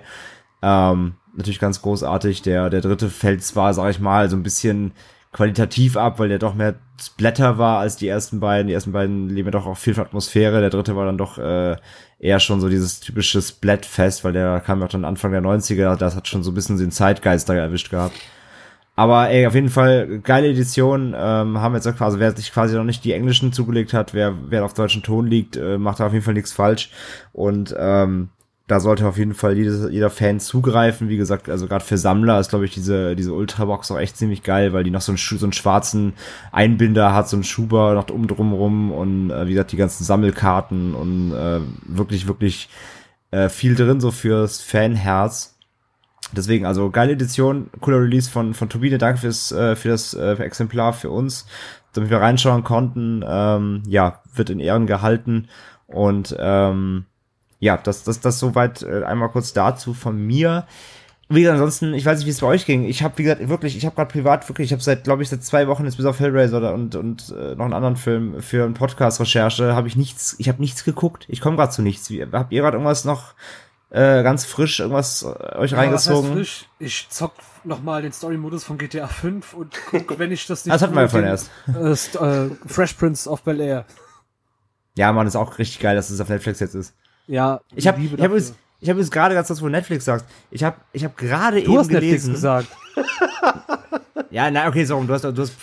[0.61, 2.41] ähm, natürlich ganz großartig.
[2.41, 4.91] Der, der dritte fällt zwar, sag ich mal, so ein bisschen
[5.31, 8.67] qualitativ ab, weil der doch mehr Splatter war als die ersten beiden.
[8.67, 10.61] Die ersten beiden leben ja doch auch viel von Atmosphäre.
[10.61, 11.75] Der dritte war dann doch äh,
[12.19, 15.95] eher schon so dieses typische Splatfest, weil der kam ja auch dann Anfang der 90er.
[15.95, 18.15] Das hat schon so ein bisschen den Zeitgeist da erwischt gehabt.
[18.95, 21.15] Aber ey, auf jeden Fall geile Edition.
[21.17, 24.35] Ähm, haben jetzt auch quasi, wer sich quasi noch nicht die englischen zugelegt hat, wer,
[24.49, 26.91] wer auf deutschen Ton liegt, äh, macht da auf jeden Fall nichts falsch.
[27.31, 28.29] Und ähm,
[28.67, 31.09] da sollte auf jeden Fall jedes, jeder Fan zugreifen.
[31.09, 34.43] Wie gesagt, also gerade für Sammler ist, glaube ich, diese, diese Ultrabox auch echt ziemlich
[34.43, 36.13] geil, weil die noch so einen, so einen schwarzen
[36.51, 40.93] Einbinder hat, so einen Schuber noch um drumrum und äh, wie gesagt, die ganzen Sammelkarten
[40.93, 42.69] und äh, wirklich, wirklich
[43.31, 45.52] äh, viel drin, so fürs Fanherz.
[46.35, 48.97] Deswegen, also geile Edition, cooler Release von, von Turbine.
[48.97, 51.45] Danke fürs, äh, für das äh, Exemplar für uns,
[51.93, 53.23] damit wir reinschauen konnten.
[53.27, 55.47] Ähm, ja, wird in Ehren gehalten
[55.87, 57.05] und ähm,
[57.59, 60.65] ja, das, das, das soweit äh, einmal kurz dazu von mir.
[61.29, 62.83] Wie gesagt, ansonsten, ich weiß nicht, wie es bei euch ging.
[62.83, 65.29] Ich habe, wie gesagt, wirklich, ich habe gerade privat wirklich, ich habe seit, glaube ich,
[65.29, 68.65] seit zwei Wochen jetzt bis auf Hellraiser und und äh, noch einen anderen Film für
[68.65, 71.25] einen Podcast-Recherche habe ich nichts, ich habe nichts geguckt.
[71.29, 72.09] Ich komme gerade zu nichts.
[72.09, 73.33] Wie, habt ihr gerade irgendwas noch
[73.93, 76.31] äh, ganz frisch irgendwas äh, euch ja, reingezogen?
[76.31, 76.69] Was frisch?
[76.79, 77.33] Ich zock
[77.63, 80.73] noch mal den Story-Modus von GTA 5 und guck, wenn ich das nicht.
[80.73, 81.51] das hatten wir ja von erst.
[81.67, 83.85] Äh, äh, Fresh Prince of Bel Air.
[84.97, 86.95] Ja, man, ist auch richtig geil, dass es auf Netflix jetzt ist.
[87.27, 90.25] Ja, ich habe ich habe es ich habe es gerade ganz das wo Netflix sagst.
[90.49, 92.33] Ich habe ich habe gerade eben hast gelesen.
[92.33, 92.67] Netflix gesagt.
[94.31, 95.53] ja, na okay, so du hast du hast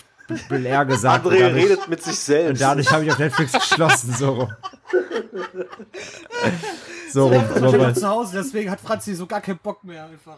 [0.49, 1.27] Bill Air gesagt.
[1.27, 2.51] André dadurch, redet mit sich selbst.
[2.51, 4.53] Und dadurch habe ich auf Netflix geschlossen so rum.
[7.13, 7.45] so rum.
[7.55, 10.37] Ich bin zu Hause, deswegen hat Franzi so gar keinen Bock mehr einfach.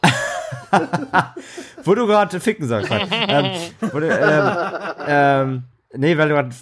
[1.85, 2.91] wo du gerade ficken sagst.
[2.91, 3.51] ähm,
[3.81, 4.57] wo du, ähm,
[5.07, 5.63] ähm,
[5.95, 6.55] nee, weil du gerade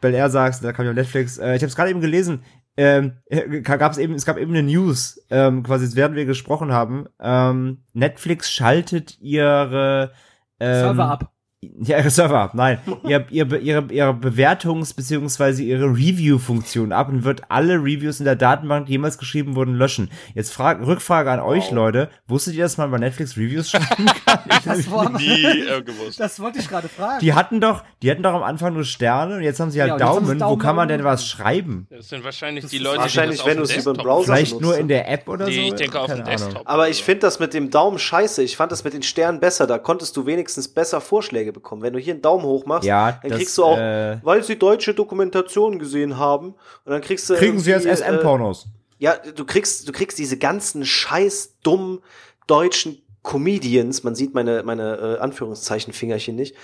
[0.00, 1.38] Bel Air sagst, da kam ja auf Netflix.
[1.38, 2.42] Äh, ich habe es gerade eben gelesen
[2.78, 6.72] ähm, äh, gab es eben, es gab eben eine News, ähm, quasi während wir gesprochen
[6.72, 7.06] haben.
[7.18, 10.12] Ähm, Netflix schaltet ihre
[10.60, 11.32] ähm, Server ab.
[11.60, 12.78] Ja, Server, nein.
[13.02, 15.64] ihr, ihr, ihre, ihre Bewertungs- bzw.
[15.64, 20.08] ihre Review-Funktion ab und wird alle Reviews in der Datenbank, die jemals geschrieben wurden, löschen.
[20.36, 21.48] Jetzt Frage, Rückfrage an wow.
[21.48, 22.10] euch, Leute.
[22.28, 24.38] Wusstet ihr, dass man bei Netflix Reviews schreiben kann?
[24.64, 26.20] das, war, nie äh, gewusst.
[26.20, 27.18] das wollte ich gerade fragen.
[27.22, 29.90] Die hatten doch, die hatten doch am Anfang nur Sterne und jetzt haben sie halt
[29.90, 30.38] ja, Daumen.
[30.38, 30.52] Daumen.
[30.52, 31.88] Wo kann man denn was schreiben?
[31.90, 34.50] Das sind wahrscheinlich das die Leute, wahrscheinlich, die das wenn du über den Browser Vielleicht
[34.50, 34.64] benutzt.
[34.64, 35.60] nur in der App oder die, so.
[35.60, 36.62] Ich denke auf dem Desktop.
[36.66, 38.44] Aber ich finde das mit dem Daumen scheiße.
[38.44, 39.66] Ich fand das mit den Sternen besser.
[39.66, 41.82] Da konntest du wenigstens besser Vorschläge bekommen.
[41.82, 44.42] Wenn du hier einen Daumen hoch machst, ja, dann das, kriegst du auch, äh, weil
[44.42, 46.54] sie deutsche Dokumentationen gesehen haben,
[46.84, 47.34] und dann kriegst du.
[47.34, 48.66] Kriegen sie jetzt SM-Pornos.
[48.66, 52.00] Äh, ja, du kriegst, du kriegst diese ganzen scheiß dummen
[52.46, 56.56] deutschen Comedians, man sieht meine, meine äh, Anführungszeichen-Fingerchen nicht,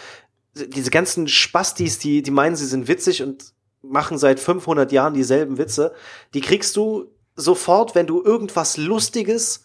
[0.54, 3.52] diese ganzen Spastis, die, die meinen, sie sind witzig und
[3.82, 5.92] machen seit 500 Jahren dieselben Witze,
[6.32, 9.64] die kriegst du sofort, wenn du irgendwas Lustiges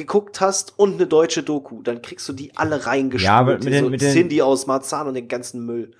[0.00, 3.22] geguckt hast und eine deutsche Doku, dann kriegst du die alle reingespült.
[3.22, 5.92] Ja, mit den, so mit den Cindy aus Marzahn und den ganzen Müll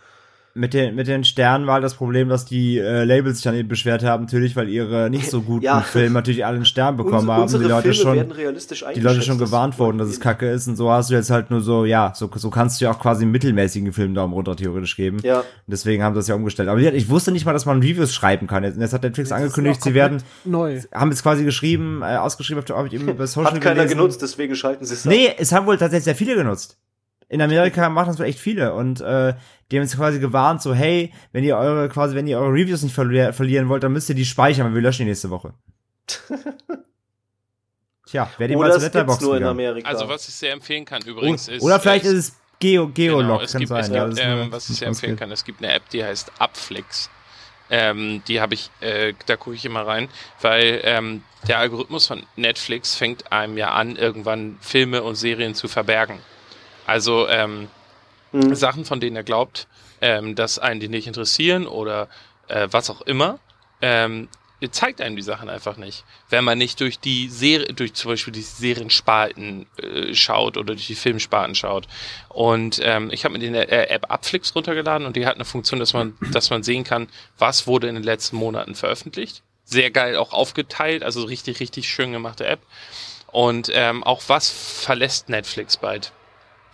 [0.55, 3.55] mit den, mit den Sternen war halt das Problem, dass die äh, Labels sich dann
[3.55, 5.81] eben beschwert haben, natürlich, weil ihre nicht so guten ja.
[5.81, 7.85] Filme natürlich alle einen Stern bekommen Unsere, haben.
[7.85, 8.33] Die Leute schon,
[8.95, 11.51] die Leute schon gewarnt wurden, dass es kacke ist und so hast du jetzt halt
[11.51, 14.57] nur so, ja, so, so kannst du ja auch quasi einen mittelmäßigen Film Daumen runter
[14.57, 15.19] theoretisch geben.
[15.23, 15.39] Ja.
[15.41, 16.69] Und deswegen haben sie das ja umgestellt.
[16.69, 18.65] Aber ich wusste nicht mal, dass man Reviews schreiben kann.
[18.65, 20.81] Jetzt, jetzt hat Netflix angekündigt, sie werden neu.
[20.93, 23.99] Haben jetzt quasi geschrieben, äh, ausgeschrieben, habe ich eben bei Social Hat keiner gelesen.
[23.99, 26.79] genutzt, deswegen schalten sie es Nee, es haben wohl tatsächlich sehr viele genutzt
[27.31, 29.35] in Amerika machen das wohl echt viele und äh,
[29.71, 32.83] die haben uns quasi gewarnt, so hey, wenn ihr eure quasi, wenn ihr eure Reviews
[32.83, 35.55] nicht verli verlieren wollt, dann müsst ihr die speichern, weil wir löschen die nächste Woche.
[38.07, 39.89] Tja, wer die mal zur Letterbox nur in Amerika.
[39.89, 43.41] Also was ich sehr empfehlen kann übrigens ist Oder vielleicht ist es Geo Geolog genau,
[43.41, 43.81] es kann gibt, sein.
[43.81, 46.33] Es gibt, ja, ähm, was ich sehr empfehlen kann, es gibt eine App, die heißt
[46.41, 47.09] Upflix.
[47.71, 50.09] Ähm, die habe ich, äh, da gucke ich immer rein,
[50.41, 55.69] weil ähm, der Algorithmus von Netflix fängt einem ja an, irgendwann Filme und Serien zu
[55.69, 56.19] verbergen.
[56.91, 57.69] Also ähm,
[58.33, 58.53] mhm.
[58.57, 59.69] Sachen, von denen er glaubt,
[60.01, 62.09] ähm, dass einen die nicht interessieren oder
[62.49, 63.39] äh, was auch immer,
[63.81, 64.27] ähm,
[64.73, 66.05] zeigt einem die Sachen einfach nicht.
[66.31, 70.89] Wenn man nicht durch die Serie, durch zum Beispiel die Serienspalten äh, schaut oder durch
[70.89, 71.87] die Filmsparten schaut.
[72.29, 75.79] Und ähm, ich habe mir die äh, App Upflix runtergeladen und die hat eine Funktion,
[75.79, 77.09] dass man, dass man sehen kann,
[77.39, 79.45] was wurde in den letzten Monaten veröffentlicht.
[79.65, 82.61] Sehr geil auch aufgeteilt, also richtig, richtig schön gemachte App.
[83.29, 86.11] Und ähm, auch was verlässt Netflix bald.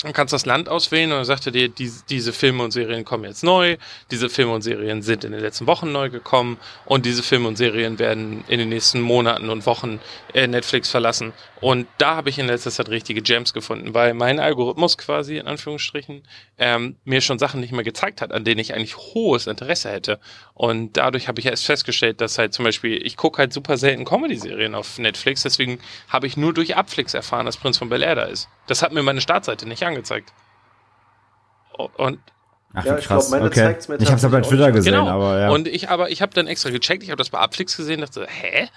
[0.07, 2.70] Dann kannst du das Land auswählen und dann sagt er dir, die, diese Filme und
[2.70, 3.77] Serien kommen jetzt neu,
[4.12, 7.57] diese Filme und Serien sind in den letzten Wochen neu gekommen und diese Filme und
[7.57, 9.99] Serien werden in den nächsten Monaten und Wochen
[10.33, 11.33] äh, Netflix verlassen.
[11.61, 15.49] Und da habe ich in letzter Zeit richtige Gems gefunden, weil mein Algorithmus quasi, in
[15.49, 16.23] Anführungsstrichen,
[16.59, 20.20] ähm, mir schon Sachen nicht mehr gezeigt hat, an denen ich eigentlich hohes Interesse hätte.
[20.55, 24.05] Und dadurch habe ich erst festgestellt, dass halt zum Beispiel, ich gucke halt super selten
[24.05, 28.15] Comedy-Serien auf Netflix, deswegen habe ich nur durch Abflix erfahren, dass Prinz von Bel Air
[28.15, 28.49] da ist.
[28.69, 29.95] Das hat mir meine Startseite nicht angezeigt.
[31.97, 32.18] Und
[32.74, 33.60] Ach, ja, ich glaube, meine okay.
[33.60, 35.09] zeigt's mir Ich habe es aber bei Twitter gesehen, genau.
[35.09, 35.51] aber ja.
[35.51, 38.27] Und ich aber ich habe dann extra gecheckt, ich habe das bei Abflix gesehen, dachte,
[38.28, 38.68] hä?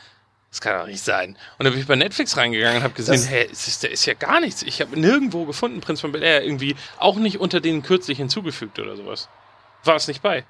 [0.50, 1.38] Das kann doch nicht sein.
[1.60, 3.88] Und dann bin ich bei Netflix reingegangen und habe gesehen, das hä, es ist, da
[3.88, 4.64] ist ja gar nichts.
[4.64, 8.80] Ich habe nirgendwo gefunden, Prinz von Bel Air irgendwie auch nicht unter denen kürzlich hinzugefügt
[8.80, 9.30] oder sowas.
[9.84, 10.46] War es nicht bei.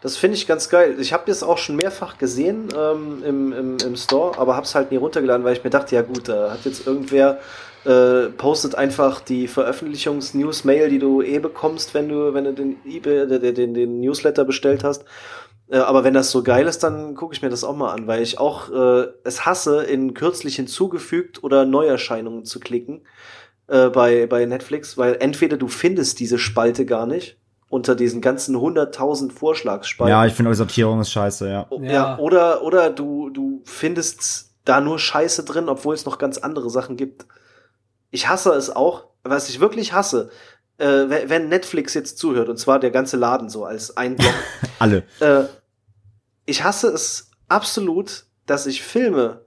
[0.00, 0.96] Das finde ich ganz geil.
[1.00, 4.74] Ich habe das auch schon mehrfach gesehen ähm, im, im, im Store, aber habe es
[4.74, 7.38] halt nie runtergeladen, weil ich mir dachte, ja gut, da hat jetzt irgendwer
[7.86, 13.26] äh, postet einfach die Veröffentlichungs-News-Mail, die du eh bekommst, wenn du, wenn du den, eBay,
[13.28, 15.04] den, den, den Newsletter bestellt hast.
[15.68, 18.06] Äh, aber wenn das so geil ist, dann gucke ich mir das auch mal an,
[18.06, 23.02] weil ich auch äh, es hasse, in kürzlich hinzugefügt oder Neuerscheinungen zu klicken
[23.68, 27.38] äh, bei, bei Netflix, weil entweder du findest diese Spalte gar nicht
[27.68, 30.10] unter diesen ganzen 100.000 Vorschlagsspalten.
[30.10, 31.66] Ja, ich finde Sortierung ist scheiße, ja.
[31.70, 31.92] ja.
[31.92, 32.18] ja.
[32.18, 36.96] oder, oder du, du findest da nur Scheiße drin, obwohl es noch ganz andere Sachen
[36.96, 37.26] gibt
[38.10, 40.30] ich hasse es auch, was ich wirklich hasse,
[40.78, 40.84] äh,
[41.28, 44.34] wenn Netflix jetzt zuhört, und zwar der ganze Laden so als ein Block.
[44.78, 45.04] Alle.
[45.20, 45.44] Äh,
[46.44, 49.44] ich hasse es absolut, dass ich Filme,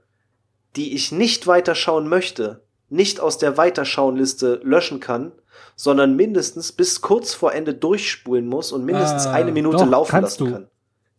[0.76, 5.31] die ich nicht weiterschauen möchte, nicht aus der Weiterschauenliste löschen kann,
[5.76, 10.22] sondern mindestens bis kurz vor Ende durchspulen muss und mindestens äh, eine Minute doch, laufen
[10.22, 10.52] lassen du.
[10.52, 10.68] kann.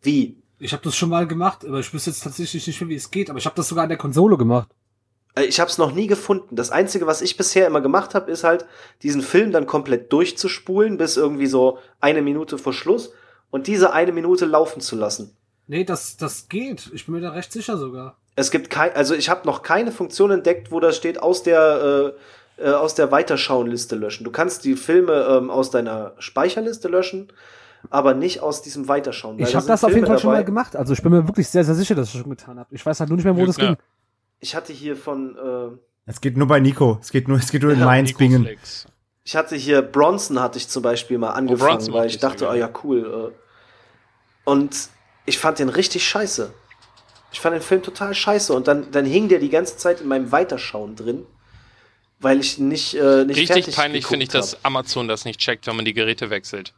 [0.01, 0.37] Wie?
[0.59, 3.09] Ich habe das schon mal gemacht, aber ich wüsste jetzt tatsächlich nicht mehr, wie es
[3.09, 4.69] geht, aber ich habe das sogar an der Konsole gemacht.
[5.35, 6.55] Äh, ich habe es noch nie gefunden.
[6.55, 8.65] Das Einzige, was ich bisher immer gemacht habe, ist halt,
[9.03, 13.13] diesen Film dann komplett durchzuspulen, bis irgendwie so eine Minute vor Schluss
[13.49, 15.35] und diese eine Minute laufen zu lassen.
[15.67, 16.89] Nee, das, das geht.
[16.93, 18.17] Ich bin mir da recht sicher sogar.
[18.35, 22.15] Es gibt kein, also ich habe noch keine Funktion entdeckt, wo das steht, aus der,
[22.59, 24.23] äh, äh, aus der Weiterschauenliste löschen.
[24.23, 27.31] Du kannst die Filme ähm, aus deiner Speicherliste löschen,
[27.89, 29.39] aber nicht aus diesem Weiterschauen.
[29.39, 30.21] Ich habe das auf jeden Fall dabei.
[30.21, 30.75] schon mal gemacht.
[30.75, 32.73] Also ich bin mir wirklich sehr, sehr sicher, dass ich das schon getan habe.
[32.73, 33.75] Ich weiß halt nur nicht mehr, wo ja, das ging
[34.41, 35.37] ich hatte hier von.
[35.37, 36.97] Äh, es geht nur bei Nico.
[37.01, 38.49] Es geht nur, es geht nur in ja, Mainz Bingen.
[39.23, 42.49] Ich hatte hier Bronson hatte ich zum Beispiel mal oh, angefangen, oh, weil ich dachte,
[42.49, 43.31] oh ja, cool.
[43.33, 44.49] Äh.
[44.49, 44.89] Und
[45.25, 46.51] ich fand den richtig scheiße.
[47.31, 50.07] Ich fand den Film total scheiße und dann, dann hing der die ganze Zeit in
[50.07, 51.25] meinem Weiterschauen drin,
[52.19, 55.77] weil ich nicht, äh, nicht Richtig peinlich finde ich, dass Amazon das nicht checkt, wenn
[55.77, 56.73] man die Geräte wechselt.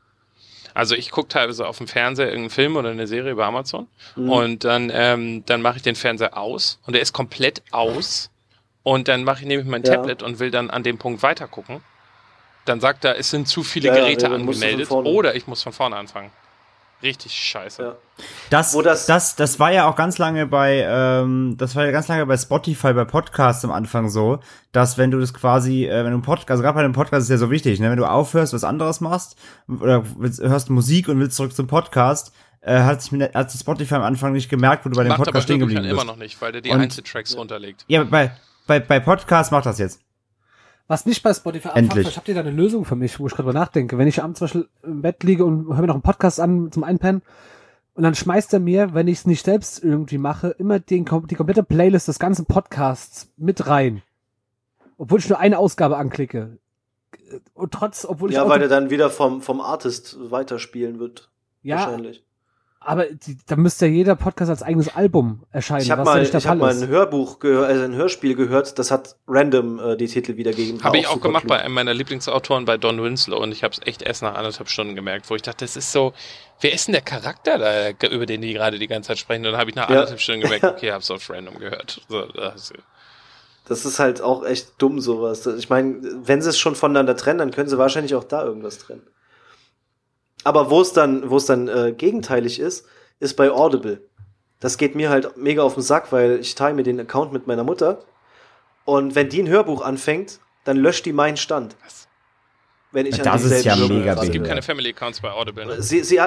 [0.73, 4.29] Also ich gucke teilweise auf dem Fernseher irgendeinen Film oder eine Serie über Amazon mhm.
[4.29, 8.31] und dann, ähm, dann mache ich den Fernseher aus und der ist komplett aus
[8.81, 9.95] und dann mache ich nämlich mein ja.
[9.95, 11.81] Tablet und will dann an dem Punkt weiter gucken.
[12.65, 15.73] Dann sagt er, es sind zu viele ja, Geräte ja, angemeldet oder ich muss von
[15.73, 16.31] vorne anfangen.
[17.03, 17.83] Richtig scheiße.
[17.83, 17.95] Ja.
[18.49, 22.07] Das, das, das, das war ja auch ganz lange bei, ähm, das war ja ganz
[22.07, 24.39] lange bei Spotify, bei Podcasts am Anfang so,
[24.71, 27.23] dass wenn du das quasi, äh, wenn du einen Podcast, also gerade bei einem Podcast
[27.23, 29.35] ist ja so wichtig, ne, wenn du aufhörst, was anderes machst,
[29.67, 33.95] oder willst, hörst Musik und willst zurück zum Podcast, äh, hat sich mit, hat Spotify
[33.95, 35.91] am Anfang nicht gemerkt, wo du bei dem Macht Podcast stehen geblieben bist.
[35.91, 37.83] immer noch nicht, weil der die Einzeltracks runterlegt.
[37.89, 38.31] Ja, bei,
[38.65, 39.99] bei, bei Podcasts macht das jetzt.
[40.87, 42.07] Was nicht bei Spotify Endlich.
[42.07, 43.97] ich habt ihr da eine Lösung für mich, wo ich gerade drüber nachdenke.
[43.97, 46.71] Wenn ich abends zum Beispiel im Bett liege und höre mir noch einen Podcast an
[46.71, 47.21] zum Einpennen
[47.93, 51.35] und dann schmeißt er mir, wenn ich es nicht selbst irgendwie mache, immer den, die
[51.35, 54.01] komplette Playlist des ganzen Podcasts mit rein.
[54.97, 56.57] Obwohl ich nur eine Ausgabe anklicke.
[57.53, 58.35] Und trotz, obwohl ich.
[58.35, 61.29] Ja, weil er dann wieder vom, vom Artist weiterspielen wird.
[61.61, 61.77] Ja.
[61.77, 62.23] Wahrscheinlich.
[62.85, 65.83] Aber die, da müsste ja jeder Podcast als eigenes Album erscheinen.
[65.83, 69.15] Ich habe mal, ich hab mal ein Hörbuch gehört, also ein Hörspiel gehört, das hat
[69.27, 70.83] random äh, die Titel wiedergegeben.
[70.83, 71.49] Habe ich auch gemacht klug.
[71.49, 74.69] bei einem meiner Lieblingsautoren, bei Don Winslow, und ich habe es echt erst nach anderthalb
[74.69, 76.13] Stunden gemerkt, wo ich dachte, das ist so,
[76.59, 79.45] wer ist denn der Charakter da, über den die gerade die ganze Zeit sprechen?
[79.45, 79.95] Und dann habe ich nach ja.
[79.95, 82.01] anderthalb Stunden gemerkt, okay, habe es auf random gehört.
[82.09, 82.73] So, das,
[83.65, 85.45] das ist halt auch echt dumm, sowas.
[85.45, 88.79] Ich meine, wenn sie es schon voneinander trennen, dann können sie wahrscheinlich auch da irgendwas
[88.79, 89.03] trennen.
[90.43, 92.85] Aber wo es dann, wo es dann äh, gegenteilig ist,
[93.19, 94.01] ist bei Audible.
[94.59, 97.47] Das geht mir halt mega auf den Sack, weil ich teile mir den Account mit
[97.47, 98.03] meiner Mutter.
[98.85, 101.75] Und wenn die ein Hörbuch anfängt, dann löscht die meinen Stand.
[101.83, 102.07] Was?
[102.91, 105.65] Wenn ich das an ist ja mega Es gibt keine Family Accounts bei Audible.
[105.65, 105.81] Ne?
[105.81, 106.19] Sie, sie,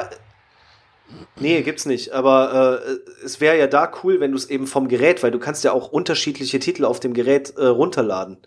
[1.36, 2.12] nee, gibt's nicht.
[2.12, 5.38] Aber äh, es wäre ja da cool, wenn du es eben vom Gerät, weil du
[5.38, 8.38] kannst ja auch unterschiedliche Titel auf dem Gerät äh, runterladen.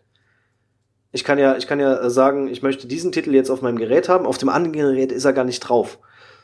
[1.12, 4.10] Ich kann ja, ich kann ja sagen, ich möchte diesen Titel jetzt auf meinem Gerät
[4.10, 5.98] haben, auf dem anderen Gerät ist er gar nicht drauf.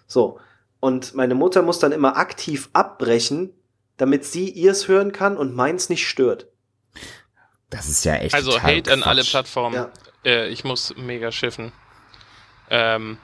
[0.07, 0.39] So.
[0.79, 3.53] Und meine Mutter muss dann immer aktiv abbrechen,
[3.97, 6.47] damit sie ihrs hören kann und meins nicht stört.
[7.69, 8.33] Das ist ja echt.
[8.33, 8.93] Also Hate Quatsch.
[8.93, 9.75] an alle Plattformen.
[9.75, 9.89] Ja.
[10.23, 11.71] Äh, ich muss mega schiffen.
[12.69, 13.17] Ähm,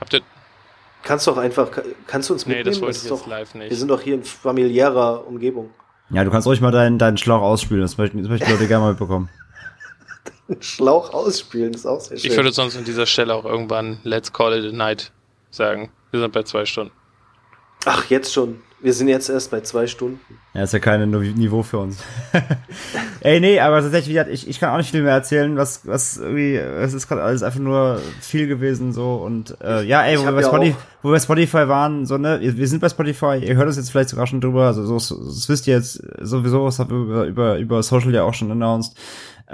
[0.00, 0.20] habt ihr.
[1.02, 1.70] Kannst du auch einfach,
[2.06, 2.64] kannst du uns mitnehmen?
[2.64, 3.70] Nee, das wollte ich jetzt doch, live nicht.
[3.70, 5.70] Wir sind doch hier in familiärer Umgebung.
[6.10, 8.66] Ja, du kannst ruhig mal deinen, deinen Schlauch ausspülen, das möchten, das möchten die Leute
[8.66, 9.28] gerne mal mitbekommen.
[10.60, 12.30] Schlauch ausspielen, ist auch sehr schön.
[12.30, 15.12] Ich würde sonst an dieser Stelle auch irgendwann Let's Call It a Night
[15.50, 15.90] sagen.
[16.10, 16.92] Wir sind bei zwei Stunden.
[17.86, 18.60] Ach, jetzt schon.
[18.80, 20.20] Wir sind jetzt erst bei zwei Stunden.
[20.52, 21.98] Ja, ist ja kein Niveau für uns.
[23.20, 26.56] Ey, nee, aber tatsächlich, ich, ich kann auch nicht viel mehr erzählen, was, was irgendwie,
[26.56, 30.32] es ist gerade alles einfach nur viel gewesen, so, und, äh, ja, ey, wo wir,
[30.32, 33.56] bei ja Spotify, wo wir bei Spotify waren, so, ne, wir sind bei Spotify, ihr
[33.56, 36.78] hört es jetzt vielleicht sogar schon drüber, also, so, das wisst ihr jetzt sowieso, das
[36.78, 38.94] haben wir über, über, über Social ja auch schon announced.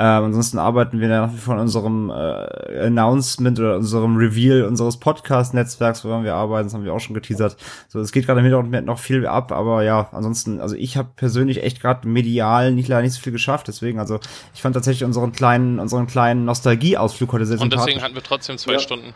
[0.02, 4.96] Ähm, ansonsten arbeiten wir nach wie vor an unserem äh, Announcement oder unserem Reveal unseres
[4.96, 7.58] Podcast-Netzwerks, woran wir arbeiten, das haben wir auch schon geteasert.
[7.88, 11.10] So, es geht gerade im Hintergrund noch viel ab, aber ja, ansonsten, also ich habe
[11.16, 14.20] persönlich echt gerade medial nicht leider nicht so viel geschafft, deswegen, also
[14.54, 18.56] ich fand tatsächlich unseren kleinen, unseren kleinen Nostalgie-Ausflug heute sehr Und deswegen hatten wir trotzdem
[18.56, 18.78] zwei ja.
[18.78, 19.12] Stunden.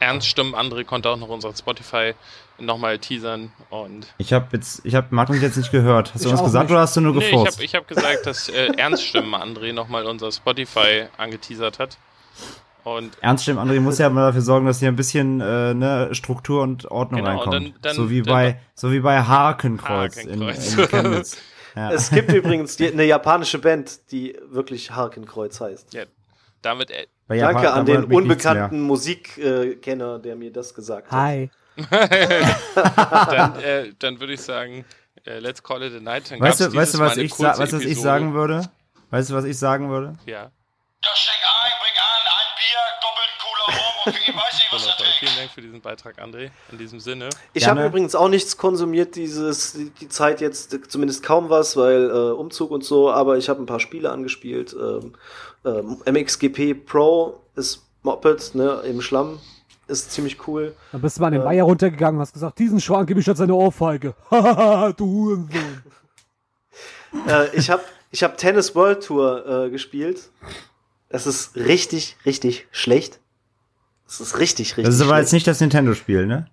[0.00, 2.14] Ernststimmen, André konnte auch noch unseren Spotify
[2.58, 4.06] nochmal teasern und.
[4.18, 6.14] Ich habe jetzt, ich habe Martin jetzt nicht gehört.
[6.14, 6.72] Hast du was gesagt nicht.
[6.72, 7.60] oder hast du nur nee, gefurzt?
[7.62, 11.98] ich habe hab gesagt, dass äh, Ernststimmen André nochmal unser Spotify angeteasert hat.
[12.82, 16.62] Und Ernststimmen André muss ja mal dafür sorgen, dass hier ein bisschen äh, ne, Struktur
[16.62, 17.54] und Ordnung genau, reinkommt.
[17.54, 20.74] Dann, dann, so wie dann, bei, so wie bei Hakenkreuz, Hakenkreuz.
[20.74, 21.36] In, in Chemnitz.
[21.76, 21.92] Ja.
[21.92, 25.94] Es gibt übrigens die, eine japanische Band, die wirklich Hakenkreuz heißt.
[25.94, 26.02] Ja,
[26.62, 26.90] damit.
[26.90, 31.18] Äh, Danke Japan, an den unbekannten Musikkenner, der mir das gesagt hat.
[31.18, 31.50] Hi.
[31.90, 34.84] dann, äh, dann würde ich sagen,
[35.24, 36.30] äh, let's call it a night.
[36.30, 38.68] Dann weißt du, weißt du was, ich, sa was ich sagen würde?
[39.10, 40.16] Weißt du, was ich sagen würde?
[40.26, 40.50] Ja.
[41.02, 44.29] Ja, schenk ein, bring an, ein Bier, doppelt cooler Rum und
[45.20, 46.50] Vielen Dank für diesen Beitrag, André.
[46.72, 47.28] In diesem Sinne.
[47.52, 52.32] Ich habe übrigens auch nichts konsumiert, dieses, die Zeit jetzt, zumindest kaum was, weil äh,
[52.32, 54.74] Umzug und so, aber ich habe ein paar Spiele angespielt.
[54.74, 55.12] Ähm,
[55.66, 59.40] ähm, MXGP Pro ist Moped, ne, im Schlamm
[59.88, 60.74] ist ziemlich cool.
[60.92, 63.20] Dann bist du mal an den äh, Weiher runtergegangen und hast gesagt, diesen Schwan gebe
[63.20, 64.14] ich jetzt eine Ohrfeige.
[64.30, 65.82] Hahaha, du Hurensohn.
[67.28, 70.30] äh, ich habe ich hab Tennis World Tour äh, gespielt.
[71.10, 73.19] Es ist richtig, richtig schlecht.
[74.10, 76.48] Es ist richtig, richtig Das ist aber jetzt nicht das Nintendo-Spiel, ne?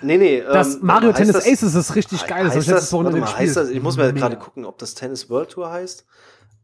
[0.00, 0.40] Nee, nee.
[0.40, 2.44] Das ähm, Mario Tennis das, Aces ist richtig geil.
[2.44, 5.50] Das das, warte mal, heißt das, ich muss mir gerade gucken, ob das Tennis World
[5.50, 6.06] Tour heißt.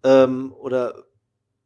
[0.02, 1.04] Ähm, oder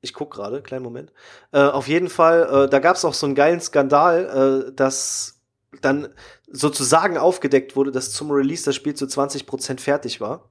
[0.00, 1.12] Ich guck gerade, kleinen Moment.
[1.52, 5.40] Äh, auf jeden Fall, äh, da gab es auch so einen geilen Skandal, äh, dass
[5.80, 6.08] dann
[6.50, 10.50] sozusagen aufgedeckt wurde, dass zum Release das Spiel zu 20% fertig war.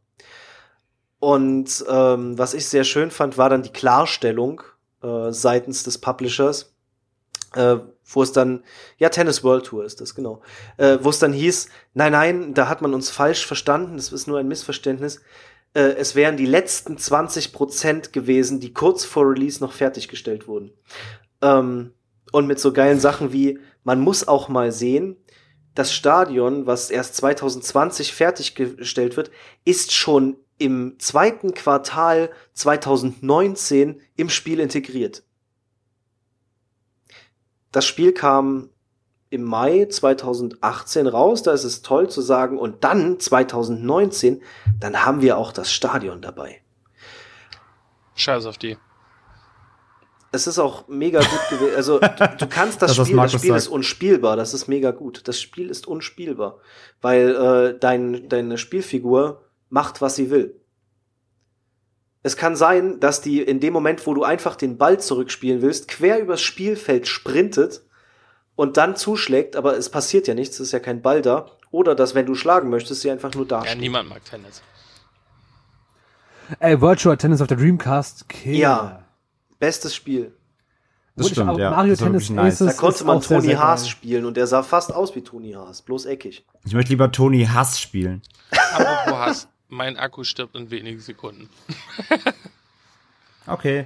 [1.20, 4.62] Und ähm, was ich sehr schön fand, war dann die Klarstellung
[5.02, 6.74] äh, seitens des Publishers,
[7.56, 8.63] äh, wo es dann,
[8.97, 10.41] ja, Tennis World Tour ist das, genau,
[10.77, 14.27] äh, wo es dann hieß, nein, nein, da hat man uns falsch verstanden, das ist
[14.27, 15.21] nur ein Missverständnis.
[15.73, 20.71] Äh, es wären die letzten 20 Prozent gewesen, die kurz vor Release noch fertiggestellt wurden.
[21.41, 21.93] Ähm,
[22.31, 25.17] und mit so geilen Sachen wie, man muss auch mal sehen,
[25.75, 29.31] das Stadion, was erst 2020 fertiggestellt wird,
[29.65, 35.23] ist schon im zweiten Quartal 2019 im Spiel integriert.
[37.74, 38.70] Das Spiel kam
[39.30, 44.44] im Mai 2018 raus, da ist es toll zu sagen, und dann 2019,
[44.80, 46.62] dann haben wir auch das Stadion dabei.
[48.16, 48.78] Scheiß auf die.
[50.32, 51.76] Es ist auch mega gut gewesen.
[51.76, 53.58] Also du, du kannst das, das Spiel, das Spiel sagt.
[53.58, 55.28] ist unspielbar, das ist mega gut.
[55.28, 56.60] Das Spiel ist unspielbar,
[57.02, 60.60] weil äh, dein, deine Spielfigur macht, was sie will.
[62.24, 65.90] Es kann sein, dass die in dem Moment, wo du einfach den Ball zurückspielen willst,
[65.90, 67.82] quer übers Spielfeld sprintet
[68.56, 71.48] und dann zuschlägt, aber es passiert ja nichts, es ist ja kein Ball da.
[71.70, 74.62] Oder dass, wenn du schlagen möchtest, sie einfach nur da Ja, niemand mag Tennis.
[76.60, 78.56] Ey, Virtual Tennis auf der Dreamcast, okay.
[78.58, 79.04] Ja,
[79.60, 80.34] bestes Spiel.
[81.16, 81.72] Das stimmt, auch, ja.
[81.72, 82.60] Mario Tennis nice.
[82.60, 85.82] Da konnte man Tony sehr, Haas spielen und der sah fast aus wie Tony Haas,
[85.82, 86.45] bloß eckig.
[86.66, 88.22] Ich möchte lieber Tony Haas spielen.
[88.52, 91.50] Apropos Haas, mein Akku stirbt in wenigen Sekunden.
[93.48, 93.86] okay.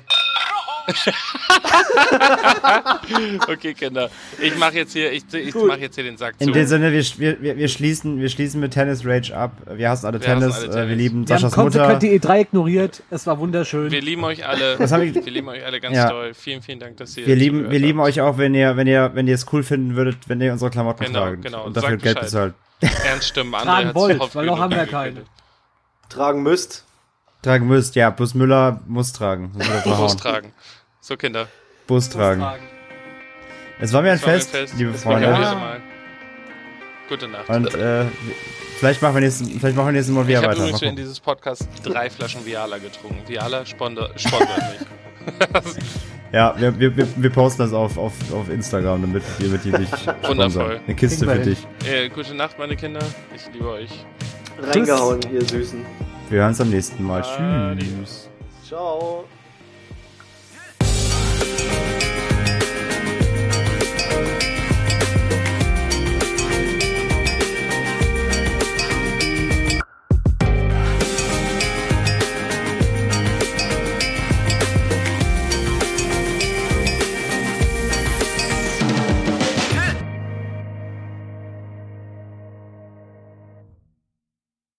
[3.48, 4.10] okay, Kinder.
[4.42, 6.46] Ich mache jetzt hier, ich, ich mache jetzt hier den Sack zu.
[6.46, 7.04] In dem Sinne, wir,
[7.42, 9.52] wir, wir, schließen, wir schließen mit Tennis Rage ab.
[9.70, 10.90] Wir hassen alle, wir Tennis, hassen alle Tennis.
[10.90, 12.00] Wir lieben wir Saschas haben Mutter.
[12.00, 13.04] die E3 ignoriert.
[13.10, 13.92] Es war wunderschön.
[13.92, 14.80] Wir lieben euch alle.
[14.80, 16.10] Wir lieben euch alle ganz ja.
[16.10, 16.34] toll.
[16.34, 17.28] Vielen, vielen Dank, dass ihr.
[17.28, 19.98] Wir lieben, wir lieben euch auch, wenn ihr, wenn ihr, wenn ihr es cool finden
[19.98, 21.66] würdet, wenn ihr unsere Klamotten genau, tragt genau.
[21.66, 22.54] und dafür Sagt Geld bezahlt.
[22.80, 23.52] Ernst stimmen.
[23.62, 25.24] Tragen wollt, weil noch haben wir keine.
[26.10, 26.84] Tragen müsst.
[27.42, 28.10] Tragen müsst, ja.
[28.10, 29.52] Bus Müller muss tragen.
[29.86, 30.54] Muss tragen.
[31.02, 31.48] So, Kinder.
[31.86, 32.46] Bus tragen.
[33.80, 35.28] Es war mir ein, Fest, ein Fest, liebe das Freunde.
[35.28, 35.78] Ja.
[37.08, 37.48] Gute Nacht.
[37.50, 38.06] Und äh,
[38.80, 40.54] vielleicht machen wir nächstes, vielleicht machen wir nächstes Mal wieder ich weiter.
[40.54, 43.22] Ich habe übrigens in dieses Podcast drei Flaschen Viala getrunken.
[43.28, 44.26] Viala sponsert mich.
[46.32, 49.74] ja, wir, wir, wir posten das auf, auf, auf Instagram, damit ihr mit dich
[50.28, 50.80] Wundervoll.
[50.86, 51.60] Eine Kiste für dich.
[51.86, 53.02] Äh, gute Nacht, meine Kinder.
[53.36, 53.92] Ich liebe euch.
[54.60, 55.86] Reingehauen, ihr Süßen.
[56.30, 57.22] Wir hören uns am nächsten Mal.
[57.22, 58.30] Tschüss.
[58.66, 59.26] Ciao.